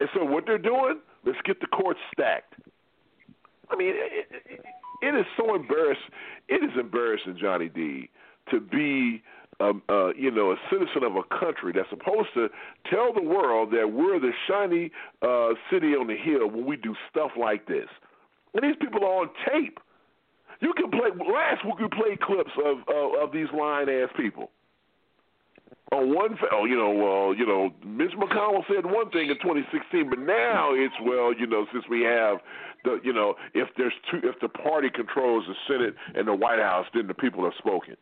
And 0.00 0.08
so 0.14 0.24
what 0.24 0.44
they're 0.46 0.58
doing, 0.58 1.00
let's 1.24 1.38
get 1.44 1.60
the 1.60 1.66
court 1.66 1.96
stacked. 2.12 2.54
I 3.70 3.76
mean, 3.76 3.90
it, 3.90 4.28
it, 4.48 4.64
it 5.02 5.14
is 5.14 5.26
so 5.36 5.54
embarrassing. 5.54 6.12
It 6.48 6.62
is 6.64 6.70
embarrassing, 6.78 7.38
Johnny 7.40 7.68
D, 7.68 8.10
to 8.50 8.60
be 8.60 9.22
um, 9.60 9.82
uh, 9.88 10.12
you 10.14 10.30
know, 10.30 10.52
a 10.52 10.56
citizen 10.70 11.02
of 11.02 11.16
a 11.16 11.22
country 11.38 11.72
that's 11.74 11.88
supposed 11.90 12.28
to 12.34 12.48
tell 12.90 13.12
the 13.12 13.22
world 13.22 13.70
that 13.72 13.90
we're 13.92 14.20
the 14.20 14.32
shiny 14.48 14.90
uh, 15.22 15.50
city 15.70 15.94
on 15.94 16.06
the 16.06 16.16
hill 16.16 16.48
when 16.48 16.66
we 16.66 16.76
do 16.76 16.94
stuff 17.10 17.30
like 17.38 17.66
this. 17.66 17.88
And 18.54 18.62
these 18.64 18.76
people 18.80 19.04
are 19.04 19.22
on 19.22 19.30
tape. 19.50 19.78
You 20.60 20.72
can 20.74 20.90
play. 20.90 21.10
Last 21.10 21.64
week 21.64 21.78
we 21.78 21.88
played 21.88 22.20
clips 22.20 22.52
of 22.64 22.78
uh, 22.88 23.22
of 23.24 23.32
these 23.32 23.48
lying 23.56 23.88
ass 23.88 24.08
people. 24.16 24.50
on 25.92 26.14
one, 26.14 26.38
oh, 26.52 26.64
you 26.64 26.76
know, 26.76 26.90
well, 26.90 27.34
you 27.34 27.46
know, 27.46 27.70
Mitch 27.84 28.12
McConnell 28.12 28.64
said 28.66 28.86
one 28.86 29.10
thing 29.10 29.28
in 29.28 29.36
2016, 29.36 30.10
but 30.10 30.18
now 30.18 30.70
it's 30.72 30.94
well, 31.04 31.32
you 31.34 31.46
know, 31.46 31.66
since 31.72 31.84
we 31.90 32.02
have 32.02 32.38
the, 32.84 32.98
you 33.04 33.12
know, 33.12 33.34
if 33.54 33.68
there's 33.76 33.92
two, 34.10 34.20
if 34.24 34.40
the 34.40 34.48
party 34.48 34.88
controls 34.88 35.44
the 35.46 35.54
Senate 35.68 35.94
and 36.14 36.26
the 36.26 36.34
White 36.34 36.58
House, 36.58 36.86
then 36.94 37.06
the 37.06 37.14
people 37.14 37.44
have 37.44 37.54
spoken. 37.58 37.96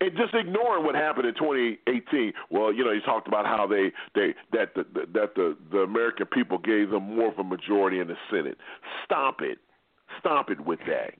And 0.00 0.16
just 0.16 0.34
ignoring 0.34 0.84
what 0.84 0.94
happened 0.94 1.26
in 1.26 1.34
2018. 1.34 2.32
Well, 2.50 2.72
you 2.72 2.84
know, 2.84 2.92
he 2.92 3.00
talked 3.00 3.28
about 3.28 3.44
how 3.44 3.66
they 3.66 3.92
they 4.14 4.34
that 4.52 4.74
the 4.74 4.84
that 5.12 5.34
the 5.34 5.56
the 5.70 5.78
American 5.78 6.26
people 6.26 6.56
gave 6.56 6.90
them 6.90 7.16
more 7.16 7.28
of 7.28 7.38
a 7.38 7.44
majority 7.44 8.00
in 8.00 8.08
the 8.08 8.16
Senate. 8.30 8.56
Stop 9.04 9.42
it, 9.42 9.58
stop 10.18 10.50
it 10.50 10.60
with 10.60 10.80
that. 10.86 11.12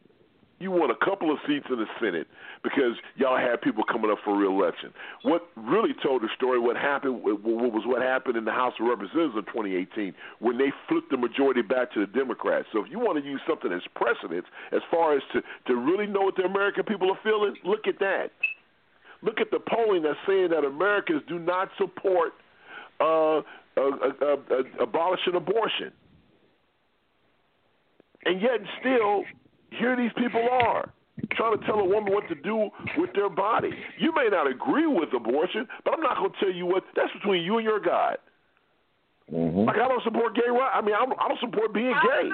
You 0.60 0.70
won 0.70 0.90
a 0.90 1.04
couple 1.04 1.32
of 1.32 1.38
seats 1.48 1.64
in 1.70 1.76
the 1.76 1.86
Senate 1.98 2.26
because 2.62 2.92
y'all 3.16 3.38
had 3.38 3.62
people 3.62 3.82
coming 3.82 4.10
up 4.10 4.18
for 4.22 4.36
reelection. 4.36 4.92
What 5.22 5.48
really 5.56 5.94
told 6.02 6.20
the 6.20 6.28
story, 6.36 6.58
what 6.58 6.76
happened, 6.76 7.22
what 7.22 7.42
was 7.72 7.84
what 7.86 8.02
happened 8.02 8.36
in 8.36 8.44
the 8.44 8.52
House 8.52 8.74
of 8.78 8.86
Representatives 8.86 9.36
in 9.36 9.44
2018 9.44 10.14
when 10.38 10.58
they 10.58 10.70
flipped 10.86 11.10
the 11.10 11.16
majority 11.16 11.62
back 11.62 11.92
to 11.94 12.00
the 12.00 12.12
Democrats. 12.12 12.68
So 12.72 12.84
if 12.84 12.90
you 12.90 12.98
want 12.98 13.16
to 13.16 13.24
use 13.24 13.40
something 13.48 13.72
as 13.72 13.80
precedent, 13.96 14.44
as 14.72 14.82
far 14.90 15.16
as 15.16 15.22
to 15.32 15.40
to 15.68 15.76
really 15.76 16.06
know 16.06 16.28
what 16.28 16.36
the 16.36 16.44
American 16.44 16.84
people 16.84 17.10
are 17.10 17.20
feeling, 17.24 17.56
look 17.64 17.88
at 17.88 17.98
that. 18.00 18.32
Look 19.22 19.40
at 19.40 19.50
the 19.50 19.58
polling 19.60 20.02
that's 20.02 20.18
saying 20.26 20.48
that 20.50 20.64
Americans 20.64 21.22
do 21.28 21.38
not 21.38 21.68
support 21.76 22.32
uh, 23.00 23.38
uh, 23.38 23.42
uh, 23.76 24.36
uh 24.50 24.82
abolishing 24.82 25.34
abortion. 25.34 25.92
And 28.24 28.40
yet, 28.40 28.60
still, 28.80 29.24
here 29.70 29.96
these 29.96 30.12
people 30.16 30.46
are 30.50 30.92
trying 31.32 31.58
to 31.58 31.66
tell 31.66 31.78
a 31.80 31.84
woman 31.84 32.12
what 32.12 32.28
to 32.28 32.34
do 32.34 32.70
with 32.96 33.10
their 33.14 33.28
body. 33.30 33.70
You 33.98 34.12
may 34.14 34.28
not 34.30 34.46
agree 34.46 34.86
with 34.86 35.12
abortion, 35.14 35.66
but 35.84 35.94
I'm 35.94 36.00
not 36.00 36.16
going 36.18 36.32
to 36.32 36.38
tell 36.40 36.52
you 36.52 36.66
what. 36.66 36.84
That's 36.96 37.12
between 37.12 37.42
you 37.42 37.56
and 37.56 37.64
your 37.64 37.80
God. 37.80 38.18
Mm-hmm. 39.32 39.64
Like 39.70 39.76
I 39.76 39.86
don't 39.88 40.02
support 40.02 40.34
gay 40.34 40.50
rights. 40.50 40.74
I 40.74 40.80
mean, 40.82 40.94
I 40.94 41.06
don't, 41.06 41.18
I 41.20 41.28
don't 41.28 41.40
support 41.40 41.72
being 41.72 41.92
gay. 41.92 42.28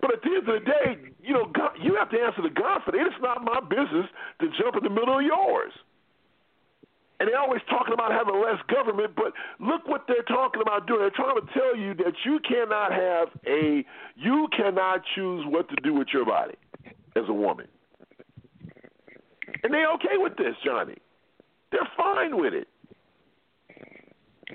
But 0.00 0.14
at 0.14 0.22
the 0.22 0.28
end 0.28 0.48
of 0.48 0.54
the 0.54 0.64
day, 0.64 0.88
you 1.22 1.34
know, 1.34 1.46
God, 1.52 1.76
you 1.80 1.96
have 1.96 2.10
to 2.10 2.18
answer 2.18 2.42
to 2.42 2.50
God 2.50 2.80
for 2.84 2.92
that. 2.92 3.00
It's 3.00 3.20
not 3.20 3.44
my 3.44 3.60
business 3.60 4.08
to 4.40 4.48
jump 4.56 4.76
in 4.76 4.84
the 4.84 4.90
middle 4.90 5.18
of 5.18 5.24
yours 5.24 5.72
and 7.20 7.28
they're 7.28 7.38
always 7.38 7.60
talking 7.68 7.92
about 7.92 8.12
having 8.12 8.40
less 8.40 8.56
government, 8.66 9.14
but 9.14 9.34
look 9.60 9.86
what 9.86 10.06
they're 10.08 10.22
talking 10.22 10.62
about 10.62 10.86
doing. 10.86 11.00
They're 11.00 11.10
trying 11.10 11.36
to 11.36 11.46
tell 11.52 11.76
you 11.76 11.92
that 11.96 12.14
you 12.24 12.40
cannot 12.40 12.92
have 12.92 13.28
a, 13.46 13.84
you 14.16 14.48
cannot 14.56 15.02
choose 15.14 15.44
what 15.46 15.68
to 15.68 15.76
do 15.82 15.92
with 15.92 16.08
your 16.14 16.24
body 16.24 16.54
as 17.14 17.24
a 17.28 17.32
woman. 17.32 17.68
And 19.62 19.74
they're 19.74 19.92
okay 19.94 20.16
with 20.16 20.36
this, 20.38 20.54
Johnny. 20.64 20.96
They're 21.70 21.88
fine 21.94 22.40
with 22.40 22.54
it. 22.54 22.68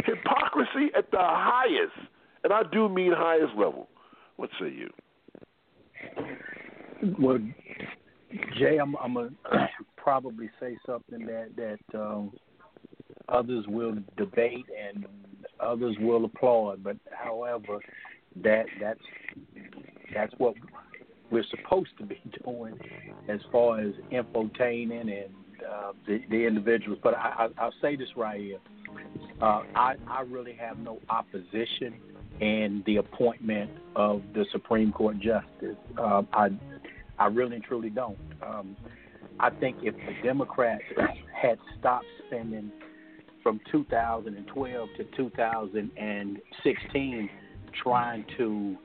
Hypocrisy 0.03 0.89
at 0.97 1.11
the 1.11 1.19
highest, 1.21 2.09
and 2.43 2.51
I 2.51 2.63
do 2.71 2.89
mean 2.89 3.13
highest 3.15 3.53
level. 3.55 3.89
What 4.37 4.49
say 4.59 4.69
you? 4.69 4.89
Well, 7.19 7.39
Jay, 8.57 8.77
I'm, 8.77 8.95
I'm 8.97 9.13
gonna 9.13 9.29
probably 9.97 10.49
say 10.59 10.77
something 10.85 11.25
that 11.25 11.49
that 11.55 11.99
um, 11.99 12.31
others 13.29 13.65
will 13.67 13.95
debate 14.17 14.65
and 14.89 15.05
others 15.59 15.95
will 15.99 16.25
applaud. 16.25 16.83
But 16.83 16.97
however, 17.11 17.79
that 18.43 18.65
that's 18.81 18.99
that's 20.13 20.33
what 20.37 20.55
we're 21.31 21.45
supposed 21.49 21.91
to 21.99 22.05
be 22.05 22.21
doing 22.43 22.77
as 23.29 23.39
far 23.51 23.79
as 23.79 23.93
infotaining 24.11 25.01
and 25.01 25.33
uh, 25.67 25.91
the, 26.07 26.21
the 26.29 26.45
individuals. 26.45 26.99
But 27.03 27.15
I, 27.15 27.47
I, 27.57 27.63
I'll 27.63 27.73
say 27.81 27.95
this 27.95 28.09
right 28.15 28.39
here: 28.39 28.59
uh, 29.41 29.63
I 29.75 29.95
I 30.07 30.21
really 30.21 30.53
have 30.53 30.77
no 30.79 30.99
opposition 31.09 31.95
in 32.41 32.83
the 32.85 32.97
appointment 32.97 33.71
of 33.95 34.21
the 34.33 34.45
Supreme 34.51 34.91
Court 34.91 35.17
justice. 35.19 35.77
Uh, 35.97 36.23
I 36.33 36.49
I 37.17 37.27
really 37.27 37.55
and 37.55 37.63
truly 37.63 37.89
don't. 37.89 38.17
Um, 38.45 38.75
I 39.39 39.49
think 39.49 39.77
if 39.81 39.95
the 39.95 40.13
Democrats 40.23 40.83
had 41.33 41.57
stopped 41.79 42.05
spending 42.27 42.73
from 43.41 43.61
2012 43.71 44.89
to 44.97 45.05
2016 45.15 47.29
trying 47.83 48.25
to 48.37 48.75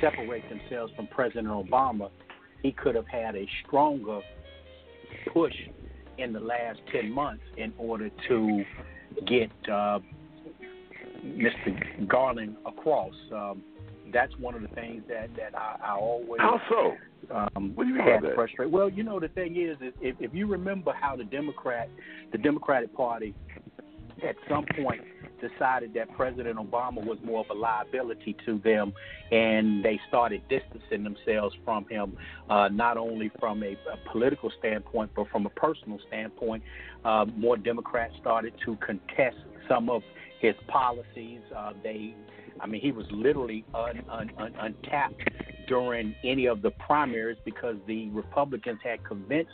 separate 0.00 0.48
themselves 0.48 0.92
from 0.96 1.06
President 1.08 1.48
Obama, 1.48 2.08
he 2.62 2.72
could 2.72 2.94
have 2.94 3.06
had 3.06 3.36
a 3.36 3.46
stronger 3.66 4.20
push 5.32 5.52
in 6.18 6.32
the 6.32 6.40
last 6.40 6.80
10 6.92 7.10
months 7.10 7.42
in 7.56 7.72
order 7.78 8.10
to 8.28 8.64
get 9.26 9.50
uh, 9.70 9.98
Mr. 11.24 12.08
Garland 12.08 12.56
across. 12.66 13.14
Um, 13.32 13.62
that's 14.12 14.32
one 14.38 14.54
of 14.54 14.62
the 14.62 14.68
things 14.68 15.02
that 15.08 15.34
that 15.36 15.56
I, 15.58 15.76
I 15.82 15.96
always 15.96 16.40
how 16.40 16.60
so 16.68 16.92
um, 17.34 17.72
what 17.74 17.84
do 17.84 17.90
you 17.90 17.96
mean 17.96 18.04
by 18.04 18.20
that? 18.20 18.34
frustrate. 18.34 18.70
Well, 18.70 18.88
you 18.88 19.02
know 19.02 19.18
the 19.18 19.28
thing 19.28 19.56
is, 19.56 19.76
is 19.80 19.94
if, 20.00 20.16
if 20.20 20.34
you 20.34 20.46
remember 20.46 20.92
how 20.92 21.16
the 21.16 21.24
Democrat, 21.24 21.88
the 22.32 22.38
Democratic 22.38 22.94
Party, 22.94 23.34
at 24.22 24.36
some 24.48 24.64
point 24.76 25.00
decided 25.40 25.92
that 25.94 26.14
President 26.16 26.58
Obama 26.58 27.04
was 27.04 27.18
more 27.24 27.40
of 27.40 27.50
a 27.50 27.54
liability 27.58 28.36
to 28.46 28.58
them, 28.64 28.92
and 29.30 29.84
they 29.84 30.00
started 30.08 30.42
distancing 30.48 31.04
themselves 31.04 31.54
from 31.64 31.86
him, 31.88 32.16
uh, 32.48 32.68
not 32.68 32.96
only 32.96 33.30
from 33.38 33.62
a, 33.62 33.72
a 33.72 34.10
political 34.10 34.50
standpoint, 34.58 35.10
but 35.14 35.28
from 35.30 35.46
a 35.46 35.50
personal 35.50 35.98
standpoint. 36.08 36.62
Uh, 37.04 37.26
more 37.36 37.56
Democrats 37.56 38.14
started 38.20 38.54
to 38.64 38.76
contest 38.76 39.36
some 39.68 39.90
of 39.90 40.02
his 40.44 40.54
policies. 40.68 41.40
Uh, 41.56 41.72
they 41.82 42.14
I 42.60 42.66
mean, 42.66 42.80
he 42.80 42.92
was 42.92 43.06
literally 43.10 43.64
un, 43.74 44.02
un, 44.10 44.30
un, 44.38 44.54
untapped 44.60 45.20
during 45.66 46.14
any 46.24 46.46
of 46.46 46.62
the 46.62 46.70
primaries 46.72 47.38
because 47.44 47.76
the 47.86 48.08
Republicans 48.10 48.78
had 48.84 49.04
convinced 49.04 49.50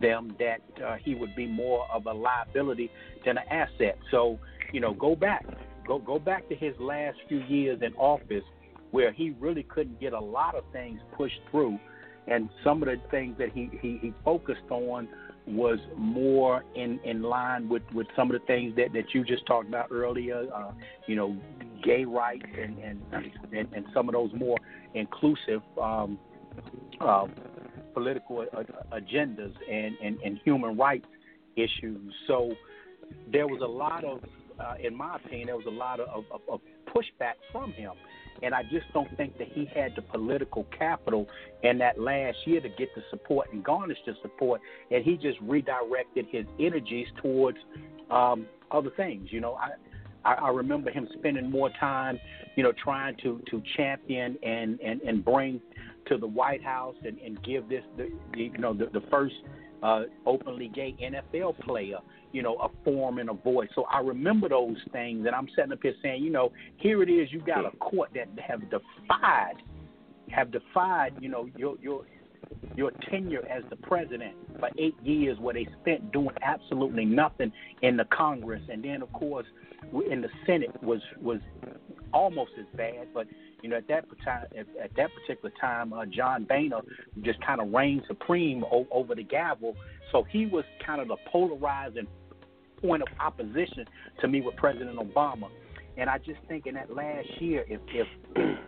them 0.00 0.34
that 0.38 0.84
uh, 0.84 0.96
he 1.04 1.14
would 1.14 1.34
be 1.36 1.46
more 1.46 1.86
of 1.92 2.06
a 2.06 2.12
liability 2.12 2.90
than 3.24 3.38
an 3.38 3.44
asset. 3.50 3.96
So, 4.10 4.38
you 4.72 4.80
know, 4.80 4.94
go 4.94 5.14
back, 5.14 5.44
go 5.86 5.98
go 5.98 6.18
back 6.18 6.48
to 6.48 6.56
his 6.56 6.74
last 6.80 7.18
few 7.28 7.40
years 7.42 7.80
in 7.82 7.94
office, 7.94 8.44
where 8.90 9.12
he 9.12 9.30
really 9.38 9.62
couldn't 9.62 10.00
get 10.00 10.12
a 10.12 10.20
lot 10.20 10.54
of 10.54 10.64
things 10.72 10.98
pushed 11.16 11.40
through, 11.50 11.78
and 12.26 12.48
some 12.64 12.82
of 12.82 12.88
the 12.88 12.96
things 13.10 13.36
that 13.38 13.50
he 13.52 13.70
he, 13.80 13.98
he 14.00 14.12
focused 14.24 14.68
on 14.70 15.08
was 15.46 15.78
more 15.96 16.64
in 16.74 17.00
in 17.04 17.22
line 17.22 17.68
with 17.68 17.82
with 17.92 18.06
some 18.14 18.30
of 18.30 18.40
the 18.40 18.46
things 18.46 18.74
that 18.76 18.92
that 18.92 19.12
you 19.12 19.24
just 19.24 19.44
talked 19.46 19.68
about 19.68 19.88
earlier. 19.90 20.46
Uh, 20.54 20.72
you 21.06 21.16
know, 21.16 21.36
gay 21.82 22.04
rights 22.04 22.46
and 22.60 22.78
and 22.78 23.02
and, 23.52 23.68
and 23.72 23.84
some 23.92 24.08
of 24.08 24.14
those 24.14 24.30
more 24.34 24.56
inclusive. 24.94 25.62
Um, 25.80 26.18
uh, 27.00 27.26
political 27.94 28.44
agendas 28.92 29.52
and, 29.70 29.94
and, 30.02 30.18
and 30.24 30.40
human 30.44 30.76
rights 30.76 31.06
issues. 31.56 32.12
So 32.26 32.52
there 33.30 33.46
was 33.46 33.60
a 33.62 33.66
lot 33.66 34.04
of, 34.04 34.20
uh, 34.58 34.74
in 34.82 34.94
my 34.94 35.16
opinion, 35.16 35.46
there 35.46 35.56
was 35.56 35.66
a 35.66 35.70
lot 35.70 36.00
of, 36.00 36.24
of, 36.30 36.40
of 36.48 36.60
pushback 36.88 37.34
from 37.50 37.72
him. 37.72 37.92
And 38.42 38.54
I 38.54 38.62
just 38.62 38.86
don't 38.92 39.14
think 39.16 39.38
that 39.38 39.48
he 39.52 39.68
had 39.74 39.94
the 39.96 40.02
political 40.02 40.66
capital 40.76 41.28
in 41.62 41.78
that 41.78 41.98
last 41.98 42.38
year 42.44 42.60
to 42.60 42.68
get 42.68 42.94
the 42.94 43.02
support 43.10 43.52
and 43.52 43.62
garnish 43.64 43.98
the 44.06 44.14
support. 44.22 44.60
And 44.90 45.04
he 45.04 45.16
just 45.16 45.38
redirected 45.40 46.26
his 46.30 46.46
energies 46.58 47.06
towards 47.22 47.58
um, 48.10 48.46
other 48.70 48.90
things. 48.96 49.28
You 49.30 49.40
know, 49.40 49.54
I, 50.24 50.34
I, 50.34 50.48
remember 50.50 50.90
him 50.90 51.08
spending 51.18 51.50
more 51.50 51.70
time, 51.80 52.18
you 52.56 52.62
know, 52.62 52.72
trying 52.82 53.16
to 53.22 53.40
to 53.50 53.62
champion 53.76 54.38
and 54.42 54.78
and 54.80 55.00
and 55.02 55.24
bring 55.24 55.60
to 56.06 56.18
the 56.18 56.26
White 56.26 56.62
House 56.62 56.96
and, 57.04 57.18
and 57.18 57.42
give 57.42 57.68
this 57.68 57.82
the, 57.96 58.10
the 58.34 58.42
you 58.44 58.58
know 58.58 58.72
the, 58.72 58.86
the 58.92 59.04
first 59.10 59.34
uh, 59.82 60.02
openly 60.26 60.68
gay 60.68 60.96
NFL 61.02 61.58
player, 61.60 61.98
you 62.32 62.42
know, 62.42 62.56
a 62.56 62.68
form 62.84 63.18
and 63.18 63.30
a 63.30 63.34
voice. 63.34 63.68
So 63.74 63.84
I 63.84 64.00
remember 64.00 64.48
those 64.48 64.76
things, 64.92 65.26
and 65.26 65.34
I'm 65.34 65.48
sitting 65.54 65.72
up 65.72 65.78
here 65.82 65.94
saying, 66.02 66.22
you 66.22 66.30
know, 66.30 66.52
here 66.78 67.02
it 67.02 67.10
is. 67.10 67.32
You 67.32 67.40
got 67.40 67.64
a 67.66 67.76
court 67.76 68.10
that 68.14 68.28
have 68.46 68.60
defied, 68.70 69.54
have 70.30 70.50
defied, 70.50 71.14
you 71.20 71.28
know, 71.28 71.48
your 71.56 71.76
your 71.80 72.04
your 72.76 72.90
tenure 73.10 73.46
as 73.48 73.62
the 73.70 73.76
president 73.76 74.34
for 74.58 74.70
eight 74.78 74.96
years, 75.02 75.38
where 75.38 75.54
they 75.54 75.66
spent 75.80 76.12
doing 76.12 76.34
absolutely 76.42 77.04
nothing 77.04 77.52
in 77.82 77.96
the 77.96 78.04
Congress, 78.06 78.62
and 78.70 78.84
then 78.84 79.02
of 79.02 79.12
course 79.12 79.46
in 80.10 80.20
the 80.20 80.28
Senate 80.46 80.82
was 80.82 81.00
was 81.20 81.40
almost 82.12 82.52
as 82.58 82.66
bad, 82.76 83.08
but 83.14 83.26
you 83.62 83.70
know, 83.70 83.76
at 83.76 83.88
that 83.88 84.04
time, 84.24 84.46
at, 84.58 84.66
at 84.82 84.90
that 84.96 85.08
particular 85.14 85.52
time, 85.60 85.92
uh, 85.92 86.04
John 86.06 86.44
Boehner 86.44 86.80
just 87.22 87.40
kind 87.46 87.60
of 87.60 87.72
reigned 87.72 88.02
supreme 88.08 88.64
o- 88.64 88.88
over 88.90 89.14
the 89.14 89.22
gavel. 89.22 89.76
So 90.10 90.24
he 90.24 90.46
was 90.46 90.64
kind 90.84 91.00
of 91.00 91.08
the 91.08 91.16
polarizing 91.30 92.08
point 92.82 93.02
of 93.02 93.08
opposition 93.20 93.86
to 94.20 94.28
me 94.28 94.40
with 94.40 94.56
President 94.56 94.98
Obama. 94.98 95.48
And 95.96 96.08
I 96.10 96.18
just 96.18 96.40
think 96.48 96.66
in 96.66 96.74
that 96.74 96.94
last 96.94 97.28
year, 97.40 97.64
if 97.68 97.80
if 97.88 98.06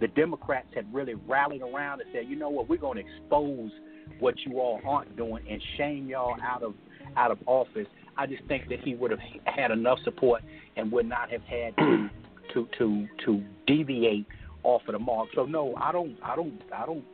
the 0.00 0.08
Democrats 0.08 0.68
had 0.74 0.92
really 0.92 1.14
rallied 1.14 1.62
around 1.62 2.00
and 2.00 2.10
said, 2.12 2.24
you 2.28 2.36
know 2.36 2.50
what, 2.50 2.68
we're 2.68 2.76
going 2.76 2.98
to 2.98 3.04
expose 3.04 3.70
what 4.18 4.34
you 4.44 4.60
all 4.60 4.80
aren't 4.86 5.16
doing 5.16 5.44
and 5.48 5.62
shame 5.76 6.06
y'all 6.08 6.36
out 6.42 6.62
of 6.62 6.74
out 7.16 7.30
of 7.30 7.38
office. 7.46 7.86
I 8.16 8.26
just 8.26 8.44
think 8.44 8.68
that 8.68 8.80
he 8.80 8.94
would 8.94 9.10
have 9.10 9.20
had 9.44 9.70
enough 9.70 9.98
support 10.04 10.42
and 10.76 10.90
would 10.92 11.08
not 11.08 11.30
have 11.30 11.42
had 11.42 11.76
to 11.78 12.10
to 12.54 12.68
to 12.78 13.08
to 13.24 13.42
deviate 13.66 14.26
off 14.62 14.82
of 14.88 14.92
the 14.92 14.98
mark. 14.98 15.28
So 15.34 15.44
no, 15.44 15.74
I 15.76 15.92
don't, 15.92 16.16
I 16.22 16.36
don't, 16.36 16.60
I 16.74 16.86
don't. 16.86 17.04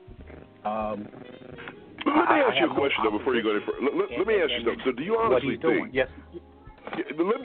Um, 0.64 1.09
Let 2.16 2.28
me 2.28 2.37
I- 2.37 2.49
ask 2.49 2.57
you 2.61 2.70
a 2.70 2.74
question 2.74 3.05
though 3.05 3.16
before 3.19 3.35
you 3.35 3.43
go 3.43 3.51
any 3.51 3.65
further. 3.65 3.82
Let, 3.82 3.95
let- 3.97 4.11
let 4.19 4.27
me 4.27 4.35
ask 4.43 4.51
you 4.51 4.65
something. 4.65 4.85
So, 4.85 4.93
do 4.93 5.03
you 5.03 5.16
honestly 5.16 5.57
think? 5.57 5.91
Yes. 5.93 6.09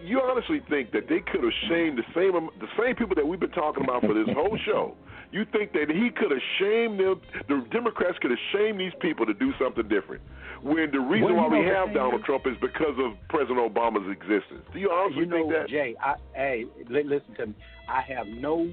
You 0.03 0.21
honestly 0.21 0.61
think 0.69 0.91
that 0.91 1.07
they 1.07 1.19
could 1.19 1.43
have 1.43 1.53
shamed 1.69 1.97
the 1.97 2.07
same 2.15 2.33
the 2.59 2.67
same 2.79 2.95
people 2.95 3.15
that 3.15 3.27
we've 3.27 3.39
been 3.39 3.51
talking 3.51 3.83
about 3.83 4.01
for 4.01 4.13
this 4.13 4.27
whole 4.33 4.57
show? 4.65 4.95
You 5.31 5.45
think 5.51 5.73
that 5.73 5.89
he 5.89 6.09
could 6.09 6.31
have 6.31 6.41
shamed 6.59 6.99
them? 6.99 7.19
The 7.47 7.65
Democrats 7.71 8.17
could 8.21 8.31
have 8.31 8.39
shamed 8.53 8.79
these 8.79 8.93
people 9.01 9.25
to 9.25 9.33
do 9.33 9.51
something 9.59 9.87
different. 9.87 10.21
When 10.61 10.89
the 10.91 10.99
reason 10.99 11.35
Well, 11.35 11.49
why 11.49 11.59
we 11.59 11.65
have 11.65 11.93
Donald 11.93 12.21
is- 12.21 12.25
Trump 12.25 12.47
is 12.47 12.55
because 12.61 12.97
of 12.97 13.17
President 13.27 13.59
Obama's 13.59 14.09
existence. 14.09 14.63
Do 14.71 14.79
you 14.79 14.89
honestly 14.91 15.21
you 15.23 15.25
know, 15.27 15.37
think 15.37 15.51
that? 15.53 15.67
Jay, 15.67 15.95
I, 16.01 16.15
hey, 16.33 16.65
listen 16.89 17.35
to 17.35 17.47
me. 17.47 17.53
I 17.89 18.01
have 18.01 18.27
no 18.27 18.69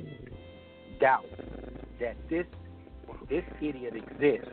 doubt 1.00 1.26
that 2.00 2.16
this 2.30 2.46
this 3.28 3.44
idiot 3.60 3.94
exists 3.96 4.52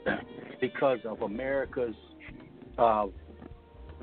because 0.62 1.00
of 1.06 1.22
America's 1.22 1.96
uh, 2.78 3.08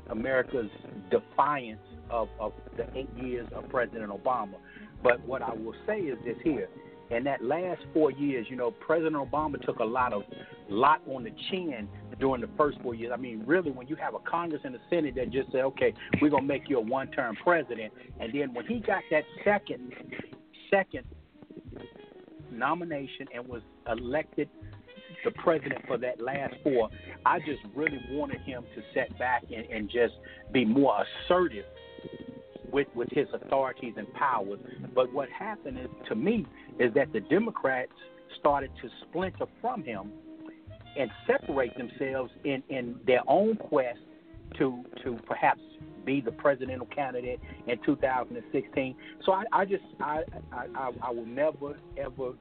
America's 0.09 0.69
defiance 1.11 1.81
of, 2.09 2.29
of 2.39 2.53
the 2.77 2.85
eight 2.97 3.09
years 3.17 3.47
of 3.53 3.67
President 3.69 4.09
Obama. 4.09 4.55
But 5.03 5.25
what 5.25 5.41
I 5.41 5.53
will 5.53 5.75
say 5.85 5.99
is 5.99 6.17
this 6.25 6.37
here. 6.43 6.69
In 7.09 7.23
that 7.23 7.41
last 7.41 7.81
four 7.93 8.11
years, 8.11 8.47
you 8.49 8.57
know, 8.57 8.71
President 8.71 9.15
Obama 9.15 9.61
took 9.65 9.79
a 9.79 9.85
lot 9.85 10.11
of 10.11 10.23
lot 10.69 11.01
on 11.07 11.23
the 11.23 11.31
chin 11.49 11.87
during 12.19 12.41
the 12.41 12.49
first 12.57 12.79
four 12.81 12.95
years. 12.95 13.11
I 13.13 13.17
mean, 13.17 13.43
really, 13.45 13.71
when 13.71 13.87
you 13.87 13.95
have 13.95 14.13
a 14.13 14.19
Congress 14.19 14.61
and 14.65 14.75
a 14.75 14.79
Senate 14.89 15.15
that 15.15 15.29
just 15.29 15.49
say, 15.53 15.59
"Okay, 15.59 15.93
we're 16.21 16.29
gonna 16.29 16.45
make 16.45 16.67
you 16.67 16.77
a 16.77 16.81
one-term 16.81 17.37
president," 17.37 17.93
and 18.19 18.33
then 18.33 18.53
when 18.53 18.65
he 18.65 18.79
got 18.79 19.03
that 19.09 19.23
second, 19.45 19.93
second 20.69 21.05
nomination 22.51 23.27
and 23.33 23.47
was 23.47 23.61
elected 23.87 24.49
the 25.23 25.31
president 25.31 25.85
for 25.87 25.97
that 25.97 26.21
last 26.21 26.53
four, 26.63 26.89
I 27.25 27.39
just 27.39 27.61
really 27.75 27.99
wanted 28.11 28.41
him 28.41 28.63
to 28.75 28.81
set 28.93 29.17
back 29.17 29.43
and, 29.53 29.65
and 29.65 29.89
just 29.89 30.13
be 30.51 30.65
more 30.65 31.03
assertive 31.25 31.65
with 32.71 32.87
with 32.95 33.09
his 33.11 33.27
authorities 33.33 33.93
and 33.97 34.11
powers. 34.13 34.59
But 34.93 35.13
what 35.13 35.29
happened 35.29 35.79
is, 35.79 35.87
to 36.09 36.15
me, 36.15 36.45
is 36.79 36.93
that 36.93 37.13
the 37.13 37.21
Democrats 37.21 37.91
started 38.39 38.71
to 38.81 38.89
splinter 39.07 39.45
from 39.61 39.83
him 39.83 40.11
and 40.97 41.09
separate 41.25 41.77
themselves 41.77 42.31
in 42.43 42.63
in 42.69 42.99
their 43.05 43.21
own 43.27 43.55
quest 43.55 43.99
to 44.57 44.83
to 45.03 45.19
perhaps 45.27 45.61
be 46.05 46.21
the 46.21 46.31
presidential 46.31 46.87
candidate 46.87 47.39
in 47.67 47.77
2016. 47.85 48.95
So 49.25 49.33
I, 49.33 49.43
I 49.51 49.65
just 49.65 49.83
I, 49.99 50.23
I 50.51 50.91
I 51.01 51.11
will 51.11 51.25
never 51.25 51.77
ever 51.97 52.33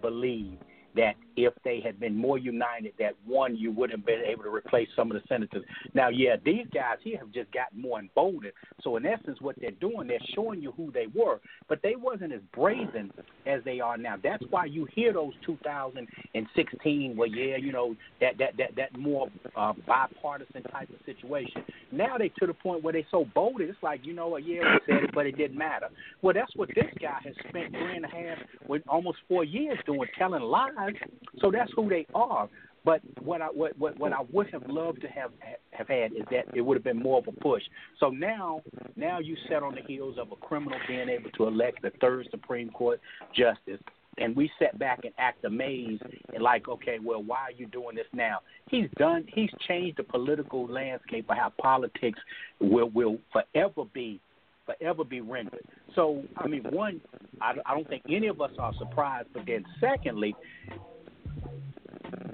believe 0.00 0.58
that 0.94 1.14
if 1.36 1.54
they 1.64 1.80
had 1.80 1.98
been 2.00 2.16
more 2.16 2.38
united, 2.38 2.92
that 2.98 3.14
one 3.26 3.56
you 3.56 3.72
would 3.72 3.90
have 3.90 4.04
been 4.04 4.22
able 4.26 4.42
to 4.44 4.50
replace 4.50 4.88
some 4.96 5.10
of 5.10 5.20
the 5.20 5.26
senators. 5.28 5.64
Now, 5.94 6.08
yeah, 6.08 6.36
these 6.44 6.66
guys 6.72 6.98
here 7.02 7.18
have 7.18 7.32
just 7.32 7.52
gotten 7.52 7.80
more 7.80 7.98
emboldened. 7.98 8.52
So 8.82 8.96
in 8.96 9.06
essence, 9.06 9.40
what 9.40 9.56
they're 9.60 9.70
doing, 9.72 10.06
they're 10.08 10.18
showing 10.34 10.62
you 10.62 10.72
who 10.72 10.90
they 10.92 11.06
were, 11.14 11.40
but 11.68 11.80
they 11.82 11.96
wasn't 11.96 12.32
as 12.32 12.40
brazen 12.52 13.12
as 13.46 13.62
they 13.64 13.80
are 13.80 13.96
now. 13.96 14.16
That's 14.22 14.44
why 14.50 14.66
you 14.66 14.86
hear 14.94 15.12
those 15.12 15.32
2016, 15.46 17.16
well, 17.16 17.28
yeah, 17.28 17.56
you 17.56 17.72
know 17.72 17.94
that 18.20 18.38
that 18.38 18.56
that 18.58 18.76
that 18.76 18.98
more 18.98 19.28
uh, 19.56 19.72
bipartisan 19.86 20.62
type 20.64 20.88
of 20.90 20.96
situation. 21.06 21.64
Now 21.92 22.18
they 22.18 22.28
to 22.40 22.46
the 22.46 22.54
point 22.54 22.82
where 22.82 22.92
they 22.92 23.06
so 23.10 23.26
bold, 23.34 23.60
it's 23.60 23.78
like 23.82 24.00
you 24.04 24.14
know 24.14 24.28
what, 24.28 24.46
yeah, 24.46 24.60
we 24.60 24.80
said 24.86 25.04
it, 25.04 25.10
but 25.14 25.26
it 25.26 25.36
didn't 25.36 25.58
matter. 25.58 25.88
Well, 26.22 26.34
that's 26.34 26.54
what 26.56 26.68
this 26.74 26.86
guy 27.00 27.18
has 27.24 27.34
spent 27.48 27.70
three 27.70 27.96
and 27.96 28.04
a 28.04 28.08
half, 28.08 28.38
with 28.68 28.82
almost 28.88 29.18
four 29.28 29.44
years 29.44 29.78
doing, 29.86 30.08
telling 30.18 30.42
lies. 30.42 30.94
So 31.40 31.50
that's 31.50 31.70
who 31.74 31.88
they 31.88 32.06
are. 32.14 32.48
But 32.84 33.00
what 33.22 33.40
I 33.40 33.46
what, 33.46 33.78
what 33.78 33.98
what 33.98 34.12
I 34.12 34.20
would 34.30 34.50
have 34.50 34.68
loved 34.68 35.00
to 35.02 35.08
have 35.08 35.30
have 35.70 35.88
had 35.88 36.12
is 36.12 36.24
that 36.30 36.44
it 36.54 36.60
would 36.60 36.76
have 36.76 36.84
been 36.84 37.02
more 37.02 37.18
of 37.18 37.28
a 37.28 37.32
push. 37.32 37.62
So 37.98 38.10
now 38.10 38.60
now 38.94 39.20
you 39.20 39.36
set 39.48 39.62
on 39.62 39.74
the 39.74 39.80
heels 39.86 40.18
of 40.18 40.32
a 40.32 40.36
criminal 40.36 40.78
being 40.86 41.08
able 41.08 41.30
to 41.30 41.46
elect 41.46 41.82
the 41.82 41.92
third 42.00 42.28
Supreme 42.30 42.70
Court 42.70 43.00
justice. 43.34 43.80
And 44.18 44.36
we 44.36 44.48
sat 44.60 44.78
back 44.78 45.00
and 45.02 45.12
act 45.18 45.44
amazed 45.44 46.02
and 46.32 46.42
like, 46.42 46.68
okay, 46.68 46.98
well, 47.02 47.20
why 47.20 47.38
are 47.38 47.50
you 47.50 47.66
doing 47.66 47.96
this 47.96 48.06
now? 48.12 48.40
He's 48.70 48.88
done. 48.96 49.24
He's 49.34 49.50
changed 49.66 49.96
the 49.96 50.04
political 50.04 50.66
landscape 50.68 51.28
of 51.28 51.36
how 51.36 51.52
politics 51.60 52.20
will 52.60 52.90
will 52.90 53.18
forever 53.32 53.88
be 53.92 54.20
forever 54.66 55.04
be 55.04 55.20
rendered. 55.20 55.64
So, 55.94 56.22
I 56.36 56.46
mean, 56.46 56.64
one, 56.70 57.00
I, 57.40 57.54
I 57.66 57.74
don't 57.74 57.88
think 57.88 58.02
any 58.08 58.28
of 58.28 58.40
us 58.40 58.50
are 58.58 58.72
surprised, 58.78 59.28
but 59.34 59.44
then 59.46 59.64
secondly, 59.80 60.34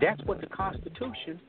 that's 0.00 0.22
what 0.24 0.40
the 0.40 0.46
Constitution 0.46 1.40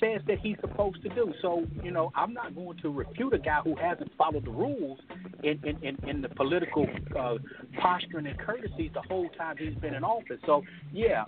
says 0.00 0.22
that 0.26 0.38
he's 0.40 0.56
supposed 0.60 1.02
to 1.02 1.08
do. 1.10 1.32
So, 1.42 1.64
you 1.82 1.90
know, 1.90 2.10
I'm 2.14 2.32
not 2.32 2.54
going 2.54 2.78
to 2.78 2.90
refute 2.90 3.34
a 3.34 3.38
guy 3.38 3.60
who 3.62 3.76
hasn't 3.76 4.10
followed 4.16 4.46
the 4.46 4.50
rules 4.50 4.98
in, 5.42 5.60
in, 5.62 5.76
in, 5.82 6.08
in 6.08 6.22
the 6.22 6.28
political 6.30 6.86
uh, 7.18 7.34
posturing 7.80 8.26
and 8.26 8.38
courtesies 8.38 8.90
the 8.94 9.02
whole 9.02 9.28
time 9.36 9.56
he's 9.58 9.74
been 9.74 9.94
in 9.94 10.02
office. 10.02 10.38
So, 10.46 10.62
yeah, 10.92 11.24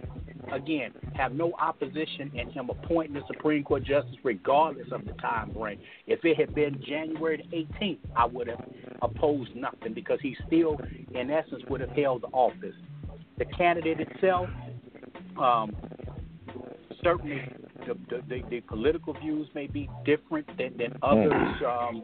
again, 0.53 0.93
have 1.15 1.32
no 1.32 1.53
opposition 1.61 2.31
in 2.35 2.51
him 2.51 2.70
appointing 2.70 3.15
the 3.15 3.23
Supreme 3.27 3.62
Court 3.62 3.85
justice 3.85 4.16
regardless 4.24 4.89
of 4.90 5.05
the 5.05 5.12
time 5.15 5.53
frame. 5.55 5.78
If 6.07 6.24
it 6.24 6.39
had 6.39 6.55
been 6.55 6.82
January 6.86 7.47
the 7.51 7.57
18th, 7.78 7.99
I 8.16 8.27
would 8.27 8.49
have 8.49 8.65
opposed 9.03 9.55
nothing 9.55 9.93
because 9.94 10.19
he 10.23 10.36
still, 10.47 10.81
in 11.15 11.31
essence, 11.31 11.62
would 11.69 11.81
have 11.81 11.90
held 11.90 12.23
the 12.23 12.28
office. 12.28 12.74
The 13.39 13.44
candidate 13.47 14.01
itself, 14.01 14.49
um, 15.39 15.77
certainly 17.03 17.41
the, 17.87 18.23
the, 18.29 18.43
the, 18.49 18.61
political 18.61 19.15
views 19.15 19.49
may 19.55 19.67
be 19.67 19.89
different 20.05 20.47
than, 20.57 20.77
than 20.77 20.97
others. 21.03 21.63
Um, 21.67 22.03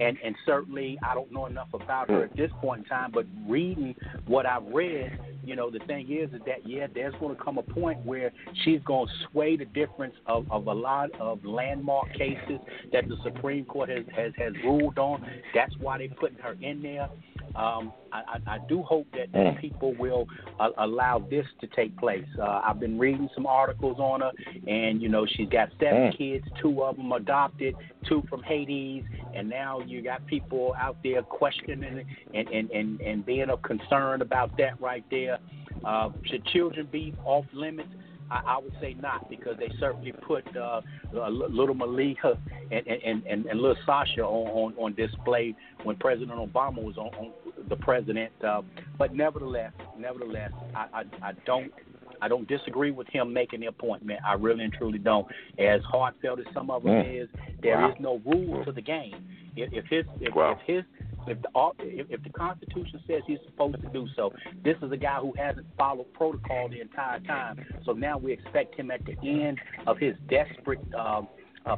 and, 0.00 0.18
and 0.24 0.34
certainly, 0.44 0.98
I 1.08 1.14
don't 1.14 1.30
know 1.30 1.46
enough 1.46 1.68
about 1.72 2.10
her 2.10 2.24
at 2.24 2.36
this 2.36 2.50
point 2.60 2.82
in 2.82 2.84
time, 2.86 3.12
but 3.12 3.26
reading 3.48 3.94
what 4.26 4.44
I've 4.44 4.66
read, 4.66 5.18
you 5.44 5.54
know, 5.54 5.70
the 5.70 5.78
thing 5.80 6.10
is, 6.10 6.32
is 6.32 6.40
that, 6.46 6.66
yeah, 6.66 6.88
there's 6.92 7.14
going 7.20 7.36
to 7.36 7.42
come 7.42 7.58
a 7.58 7.62
point 7.62 8.04
where 8.04 8.32
she's 8.64 8.80
going 8.84 9.06
to 9.06 9.12
sway 9.30 9.56
the 9.56 9.66
difference 9.66 10.14
of, 10.26 10.50
of 10.50 10.66
a 10.66 10.72
lot 10.72 11.10
of 11.20 11.44
landmark 11.44 12.12
cases 12.14 12.58
that 12.92 13.08
the 13.08 13.16
Supreme 13.22 13.64
Court 13.64 13.88
has, 13.88 14.04
has, 14.16 14.32
has 14.36 14.52
ruled 14.64 14.98
on. 14.98 15.24
That's 15.54 15.74
why 15.78 15.98
they're 15.98 16.08
putting 16.08 16.38
her 16.38 16.56
in 16.60 16.82
there. 16.82 17.08
Um, 17.56 17.92
I, 18.12 18.38
I, 18.46 18.54
I 18.54 18.58
do 18.68 18.82
hope 18.82 19.06
that, 19.12 19.32
that 19.32 19.58
people 19.60 19.94
will 19.94 20.26
uh, 20.58 20.70
allow 20.78 21.24
this 21.30 21.46
to 21.60 21.66
take 21.68 21.96
place. 21.96 22.26
Uh, 22.40 22.60
I've 22.64 22.80
been 22.80 22.98
reading 22.98 23.28
some 23.34 23.46
articles 23.46 23.98
on 23.98 24.20
her, 24.22 24.32
and 24.66 25.00
you 25.00 25.08
know 25.08 25.26
she's 25.26 25.48
got 25.48 25.68
seven 25.80 25.94
Mm. 26.04 26.18
kids, 26.18 26.44
two 26.60 26.82
of 26.82 26.96
them 26.96 27.12
adopted, 27.12 27.74
two 28.08 28.22
from 28.28 28.42
Haiti, 28.42 29.04
and 29.34 29.48
now 29.48 29.80
you 29.80 30.02
got 30.02 30.26
people 30.26 30.74
out 30.78 30.96
there 31.04 31.22
questioning 31.22 32.04
and 32.34 32.48
and 32.48 32.70
and, 32.70 33.00
and 33.00 33.24
being 33.24 33.48
of 33.50 33.62
concern 33.62 34.20
about 34.22 34.56
that 34.58 34.80
right 34.80 35.04
there. 35.10 35.38
Uh, 35.84 36.10
should 36.24 36.44
children 36.46 36.88
be 36.90 37.14
off 37.24 37.44
limits? 37.52 37.88
I, 38.30 38.40
I 38.46 38.58
would 38.58 38.72
say 38.80 38.94
not 39.00 39.28
because 39.28 39.56
they 39.58 39.70
certainly 39.78 40.12
put 40.12 40.44
uh, 40.56 40.80
uh, 41.14 41.28
little 41.28 41.74
Malika 41.74 42.38
and, 42.70 42.86
and, 42.86 43.22
and, 43.26 43.46
and 43.46 43.60
little 43.60 43.76
Sasha 43.84 44.22
on, 44.22 44.72
on, 44.72 44.74
on 44.78 44.94
display 44.94 45.54
when 45.82 45.96
President 45.96 46.38
Obama 46.38 46.82
was 46.82 46.96
on, 46.96 47.08
on 47.18 47.32
the 47.68 47.76
president. 47.76 48.32
Uh, 48.42 48.62
but 48.98 49.14
nevertheless, 49.14 49.72
nevertheless, 49.98 50.50
I, 50.74 50.86
I, 50.92 51.28
I 51.28 51.32
don't 51.46 51.72
I 52.20 52.28
don't 52.28 52.48
disagree 52.48 52.90
with 52.90 53.08
him 53.08 53.32
making 53.32 53.60
the 53.60 53.66
appointment. 53.66 54.20
I 54.26 54.34
really 54.34 54.64
and 54.64 54.72
truly 54.72 54.98
don't. 54.98 55.26
As 55.58 55.80
heartfelt 55.82 56.40
as 56.40 56.46
some 56.54 56.70
of 56.70 56.82
them 56.84 56.92
Mm. 56.92 57.22
is, 57.22 57.28
there 57.60 57.76
Wow. 57.76 57.90
is 57.90 58.00
no 58.00 58.22
rule 58.24 58.64
to 58.64 58.72
the 58.72 58.80
game. 58.80 59.14
If, 59.56 59.72
if 59.72 59.86
his 59.86 60.06
if, 60.20 60.34
Wow. 60.34 60.52
if 60.52 60.60
his 60.60 60.84
if 61.26 61.38
the 61.42 61.48
if, 61.80 62.10
if 62.10 62.22
the 62.22 62.30
Constitution 62.30 63.00
says 63.06 63.22
he's 63.26 63.38
supposed 63.46 63.80
to 63.80 63.88
do 63.88 64.06
so, 64.14 64.32
this 64.62 64.76
is 64.82 64.92
a 64.92 64.96
guy 64.96 65.16
who 65.20 65.32
hasn't 65.36 65.66
followed 65.76 66.12
protocol 66.12 66.68
the 66.68 66.80
entire 66.80 67.20
time. 67.20 67.64
So 67.84 67.92
now 67.92 68.18
we 68.18 68.32
expect 68.32 68.74
him 68.74 68.90
at 68.90 69.04
the 69.04 69.16
end 69.22 69.58
of 69.86 69.98
his 69.98 70.14
desperate. 70.28 70.80
Um, 70.94 71.04
uh, 71.04 71.22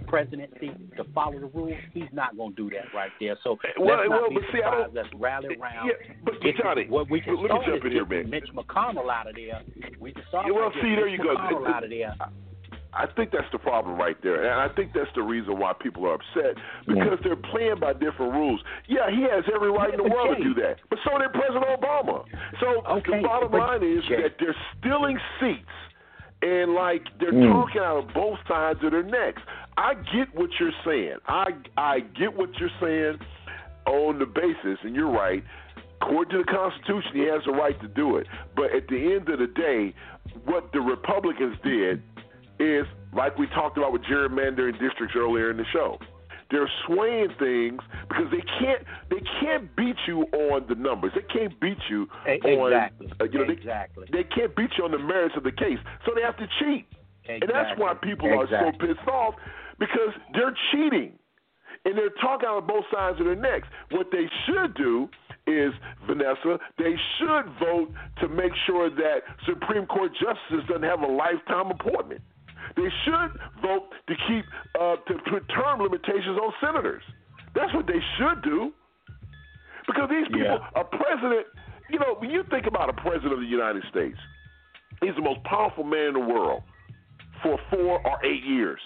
presidency 0.06 0.70
to 0.96 1.04
follow 1.14 1.38
the 1.38 1.46
rules, 1.46 1.78
he's 1.94 2.10
not 2.12 2.36
going 2.36 2.54
to 2.56 2.68
do 2.68 2.70
that 2.76 2.92
right 2.94 3.10
there. 3.20 3.38
So 3.44 3.58
Well, 3.78 3.98
let's 3.98 4.10
not 4.10 4.20
well, 4.22 4.30
be 4.30 4.36
see, 4.52 4.58
surprised. 4.58 4.94
Let's 4.94 5.08
rally 5.14 5.56
around. 5.56 5.86
Yeah, 5.88 6.14
but 6.24 6.40
Get 6.42 6.56
Johnny, 6.56 6.86
what 6.88 7.08
we 7.10 7.20
can 7.20 7.36
let 7.36 7.52
me 7.52 7.58
jump 7.66 7.84
in 7.84 7.92
here, 7.92 8.04
man. 8.06 8.30
Mitch 8.30 8.48
McConnell 8.54 9.10
out 9.10 9.28
of 9.28 9.36
there. 9.36 9.62
We 10.00 10.12
can 10.12 10.22
start. 10.28 10.46
Yeah, 10.46 10.52
well, 10.52 10.72
see, 10.82 10.94
there 10.94 11.06
Mitch 11.08 11.18
you 11.18 11.24
go. 11.24 11.36
McConnell 11.36 11.68
It- 11.68 11.74
out 11.74 11.84
of 11.84 11.90
there. 11.90 12.14
I 12.92 13.04
think 13.14 13.30
that's 13.30 13.50
the 13.52 13.58
problem 13.58 13.98
right 13.98 14.16
there, 14.22 14.40
and 14.50 14.58
I 14.58 14.74
think 14.74 14.92
that's 14.94 15.10
the 15.14 15.20
reason 15.22 15.58
why 15.58 15.74
people 15.78 16.06
are 16.06 16.14
upset 16.14 16.56
because 16.88 17.18
they're 17.22 17.36
playing 17.36 17.78
by 17.78 17.92
different 17.92 18.32
rules. 18.32 18.58
Yeah, 18.88 19.10
he 19.10 19.20
has 19.28 19.44
every 19.54 19.70
right 19.70 19.92
in 19.92 19.98
the 19.98 20.04
Yeah, 20.08 20.14
world 20.14 20.36
to 20.38 20.42
do 20.42 20.54
that, 20.62 20.76
but 20.88 20.98
so 21.04 21.18
did 21.18 21.30
President 21.34 21.66
Obama. 21.78 22.24
So 22.58 22.82
Okay, 22.86 23.20
the 23.20 23.28
bottom 23.28 23.50
but 23.52 23.58
line 23.58 23.82
is 23.82 24.02
that 24.08 24.38
they're 24.40 24.56
stealing 24.78 25.18
seats, 25.38 25.68
and 26.40 26.72
like 26.74 27.02
they're 27.20 27.32
Mm. 27.32 27.52
talking 27.52 27.82
out 27.82 27.98
of 27.98 28.14
both 28.14 28.38
sides 28.48 28.82
of 28.82 28.92
their 28.92 29.02
necks. 29.02 29.42
I 29.76 29.94
get 29.94 30.34
what 30.34 30.50
you're 30.58 30.72
saying. 30.84 31.16
I 31.26 31.48
I 31.76 32.00
get 32.00 32.34
what 32.36 32.50
you're 32.58 32.70
saying 32.80 33.18
on 33.86 34.18
the 34.18 34.26
basis, 34.26 34.78
and 34.82 34.94
you're 34.94 35.10
right. 35.10 35.44
According 36.00 36.32
to 36.38 36.44
the 36.44 36.50
Constitution, 36.52 37.10
he 37.14 37.20
has 37.26 37.42
the 37.46 37.52
right 37.52 37.78
to 37.80 37.88
do 37.88 38.16
it. 38.16 38.26
But 38.54 38.74
at 38.74 38.88
the 38.88 39.14
end 39.14 39.28
of 39.28 39.38
the 39.38 39.46
day, 39.46 39.94
what 40.44 40.72
the 40.72 40.80
Republicans 40.80 41.56
did 41.64 42.02
is, 42.58 42.86
like 43.14 43.38
we 43.38 43.46
talked 43.48 43.78
about 43.78 43.92
with 43.92 44.02
gerrymandering 44.02 44.78
districts 44.78 45.14
earlier 45.16 45.50
in 45.50 45.56
the 45.56 45.64
show, 45.72 45.98
they're 46.50 46.70
swaying 46.86 47.30
things 47.38 47.80
because 48.08 48.26
they 48.30 48.42
can't 48.60 48.84
they 49.10 49.22
can't 49.40 49.74
beat 49.76 49.96
you 50.06 50.22
on 50.32 50.66
the 50.68 50.74
numbers. 50.74 51.12
They 51.14 51.22
can't 51.22 51.58
beat 51.60 51.78
you 51.90 52.06
on 52.26 52.72
Exactly. 52.72 53.12
uh, 53.20 53.24
you 53.24 53.46
know 53.46 53.52
Exactly. 53.52 54.06
they, 54.12 54.22
they 54.22 54.28
can't 54.28 54.54
beat 54.54 54.70
you 54.78 54.84
on 54.84 54.90
the 54.92 54.98
merits 54.98 55.34
of 55.36 55.42
the 55.42 55.52
case. 55.52 55.78
So 56.04 56.12
they 56.14 56.22
have 56.22 56.36
to 56.38 56.46
cheat. 56.60 56.86
And 57.28 57.42
that's 57.52 57.78
why 57.78 57.94
people 57.94 58.28
are 58.38 58.46
so 58.48 58.70
pissed 58.78 59.08
off 59.08 59.34
because 59.78 60.12
they're 60.32 60.54
cheating. 60.72 61.18
And 61.84 61.96
they're 61.96 62.10
talking 62.20 62.48
out 62.48 62.58
of 62.58 62.66
both 62.66 62.84
sides 62.92 63.20
of 63.20 63.26
their 63.26 63.36
necks. 63.36 63.68
What 63.90 64.08
they 64.10 64.26
should 64.44 64.74
do 64.74 65.08
is, 65.46 65.72
Vanessa, 66.06 66.58
they 66.78 66.94
should 67.18 67.46
vote 67.60 67.90
to 68.20 68.28
make 68.28 68.50
sure 68.66 68.90
that 68.90 69.22
Supreme 69.46 69.86
Court 69.86 70.10
justices 70.12 70.66
doesn't 70.66 70.82
have 70.82 71.02
a 71.02 71.06
lifetime 71.06 71.70
appointment. 71.70 72.22
They 72.74 72.90
should 73.04 73.30
vote 73.62 73.94
to 74.08 74.14
keep 74.26 74.44
uh, 74.74 74.96
to 75.06 75.14
put 75.30 75.48
term 75.48 75.80
limitations 75.80 76.36
on 76.42 76.52
senators. 76.60 77.02
That's 77.54 77.72
what 77.72 77.86
they 77.86 78.02
should 78.18 78.42
do. 78.42 78.72
Because 79.86 80.10
these 80.10 80.26
people, 80.26 80.58
a 80.74 80.82
president, 80.82 81.46
you 81.88 82.00
know, 82.00 82.16
when 82.18 82.30
you 82.30 82.42
think 82.50 82.66
about 82.66 82.90
a 82.90 82.92
president 82.94 83.32
of 83.32 83.38
the 83.38 83.46
United 83.46 83.84
States, 83.88 84.18
he's 85.00 85.14
the 85.14 85.22
most 85.22 85.42
powerful 85.44 85.84
man 85.84 86.08
in 86.08 86.14
the 86.14 86.20
world 86.26 86.62
for 87.42 87.58
four 87.70 88.04
or 88.04 88.24
eight 88.26 88.42
years. 88.42 88.80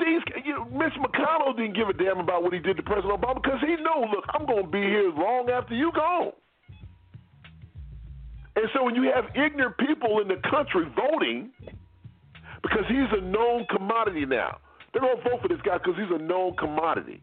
These, 0.00 0.44
you 0.44 0.54
know, 0.54 0.64
Mitch 0.66 0.94
McConnell 0.96 1.56
didn't 1.56 1.76
give 1.76 1.88
a 1.88 1.92
damn 1.92 2.18
about 2.18 2.42
what 2.42 2.52
he 2.52 2.58
did 2.58 2.76
to 2.76 2.82
President 2.82 3.20
Obama 3.20 3.42
because 3.42 3.60
he 3.60 3.76
knew, 3.76 4.00
look, 4.10 4.24
I'm 4.32 4.46
going 4.46 4.64
to 4.64 4.70
be 4.70 4.80
here 4.80 5.12
long 5.12 5.50
after 5.50 5.74
you 5.74 5.92
go. 5.94 6.34
And 8.56 8.66
so 8.74 8.84
when 8.84 8.94
you 8.94 9.10
have 9.14 9.26
ignorant 9.36 9.76
people 9.78 10.20
in 10.20 10.28
the 10.28 10.40
country 10.48 10.86
voting, 10.96 11.50
because 12.62 12.84
he's 12.88 13.08
a 13.12 13.20
known 13.20 13.66
commodity 13.70 14.26
now, 14.26 14.58
they're 14.92 15.02
going 15.02 15.16
to 15.16 15.22
vote 15.22 15.42
for 15.42 15.48
this 15.48 15.60
guy 15.64 15.78
because 15.78 15.94
he's 15.96 16.10
a 16.12 16.22
known 16.22 16.56
commodity. 16.56 17.22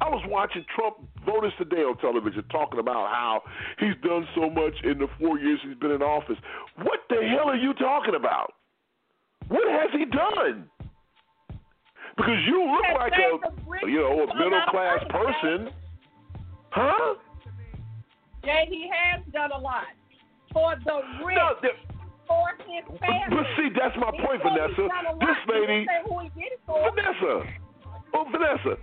I 0.00 0.08
was 0.08 0.22
watching 0.28 0.64
Trump 0.74 0.96
voters 1.24 1.52
today 1.58 1.82
on 1.82 1.96
television 1.98 2.44
talking 2.50 2.78
about 2.78 3.08
how 3.08 3.42
he's 3.78 3.94
done 4.02 4.26
so 4.34 4.50
much 4.50 4.74
in 4.84 4.98
the 4.98 5.08
four 5.18 5.38
years 5.38 5.58
he's 5.62 5.76
been 5.78 5.90
in 5.90 6.02
office. 6.02 6.36
What 6.82 7.00
the 7.08 7.16
hell 7.16 7.48
are 7.48 7.56
you 7.56 7.72
talking 7.74 8.14
about? 8.14 8.52
What 9.48 9.64
has 9.70 9.90
he 9.92 10.04
done? 10.04 10.68
Because 12.16 12.38
you 12.46 12.64
look 12.64 12.98
like 12.98 13.12
a 13.12 13.86
you 13.86 13.98
know 14.00 14.24
a 14.24 14.34
middle 14.38 14.60
class 14.70 15.04
person, 15.10 15.70
huh? 16.70 17.14
Jay, 18.44 18.66
he 18.70 18.88
has 18.92 19.20
done 19.32 19.50
a 19.52 19.58
lot 19.58 19.84
for 20.52 20.74
the 20.84 21.02
rich, 21.24 21.36
No, 21.36 21.54
the- 21.60 21.76
for 22.26 22.48
his 22.66 22.84
family. 23.00 23.36
But 23.36 23.46
see, 23.56 23.68
that's 23.76 23.96
my 23.98 24.10
He 24.14 24.22
point, 24.24 24.42
Vanessa. 24.42 24.88
done 24.88 25.06
a 25.06 25.12
lot. 25.12 25.20
This 25.20 25.36
lady, 25.46 25.86
say 25.86 26.00
who 26.08 26.18
he 26.20 26.28
did 26.30 26.52
it 26.52 26.60
for. 26.66 26.90
Vanessa. 26.94 27.46
Oh, 28.14 28.24
Vanessa. 28.30 28.78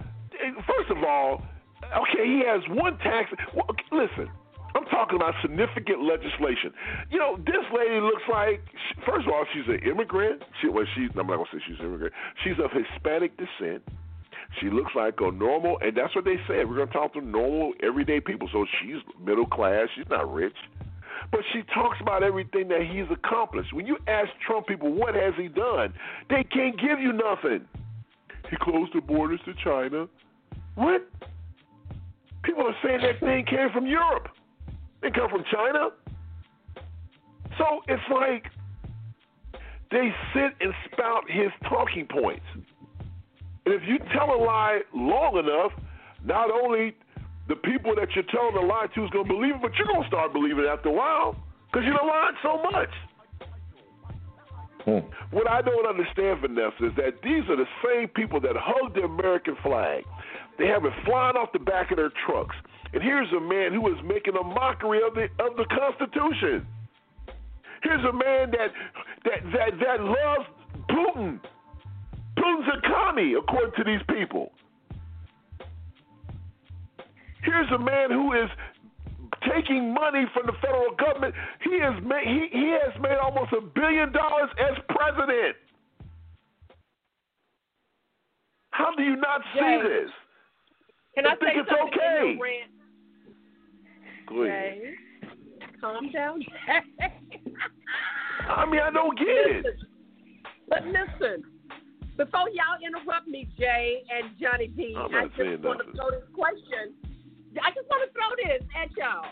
First 0.67 0.89
of 0.91 1.03
all, 1.03 1.41
okay, 1.83 2.25
he 2.27 2.43
has 2.45 2.61
one 2.69 2.97
tax. 2.99 3.31
Well, 3.53 3.65
okay, 3.69 3.83
listen, 3.91 4.29
I'm 4.75 4.85
talking 4.85 5.15
about 5.17 5.33
significant 5.41 6.01
legislation. 6.03 6.73
You 7.11 7.19
know, 7.19 7.37
this 7.37 7.63
lady 7.75 7.99
looks 8.01 8.23
like. 8.29 8.61
First 9.05 9.27
of 9.27 9.33
all, 9.33 9.45
she's 9.53 9.67
an 9.67 9.87
immigrant. 9.87 10.41
She, 10.61 10.69
well, 10.69 10.85
she's. 10.95 11.09
I'm 11.17 11.27
not 11.27 11.37
gonna 11.37 11.49
say 11.53 11.59
she's 11.67 11.79
an 11.79 11.87
immigrant. 11.87 12.13
She's 12.43 12.57
of 12.63 12.71
Hispanic 12.71 13.37
descent. 13.37 13.83
She 14.59 14.69
looks 14.69 14.91
like 14.95 15.15
a 15.19 15.31
normal, 15.31 15.77
and 15.81 15.95
that's 15.95 16.15
what 16.15 16.25
they 16.25 16.37
said. 16.47 16.69
We're 16.69 16.77
gonna 16.77 16.91
talk 16.91 17.13
to 17.13 17.21
normal, 17.21 17.73
everyday 17.81 18.19
people. 18.19 18.49
So 18.51 18.65
she's 18.81 18.97
middle 19.23 19.45
class. 19.45 19.87
She's 19.95 20.09
not 20.09 20.31
rich. 20.31 20.55
But 21.31 21.41
she 21.53 21.61
talks 21.73 21.97
about 22.01 22.23
everything 22.23 22.67
that 22.67 22.81
he's 22.81 23.05
accomplished. 23.11 23.73
When 23.73 23.87
you 23.87 23.97
ask 24.07 24.29
Trump 24.45 24.67
people 24.67 24.91
what 24.91 25.15
has 25.15 25.33
he 25.37 25.47
done, 25.47 25.93
they 26.29 26.43
can't 26.43 26.79
give 26.79 26.99
you 26.99 27.13
nothing. 27.13 27.65
He 28.49 28.57
closed 28.61 28.93
the 28.93 29.01
borders 29.01 29.39
to 29.45 29.53
China. 29.63 30.07
What? 30.75 31.07
People 32.43 32.67
are 32.67 32.75
saying 32.83 33.01
that 33.01 33.19
thing 33.19 33.45
came 33.45 33.69
from 33.73 33.87
Europe. 33.87 34.27
They 35.03 35.11
come 35.11 35.29
from 35.29 35.43
China. 35.51 35.89
So 37.57 37.83
it's 37.87 38.01
like 38.09 38.45
they 39.91 40.09
sit 40.33 40.55
and 40.61 40.73
spout 40.91 41.29
his 41.29 41.51
talking 41.69 42.07
points. 42.07 42.45
And 43.65 43.75
if 43.75 43.81
you 43.85 43.99
tell 44.15 44.33
a 44.33 44.39
lie 44.41 44.79
long 44.95 45.37
enough, 45.37 45.71
not 46.23 46.49
only 46.49 46.95
the 47.47 47.55
people 47.55 47.93
that 47.95 48.07
you're 48.15 48.23
telling 48.31 48.55
the 48.55 48.65
lie 48.65 48.87
to 48.95 49.03
is 49.03 49.09
going 49.11 49.27
to 49.27 49.33
believe 49.33 49.55
it, 49.55 49.61
but 49.61 49.71
you're 49.77 49.87
going 49.87 50.01
to 50.01 50.07
start 50.07 50.31
believing 50.31 50.63
it 50.63 50.67
after 50.67 50.89
a 50.89 50.93
while 50.93 51.35
because 51.67 51.85
you 51.85 51.93
done 51.93 52.07
lied 52.07 52.33
so 52.41 52.63
much. 52.71 52.89
Hmm. 54.85 54.99
What 55.31 55.49
I 55.49 55.61
don't 55.61 55.87
understand, 55.87 56.41
Vanessa, 56.41 56.87
is 56.87 56.95
that 56.97 57.21
these 57.23 57.43
are 57.49 57.55
the 57.55 57.69
same 57.83 58.09
people 58.09 58.41
that 58.41 58.55
hug 58.55 58.93
the 58.93 59.01
American 59.01 59.55
flag. 59.63 60.03
They 60.59 60.67
have 60.67 60.83
it 60.83 60.91
flying 61.05 61.37
off 61.37 61.53
the 61.53 61.59
back 61.59 61.91
of 61.91 61.97
their 61.97 62.11
trucks. 62.25 62.55
And 62.93 63.01
here's 63.01 63.31
a 63.31 63.39
man 63.39 63.73
who 63.73 63.87
is 63.87 63.97
making 64.03 64.35
a 64.35 64.43
mockery 64.43 64.99
of 65.05 65.15
the 65.15 65.23
of 65.43 65.55
the 65.57 65.65
Constitution. 65.65 66.67
Here's 67.81 68.03
a 68.03 68.13
man 68.13 68.51
that 68.51 68.69
that 69.23 69.39
that, 69.51 69.71
that 69.79 70.03
loves 70.03 70.47
Putin. 70.89 71.39
Putin's 72.37 72.67
a 72.67 72.81
commie, 72.87 73.33
according 73.33 73.73
to 73.77 73.83
these 73.83 74.01
people. 74.09 74.51
Here's 77.43 77.71
a 77.71 77.79
man 77.79 78.11
who 78.11 78.33
is 78.33 78.49
taking 79.55 79.93
money 79.93 80.25
from 80.33 80.45
the 80.47 80.53
federal 80.61 80.95
government. 80.95 81.33
He 81.63 81.79
has 81.81 82.01
made 82.03 82.25
he, 82.25 82.47
he 82.51 82.77
has 82.81 82.93
made 83.01 83.17
almost 83.21 83.53
a 83.53 83.61
billion 83.61 84.11
dollars 84.11 84.49
as 84.59 84.77
president. 84.89 85.55
How 88.71 88.93
do 88.95 89.03
you 89.03 89.15
not 89.15 89.41
see 89.53 89.59
Jay, 89.59 89.79
this? 89.83 90.11
Can 91.15 91.27
I 91.27 91.33
I, 91.33 91.35
think 91.35 91.53
say 91.53 91.59
it's 91.61 91.69
okay. 91.69 92.39
Go 94.27 94.43
ahead. 94.43 94.81
Jay, 94.81 94.93
calm 95.79 96.11
down. 96.11 96.41
I 98.49 98.65
mean, 98.65 98.81
I 98.81 98.89
don't 98.91 99.17
get 99.17 99.27
it. 99.27 99.65
But 100.67 100.85
listen, 100.85 101.43
before 102.17 102.49
y'all 102.49 102.81
interrupt 102.85 103.27
me, 103.27 103.47
Jay 103.57 104.03
and 104.09 104.31
Johnny 104.39 104.71
I'm 104.97 105.13
I 105.13 105.27
just 105.27 105.63
want 105.63 105.79
to 105.85 105.91
throw 105.95 106.11
this 106.11 106.27
question. 106.33 107.12
I 107.61 107.69
just 107.75 107.85
want 107.85 108.01
to 108.05 108.09
throw 108.15 108.31
this 108.41 108.65
at 108.73 108.89
y'all. 108.97 109.29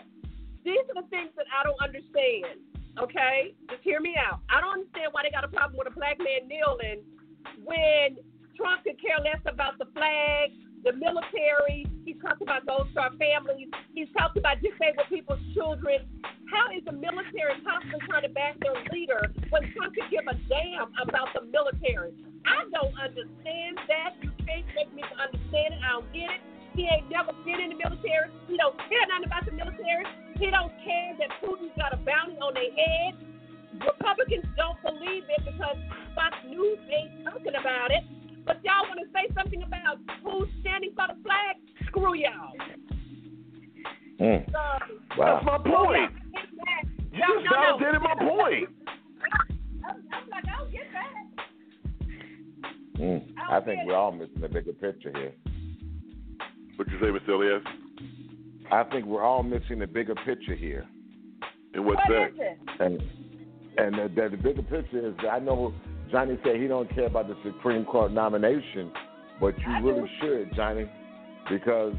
These 0.62 0.86
are 0.94 1.02
the 1.02 1.08
things 1.10 1.34
that 1.34 1.50
I 1.50 1.66
don't 1.66 1.80
understand. 1.82 2.62
Okay, 3.00 3.56
just 3.70 3.82
hear 3.82 3.98
me 3.98 4.14
out. 4.20 4.44
I 4.52 4.60
don't 4.60 4.84
understand 4.84 5.10
why 5.16 5.24
they 5.24 5.32
got 5.32 5.42
a 5.42 5.50
problem 5.50 5.80
with 5.80 5.88
a 5.88 5.96
black 5.96 6.20
man 6.20 6.46
kneeling 6.46 7.02
when 7.64 8.20
Trump 8.54 8.84
could 8.84 9.00
care 9.00 9.18
less 9.18 9.40
about 9.48 9.80
the 9.80 9.88
flag, 9.96 10.52
the 10.84 10.92
military. 10.92 11.88
He's 12.04 12.20
talked 12.20 12.42
about 12.44 12.66
Gold 12.68 12.92
Star 12.92 13.10
families. 13.16 13.72
He's 13.96 14.12
talked 14.12 14.36
about 14.36 14.60
disabled 14.60 15.08
people's 15.08 15.40
children. 15.56 16.04
How 16.52 16.68
is 16.68 16.84
the 16.84 16.92
military 16.92 17.56
constantly 17.64 18.04
trying 18.04 18.28
to 18.28 18.32
back 18.36 18.60
their 18.60 18.76
leader 18.92 19.32
when 19.48 19.72
Trump 19.72 19.96
could 19.96 20.12
give 20.12 20.28
a 20.28 20.36
damn 20.52 20.92
about 21.00 21.32
the 21.32 21.48
military? 21.48 22.12
I 22.44 22.68
don't 22.70 22.92
understand 23.00 23.80
that. 23.88 24.20
You 24.20 24.30
can't 24.44 24.68
make 24.76 24.92
me 24.92 25.02
understand 25.16 25.74
it. 25.74 25.80
I 25.80 25.96
don't 25.96 26.12
get 26.12 26.28
it. 26.28 26.42
He 26.74 26.88
ain't 26.88 27.10
never 27.10 27.32
been 27.44 27.60
in 27.60 27.70
the 27.70 27.78
military. 27.78 28.32
He 28.48 28.56
don't 28.56 28.76
care 28.88 29.04
nothing 29.08 29.26
about 29.26 29.44
the 29.44 29.52
military. 29.52 30.04
He 30.40 30.48
don't 30.48 30.72
care 30.84 31.12
that 31.20 31.30
Putin's 31.44 31.76
got 31.76 31.92
a 31.92 32.00
bounty 32.00 32.36
on 32.40 32.54
their 32.54 32.72
head. 32.72 33.14
Republicans 33.76 34.44
don't 34.56 34.80
believe 34.82 35.24
it 35.28 35.42
because 35.44 35.76
Fox 36.14 36.36
News 36.48 36.78
ain't 36.88 37.24
talking 37.24 37.54
about 37.58 37.90
it. 37.90 38.04
But 38.44 38.58
y'all 38.64 38.88
want 38.88 39.00
to 39.00 39.06
say 39.12 39.32
something 39.34 39.62
about 39.62 39.98
who's 40.24 40.48
standing 40.60 40.92
for 40.96 41.06
the 41.08 41.20
flag? 41.22 41.56
Screw 41.86 42.14
y'all. 42.16 42.52
Mm. 44.18 44.46
So, 44.50 44.60
That's 45.18 45.44
my 45.44 45.58
point. 45.58 46.12
You 47.12 47.18
No, 47.18 47.26
just 47.34 47.44
no, 47.44 47.50
no. 47.50 47.78
validated 47.78 48.02
my 48.02 48.14
point. 48.18 48.68
I'm, 49.84 50.02
I'm 50.12 50.30
like, 50.30 50.44
I 50.48 50.58
don't 50.58 50.72
get 50.72 50.86
that. 50.92 51.14
Mm. 52.98 53.22
I 53.50 53.60
think 53.60 53.80
we're 53.86 53.94
all 53.96 54.12
missing 54.12 54.40
the 54.40 54.48
bigger 54.48 54.72
picture 54.72 55.12
here. 55.14 55.32
What 56.76 56.88
you 56.88 56.98
say, 57.00 57.06
Mr. 57.06 57.30
Elias? 57.30 57.62
I 58.70 58.84
think 58.84 59.06
we're 59.06 59.22
all 59.22 59.42
missing 59.42 59.78
the 59.78 59.86
bigger 59.86 60.14
picture 60.26 60.54
here. 60.54 60.86
And 61.74 61.84
what's 61.84 62.00
What 62.08 62.08
that? 62.08 62.28
is 62.28 62.34
it? 62.38 62.58
And 62.80 63.02
and 63.78 63.94
the, 63.94 64.22
the, 64.22 64.36
the 64.36 64.42
bigger 64.42 64.62
picture 64.62 65.06
is 65.08 65.14
that 65.22 65.28
I 65.28 65.38
know 65.38 65.72
Johnny 66.10 66.38
said 66.44 66.56
he 66.56 66.66
don't 66.68 66.92
care 66.94 67.06
about 67.06 67.28
the 67.28 67.36
Supreme 67.42 67.84
Court 67.86 68.12
nomination, 68.12 68.92
but 69.40 69.58
you 69.58 69.82
really 69.82 70.08
should, 70.20 70.54
Johnny, 70.54 70.90
because 71.50 71.94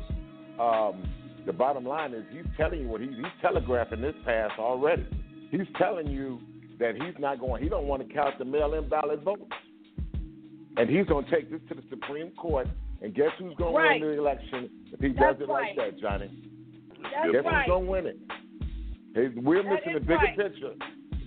um, 0.60 1.04
the 1.48 1.54
bottom 1.54 1.84
line 1.84 2.14
is 2.14 2.24
he's 2.32 2.46
telling 2.58 2.82
you 2.82 2.88
what 2.88 3.02
he, 3.02 3.08
he's 3.08 3.26
telegraphing 3.42 4.02
this 4.02 4.14
pass 4.24 4.52
already. 4.60 5.06
He's 5.50 5.68
telling 5.80 6.08
you 6.08 6.40
that 6.80 6.94
he's 6.96 7.16
not 7.20 7.40
going. 7.40 7.64
He 7.64 7.70
don't 7.70 7.88
want 7.88 8.08
to 8.08 8.14
count 8.14 8.38
the 8.38 8.46
mail-in 8.46 8.88
ballot 8.88 9.24
votes. 9.24 9.42
And 10.78 10.90
he's 10.90 11.06
going 11.06 11.26
to 11.26 11.32
take 11.32 11.52
this 11.52 11.62
to 11.70 11.76
the 11.76 11.84
Supreme 11.90 12.32
Court. 12.32 12.68
And 13.04 13.14
guess 13.14 13.32
who's 13.38 13.54
going 13.56 13.76
Right. 13.76 14.00
to 14.00 14.06
win 14.08 14.16
the 14.16 14.22
election 14.22 14.70
if 14.94 15.00
he 15.00 15.10
That's 15.10 15.38
does 15.38 15.42
it 15.42 15.52
right. 15.52 15.76
like 15.78 15.94
that, 15.94 16.00
Johnny? 16.00 16.32
That's 17.04 17.32
guess 17.32 17.44
right. 17.46 17.66
who's 17.66 17.68
going 17.68 17.86
to 17.86 17.92
win 17.92 18.06
it? 18.08 18.18
Hey, 19.14 19.28
We're 19.36 19.62
That 19.62 19.70
missing 19.86 19.94
the 19.94 20.00
bigger 20.00 20.28
picture. 20.36 20.74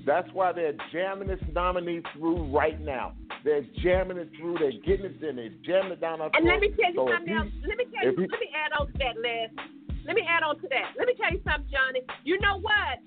That's 0.07 0.29
why 0.33 0.53
they're 0.53 0.73
jamming 0.93 1.29
this 1.29 1.41
nominee 1.53 2.01
through 2.15 2.45
right 2.57 2.81
now. 2.81 3.13
They're 3.45 3.63
jamming 3.83 4.17
it 4.17 4.31
through. 4.39 4.57
They're 4.59 4.73
getting 4.85 5.07
it 5.07 5.23
in. 5.23 5.37
They're 5.37 5.51
jamming 5.63 5.93
it 5.93 6.01
down 6.01 6.21
our 6.21 6.31
And 6.35 6.47
let 6.47 6.61
me 6.61 6.71
tell 6.71 6.91
you 6.91 6.95
So 6.97 7.09
something 7.13 7.35
else. 7.35 7.49
Let 7.67 7.77
me 7.77 7.85
tell 7.93 8.05
you. 8.05 8.17
he- 8.17 8.27
Let 8.27 8.41
me 8.41 8.51
add 8.55 8.73
on 8.73 8.87
to 8.87 8.99
that, 8.99 9.19
Les. 9.21 9.51
Let 10.07 10.17
me 10.17 10.23
add 10.23 10.43
on 10.43 10.59
to 10.61 10.69
that. 10.69 10.95
Let 10.97 11.07
me 11.09 11.15
tell 11.15 11.31
you 11.33 11.41
something, 11.45 11.69
Johnny. 11.71 12.01
You 12.25 12.39
know 12.41 12.59
what? 12.59 12.99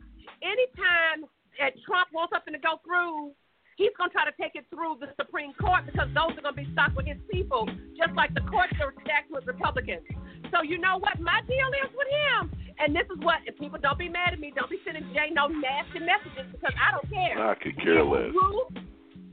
Anytime 0.41 1.25
that 1.57 1.73
Trump 1.83 2.09
wants 2.13 2.31
something 2.33 2.53
to 2.53 2.59
go 2.59 2.77
through, 2.85 3.33
he's 3.79 3.95
going 3.95 4.11
to 4.11 4.13
try 4.13 4.27
to 4.27 4.35
take 4.35 4.59
it 4.59 4.67
through 4.67 4.99
the 4.99 5.07
Supreme 5.15 5.55
Court 5.55 5.87
because 5.87 6.11
those 6.11 6.35
are 6.35 6.43
going 6.43 6.59
to 6.59 6.61
be 6.67 6.67
stuck 6.75 6.91
with 6.99 7.07
his 7.07 7.17
people, 7.31 7.63
just 7.95 8.11
like 8.11 8.35
the 8.35 8.43
courts 8.51 8.75
are 8.83 8.91
stacked 9.07 9.31
with 9.31 9.47
Republicans. 9.47 10.03
So 10.51 10.67
you 10.67 10.77
know 10.77 10.99
what 10.99 11.15
my 11.23 11.39
deal 11.47 11.71
is 11.79 11.89
with 11.95 12.11
him? 12.11 12.51
And 12.83 12.91
this 12.91 13.07
is 13.07 13.23
what, 13.23 13.39
if 13.47 13.55
people 13.55 13.79
don't 13.79 13.97
be 13.97 14.11
mad 14.11 14.35
at 14.35 14.39
me, 14.39 14.51
don't 14.51 14.69
be 14.69 14.83
sending 14.83 15.07
Jay 15.15 15.31
no 15.31 15.47
nasty 15.47 16.03
messages 16.03 16.51
because 16.51 16.75
I 16.75 16.91
don't 16.91 17.07
care. 17.07 17.39
I 17.39 17.55
could 17.55 17.79
care 17.79 18.03
If 18.03 18.11
less. 18.11 18.29
Ruth, 18.35 18.83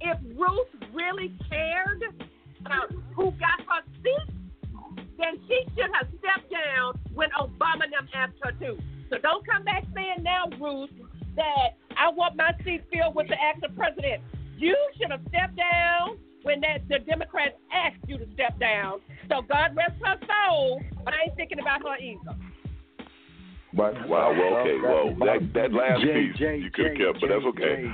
if 0.01 0.19
Ruth 0.39 0.71
really 0.95 1.35
cared 1.51 2.07
about 2.63 2.95
who 3.19 3.35
got 3.43 3.59
her 3.67 3.83
seat, 4.03 4.31
then 5.19 5.43
she 5.51 5.59
should 5.75 5.91
have 5.91 6.07
stepped 6.23 6.51
down 6.55 6.95
when 7.15 7.31
Obama 7.35 7.91
them 7.91 8.07
asked 8.15 8.39
her 8.43 8.53
to. 8.63 8.79
So 9.11 9.19
don't 9.19 9.47
come 9.47 9.65
back 9.65 9.83
saying 9.95 10.23
now, 10.23 10.47
Ruth, 10.61 10.91
that 11.35 11.79
I 11.97 12.11
want 12.11 12.37
my 12.37 12.53
seat 12.65 12.83
filled 12.93 13.15
with 13.15 13.29
the 13.29 13.37
acting 13.41 13.75
president. 13.77 14.23
You 14.57 14.77
should 14.99 15.11
have 15.11 15.21
stepped 15.29 15.57
down 15.57 16.19
when 16.43 16.61
that 16.61 16.89
the 16.89 16.99
Democrats 17.05 17.55
asked 17.73 18.03
you 18.07 18.19
to 18.19 18.27
step 18.35 18.59
down. 18.59 19.01
So 19.29 19.43
God 19.43 19.77
rest 19.77 19.93
her 20.05 20.17
soul, 20.27 20.81
but 21.05 21.13
I 21.15 21.29
ain't 21.29 21.37
thinking 21.37 21.59
about 21.59 21.83
her 21.83 21.97
either. 21.97 22.39
But 23.75 24.09
Wow. 24.09 24.33
Well, 24.33 24.57
okay. 24.61 24.79
Well, 24.83 25.15
that 25.27 25.53
that 25.55 25.73
last 25.73 26.01
Jay, 26.03 26.29
piece 26.29 26.37
Jay, 26.39 26.57
you 26.59 26.71
could 26.71 26.87
have 26.87 26.97
Jay, 26.97 27.21
but 27.21 27.29
that's 27.29 27.43
Jay, 27.43 27.49
okay. 27.49 27.93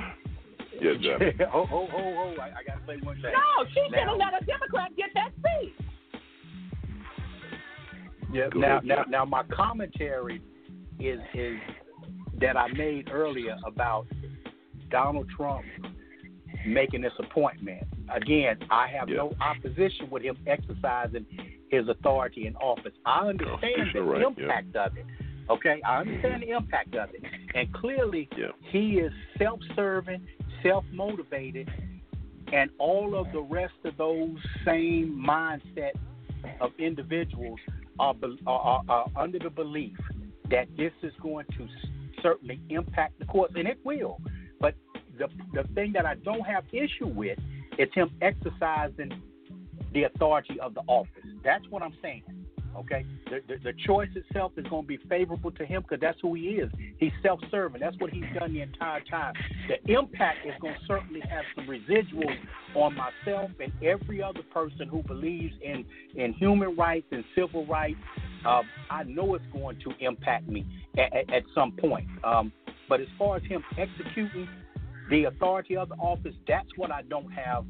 Yeah, 0.80 0.92
Johnny. 1.00 1.32
oh, 1.54 1.66
oh, 1.72 1.88
oh, 1.92 2.34
oh! 2.36 2.40
I, 2.40 2.46
I 2.46 2.62
gotta 2.66 2.80
say 2.86 2.96
one 3.02 3.16
thing. 3.20 3.32
No, 3.32 3.64
she 3.68 3.80
should 3.86 3.92
Now- 3.92 4.10
have 4.10 4.18
let 4.18 4.42
a 4.42 4.44
Democrat 4.44 4.90
get 4.96 5.10
that 5.14 5.30
seat. 5.42 5.74
Yeah. 8.32 8.48
Go 8.52 8.60
now, 8.60 8.76
ahead, 8.78 8.84
now, 8.84 9.04
now, 9.08 9.24
my 9.24 9.42
commentary 9.44 10.40
is 10.98 11.20
is 11.34 11.58
that 12.40 12.56
I 12.56 12.68
made 12.72 13.10
earlier 13.10 13.56
about 13.66 14.06
Donald 14.90 15.28
Trump 15.36 15.64
making 16.66 17.02
this 17.02 17.12
appointment. 17.18 17.86
Again, 18.08 18.58
I 18.70 18.86
have 18.88 19.08
Yeah. 19.08 19.16
no 19.16 19.32
opposition 19.40 20.08
with 20.10 20.22
him 20.22 20.36
exercising 20.46 21.26
his 21.70 21.88
authority 21.88 22.46
in 22.46 22.56
office. 22.56 22.92
I 23.04 23.28
understand 23.28 23.90
the 23.94 24.02
right, 24.02 24.20
yeah. 24.20 24.26
impact 24.26 24.76
of 24.76 24.96
it. 24.96 25.06
Okay, 25.50 25.80
I 25.84 26.00
mm-hmm. 26.00 26.08
understand 26.08 26.42
the 26.42 26.50
impact 26.50 26.94
of 26.94 27.10
it, 27.14 27.22
and 27.54 27.72
clearly 27.72 28.28
Yeah. 28.36 28.52
he 28.60 28.98
is 28.98 29.12
self-serving, 29.38 30.26
self-motivated, 30.62 31.70
and 32.52 32.70
all 32.78 33.14
of 33.16 33.32
the 33.32 33.40
rest 33.40 33.74
of 33.84 33.96
those 33.96 34.36
same 34.64 35.20
mindset 35.26 35.92
of 36.60 36.72
individuals 36.78 37.58
are, 37.98 38.14
are, 38.46 38.82
are 38.88 39.06
under 39.16 39.38
the 39.38 39.50
belief 39.50 39.96
that 40.50 40.68
this 40.76 40.92
is 41.02 41.12
going 41.22 41.46
to 41.56 41.66
certainly 42.22 42.60
impact 42.68 43.18
the 43.18 43.24
courts, 43.24 43.54
and 43.56 43.66
it 43.66 43.78
will. 43.84 44.20
The 45.18 45.28
the 45.52 45.68
thing 45.74 45.92
that 45.92 46.06
I 46.06 46.14
don't 46.16 46.46
have 46.46 46.64
issue 46.72 47.06
with 47.06 47.38
is 47.78 47.88
him 47.94 48.10
exercising 48.20 49.12
the 49.92 50.04
authority 50.04 50.58
of 50.60 50.74
the 50.74 50.82
office. 50.86 51.26
That's 51.44 51.64
what 51.70 51.82
I'm 51.82 51.94
saying. 52.02 52.22
Okay, 52.74 53.04
the 53.26 53.40
the, 53.46 53.58
the 53.62 53.72
choice 53.86 54.08
itself 54.14 54.52
is 54.56 54.64
going 54.66 54.84
to 54.84 54.88
be 54.88 54.96
favorable 55.08 55.50
to 55.50 55.66
him 55.66 55.82
because 55.82 56.00
that's 56.00 56.18
who 56.22 56.32
he 56.34 56.52
is. 56.52 56.70
He's 56.96 57.12
self-serving. 57.22 57.80
That's 57.80 57.96
what 57.98 58.10
he's 58.10 58.24
done 58.38 58.54
the 58.54 58.62
entire 58.62 59.00
time. 59.00 59.34
The 59.68 59.92
impact 59.92 60.46
is 60.46 60.54
going 60.60 60.74
to 60.74 60.80
certainly 60.86 61.20
have 61.20 61.44
some 61.54 61.66
residuals 61.66 62.36
on 62.74 62.96
myself 62.96 63.50
and 63.60 63.72
every 63.82 64.22
other 64.22 64.40
person 64.54 64.88
who 64.88 65.02
believes 65.02 65.54
in 65.62 65.84
in 66.14 66.32
human 66.32 66.74
rights 66.74 67.06
and 67.10 67.24
civil 67.34 67.66
rights. 67.66 67.98
Uh, 68.46 68.62
I 68.90 69.02
know 69.04 69.34
it's 69.34 69.44
going 69.52 69.78
to 69.80 69.92
impact 70.00 70.48
me 70.48 70.66
at, 70.96 71.14
at, 71.14 71.32
at 71.32 71.42
some 71.54 71.72
point. 71.72 72.08
Um, 72.24 72.52
but 72.88 73.00
as 73.00 73.06
far 73.18 73.36
as 73.36 73.42
him 73.44 73.62
executing 73.76 74.48
the 75.12 75.24
authority 75.24 75.76
of 75.76 75.90
the 75.90 75.94
office, 75.96 76.34
that's 76.48 76.68
what 76.76 76.90
I 76.90 77.02
don't 77.02 77.30
have 77.32 77.64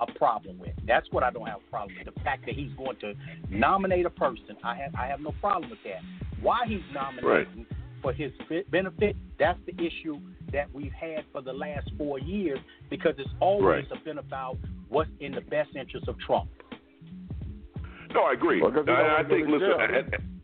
a 0.00 0.06
problem 0.18 0.58
with. 0.58 0.72
That's 0.86 1.06
what 1.12 1.22
I 1.22 1.30
don't 1.30 1.46
have 1.46 1.60
a 1.66 1.70
problem 1.70 1.96
with. 1.96 2.12
The 2.12 2.20
fact 2.22 2.44
that 2.46 2.54
he's 2.56 2.72
going 2.76 2.96
to 3.00 3.14
nominate 3.48 4.04
a 4.04 4.10
person, 4.10 4.56
I 4.64 4.74
have 4.76 4.94
I 4.96 5.06
have 5.06 5.20
no 5.20 5.32
problem 5.40 5.70
with 5.70 5.78
that. 5.84 6.02
Why 6.42 6.64
he's 6.66 6.80
nominating 6.92 7.66
for 8.02 8.12
his 8.12 8.30
benefit, 8.70 9.16
that's 9.38 9.58
the 9.66 9.74
issue 9.74 10.18
that 10.52 10.72
we've 10.72 10.92
had 10.92 11.24
for 11.32 11.40
the 11.40 11.52
last 11.52 11.90
four 11.98 12.18
years 12.20 12.58
because 12.90 13.14
it's 13.18 13.30
always 13.40 13.84
been 14.04 14.18
about 14.18 14.56
what's 14.88 15.10
in 15.20 15.32
the 15.32 15.40
best 15.40 15.70
interest 15.76 16.08
of 16.08 16.18
Trump. 16.20 16.48
No, 18.14 18.22
I 18.22 18.32
agree. 18.32 18.60
Well, 18.62 18.70
'cause 18.72 18.86
he 18.86 18.92
I, 18.92 19.20
I 19.20 19.24
think, 19.24 19.48
listen, 19.48 19.68
jail. 19.68 19.78
I- 19.80 19.84
I- 19.84 20.37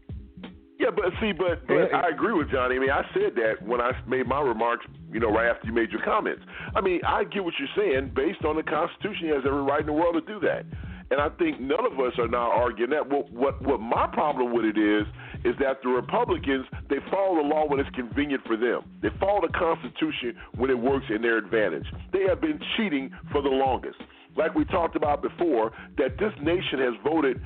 yeah, 0.85 0.91
but 0.95 1.07
see, 1.21 1.33
but, 1.33 1.67
but 1.67 1.95
I 1.95 2.11
agree 2.11 2.35
with 2.35 2.51
Johnny. 2.51 2.77
I 2.77 2.79
mean, 2.79 2.91
I 2.91 3.03
said 3.15 3.35
that 3.37 3.67
when 3.67 3.81
I 3.81 3.93
made 4.07 4.27
my 4.27 4.41
remarks, 4.41 4.85
you 5.11 5.19
know, 5.19 5.31
right 5.31 5.49
after 5.49 5.67
you 5.67 5.73
made 5.73 5.91
your 5.91 6.03
comments. 6.05 6.43
I 6.77 6.83
mean, 6.83 7.01
I 7.07 7.25
get 7.25 7.43
what 7.43 7.55
you're 7.59 7.73
saying. 7.75 8.13
Based 8.15 8.45
on 8.45 8.57
the 8.57 8.63
Constitution, 8.63 9.29
he 9.29 9.33
has 9.33 9.43
every 9.47 9.63
right 9.63 9.81
in 9.81 9.87
the 9.87 9.93
world 9.93 10.15
to 10.15 10.21
do 10.21 10.39
that. 10.41 10.67
And 11.11 11.21
I 11.21 11.29
think 11.37 11.61
none 11.61 11.85
of 11.85 11.99
us 12.01 12.13
are 12.19 12.29
now 12.29 12.51
arguing 12.51 12.91
that. 12.91 13.09
What 13.09 13.31
what 13.33 13.63
what 13.63 13.81
my 13.81 14.07
problem 14.13 14.53
with 14.53 14.65
it 14.65 14.77
is 14.77 15.07
is 15.45 15.55
that 15.61 15.81
the 15.83 15.89
Republicans 15.89 16.67
they 16.89 16.97
follow 17.11 17.37
the 17.43 17.49
law 17.49 17.67
when 17.67 17.81
it's 17.81 17.91
convenient 17.91 18.43
for 18.47 18.57
them. 18.57 18.83
They 19.01 19.11
follow 19.21 19.41
the 19.41 19.53
Constitution 19.53 20.37
when 20.57 20.71
it 20.71 20.79
works 20.79 21.07
in 21.15 21.23
their 21.23 21.39
advantage. 21.39 21.87
They 22.13 22.25
have 22.29 22.41
been 22.41 22.61
cheating 22.77 23.11
for 23.33 23.43
the 23.43 23.49
longest. 23.49 23.97
Like 24.37 24.55
we 24.55 24.65
talked 24.65 24.97
about 24.97 25.23
before, 25.23 25.73
that 25.97 26.19
this 26.19 26.33
nation 26.43 26.81
has 26.81 26.95
voted 27.05 27.41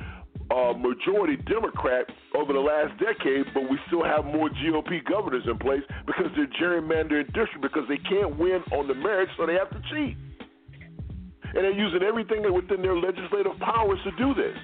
uh, 0.50 0.72
majority 0.72 1.36
Democrat 1.44 2.06
over 2.34 2.52
the 2.52 2.60
last 2.60 2.96
decade, 2.98 3.44
but 3.52 3.68
we 3.68 3.78
still 3.86 4.04
have 4.04 4.24
more 4.24 4.48
GOP 4.48 5.04
governors 5.04 5.44
in 5.46 5.58
place 5.58 5.82
because 6.06 6.26
they're 6.36 6.50
gerrymandering 6.60 7.26
districts 7.36 7.60
because 7.60 7.84
they 7.88 8.00
can't 8.08 8.38
win 8.38 8.62
on 8.72 8.88
the 8.88 8.94
merits, 8.94 9.32
so 9.36 9.46
they 9.46 9.54
have 9.54 9.70
to 9.70 9.80
cheat. 9.92 10.16
And 11.52 11.64
they're 11.64 11.72
using 11.72 12.02
everything 12.02 12.44
within 12.52 12.82
their 12.82 12.96
legislative 12.96 13.58
powers 13.60 13.98
to 14.04 14.12
do 14.16 14.34
this. 14.34 14.56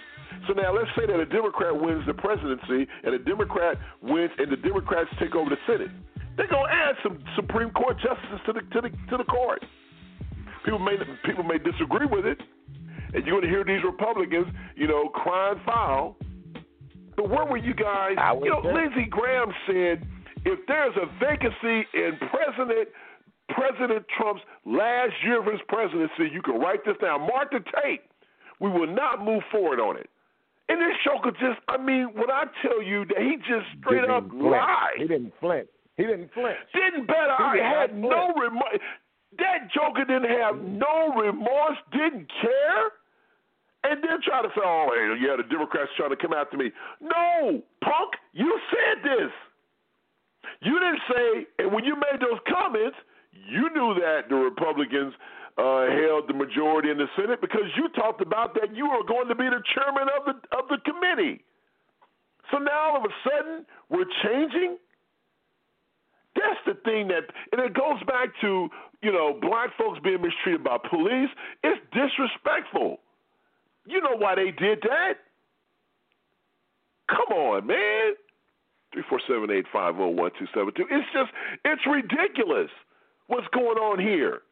So 0.46 0.52
now 0.52 0.74
let's 0.74 0.90
say 0.96 1.06
that 1.06 1.18
a 1.18 1.24
Democrat 1.24 1.72
wins 1.72 2.04
the 2.06 2.14
presidency 2.14 2.86
and 3.04 3.14
a 3.14 3.18
Democrat 3.18 3.78
wins 4.02 4.30
and 4.36 4.52
the 4.52 4.56
Democrats 4.56 5.08
take 5.18 5.34
over 5.34 5.48
the 5.48 5.60
Senate. 5.66 5.90
They're 6.36 6.48
gonna 6.48 6.68
add 6.68 6.96
some 7.02 7.18
Supreme 7.36 7.70
Court 7.70 7.96
justices 7.96 8.40
to 8.46 8.52
the 8.52 8.60
to 8.60 8.80
the 8.82 8.90
to 9.10 9.16
the 9.16 9.24
court. 9.24 9.64
People 10.64 10.80
may 10.80 10.96
people 11.24 11.44
may 11.44 11.58
disagree 11.58 12.06
with 12.06 12.26
it, 12.26 12.38
and 13.14 13.24
you're 13.26 13.40
gonna 13.40 13.50
hear 13.52 13.64
these 13.64 13.84
Republicans, 13.84 14.46
you 14.76 14.86
know, 14.86 15.08
crying 15.08 15.60
foul. 15.64 16.16
But 17.16 17.30
where 17.30 17.44
were 17.44 17.56
you 17.58 17.74
guys? 17.74 18.16
I 18.18 18.34
You 18.34 18.50
know, 18.50 18.62
there. 18.62 18.74
Lindsey 18.74 19.06
Graham 19.08 19.52
said 19.66 20.06
if 20.44 20.58
there's 20.66 20.94
a 20.96 21.06
vacancy 21.20 21.86
in 21.94 22.18
President 22.30 22.88
President 23.48 24.04
Trump's 24.16 24.42
last 24.64 25.12
year 25.22 25.40
of 25.40 25.46
his 25.46 25.60
presidency, 25.68 26.32
you 26.32 26.42
can 26.42 26.58
write 26.58 26.84
this 26.84 26.96
down. 27.00 27.20
Mark 27.22 27.50
the 27.52 27.60
tape. 27.82 28.02
We 28.60 28.70
will 28.70 28.86
not 28.86 29.22
move 29.24 29.42
forward 29.52 29.80
on 29.80 29.96
it. 29.98 30.08
And 30.68 30.80
this 30.80 30.96
joker 31.04 31.30
just, 31.32 31.60
I 31.68 31.76
mean, 31.76 32.08
when 32.14 32.30
I 32.30 32.44
tell 32.62 32.82
you 32.82 33.04
that 33.04 33.18
he 33.18 33.36
just 33.36 33.68
straight 33.80 34.00
Didn't 34.00 34.10
up 34.10 34.30
flinch. 34.30 34.42
lied. 34.44 34.96
He 34.96 35.06
didn't 35.06 35.34
flinch. 35.38 35.68
He 35.96 36.04
didn't 36.04 36.32
flinch. 36.32 36.56
Didn't 36.72 37.06
better. 37.06 37.36
He 37.52 37.60
I 37.60 37.80
had 37.80 37.94
no 37.94 38.32
remorse. 38.32 38.80
That 39.38 39.68
joker 39.74 40.04
didn't 40.06 40.30
have 40.30 40.56
no 40.62 41.12
remorse, 41.20 41.76
didn't 41.92 42.30
care, 42.40 42.84
and 43.84 44.02
then 44.02 44.20
try 44.24 44.42
to 44.42 44.48
say, 44.48 44.64
"Oh, 44.64 45.16
yeah, 45.20 45.36
the 45.36 45.44
Democrats 45.44 45.90
trying 45.96 46.10
to 46.10 46.16
come 46.16 46.32
after 46.32 46.56
me." 46.56 46.72
No, 47.00 47.62
punk, 47.82 48.16
you 48.32 48.58
said 48.70 49.04
this. 49.04 49.32
You 50.60 50.78
didn't 50.78 51.02
say, 51.08 51.46
and 51.58 51.72
when 51.72 51.84
you 51.84 51.94
made 51.96 52.20
those 52.20 52.40
comments, 52.48 52.96
you 53.32 53.68
knew 53.74 53.94
that 54.00 54.28
the 54.28 54.36
Republicans 54.36 55.14
uh, 55.58 55.86
held 55.90 56.28
the 56.28 56.34
majority 56.34 56.90
in 56.90 56.98
the 56.98 57.08
Senate 57.16 57.40
because 57.40 57.68
you 57.76 57.88
talked 57.90 58.20
about 58.20 58.54
that 58.54 58.74
you 58.74 58.88
were 58.88 59.04
going 59.04 59.28
to 59.28 59.34
be 59.34 59.44
the 59.44 59.62
chairman 59.74 60.08
of 60.18 60.24
the 60.26 60.34
of 60.56 60.68
the 60.68 60.78
committee. 60.84 61.44
So 62.50 62.58
now 62.58 62.90
all 62.90 62.96
of 62.98 63.04
a 63.04 63.14
sudden 63.22 63.66
we're 63.90 64.08
changing. 64.24 64.78
That's 66.34 66.58
the 66.66 66.74
thing 66.82 67.08
that, 67.08 67.30
and 67.52 67.60
it 67.62 67.74
goes 67.74 68.02
back 68.06 68.30
to 68.40 68.68
you 69.02 69.12
know 69.12 69.38
black 69.40 69.70
folks 69.78 70.00
being 70.02 70.22
mistreated 70.22 70.64
by 70.64 70.78
police. 70.90 71.30
It's 71.62 71.80
disrespectful. 71.92 72.98
You 73.86 74.00
know 74.00 74.16
why 74.16 74.34
they 74.34 74.50
did 74.50 74.82
that? 74.82 75.14
Come 77.08 77.36
on, 77.36 77.66
man. 77.66 78.14
Three 78.92 79.02
four 79.08 79.20
seven 79.28 79.50
eight 79.50 79.66
five 79.72 79.94
zero 79.96 80.08
one 80.08 80.30
two 80.38 80.46
seven 80.54 80.72
two. 80.76 80.86
It's 80.90 81.08
just 81.12 81.30
it's 81.64 81.82
ridiculous 81.86 82.70
what's 83.26 83.46
going 83.52 83.78
on 83.78 83.98
here. 83.98 84.42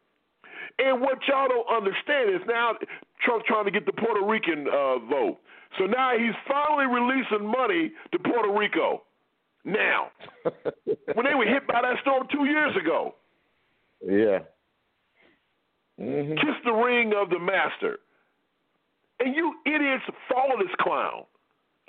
And 0.79 1.01
what 1.01 1.19
y'all 1.27 1.47
don't 1.47 1.69
understand 1.69 2.33
is 2.33 2.41
now 2.47 2.73
Trump's 3.21 3.45
trying 3.47 3.65
to 3.65 3.71
get 3.71 3.85
the 3.85 3.93
Puerto 3.93 4.25
Rican 4.25 4.67
uh, 4.67 4.99
vote. 4.99 5.37
So 5.77 5.85
now 5.85 6.11
he's 6.17 6.35
finally 6.47 6.85
releasing 6.85 7.45
money 7.47 7.91
to 8.11 8.19
Puerto 8.19 8.51
Rico. 8.51 9.03
Now, 9.65 10.07
when 11.13 11.25
they 11.25 11.35
were 11.35 11.45
hit 11.45 11.65
by 11.67 11.81
that 11.81 11.95
storm 12.01 12.27
two 12.31 12.45
years 12.45 12.75
ago. 12.75 13.15
Yeah. 14.05 14.39
Mm-hmm. 15.99 16.33
Kiss 16.33 16.55
the 16.65 16.71
ring 16.71 17.13
of 17.15 17.29
the 17.29 17.39
master. 17.39 17.99
And 19.23 19.35
you 19.35 19.53
idiots 19.65 20.03
follow 20.29 20.57
this 20.59 20.73
clown. 20.79 21.23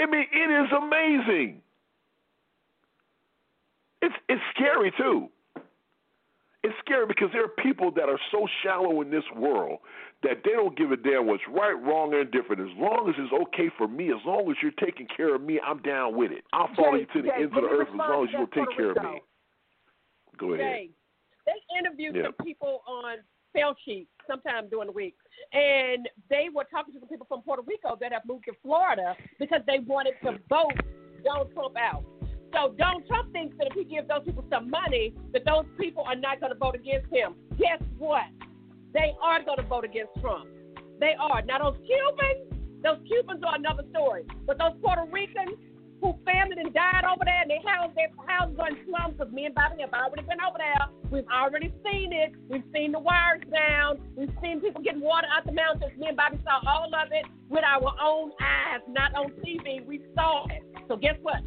I 0.00 0.06
mean, 0.06 0.26
it 0.32 0.64
is 0.64 0.70
amazing. 0.72 1.60
It's 4.02 4.14
it's 4.28 4.42
scary 4.54 4.92
too. 4.96 5.28
It's 6.62 6.74
scary 6.84 7.06
because 7.06 7.28
there 7.32 7.44
are 7.44 7.48
people 7.62 7.90
that 7.92 8.08
are 8.08 8.18
so 8.30 8.46
shallow 8.62 9.02
in 9.02 9.10
this 9.10 9.24
world 9.36 9.80
that 10.22 10.42
they 10.44 10.52
don't 10.52 10.76
give 10.76 10.92
a 10.92 10.96
damn 10.96 11.26
what's 11.26 11.42
right, 11.48 11.72
wrong, 11.72 12.14
or 12.14 12.22
indifferent. 12.22 12.62
As 12.62 12.74
long 12.78 13.08
as 13.08 13.14
it's 13.18 13.32
okay 13.50 13.70
for 13.76 13.86
me, 13.86 14.10
as 14.10 14.20
long 14.24 14.50
as 14.50 14.56
you're 14.62 14.72
taking 14.72 15.06
care 15.14 15.34
of 15.34 15.42
me, 15.42 15.60
I'm 15.60 15.82
down 15.82 16.16
with 16.16 16.32
it. 16.32 16.44
I'll 16.52 16.70
follow 16.74 16.92
Jay, 16.92 17.00
you 17.00 17.06
to 17.06 17.22
the 17.22 17.28
Jay, 17.28 17.42
ends 17.42 17.54
of 17.54 17.62
the 17.62 17.68
earth 17.68 17.88
as 17.92 17.98
long 17.98 18.24
as 18.24 18.30
you'll 18.32 18.46
take 18.46 18.74
care 18.76 18.92
of 18.92 18.96
me. 18.96 19.20
Go 20.38 20.54
ahead. 20.54 20.58
Jay, 20.58 20.90
they 21.46 21.78
interviewed 21.78 22.16
Yeah. 22.16 22.22
some 22.24 22.46
people 22.46 22.82
on 22.86 23.18
Spell 23.54 23.76
Sheet 23.84 24.08
sometime 24.26 24.68
during 24.68 24.86
the 24.86 24.92
week, 24.92 25.14
and 25.52 26.08
they 26.30 26.48
were 26.54 26.64
talking 26.64 26.94
to 26.94 27.00
some 27.00 27.08
people 27.08 27.26
from 27.28 27.42
Puerto 27.42 27.62
Rico 27.66 27.96
that 28.00 28.12
have 28.12 28.22
moved 28.26 28.44
to 28.46 28.52
Florida 28.62 29.14
because 29.38 29.60
they 29.66 29.78
wanted 29.80 30.14
to 30.22 30.38
vote 30.48 30.72
Donald 31.24 31.52
Trump 31.54 31.76
out. 31.76 32.04
So 32.52 32.74
Donald 32.78 33.06
Trump 33.06 33.32
thinks 33.32 33.56
that 33.58 33.68
if 33.68 33.74
he 33.74 33.84
gives 33.84 34.08
those 34.08 34.22
people 34.24 34.44
some 34.50 34.70
money, 34.70 35.12
that 35.32 35.44
those 35.44 35.64
people 35.78 36.04
are 36.06 36.14
not 36.14 36.40
going 36.40 36.52
to 36.52 36.58
vote 36.58 36.74
against 36.74 37.12
him. 37.12 37.34
Guess 37.58 37.82
what? 37.98 38.24
They 38.92 39.12
are 39.22 39.42
going 39.42 39.58
to 39.58 39.64
vote 39.64 39.84
against 39.84 40.12
Trump. 40.20 40.46
They 41.00 41.14
are. 41.18 41.42
Now 41.42 41.58
those 41.58 41.76
Cubans, 41.84 42.80
those 42.82 42.98
Cubans 43.06 43.42
are 43.44 43.56
another 43.56 43.82
story. 43.90 44.22
But 44.46 44.58
those 44.58 44.72
Puerto 44.80 45.04
Ricans 45.10 45.58
who 46.04 46.12
family 46.28 46.60
and 46.60 46.74
died 46.74 47.08
over 47.08 47.24
there 47.24 47.40
and 47.40 47.50
they 47.50 47.64
housed 47.64 47.96
their 47.96 48.12
houses 48.28 48.60
on 48.60 48.76
slums 48.84 49.16
because 49.16 49.32
me 49.32 49.46
and 49.48 49.54
Bobby 49.54 49.80
have 49.80 49.96
already 49.96 50.20
been 50.28 50.36
over 50.44 50.60
there. 50.60 50.84
We've 51.08 51.28
already 51.32 51.72
seen 51.80 52.12
it. 52.12 52.36
We've 52.52 52.62
seen 52.76 52.92
the 52.92 53.00
wires 53.00 53.40
down. 53.48 54.04
We've 54.14 54.32
seen 54.42 54.60
people 54.60 54.82
getting 54.82 55.00
water 55.00 55.26
out 55.32 55.46
the 55.46 55.56
mountains. 55.56 55.96
Me 55.96 56.12
and 56.12 56.16
Bobby 56.16 56.36
saw 56.44 56.60
all 56.68 56.92
of 56.92 57.08
it 57.10 57.24
with 57.48 57.64
our 57.64 57.88
own 58.04 58.32
eyes, 58.36 58.84
not 58.86 59.14
on 59.16 59.32
TV. 59.40 59.80
We 59.86 60.02
saw 60.14 60.44
it. 60.52 60.60
So 60.88 60.96
guess 60.96 61.16
what? 61.22 61.40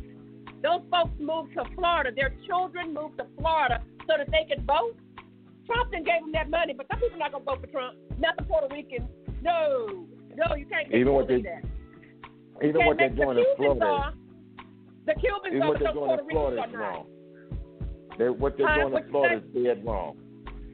Those 0.63 0.81
folks 0.89 1.13
moved 1.19 1.53
to 1.53 1.63
Florida. 1.75 2.09
Their 2.09 2.33
children 2.47 2.95
moved 2.95 3.19
to 3.19 3.27
Florida 3.37 3.83
so 4.09 4.17
that 4.17 4.31
they 4.33 4.49
could 4.49 4.65
vote. 4.65 4.97
Trump 5.67 5.91
then 5.91 6.03
gave 6.03 6.21
them 6.21 6.31
that 6.33 6.49
money, 6.49 6.73
but 6.73 6.87
some 6.89 6.99
people 6.99 7.21
are 7.21 7.29
not 7.29 7.31
gonna 7.31 7.45
vote 7.45 7.61
for 7.61 7.67
Trump. 7.67 7.93
Not 8.17 8.37
the 8.37 8.43
Puerto 8.43 8.73
Ricans. 8.73 9.05
No, 9.43 10.07
no, 10.33 10.55
you 10.55 10.65
can't. 10.65 10.91
Even 10.91 11.13
what 11.13 11.27
they- 11.27 11.41
that. 11.43 11.63
Even 12.63 12.85
what 12.87 12.97
they're 12.97 13.09
doing 13.09 13.37
in 13.37 13.45
Florida. 13.55 13.85
are. 13.85 14.13
The 15.07 15.13
Cubans 15.15 15.55
Even 15.55 15.67
what 15.67 15.79
they're 15.79 15.93
doing 15.93 16.05
Puerto 16.05 16.23
Ricans 16.23 16.31
Florida 16.31 16.61
are 16.61 16.67
is 16.67 16.73
not. 16.73 16.79
wrong. 16.79 17.05
They, 18.19 18.29
what 18.29 18.57
they're 18.57 18.67
Huh? 18.67 18.89
doing 18.89 19.03
in 19.03 19.09
Florida 19.09 19.35
is 19.37 19.63
dead 19.63 19.85
wrong. 19.85 20.17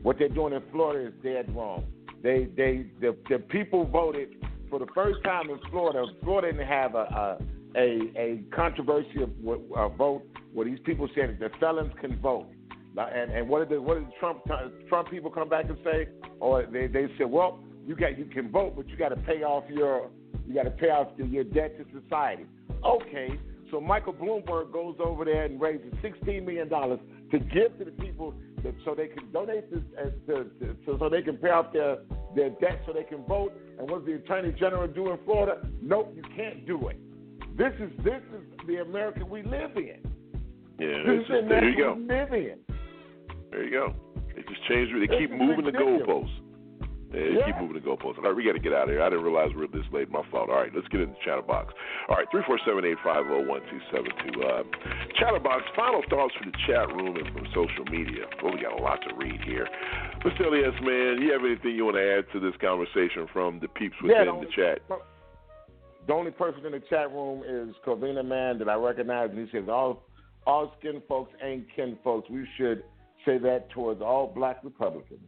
What 0.02 0.18
they're 0.18 0.30
doing 0.30 0.54
in 0.54 0.64
Florida 0.72 1.08
is 1.08 1.14
dead 1.24 1.56
wrong. 1.56 1.86
They, 2.24 2.48
they, 2.58 2.88
the, 3.00 3.16
the 3.30 3.40
people 3.40 3.86
voted 3.86 4.30
for 4.70 4.80
the 4.80 4.88
first 4.96 5.24
time 5.24 5.50
in 5.50 5.60
Florida. 5.70 6.06
Florida 6.24 6.52
didn't 6.52 6.68
have 6.68 6.96
a 6.96 7.38
a, 7.76 7.80
a, 7.80 8.12
a 8.18 8.44
controversial 8.56 9.30
uh, 9.76 9.90
vote 9.90 10.24
where 10.54 10.66
these 10.66 10.80
people 10.84 11.08
said 11.16 11.38
that 11.40 11.52
the 11.52 11.58
felons 11.60 11.94
can 12.02 12.20
vote. 12.20 12.48
And, 12.98 13.32
and 13.32 13.50
what 13.50 13.60
did 13.60 13.76
the, 13.76 13.82
what 13.82 13.96
did 13.96 14.08
Trump 14.20 14.44
Trump 14.88 15.10
people 15.10 15.32
come 15.32 15.50
back 15.50 15.66
and 15.68 15.78
say? 15.84 16.08
Or 16.40 16.66
they, 16.66 16.88
they 16.88 17.08
said, 17.18 17.30
well, 17.30 17.60
you 17.86 17.96
got 17.96 18.18
you 18.18 18.26
can 18.26 18.52
vote, 18.52 18.76
but 18.76 18.88
you 18.88 18.96
got 18.96 19.10
to 19.10 19.16
pay 19.16 19.44
off 19.44 19.64
your 19.70 20.10
you 20.48 20.54
got 20.54 20.64
to 20.64 20.72
pay 20.72 20.90
off 20.90 21.08
your, 21.18 21.28
your 21.28 21.44
debt 21.44 21.78
to 21.78 21.86
society. 22.02 22.46
Okay, 22.86 23.30
so 23.74 23.82
Michael 23.82 24.14
Bloomberg 24.14 24.72
goes 24.72 24.95
over 25.04 25.26
there 25.26 25.45
and 25.45 25.60
raises 25.60 25.91
sixteen 26.02 26.45
million 26.45 26.70
dollars 26.70 27.00
to 27.32 27.40
give 27.40 27.76
to 27.80 27.86
the 27.86 27.91
people 27.91 28.36
that, 28.64 28.76
so 28.86 28.94
they 28.94 29.08
can 29.08 29.32
donate 29.32 29.70
this 29.72 29.82
uh, 30.00 30.04
to, 30.28 30.44
to, 30.44 30.76
so, 30.86 30.95
so 31.00 31.10
they 31.10 31.24
can 31.24 31.38
pay 31.38 31.50
off 31.50 31.74
their 31.74 31.98
their 32.36 32.52
debt 32.62 32.84
so 32.86 32.94
they 32.94 33.04
can 33.04 33.24
vote. 33.26 33.52
And 33.80 33.90
what 33.90 34.06
does 34.06 34.06
the 34.06 34.14
Attorney 34.14 34.52
General 34.60 34.88
do 34.88 35.12
in 35.12 35.18
Florida? 35.26 35.68
Nope, 35.82 36.14
you 36.16 36.22
can't 36.38 36.68
do 36.68 36.88
it. 36.88 36.98
This 37.58 37.74
is 37.80 37.91
this 38.04 38.22
is 38.36 38.68
the 38.68 38.78
America 38.78 39.26
we 39.26 39.41
live 39.41 39.76
in. 39.76 40.00
Yeah, 40.80 41.04
This 41.06 41.22
is 41.22 41.28
the 41.28 41.34
just, 41.40 41.50
there 41.50 41.70
you 41.70 41.74
America 41.74 41.80
go. 41.82 41.94
we 41.95 42.04
live 42.06 42.34
in. 42.34 42.58
There 43.50 43.64
you 43.64 43.72
go. 43.72 43.95
They 44.36 44.41
just 44.44 44.64
changed. 44.70 44.94
They 44.95 45.08
This 45.08 45.18
keep 45.20 45.32
moving 45.32 45.66
the 45.66 45.72
goalposts. 45.72 46.30
Yeah, 47.14 47.45
keep 47.45 47.57
moving 47.61 47.77
the 47.77 47.85
goalposts. 47.85 48.18
All 48.18 48.26
right, 48.26 48.35
we 48.35 48.44
got 48.44 48.53
to 48.53 48.60
get 48.60 48.73
out 48.73 48.90
of 48.90 48.90
here. 48.90 49.02
I 49.02 49.10
didn't 49.10 49.23
realize 49.23 49.53
we 49.53 49.61
were 49.61 49.68
this 49.68 49.85
late. 49.94 50.10
My 50.10 50.26
fault. 50.31 50.49
All 50.49 50.57
right, 50.57 50.72
let's 50.73 50.88
get 50.90 51.02
in 51.02 51.10
the 51.10 51.22
chatterbox. 51.23 51.73
All 52.10 52.15
right, 52.15 52.26
three 52.31 52.41
four 52.48 52.57
seven 52.65 52.84
eight 52.85 52.98
five 53.03 53.26
zero 53.26 53.45
one 53.45 53.61
two 53.69 53.80
seven 53.94 54.10
two. 54.26 54.41
Uh, 54.41 54.64
chatterbox. 55.19 55.61
Final 55.76 56.02
thoughts 56.10 56.34
from 56.41 56.52
the 56.52 56.57
chat 56.65 56.90
room 56.90 57.15
and 57.15 57.30
from 57.30 57.45
social 57.53 57.85
media. 57.85 58.26
Well, 58.41 58.53
we 58.53 58.61
got 58.61 58.73
a 58.73 58.81
lot 58.81 58.99
to 59.07 59.14
read 59.14 59.41
here. 59.45 59.68
Mr. 60.26 60.49
Elias, 60.49 60.73
man, 60.81 61.22
you 61.22 61.31
have 61.31 61.45
anything 61.45 61.76
you 61.76 61.85
want 61.85 61.98
to 61.98 62.06
add 62.18 62.26
to 62.34 62.40
this 62.40 62.57
conversation 62.60 63.27
from 63.31 63.60
the 63.60 63.68
peeps 63.68 63.95
Yeah, 64.03 64.26
within 64.26 64.41
the 64.41 64.48
the 64.48 64.52
chat? 64.52 64.81
The 66.07 66.14
only 66.14 66.31
person 66.31 66.65
in 66.65 66.72
the 66.72 66.81
chat 66.90 67.11
room 67.11 67.44
is 67.45 67.76
Covina 67.85 68.26
Man 68.26 68.57
that 68.60 68.68
I 68.68 68.76
recognize, 68.76 69.30
and 69.30 69.40
he 69.40 69.48
says 69.56 69.69
all 69.69 70.03
all 70.45 70.73
skin 70.80 71.02
folks 71.07 71.31
ain't 71.41 71.68
kin 71.76 71.98
folks. 72.03 72.30
We 72.30 72.48
should 72.57 72.84
say 73.26 73.38
that 73.38 73.69
towards 73.69 74.02
all 74.02 74.27
black 74.34 74.64
Republicans. 74.64 75.22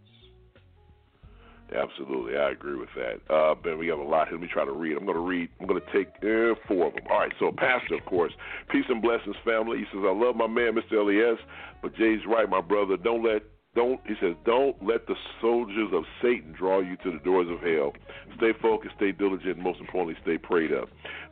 Absolutely, 1.73 2.37
I 2.37 2.51
agree 2.51 2.77
with 2.77 2.89
that. 2.95 3.33
Uh, 3.33 3.55
Ben, 3.55 3.79
we 3.79 3.87
have 3.87 3.97
a 3.97 4.03
lot 4.03 4.27
here. 4.27 4.37
Let 4.37 4.43
me 4.43 4.49
try 4.51 4.65
to 4.65 4.71
read. 4.71 4.97
I'm 4.97 5.05
going 5.05 5.17
to 5.17 5.23
read. 5.23 5.49
I'm 5.59 5.65
going 5.65 5.81
to 5.81 5.91
take 5.91 6.09
uh, 6.21 6.53
four 6.67 6.87
of 6.87 6.93
them. 6.93 7.03
All 7.09 7.19
right. 7.19 7.33
So, 7.39 7.51
Pastor, 7.51 7.95
of 7.95 8.05
course, 8.05 8.31
peace 8.69 8.85
and 8.87 9.01
blessings, 9.01 9.35
family. 9.43 9.79
He 9.79 9.85
says, 9.91 10.03
"I 10.05 10.13
love 10.13 10.35
my 10.35 10.47
man, 10.47 10.75
Mr. 10.77 11.01
Les, 11.01 11.39
but 11.81 11.95
Jay's 11.95 12.21
right, 12.27 12.47
my 12.47 12.61
brother. 12.61 12.97
Don't 12.97 13.23
let 13.23 13.41
don't." 13.73 13.99
He 14.05 14.13
says, 14.21 14.35
"Don't 14.45 14.77
let 14.85 15.07
the 15.07 15.15
soldiers 15.41 15.89
of 15.91 16.03
Satan 16.21 16.53
draw 16.53 16.81
you 16.81 16.97
to 16.97 17.11
the 17.11 17.19
doors 17.25 17.47
of 17.49 17.59
hell. 17.61 17.93
Stay 18.37 18.53
focused, 18.61 18.93
stay 18.97 19.11
diligent, 19.11 19.55
and 19.55 19.63
most 19.63 19.79
importantly, 19.79 20.21
stay 20.21 20.37
prayed 20.37 20.71
up." 20.71 20.89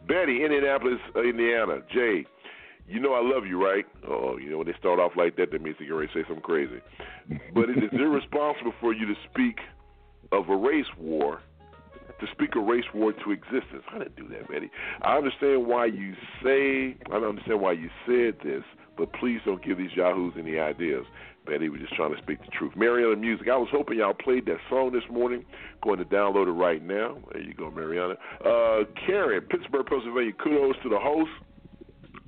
Betty, 0.07 0.43
Indianapolis, 0.43 0.99
uh, 1.15 1.21
Indiana. 1.21 1.81
Jay, 1.93 2.25
you 2.87 2.99
know 2.99 3.13
I 3.13 3.21
love 3.21 3.45
you, 3.45 3.63
right? 3.63 3.85
Oh, 4.09 4.37
you 4.37 4.49
know 4.49 4.57
when 4.57 4.67
they 4.67 4.75
start 4.79 4.99
off 4.99 5.11
like 5.15 5.35
that, 5.37 5.51
that 5.51 5.61
means 5.61 5.75
they're 5.79 5.93
ready 5.93 6.11
to 6.11 6.13
say 6.13 6.25
something 6.27 6.43
crazy. 6.43 6.81
But 7.53 7.69
it 7.69 7.83
is 7.83 7.89
irresponsible 7.93 8.73
for 8.81 8.93
you 8.93 9.05
to 9.05 9.13
speak 9.31 9.59
of 10.33 10.49
a 10.49 10.55
race 10.55 10.85
war, 10.97 11.41
to 12.19 12.27
speak 12.31 12.55
a 12.55 12.59
race 12.59 12.85
war 12.93 13.13
to 13.13 13.31
existence. 13.31 13.83
I 13.93 13.99
didn't 13.99 14.15
do 14.15 14.27
that, 14.29 14.47
Betty. 14.47 14.69
I 15.01 15.17
understand 15.17 15.67
why 15.67 15.85
you 15.85 16.15
say, 16.43 16.95
I 17.07 17.19
don't 17.19 17.29
understand 17.29 17.61
why 17.61 17.73
you 17.73 17.89
said 18.05 18.35
this, 18.43 18.63
but 18.97 19.11
please 19.13 19.41
don't 19.45 19.63
give 19.63 19.77
these 19.77 19.91
yahoos 19.95 20.33
any 20.37 20.59
ideas. 20.59 21.05
Betty 21.45 21.67
was 21.67 21.81
just 21.81 21.93
trying 21.95 22.15
to 22.15 22.21
speak 22.21 22.39
the 22.39 22.51
truth. 22.57 22.73
Mariana 22.75 23.17
Music, 23.17 23.47
I 23.51 23.57
was 23.57 23.67
hoping 23.71 23.97
y'all 23.97 24.13
played 24.13 24.45
that 24.45 24.59
song 24.69 24.93
this 24.93 25.03
morning. 25.11 25.43
Going 25.81 25.99
to 25.99 26.05
download 26.05 26.47
it 26.47 26.51
right 26.51 26.81
now. 26.81 27.17
There 27.33 27.41
you 27.41 27.53
go, 27.53 27.69
Mariana. 27.69 28.15
Uh, 28.45 28.83
Karen, 29.05 29.41
Pittsburgh, 29.41 29.85
Pennsylvania, 29.85 30.31
kudos 30.41 30.75
to 30.83 30.89
the 30.89 30.99
host. 30.99 31.31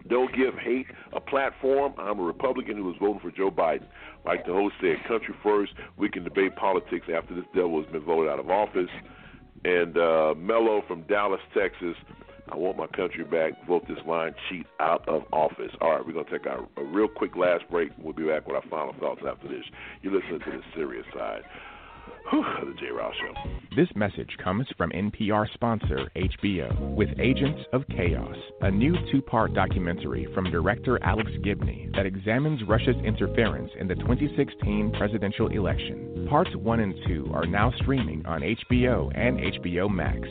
Don't 0.07 0.33
give 0.35 0.53
hate 0.55 0.87
a 1.13 1.19
platform. 1.19 1.93
I'm 1.97 2.19
a 2.19 2.23
Republican 2.23 2.77
who 2.77 2.83
was 2.83 2.95
voting 2.99 3.19
for 3.19 3.31
Joe 3.31 3.49
Biden. 3.49 3.85
Like 4.25 4.45
the 4.45 4.53
host 4.53 4.75
said, 4.79 4.97
country 5.07 5.33
first. 5.41 5.73
We 5.97 6.09
can 6.09 6.23
debate 6.23 6.55
politics 6.55 7.07
after 7.13 7.35
this 7.35 7.45
devil 7.55 7.81
has 7.81 7.91
been 7.91 8.03
voted 8.03 8.31
out 8.31 8.39
of 8.39 8.49
office. 8.49 8.89
And 9.63 9.97
uh, 9.97 10.35
Mello 10.37 10.83
from 10.87 11.01
Dallas, 11.03 11.41
Texas. 11.57 11.95
I 12.47 12.55
want 12.55 12.77
my 12.77 12.85
country 12.87 13.23
back. 13.23 13.53
Vote 13.67 13.87
this 13.87 13.97
line 14.05 14.35
cheat 14.49 14.67
out 14.79 15.07
of 15.09 15.23
office. 15.33 15.71
All 15.81 15.91
right, 15.91 16.05
we're 16.05 16.13
going 16.13 16.25
to 16.25 16.31
take 16.31 16.45
our, 16.45 16.67
a 16.77 16.83
real 16.83 17.07
quick 17.07 17.35
last 17.35 17.63
break. 17.71 17.89
We'll 17.97 18.13
be 18.13 18.27
back 18.27 18.45
with 18.47 18.55
our 18.55 18.69
final 18.69 18.93
thoughts 18.99 19.21
after 19.27 19.47
this. 19.47 19.65
You're 20.03 20.13
listening 20.13 20.39
to 20.41 20.51
the 20.51 20.63
serious 20.75 21.05
side. 21.15 21.41
Whew, 22.31 22.43
the 22.65 22.73
J. 22.79 22.87
Rouse 22.91 23.13
Show. 23.21 23.51
This 23.75 23.87
message 23.95 24.35
comes 24.43 24.65
from 24.77 24.89
NPR 24.91 25.45
sponsor 25.53 26.09
HBO 26.15 26.95
with 26.95 27.09
Agents 27.19 27.61
of 27.71 27.83
Chaos, 27.89 28.35
a 28.61 28.71
new 28.71 28.95
two 29.11 29.21
part 29.21 29.53
documentary 29.53 30.27
from 30.33 30.49
director 30.49 30.97
Alex 31.03 31.29
Gibney 31.43 31.91
that 31.95 32.07
examines 32.07 32.61
Russia's 32.67 32.95
interference 33.03 33.69
in 33.79 33.87
the 33.87 33.95
2016 33.95 34.93
presidential 34.97 35.49
election. 35.49 36.25
Parts 36.27 36.49
1 36.55 36.79
and 36.79 36.95
2 37.05 37.31
are 37.31 37.45
now 37.45 37.71
streaming 37.81 38.25
on 38.25 38.41
HBO 38.41 39.11
and 39.13 39.37
HBO 39.37 39.87
Max. 39.93 40.27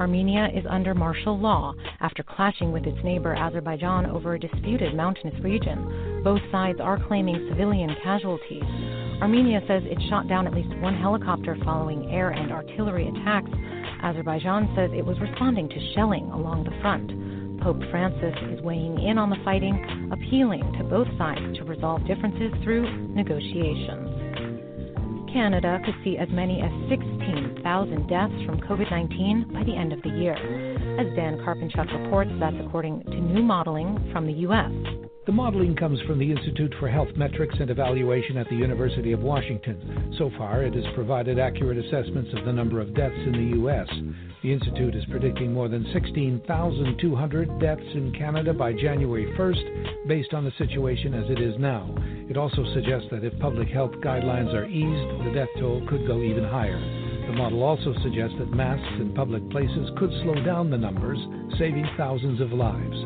Armenia 0.00 0.48
is 0.54 0.64
under 0.68 0.94
martial 0.94 1.38
law 1.38 1.74
after 2.00 2.22
clashing 2.22 2.72
with 2.72 2.84
its 2.84 2.98
neighbor 3.04 3.34
Azerbaijan 3.34 4.06
over 4.06 4.34
a 4.34 4.38
disputed 4.38 4.94
mountainous 4.94 5.38
region. 5.42 6.22
Both 6.22 6.40
sides 6.50 6.80
are 6.80 7.02
claiming 7.06 7.48
civilian 7.50 7.94
casualties. 8.02 9.05
Armenia 9.20 9.62
says 9.66 9.82
it 9.86 9.98
shot 10.10 10.28
down 10.28 10.46
at 10.46 10.54
least 10.54 10.68
one 10.78 10.94
helicopter 10.94 11.56
following 11.64 12.10
air 12.10 12.30
and 12.30 12.52
artillery 12.52 13.08
attacks. 13.08 13.50
Azerbaijan 14.02 14.70
says 14.76 14.90
it 14.92 15.04
was 15.04 15.18
responding 15.20 15.68
to 15.70 15.92
shelling 15.94 16.30
along 16.32 16.64
the 16.64 16.80
front. 16.82 17.08
Pope 17.62 17.80
Francis 17.90 18.34
is 18.52 18.60
weighing 18.60 19.00
in 19.00 19.16
on 19.16 19.30
the 19.30 19.42
fighting, 19.42 20.10
appealing 20.12 20.70
to 20.78 20.84
both 20.84 21.08
sides 21.16 21.56
to 21.56 21.64
resolve 21.64 22.06
differences 22.06 22.52
through 22.62 22.84
negotiations. 23.08 24.25
Canada 25.36 25.78
could 25.84 25.94
see 26.02 26.16
as 26.16 26.30
many 26.30 26.62
as 26.62 26.72
16,000 26.88 28.08
deaths 28.08 28.32
from 28.46 28.58
COVID 28.62 28.90
19 28.90 29.52
by 29.52 29.62
the 29.64 29.76
end 29.76 29.92
of 29.92 30.00
the 30.00 30.08
year. 30.08 30.34
As 30.98 31.14
Dan 31.14 31.36
Karpenchuk 31.44 31.92
reports, 32.04 32.30
that's 32.40 32.56
according 32.64 33.02
to 33.02 33.20
new 33.20 33.42
modeling 33.42 34.08
from 34.14 34.26
the 34.26 34.32
U.S. 34.48 34.72
The 35.26 35.32
modeling 35.32 35.76
comes 35.76 36.00
from 36.06 36.18
the 36.18 36.30
Institute 36.30 36.72
for 36.80 36.88
Health 36.88 37.08
Metrics 37.16 37.56
and 37.60 37.68
Evaluation 37.68 38.38
at 38.38 38.48
the 38.48 38.54
University 38.54 39.12
of 39.12 39.20
Washington. 39.20 40.14
So 40.16 40.30
far, 40.38 40.62
it 40.62 40.72
has 40.72 40.84
provided 40.94 41.38
accurate 41.38 41.84
assessments 41.84 42.30
of 42.32 42.46
the 42.46 42.52
number 42.52 42.80
of 42.80 42.94
deaths 42.94 43.18
in 43.26 43.32
the 43.32 43.56
U.S. 43.58 43.88
The 44.42 44.52
Institute 44.52 44.94
is 44.94 45.04
predicting 45.10 45.52
more 45.52 45.68
than 45.68 45.84
16,200 45.92 47.60
deaths 47.60 47.82
in 47.94 48.14
Canada 48.16 48.54
by 48.54 48.72
January 48.72 49.34
1st, 49.36 50.06
based 50.06 50.32
on 50.32 50.44
the 50.44 50.52
situation 50.56 51.12
as 51.12 51.28
it 51.28 51.40
is 51.40 51.56
now. 51.58 51.92
It 52.28 52.36
also 52.36 52.64
suggests 52.74 53.08
that 53.10 53.24
if 53.24 53.38
public 53.40 53.68
health 53.68 53.92
guidelines 54.04 54.54
are 54.54 54.66
eased, 54.66 55.25
the 55.26 55.32
death 55.32 55.48
toll 55.58 55.82
could 55.88 56.06
go 56.06 56.22
even 56.22 56.44
higher. 56.44 56.78
The 57.26 57.32
model 57.32 57.64
also 57.64 57.92
suggests 58.02 58.36
that 58.38 58.54
masks 58.54 58.86
in 59.00 59.12
public 59.12 59.42
places 59.50 59.90
could 59.98 60.10
slow 60.22 60.36
down 60.44 60.70
the 60.70 60.78
numbers, 60.78 61.18
saving 61.58 61.84
thousands 61.96 62.40
of 62.40 62.52
lives. 62.52 62.96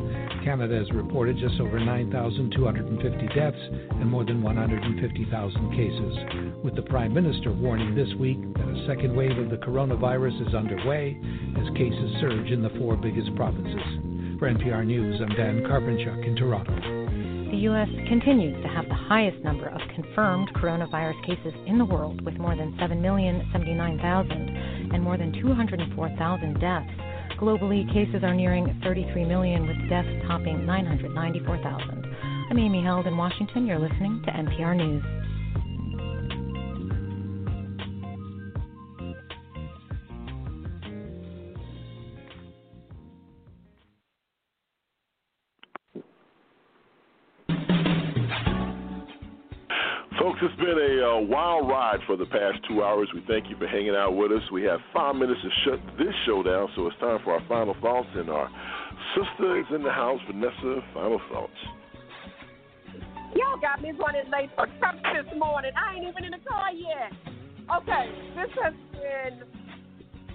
Canada 0.44 0.76
has 0.76 0.90
reported 0.92 1.38
just 1.38 1.58
over 1.60 1.80
9,250 1.80 3.26
deaths 3.34 3.56
and 3.96 4.06
more 4.06 4.24
than 4.24 4.42
150,000 4.42 5.70
cases, 5.72 6.62
with 6.62 6.76
the 6.76 6.82
Prime 6.82 7.14
Minister 7.14 7.52
warning 7.52 7.94
this 7.94 8.12
week 8.18 8.40
that 8.54 8.68
a 8.68 8.86
second 8.86 9.16
wave 9.16 9.38
of 9.38 9.48
the 9.48 9.56
coronavirus 9.56 10.46
is 10.46 10.54
underway 10.54 11.18
as 11.56 11.76
cases 11.76 12.20
surge 12.20 12.50
in 12.50 12.60
the 12.60 12.76
four 12.78 12.96
biggest 12.96 13.34
provinces. 13.34 14.36
For 14.38 14.52
NPR 14.52 14.84
News, 14.84 15.20
I'm 15.22 15.34
Dan 15.36 15.62
Karpenchuk 15.64 16.26
in 16.26 16.36
Toronto. 16.36 17.09
The 17.50 17.66
U.S. 17.66 17.88
continues 18.06 18.54
to 18.62 18.68
have 18.68 18.86
the 18.88 18.94
highest 18.94 19.42
number 19.42 19.66
of 19.66 19.80
confirmed 19.96 20.52
coronavirus 20.54 21.20
cases 21.26 21.52
in 21.66 21.78
the 21.78 21.84
world, 21.84 22.24
with 22.24 22.38
more 22.38 22.54
than 22.54 22.78
7,079,000 22.78 24.94
and 24.94 25.02
more 25.02 25.18
than 25.18 25.32
204,000 25.32 26.60
deaths. 26.60 26.86
Globally, 27.40 27.92
cases 27.92 28.22
are 28.22 28.34
nearing 28.34 28.80
33 28.84 29.24
million, 29.24 29.66
with 29.66 29.88
deaths 29.88 30.08
topping 30.28 30.64
994,000. 30.64 32.06
I'm 32.50 32.58
Amy 32.58 32.84
Held 32.84 33.08
in 33.08 33.16
Washington. 33.16 33.66
You're 33.66 33.80
listening 33.80 34.22
to 34.26 34.30
NPR 34.30 34.76
News. 34.76 35.19
Folks, 50.20 50.38
it's 50.42 50.54
been 50.60 50.76
a 50.76 51.00
uh, 51.00 51.20
wild 51.32 51.66
ride 51.66 51.96
for 52.06 52.14
the 52.14 52.26
past 52.26 52.60
two 52.68 52.84
hours. 52.84 53.08
We 53.14 53.24
thank 53.26 53.48
you 53.48 53.56
for 53.56 53.66
hanging 53.66 53.96
out 53.96 54.12
with 54.12 54.30
us. 54.30 54.44
We 54.52 54.62
have 54.64 54.78
five 54.92 55.16
minutes 55.16 55.40
to 55.40 55.48
shut 55.64 55.80
this 55.96 56.12
show 56.26 56.42
down, 56.42 56.68
so 56.76 56.86
it's 56.88 57.00
time 57.00 57.20
for 57.24 57.32
our 57.32 57.40
final 57.48 57.74
thoughts. 57.80 58.12
And 58.12 58.28
our 58.28 58.44
sister 59.16 59.58
is 59.58 59.64
in 59.74 59.82
the 59.82 59.90
house, 59.90 60.20
Vanessa. 60.28 60.84
Final 60.92 61.22
thoughts. 61.32 61.56
Y'all 63.32 63.56
got 63.64 63.80
me 63.80 63.96
running 63.96 64.28
late 64.28 64.52
for 64.60 64.68
church 64.76 65.00
this 65.08 65.32
morning. 65.40 65.72
I 65.72 65.96
ain't 65.96 66.04
even 66.04 66.28
in 66.28 66.36
the 66.36 66.44
car 66.44 66.68
yet. 66.68 67.16
Okay, 67.80 68.12
this 68.36 68.52
has 68.60 68.76
been 68.92 69.40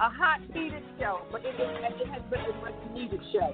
a 0.02 0.10
hot 0.10 0.41
heated 0.49 0.82
show, 0.98 1.30
but 1.30 1.45
it, 1.45 1.53
it, 1.62 2.02
it 2.02 2.10
has 2.10 2.26
been 2.34 2.41
a 2.41 2.57
much 2.57 2.80
needed 2.90 3.22
show. 3.30 3.53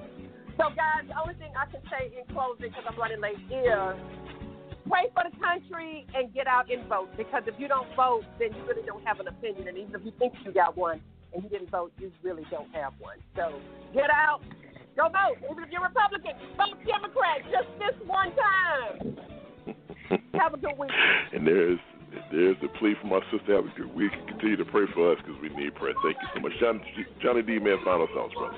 So, 0.55 0.71
guys, 0.79 1.03
the 1.11 1.19
only 1.19 1.35
thing 1.35 1.51
I 1.59 1.67
can 1.67 1.83
say 1.91 2.07
in 2.15 2.23
closing, 2.31 2.71
because 2.71 2.87
I'm 2.87 2.95
running 2.95 3.19
late, 3.19 3.35
is 3.51 3.99
pray 4.87 5.07
for 5.13 5.23
the 5.29 5.35
country 5.37 6.05
and 6.13 6.33
get 6.33 6.47
out 6.47 6.71
and 6.71 6.87
vote. 6.87 7.09
Because 7.17 7.43
if 7.47 7.55
you 7.57 7.67
don't 7.67 7.87
vote, 7.95 8.23
then 8.39 8.49
you 8.55 8.63
really 8.67 8.85
don't 8.85 9.03
have 9.05 9.19
an 9.19 9.27
opinion. 9.27 9.67
And 9.67 9.77
even 9.77 9.95
if 9.95 10.05
you 10.05 10.13
think 10.19 10.33
you 10.45 10.51
got 10.51 10.77
one 10.77 11.01
and 11.33 11.43
you 11.43 11.49
didn't 11.49 11.69
vote, 11.69 11.91
you 11.99 12.11
really 12.23 12.45
don't 12.49 12.69
have 12.73 12.93
one. 12.99 13.17
So 13.35 13.59
get 13.93 14.09
out, 14.09 14.41
go 14.95 15.09
vote. 15.09 15.37
Even 15.49 15.63
if 15.63 15.69
you're 15.71 15.83
Republican, 15.83 16.33
vote 16.57 16.77
Democrat 16.85 17.41
just 17.51 17.69
this 17.79 17.95
one 18.07 18.31
time. 18.35 19.17
have 20.39 20.53
a 20.53 20.57
good 20.57 20.77
week. 20.77 20.91
And 21.33 21.45
there's 21.45 21.79
there's 22.31 22.57
the 22.61 22.67
plea 22.79 22.95
for 22.99 23.07
my 23.07 23.19
sister. 23.31 23.55
Have 23.55 23.65
a 23.65 23.75
good 23.77 23.93
week. 23.95 24.11
Continue 24.27 24.57
to 24.57 24.65
pray 24.65 24.83
for 24.93 25.13
us 25.13 25.17
because 25.23 25.39
we 25.41 25.49
need 25.49 25.75
prayer. 25.75 25.93
Thank 26.03 26.17
you 26.19 26.27
so 26.35 26.39
much. 26.41 26.51
Johnny, 26.59 26.81
Johnny 27.21 27.41
D. 27.41 27.59
Man, 27.59 27.77
final 27.85 28.07
thoughts, 28.13 28.33
brother. 28.33 28.57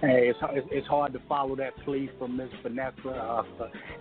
Hey, 0.00 0.30
it's 0.30 0.38
it's 0.70 0.86
hard 0.86 1.12
to 1.12 1.20
follow 1.28 1.54
that 1.56 1.76
plea 1.84 2.08
from 2.18 2.34
Ms. 2.34 2.48
Vanessa. 2.62 3.10
Uh, 3.10 3.42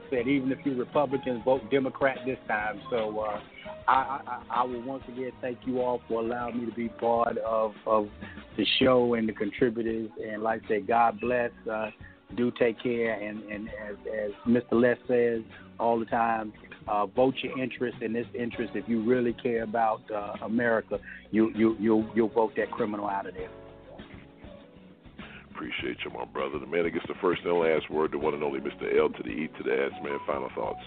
said 0.10 0.30
even 0.30 0.50
if 0.50 0.60
you 0.66 0.74
Republicans 0.76 1.42
vote 1.44 1.70
Democrat 1.70 2.20
this 2.26 2.38
time. 2.48 2.80
So 2.90 3.20
uh, 3.20 3.42
I, 3.86 4.22
I 4.26 4.44
I 4.50 4.64
will 4.64 4.82
once 4.82 5.04
again 5.10 5.32
thank 5.42 5.60
you 5.66 5.82
all 5.82 6.02
for 6.08 6.22
allowing 6.22 6.60
me 6.60 6.66
to 6.68 6.72
be 6.72 6.88
part 6.88 7.38
of 7.40 7.74
of 7.86 8.08
the 8.56 8.66
show 8.82 9.16
and 9.16 9.28
the 9.28 9.34
contributors. 9.34 10.10
And 10.26 10.42
like 10.42 10.62
I 10.66 10.68
said, 10.70 10.88
God 10.88 11.20
bless. 11.20 11.52
Uh, 11.70 11.90
do 12.38 12.50
take 12.58 12.82
care. 12.82 13.16
And 13.16 13.44
and 13.52 13.68
as 13.68 13.96
as 14.08 14.32
Mr. 14.48 14.72
Les 14.72 14.98
says 15.06 15.42
all 15.82 16.00
the 16.00 16.06
time. 16.06 16.54
Uh, 16.88 17.06
vote 17.08 17.36
your 17.44 17.60
interest 17.60 17.98
in 18.02 18.14
this 18.14 18.26
interest. 18.34 18.72
If 18.74 18.88
you 18.88 19.04
really 19.04 19.34
care 19.34 19.64
about 19.64 20.02
uh, 20.10 20.46
America, 20.46 20.98
you 21.30 21.52
you 21.54 21.76
you'll 21.78 22.10
you'll 22.16 22.30
vote 22.30 22.54
that 22.56 22.72
criminal 22.72 23.08
out 23.08 23.28
of 23.28 23.34
there. 23.34 23.50
Appreciate 25.60 25.98
you, 26.06 26.12
my 26.18 26.24
brother. 26.24 26.58
The 26.58 26.66
man 26.66 26.86
that 26.86 26.92
gets 26.92 27.06
the 27.06 27.16
first 27.20 27.42
and 27.44 27.60
last 27.60 27.92
word, 27.92 28.14
the 28.14 28.18
one 28.18 28.34
and 28.34 28.42
only 28.42 28.62
Mr. 28.62 28.98
L 28.98 29.10
to 29.10 29.24
the 29.24 29.30
E 29.30 29.50
to 29.58 29.64
the 29.66 29.88
S, 29.88 29.92
man. 30.02 30.18
Final 30.26 30.48
thoughts. 30.56 30.80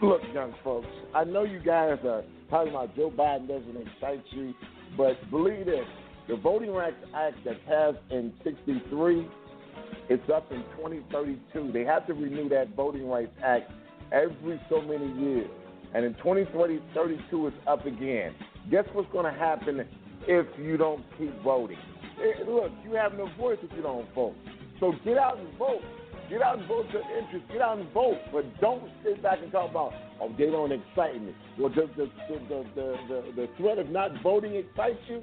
Look, 0.00 0.20
young 0.32 0.54
folks, 0.62 0.86
I 1.12 1.24
know 1.24 1.42
you 1.42 1.58
guys 1.58 1.98
are 2.04 2.22
talking 2.48 2.70
about 2.70 2.94
Joe 2.94 3.10
Biden 3.10 3.48
doesn't 3.48 3.76
excite 3.76 4.22
you, 4.30 4.54
but 4.96 5.14
believe 5.32 5.66
this: 5.66 5.84
the 6.28 6.36
Voting 6.36 6.70
Rights 6.70 6.94
Act 7.12 7.44
that 7.44 7.66
passed 7.66 7.98
in 8.12 8.32
'63, 8.44 9.26
it's 10.08 10.30
up 10.32 10.52
in 10.52 10.62
2032. 10.76 11.72
They 11.72 11.84
have 11.84 12.06
to 12.06 12.14
renew 12.14 12.48
that 12.50 12.76
Voting 12.76 13.08
Rights 13.08 13.34
Act 13.42 13.68
every 14.12 14.60
so 14.70 14.80
many 14.80 15.12
years, 15.20 15.50
and 15.92 16.04
in 16.04 16.14
2032 16.22 17.48
it's 17.48 17.56
up 17.66 17.84
again. 17.84 18.32
Guess 18.70 18.84
what's 18.92 19.10
going 19.10 19.24
to 19.24 19.36
happen 19.36 19.84
if 20.28 20.46
you 20.56 20.76
don't 20.76 21.04
keep 21.18 21.36
voting? 21.42 21.78
Hey, 22.16 22.44
look, 22.46 22.70
you 22.84 22.92
have 22.94 23.14
no 23.14 23.28
voice 23.38 23.58
if 23.62 23.70
you 23.76 23.82
don't 23.82 24.12
vote. 24.14 24.34
So 24.80 24.92
get 25.04 25.18
out 25.18 25.38
and 25.38 25.48
vote. 25.58 25.82
Get 26.30 26.42
out 26.42 26.58
and 26.58 26.66
vote 26.66 26.86
your 26.92 27.02
interest. 27.18 27.44
Get 27.52 27.60
out 27.60 27.78
and 27.78 27.92
vote. 27.92 28.18
But 28.32 28.60
don't 28.60 28.84
sit 29.02 29.22
back 29.22 29.38
and 29.42 29.52
talk 29.52 29.70
about, 29.70 29.92
oh, 30.20 30.32
they 30.38 30.46
don't 30.46 30.72
excite 30.72 31.20
me. 31.20 31.34
Well, 31.58 31.70
the, 31.70 31.88
the, 31.96 32.10
the, 32.28 32.64
the, 32.74 32.96
the, 33.08 33.32
the 33.36 33.48
threat 33.58 33.78
of 33.78 33.90
not 33.90 34.10
voting 34.22 34.54
excites 34.54 34.98
you? 35.08 35.22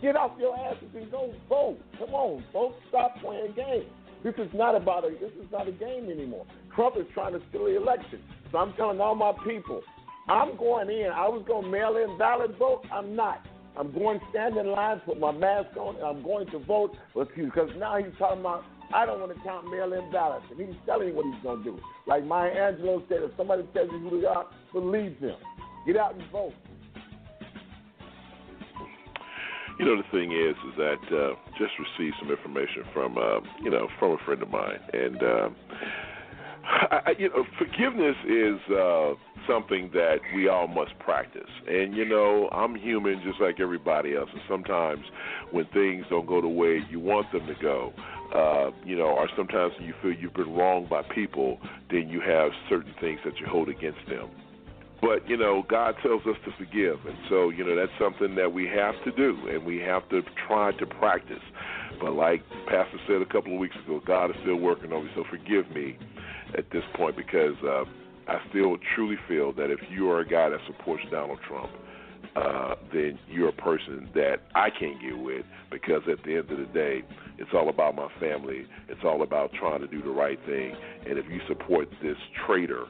Get 0.00 0.14
off 0.14 0.32
your 0.38 0.56
asses 0.56 0.88
and 0.94 1.10
go 1.10 1.34
vote. 1.48 1.78
Come 1.98 2.14
on, 2.14 2.44
folks. 2.52 2.76
Stop 2.88 3.18
playing 3.20 3.54
games. 3.56 3.90
This 4.22 4.34
is 4.38 4.48
not 4.54 4.74
about 4.74 5.04
a 5.04 5.10
this 5.10 5.32
is 5.40 5.50
not 5.52 5.68
a 5.68 5.72
game 5.72 6.10
anymore. 6.10 6.44
Trump 6.74 6.96
is 6.96 7.06
trying 7.14 7.32
to 7.32 7.40
steal 7.48 7.64
the 7.64 7.76
election. 7.76 8.20
So 8.50 8.58
I'm 8.58 8.72
telling 8.74 9.00
all 9.00 9.14
my 9.14 9.32
people, 9.44 9.80
I'm 10.28 10.56
going 10.56 10.90
in. 10.90 11.10
I 11.12 11.28
was 11.28 11.44
going 11.46 11.64
to 11.64 11.70
mail 11.70 11.96
in 11.96 12.18
ballot 12.18 12.56
vote. 12.58 12.82
I'm 12.92 13.14
not. 13.16 13.44
I'm 13.78 13.92
going 13.92 14.20
stand 14.30 14.56
in 14.56 14.66
line, 14.66 15.00
put 15.06 15.20
my 15.20 15.30
mask 15.30 15.76
on, 15.76 15.96
and 15.96 16.04
I'm 16.04 16.22
going 16.22 16.46
to 16.48 16.58
vote 16.58 16.96
Excuse 17.16 17.52
because 17.54 17.70
now 17.78 17.96
he's 17.96 18.12
talking 18.18 18.40
about 18.40 18.64
I 18.92 19.04
don't 19.04 19.20
want 19.20 19.36
to 19.36 19.42
count 19.44 19.70
mail-in 19.70 20.10
ballots, 20.10 20.46
and 20.50 20.58
he's 20.58 20.76
telling 20.86 21.08
you 21.08 21.14
what 21.14 21.26
he's 21.26 21.42
going 21.42 21.62
to 21.62 21.64
do. 21.64 21.78
Like 22.06 22.24
Maya 22.24 22.50
Angelou 22.50 23.06
said, 23.08 23.18
if 23.22 23.32
somebody 23.36 23.62
tells 23.74 23.90
you 23.92 23.98
who 23.98 24.20
they 24.20 24.26
are, 24.26 24.46
believe 24.72 25.20
them. 25.20 25.36
Get 25.86 25.96
out 25.96 26.14
and 26.14 26.22
vote. 26.30 26.54
You 29.78 29.84
know, 29.84 29.96
the 29.96 30.08
thing 30.10 30.32
is, 30.32 30.56
is 30.72 30.76
that 30.76 31.16
uh, 31.16 31.34
just 31.58 31.72
received 31.78 32.16
some 32.18 32.30
information 32.30 32.82
from, 32.92 33.16
uh, 33.16 33.40
you 33.62 33.70
know, 33.70 33.86
from 33.98 34.12
a 34.12 34.18
friend 34.24 34.42
of 34.42 34.50
mine, 34.50 34.80
and 34.92 35.22
uh, 35.22 35.48
I, 36.68 37.14
you 37.18 37.30
know, 37.30 37.44
forgiveness 37.58 38.16
is 38.28 38.60
uh, 38.76 39.14
something 39.48 39.90
that 39.94 40.16
we 40.34 40.48
all 40.48 40.68
must 40.68 40.98
practice. 40.98 41.48
And 41.66 41.96
you 41.96 42.04
know, 42.04 42.48
I'm 42.52 42.74
human 42.74 43.22
just 43.24 43.40
like 43.40 43.58
everybody 43.58 44.14
else, 44.14 44.28
and 44.32 44.42
sometimes 44.48 45.04
when 45.50 45.64
things 45.66 46.04
don't 46.10 46.26
go 46.26 46.42
the 46.42 46.48
way 46.48 46.80
you 46.90 47.00
want 47.00 47.32
them 47.32 47.46
to 47.46 47.54
go, 47.62 47.92
uh, 48.34 48.70
you 48.84 48.96
know, 48.96 49.06
or 49.06 49.28
sometimes 49.36 49.72
when 49.78 49.88
you 49.88 49.94
feel 50.02 50.12
you've 50.12 50.34
been 50.34 50.54
wronged 50.54 50.90
by 50.90 51.02
people, 51.14 51.58
then 51.90 52.08
you 52.08 52.20
have 52.20 52.50
certain 52.68 52.94
things 53.00 53.18
that 53.24 53.38
you 53.38 53.46
hold 53.46 53.70
against 53.70 54.00
them. 54.08 54.28
But 55.00 55.26
you 55.28 55.38
know, 55.38 55.64
God 55.68 55.94
tells 56.02 56.22
us 56.26 56.36
to 56.44 56.50
forgive, 56.58 56.98
and 57.06 57.16
so 57.30 57.48
you 57.48 57.64
know 57.64 57.76
that's 57.76 57.92
something 57.98 58.34
that 58.34 58.52
we 58.52 58.66
have 58.66 58.94
to 59.04 59.12
do, 59.12 59.38
and 59.48 59.64
we 59.64 59.78
have 59.78 60.06
to 60.10 60.20
try 60.46 60.72
to 60.72 60.86
practice. 60.86 61.42
But 61.98 62.12
like 62.12 62.42
Pastor 62.66 62.98
said 63.06 63.22
a 63.22 63.26
couple 63.26 63.54
of 63.54 63.58
weeks 63.58 63.76
ago, 63.84 64.02
God 64.04 64.30
is 64.30 64.36
still 64.42 64.56
working 64.56 64.92
on 64.92 65.06
me, 65.06 65.10
so 65.14 65.24
forgive 65.30 65.70
me 65.70 65.96
at 66.56 66.70
this 66.70 66.82
point 66.94 67.16
because 67.16 67.54
uh, 67.64 67.84
I 68.28 68.38
still 68.50 68.76
truly 68.94 69.16
feel 69.26 69.52
that 69.54 69.70
if 69.70 69.80
you 69.90 70.10
are 70.10 70.20
a 70.20 70.28
guy 70.28 70.48
that 70.48 70.60
supports 70.66 71.02
Donald 71.10 71.38
Trump, 71.48 71.70
uh, 72.36 72.74
then 72.92 73.18
you're 73.28 73.48
a 73.48 73.52
person 73.52 74.08
that 74.14 74.36
I 74.54 74.68
can't 74.70 75.00
get 75.00 75.18
with 75.18 75.44
because 75.70 76.02
at 76.10 76.22
the 76.24 76.36
end 76.36 76.50
of 76.50 76.58
the 76.58 76.68
day, 76.72 77.02
it's 77.38 77.50
all 77.54 77.68
about 77.68 77.94
my 77.94 78.08
family. 78.20 78.66
It's 78.88 79.00
all 79.04 79.22
about 79.22 79.52
trying 79.58 79.80
to 79.80 79.86
do 79.86 80.02
the 80.02 80.10
right 80.10 80.38
thing. 80.46 80.74
And 81.08 81.18
if 81.18 81.26
you 81.28 81.40
support 81.48 81.88
this 82.02 82.16
traitor, 82.46 82.84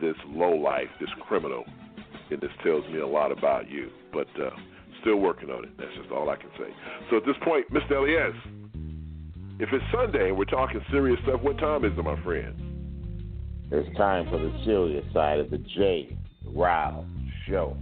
this 0.00 0.16
low 0.26 0.54
life, 0.54 0.88
this 1.00 1.10
criminal, 1.26 1.64
and 2.30 2.40
this 2.40 2.50
tells 2.62 2.84
me 2.92 3.00
a 3.00 3.06
lot 3.06 3.32
about 3.32 3.70
you. 3.70 3.90
But 4.12 4.28
uh, 4.40 4.50
still 5.00 5.16
working 5.16 5.50
on 5.50 5.64
it. 5.64 5.70
That's 5.78 5.94
just 5.96 6.10
all 6.10 6.28
I 6.30 6.36
can 6.36 6.50
say. 6.58 6.68
So 7.10 7.16
at 7.16 7.24
this 7.24 7.36
point, 7.42 7.70
Mr. 7.72 7.96
Elias, 7.96 8.34
if 9.58 9.68
it's 9.72 9.84
Sunday 9.92 10.28
and 10.28 10.38
we're 10.38 10.44
talking 10.44 10.80
serious 10.90 11.18
stuff, 11.22 11.40
what 11.42 11.58
time 11.58 11.84
is 11.84 11.92
it, 11.96 12.02
my 12.02 12.22
friend? 12.22 12.65
It's 13.68 13.96
time 13.96 14.30
for 14.30 14.38
the 14.38 14.52
serious 14.64 15.04
side 15.12 15.40
of 15.40 15.50
the 15.50 15.58
J. 15.58 16.16
Ryle 16.54 17.04
Show. 17.48 17.76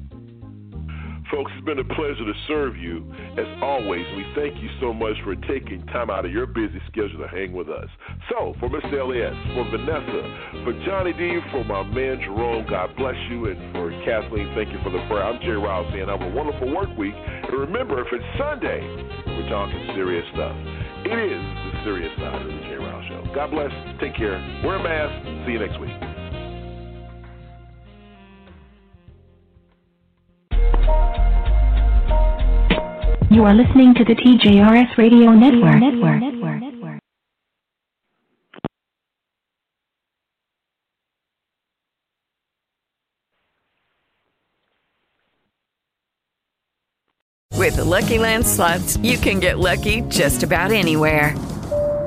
Folks, 1.30 1.52
it's 1.56 1.66
been 1.66 1.78
a 1.78 1.84
pleasure 1.84 2.24
to 2.24 2.32
serve 2.48 2.76
you. 2.76 3.04
As 3.36 3.44
always, 3.60 4.06
we 4.16 4.24
thank 4.34 4.62
you 4.62 4.68
so 4.80 4.94
much 4.94 5.12
for 5.24 5.34
taking 5.34 5.84
time 5.88 6.08
out 6.08 6.24
of 6.24 6.32
your 6.32 6.46
busy 6.46 6.80
schedule 6.88 7.18
to 7.18 7.28
hang 7.28 7.52
with 7.52 7.68
us. 7.68 7.88
So, 8.30 8.54
for 8.60 8.70
Mr. 8.70 9.00
Elias, 9.00 9.36
for 9.52 9.64
Vanessa, 9.68 10.64
for 10.64 10.72
Johnny 10.86 11.12
D, 11.12 11.40
for 11.52 11.64
my 11.64 11.82
man 11.82 12.20
Jerome, 12.20 12.64
God 12.68 12.96
bless 12.96 13.16
you, 13.28 13.46
and 13.46 13.72
for 13.72 13.90
Kathleen, 14.04 14.52
thank 14.54 14.72
you 14.72 14.80
for 14.82 14.90
the 14.90 15.04
prayer. 15.08 15.24
I'm 15.24 15.40
Jay 15.40 15.58
Ryle 15.58 15.84
saying 15.92 16.08
have 16.08 16.22
a 16.22 16.30
wonderful 16.30 16.72
work 16.74 16.96
week. 16.96 17.14
And 17.16 17.52
remember, 17.52 18.00
if 18.00 18.08
it's 18.12 18.24
Sunday, 18.38 18.80
we're 19.26 19.48
talking 19.50 19.84
serious 19.96 20.24
stuff. 20.32 20.56
It 21.04 21.18
is 21.18 21.44
the 21.44 21.72
serious 21.84 22.12
side 22.16 22.40
of 22.40 22.48
the 22.48 22.76
Ryle 22.78 22.83
Show. 23.14 23.34
God 23.34 23.50
bless. 23.50 23.70
Take 24.00 24.14
care. 24.14 24.38
Wear 24.64 24.76
a 24.76 24.82
mask. 24.82 25.46
See 25.46 25.52
you 25.52 25.58
next 25.58 25.80
week. 25.80 25.90
You 33.30 33.44
are 33.44 33.54
listening 33.54 33.94
to 33.94 34.04
the 34.04 34.14
TJRS 34.14 34.96
Radio 34.96 35.32
Network. 35.32 35.80
Network. 35.80 36.22
With 47.56 47.76
the 47.76 47.84
Lucky 47.84 48.18
Land 48.18 48.46
slots, 48.46 48.98
you 48.98 49.16
can 49.16 49.40
get 49.40 49.58
lucky 49.58 50.02
just 50.02 50.42
about 50.42 50.70
anywhere. 50.70 51.34